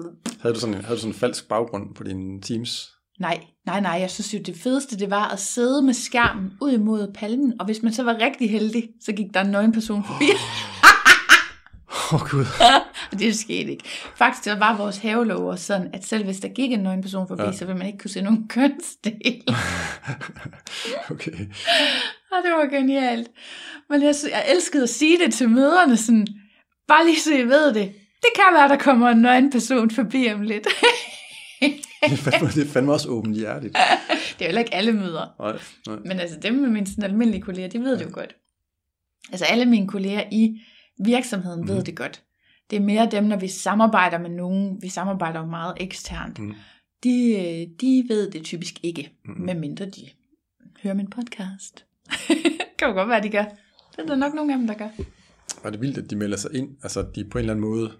havde, 0.41 0.55
du 0.55 0.59
sådan 0.59 0.75
en, 0.75 0.81
havde 0.81 0.95
du 0.95 1.01
sådan 1.01 1.11
en 1.11 1.19
falsk 1.19 1.47
baggrund 1.47 1.95
på 1.95 2.03
din 2.03 2.41
Teams? 2.41 2.89
Nej, 3.19 3.43
nej, 3.65 3.79
nej, 3.79 3.91
jeg 3.91 4.11
synes 4.11 4.33
jo, 4.33 4.39
det 4.45 4.55
fedeste, 4.55 4.99
det 4.99 5.09
var 5.09 5.27
at 5.33 5.39
sidde 5.39 5.81
med 5.81 5.93
skærmen 5.93 6.51
ud 6.61 6.71
imod 6.71 7.11
palmen, 7.13 7.53
og 7.59 7.65
hvis 7.65 7.83
man 7.83 7.93
så 7.93 8.03
var 8.03 8.17
rigtig 8.21 8.49
heldig, 8.49 8.89
så 9.01 9.11
gik 9.13 9.33
der 9.33 9.41
en 9.41 9.51
nøgen 9.51 9.71
person 9.71 10.03
forbi. 10.03 10.25
Åh 12.11 12.13
oh, 12.13 12.29
gud. 12.29 12.45
Og 13.11 13.19
det 13.19 13.39
skete 13.39 13.71
ikke. 13.71 13.83
Faktisk 14.15 14.45
det 14.45 14.59
var 14.59 14.77
vores 14.77 14.97
havelov 14.97 15.47
også 15.49 15.65
sådan, 15.65 15.89
at 15.93 16.05
selv 16.05 16.23
hvis 16.25 16.39
der 16.39 16.47
gik 16.47 16.71
en 16.71 16.79
nøgen 16.79 17.01
person 17.01 17.27
forbi, 17.27 17.41
Ja. 17.41 17.47
ja. 17.49 17.55
så 17.55 17.65
ville 17.65 17.77
man 17.77 17.87
ikke 17.87 17.99
kunne 17.99 18.11
se 18.11 18.21
nogen 18.21 18.47
kønsdel. 18.55 19.43
okay. 21.11 21.31
Og 22.31 22.37
det 22.43 22.51
var 22.51 22.69
genialt. 22.77 23.27
Men 23.89 24.01
jeg, 24.01 24.15
jeg 24.31 24.45
elskede 24.55 24.83
at 24.83 24.89
sige 24.89 25.19
det 25.25 25.33
til 25.33 25.49
møderne, 25.49 25.97
sådan, 25.97 26.27
bare 26.87 27.05
lige 27.05 27.19
så 27.19 27.33
I 27.35 27.43
ved 27.47 27.67
det. 27.73 27.91
Det 28.21 28.29
kan 28.35 28.43
være, 28.53 28.69
der 28.69 28.77
kommer 28.77 29.09
en 29.09 29.17
nøgen 29.21 29.51
person 29.51 29.91
forbi 29.91 30.27
om 30.33 30.41
lidt. 30.41 30.67
Det 31.61 32.11
er 32.11 32.17
fandme, 32.17 32.47
det 32.49 32.67
er 32.67 32.71
fandme 32.71 32.93
også 32.93 33.09
åbent 33.09 33.35
hjertigt. 33.37 33.73
det 33.73 33.81
er 34.11 34.15
jo 34.41 34.45
heller 34.45 34.59
ikke 34.61 34.73
alle 34.75 34.91
møder. 34.93 35.27
Nej, 35.39 35.59
nej. 35.87 35.95
Men 36.05 36.19
altså 36.19 36.37
dem 36.39 36.53
med 36.53 36.69
mine 36.69 36.87
sådan 36.87 37.03
almindelige 37.03 37.41
kolleger, 37.41 37.67
de 37.69 37.79
ved 37.79 37.97
det 37.97 38.05
jo 38.05 38.09
godt. 38.13 38.35
Altså 39.31 39.45
alle 39.45 39.65
mine 39.65 39.87
kolleger 39.87 40.23
i 40.31 40.61
virksomheden 40.99 41.61
mm. 41.61 41.67
ved 41.67 41.75
Mhm. 41.75 41.85
det 41.85 41.97
godt. 41.97 42.23
Det 42.69 42.75
er 42.75 42.81
mere 42.81 43.09
dem, 43.11 43.23
når 43.23 43.37
vi 43.37 43.47
samarbejder 43.47 44.17
med 44.17 44.29
nogen, 44.29 44.81
vi 44.81 44.89
samarbejder 44.89 45.39
jo 45.39 45.45
meget 45.45 45.73
eksternt. 45.79 46.39
Mhm. 46.39 46.55
De, 47.03 47.31
øh, 47.31 47.67
de 47.81 48.05
ved 48.07 48.31
det 48.31 48.43
typisk 48.43 48.79
ikke, 48.83 49.13
mm. 49.25 49.41
medmindre 49.41 49.85
de 49.85 50.09
hører 50.83 50.93
min 50.93 51.09
podcast. 51.09 51.85
kan 52.79 52.87
jo 52.87 52.93
godt 52.93 53.09
være, 53.09 53.23
de 53.23 53.29
gør. 53.29 53.43
Det 53.91 53.99
er 53.99 54.05
der 54.05 54.15
nok 54.15 54.33
nogle 54.33 54.53
af 54.53 54.59
dem, 54.59 54.67
der 54.67 54.73
gør. 54.73 54.89
Og 55.63 55.71
det 55.71 55.77
er 55.77 55.79
vildt, 55.79 55.97
at 55.97 56.09
de 56.09 56.15
melder 56.15 56.37
sig 56.37 56.55
ind, 56.55 56.77
altså 56.83 57.05
de 57.15 57.25
på 57.25 57.37
en 57.37 57.39
eller 57.39 57.53
anden 57.53 57.69
måde, 57.69 57.91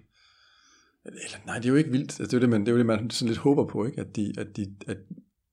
eller 1.04 1.38
nej, 1.46 1.56
det 1.56 1.64
er 1.64 1.68
jo 1.68 1.76
ikke 1.76 1.90
vildt, 1.90 2.20
altså, 2.20 2.22
det 2.22 2.32
er 2.32 2.36
jo 2.36 2.40
det, 2.40 2.48
man, 2.48 2.60
det 2.60 2.68
er 2.68 2.72
jo 2.72 2.78
det, 2.78 2.86
man 2.86 3.10
sådan 3.10 3.28
lidt 3.28 3.38
håber 3.38 3.66
på, 3.66 3.86
ikke? 3.86 4.00
At, 4.00 4.16
de, 4.16 4.32
at, 4.38 4.56
de, 4.56 4.76
at, 4.86 4.96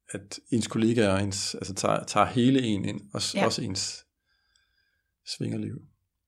at 0.09 0.39
ens 0.51 0.67
kollegaer 0.67 1.17
ens, 1.17 1.55
altså 1.55 1.73
tager, 1.73 2.03
tager 2.03 2.25
hele 2.25 2.61
en 2.61 2.85
ind, 2.85 3.01
også. 3.13 3.37
Ja. 3.37 3.45
også 3.45 3.61
ens 3.61 4.05
svingerliv. 5.27 5.81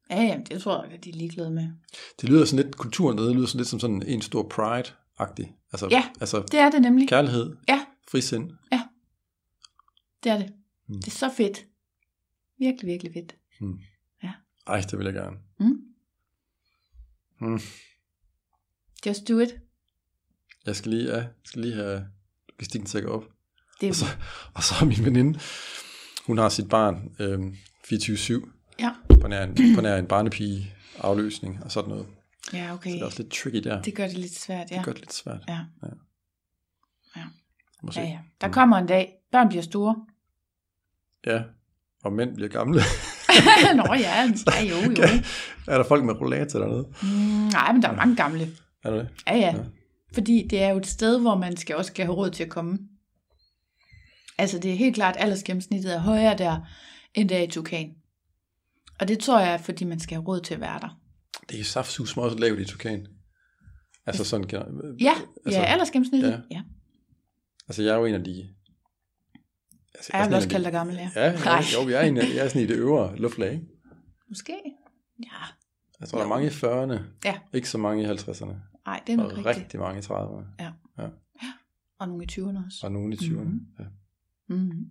Ja, 0.09 0.21
jamen, 0.21 0.45
det 0.45 0.61
tror 0.61 0.83
jeg, 0.83 0.93
at 0.93 1.03
de 1.03 1.09
er 1.09 1.13
ligeglade 1.13 1.51
med. 1.51 1.69
Det 2.21 2.29
lyder 2.29 2.45
sådan 2.45 2.65
lidt, 2.65 2.77
kulturen 2.77 3.17
dernede 3.17 3.33
lyder 3.35 3.45
sådan 3.47 3.57
lidt 3.57 3.67
som 3.67 3.79
sådan 3.79 4.03
en 4.07 4.21
stor 4.21 4.49
pride-agtig. 4.53 5.55
Altså, 5.71 5.87
Ja. 5.91 6.09
altså 6.21 6.41
Det 6.51 6.59
er 6.59 6.69
det 6.71 6.81
nemlig. 6.81 7.09
kærlighed, 7.09 7.55
Ja. 7.69 7.85
frisind. 8.11 8.51
Det 10.23 10.31
er 10.31 10.37
det. 10.37 10.53
Mm. 10.87 10.95
Det 10.95 11.07
er 11.07 11.11
så 11.11 11.31
fedt. 11.37 11.65
Virkelig, 12.59 12.87
virkelig 12.87 13.13
fedt. 13.13 13.35
Ej, 14.67 14.81
det 14.81 14.97
vil 14.99 15.05
jeg 15.05 15.13
gerne. 15.13 15.37
Mm. 15.59 15.81
Mm. 17.41 17.59
Just 19.05 19.27
do 19.29 19.39
it. 19.39 19.55
Jeg 20.65 20.75
skal 20.75 20.91
lige, 20.91 21.05
ja, 21.05 21.15
jeg 21.17 21.29
skal 21.45 21.61
lige 21.61 21.73
have 21.73 22.07
logistikken 22.49 23.01
gå 23.03 23.09
op. 23.09 23.23
Det 23.81 23.89
Og 23.89 23.95
så, 23.95 24.05
er 24.05 24.51
og 24.53 24.63
så 24.63 24.73
har 24.73 24.85
min 24.85 25.05
veninde, 25.05 25.39
hun 26.25 26.37
har 26.37 26.49
sit 26.49 26.69
barn 26.69 27.15
øhm, 27.19 27.55
24-7 27.87 28.52
Ja. 28.79 28.91
på 29.21 29.27
nær 29.27 29.43
en, 29.43 29.75
på 29.75 29.81
nær 29.81 29.97
en 29.97 30.05
barnepige 30.05 30.73
afløsning 30.99 31.63
og 31.63 31.71
sådan 31.71 31.89
noget. 31.89 32.05
Ja, 32.53 32.67
Så 32.67 32.73
okay. 32.73 32.91
det 32.91 33.01
er 33.01 33.05
også 33.05 33.21
lidt 33.23 33.33
tricky 33.33 33.57
der. 33.57 33.81
Det 33.81 33.95
gør 33.95 34.07
det 34.07 34.17
lidt 34.17 34.35
svært, 34.39 34.71
ja. 34.71 34.75
Det 34.77 34.85
gør 34.85 34.91
det 34.91 35.01
lidt 35.01 35.13
svært. 35.13 35.39
Ja. 35.47 35.59
Må 37.83 37.91
se. 37.91 38.01
Ja, 38.01 38.07
ja. 38.07 38.19
Der 38.41 38.47
kommer 38.49 38.77
en 38.77 38.87
dag. 38.87 39.13
Børn 39.31 39.49
bliver 39.49 39.61
store. 39.63 39.95
ja. 41.25 41.43
Og 42.03 42.13
mænd 42.13 42.35
bliver 42.35 42.49
gamle. 42.49 42.81
Nå 43.75 43.93
ja, 43.93 44.29
ja 44.47 44.61
jo, 44.61 44.75
jo. 44.75 45.03
er 45.67 45.77
der 45.77 45.83
folk 45.83 46.03
med 46.03 46.21
rollator 46.21 46.59
dernede? 46.59 46.87
Mm, 47.03 47.47
nej, 47.47 47.73
men 47.73 47.81
der 47.81 47.89
er 47.89 47.95
mange 47.95 48.15
gamle. 48.15 48.47
Er 48.83 48.89
der 48.91 48.97
det? 48.97 49.09
Ja, 49.27 49.35
ja. 49.35 49.55
Ja. 49.55 49.63
Fordi 50.13 50.47
det 50.49 50.63
er 50.63 50.69
jo 50.69 50.77
et 50.77 50.87
sted, 50.87 51.19
hvor 51.19 51.37
man 51.37 51.57
skal 51.57 51.75
også 51.75 51.89
skal 51.89 52.05
have 52.05 52.15
råd 52.15 52.29
til 52.29 52.43
at 52.43 52.49
komme. 52.49 52.79
Altså 54.37 54.59
det 54.59 54.71
er 54.71 54.75
helt 54.75 54.95
klart, 54.95 55.15
at 55.15 55.23
aldersgennemsnittet 55.23 55.95
er 55.95 55.99
højere 55.99 56.37
der, 56.37 56.57
end 57.13 57.29
der 57.29 57.39
i 57.39 57.47
Tukan. 57.47 57.95
Og 59.03 59.07
det 59.07 59.19
tror 59.19 59.39
jeg, 59.39 59.53
er, 59.53 59.57
fordi 59.57 59.83
man 59.85 59.99
skal 59.99 60.15
have 60.15 60.27
råd 60.27 60.41
til 60.41 60.53
at 60.53 60.59
være 60.59 60.79
der. 60.79 60.99
Det 61.49 61.59
er 61.59 61.63
saftsus 61.63 62.17
også 62.17 62.37
lavt 62.37 62.59
i 62.59 62.65
Tukan. 62.65 63.07
Altså 64.05 64.23
sådan, 64.25 64.47
gener- 64.47 64.95
Ja, 65.01 65.13
altså, 65.45 65.59
ja 65.59 65.65
aldersgennemsnittet. 65.65 66.29
ja. 66.29 66.35
Ja. 66.35 66.41
ja. 66.51 66.61
altså 67.67 67.83
jeg 67.83 67.93
er 67.95 67.97
jo 67.99 68.05
en 68.05 68.13
af 68.15 68.23
de... 68.23 68.55
Altså, 69.95 70.09
Jeg 70.13 70.23
er 70.23 70.27
vil 70.27 70.35
også 70.35 70.49
kalde 70.49 70.63
dig 70.63 70.71
gammel, 70.71 70.95
ja. 70.95 71.11
Ja, 71.15 71.25
ja 71.31 71.37
Nej. 71.45 71.61
jo, 71.83 71.89
jeg 71.89 72.03
er, 72.03 72.07
en 72.07 72.17
af, 72.17 72.21
jeg 72.35 72.45
er 72.45 72.47
sådan 72.47 72.61
i 72.61 72.65
det 72.65 72.75
øvre 72.75 73.15
luftlag, 73.17 73.53
ikke? 73.53 73.67
Måske. 74.29 74.53
Ja. 75.23 75.37
Jeg 75.99 76.07
tror, 76.09 76.17
der 76.17 76.25
er 76.25 76.29
Jo. 76.29 76.33
mange 76.35 76.47
i 76.47 76.49
40'erne, 76.49 77.03
Ja. 77.25 77.39
ikke 77.53 77.69
så 77.69 77.77
mange 77.77 78.03
i 78.03 78.05
50'erne, 78.05 78.53
Nej, 78.85 79.01
det 79.07 79.13
er 79.13 79.17
nok 79.17 79.31
og 79.31 79.37
rigtigt. 79.37 79.57
rigtig 79.57 79.79
mange 79.79 79.99
i 79.99 80.01
30'erne, 80.01 81.03
Og 81.99 82.07
nogle 82.07 82.23
i 82.23 82.27
20'erne 82.31 82.65
også. 82.65 82.79
og 82.83 82.91
nogle 82.91 83.13
i 83.13 83.17
20'erne. 83.17 83.43
Mhm. 83.43 83.67
Ja. 83.79 83.85
Mm. 84.55 84.85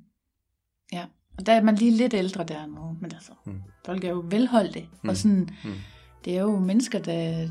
Ja, 0.92 1.06
og 1.38 1.46
der 1.46 1.52
er 1.52 1.62
man 1.62 1.74
lige 1.74 1.90
lidt 1.96 2.14
ældre 2.14 2.44
der 2.44 2.66
nu, 2.66 2.96
men 3.00 3.12
altså, 3.14 3.30
Mm. 3.44 3.62
folk 3.86 4.04
er 4.04 4.10
jo 4.10 4.24
velholdte, 4.30 4.86
mm. 5.02 5.08
Og 5.08 5.16
sådan, 5.16 5.48
Mm. 5.64 5.70
det 6.24 6.36
er 6.36 6.40
jo 6.40 6.58
mennesker, 6.58 6.98
der 6.98 7.48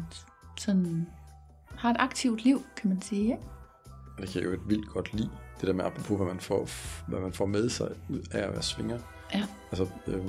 sådan 0.58 1.08
har 1.76 1.90
et 1.90 1.95
aktivt 1.99 2.44
liv, 2.44 2.64
kan 2.78 2.90
man 2.90 3.02
sige, 3.02 3.22
ikke? 3.24 3.38
Det 4.22 4.30
kan 4.30 4.41
jeg 4.41 4.48
jo 4.49 4.53
et 4.53 4.60
vildt 4.70 4.88
godt 4.90 5.14
lide, 5.14 5.30
det 5.62 5.68
der 5.68 5.74
med 5.74 5.86
apropos, 5.86 6.18
hvad 6.18 6.28
man 6.28 6.40
får, 6.40 6.68
hvad 7.08 7.20
man 7.20 7.34
får 7.34 7.45
med 7.45 7.70
sig 7.70 7.88
ud 8.10 8.20
af 8.32 8.40
at 8.48 8.52
være 8.53 8.62
svinger. 8.64 8.99
Ja. 9.34 9.44
Altså, 9.72 9.88
øh, 10.08 10.26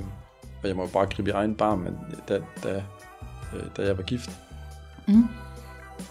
og 0.61 0.67
jeg 0.67 0.75
må 0.75 0.81
jo 0.81 0.89
bare 0.93 1.05
gribe 1.05 1.29
i 1.29 1.33
egen 1.33 1.55
barm, 1.55 1.79
men 1.79 1.97
da, 2.29 2.41
da, 2.63 2.83
øh, 3.55 3.63
da 3.77 3.85
jeg 3.85 3.97
var 3.97 4.03
gift, 4.03 4.29
Mm. 5.07 5.27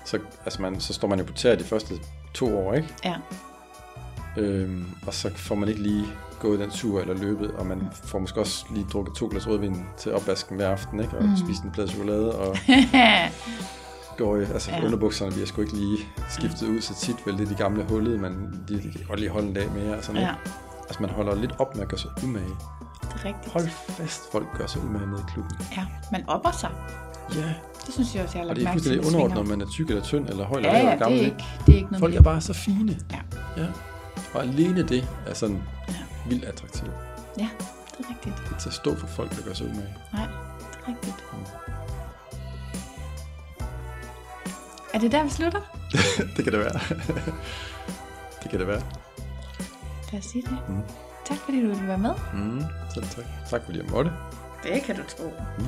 så, 0.04 0.18
altså 0.44 0.62
man, 0.62 0.80
så 0.80 0.92
står 0.92 1.08
man 1.08 1.18
jo 1.18 1.24
på 1.24 1.32
tæer 1.32 1.54
de 1.56 1.64
første 1.64 1.94
to 2.34 2.58
år, 2.58 2.74
ikke? 2.74 2.88
Ja. 3.04 3.16
Øhm, 4.36 4.86
og 5.06 5.14
så 5.14 5.30
får 5.36 5.54
man 5.54 5.68
ikke 5.68 5.82
lige 5.82 6.04
gået 6.42 6.58
den 6.60 6.70
tur 6.70 7.00
eller 7.00 7.14
løbet, 7.14 7.50
og 7.50 7.66
man 7.66 7.82
får 8.04 8.18
måske 8.18 8.40
også 8.40 8.64
lige 8.70 8.86
drukket 8.92 9.14
to 9.14 9.28
glas 9.30 9.48
rødvin 9.48 9.84
til 9.98 10.12
opvasken 10.14 10.56
hver 10.56 10.68
aften, 10.70 11.00
ikke? 11.00 11.16
Og 11.18 11.24
Mm. 11.24 11.36
spist 11.36 11.62
en 11.62 11.70
plade 11.70 11.88
chokolade, 11.88 12.38
og 12.38 12.56
går 14.18 14.36
altså 14.36 14.70
Ja. 14.70 14.84
underbukserne 14.84 15.32
bliver 15.32 15.46
sgu 15.46 15.60
ikke 15.60 15.74
lige 15.76 15.98
skiftet 16.28 16.68
ud 16.68 16.80
så 16.80 16.94
tit, 16.94 17.16
vel 17.26 17.38
det 17.38 17.44
er 17.44 17.48
de 17.48 17.54
gamle 17.54 17.84
hullede, 17.88 18.18
men 18.18 18.32
de, 18.68 18.74
de 18.76 18.80
kan 18.92 19.00
godt 19.08 19.20
lige 19.20 19.30
holde 19.30 19.48
en 19.48 19.54
dag 19.54 19.68
mere, 19.72 19.96
og 19.96 20.04
sådan 20.04 20.20
ja. 20.20 20.30
Altså 20.88 21.02
man 21.02 21.10
holder 21.10 21.34
lidt 21.34 21.52
op 21.58 21.74
med 21.74 21.82
at 21.82 21.88
gøre 21.88 21.98
sig 21.98 22.10
umage. 22.24 22.44
det 23.02 23.08
er 23.12 23.24
rigtigt. 23.24 23.52
Hold 23.52 23.68
fast, 23.88 24.32
folk 24.32 24.46
gør 24.58 24.66
sig 24.66 24.82
umage 24.84 25.06
nede 25.06 25.20
i 25.28 25.30
klubben. 25.32 25.56
Ja, 25.76 25.86
man 26.12 26.24
opper 26.28 26.50
sig. 26.50 26.70
Ja, 27.34 27.54
Det 27.86 27.94
synes 27.94 28.14
jeg 28.14 28.22
også, 28.24 28.38
jeg 28.38 28.44
har 28.44 28.50
og 28.50 28.56
lagt 28.56 28.56
det 28.56 28.62
er 28.62 28.68
mærke 28.68 28.80
til. 28.80 28.88
fuldstændig 28.90 29.04
med 29.04 29.06
underordnet, 29.14 29.38
om 29.38 29.46
man 29.58 29.60
er 29.60 29.70
tyk 29.70 29.88
eller 29.90 30.02
tynd, 30.02 30.28
eller 30.28 30.44
høj 30.44 30.56
eller 30.56 30.70
Ja, 30.72 30.78
lav 30.82 30.86
eller 30.92 30.98
gammel. 31.04 31.18
det 31.18 31.26
er 31.26 31.30
ikke? 31.30 31.44
det 31.66 31.72
er 31.72 31.76
ikke 31.76 31.88
noget 31.90 32.00
Folk 32.00 32.12
med 32.12 32.18
er 32.18 32.22
bare 32.22 32.40
så 32.40 32.52
fine. 32.52 32.98
Ja. 33.12 33.18
ja. 33.62 33.66
Og 34.34 34.42
alene 34.42 34.82
det 34.88 35.08
er 35.26 35.34
sådan 35.34 35.62
Ja. 35.88 35.94
Vildt 36.28 36.44
attraktivt. 36.44 36.90
Ja, 37.38 37.48
det 37.98 38.06
er 38.06 38.10
rigtigt. 38.10 38.36
Det 38.48 38.54
er 38.54 38.58
til 38.58 38.68
at 38.68 38.74
stå 38.74 38.96
for 38.96 39.06
folk, 39.06 39.36
der 39.36 39.42
gør 39.42 39.52
sig 39.54 39.66
umage. 39.66 39.94
Nej, 40.12 40.26
det 40.26 40.78
er 40.84 40.88
rigtigt. 40.88 41.24
Er 44.94 44.98
det 44.98 45.12
der, 45.12 45.22
vi 45.24 45.30
slutter? 45.30 45.60
det 46.36 46.44
kan 46.44 46.52
det 46.52 46.60
være. 46.60 46.80
det 48.42 48.50
kan 48.50 48.58
det 48.60 48.66
være. 48.68 48.82
Lad 50.12 50.18
os 50.20 50.24
sige 50.24 50.42
det. 50.42 50.58
Mm. 50.68 50.82
Tak 51.24 51.36
fordi 51.38 51.62
du 51.62 51.68
ville 51.68 51.88
være 51.88 51.98
med. 51.98 52.14
Mm, 52.34 52.62
selv 52.94 53.06
tak. 53.06 53.24
Tak 53.50 53.64
fordi 53.64 53.78
jeg 53.78 53.86
måtte. 53.90 54.12
Det 54.62 54.82
kan 54.82 54.96
du 54.96 55.02
tro. 55.16 55.32
Mm. 55.58 55.66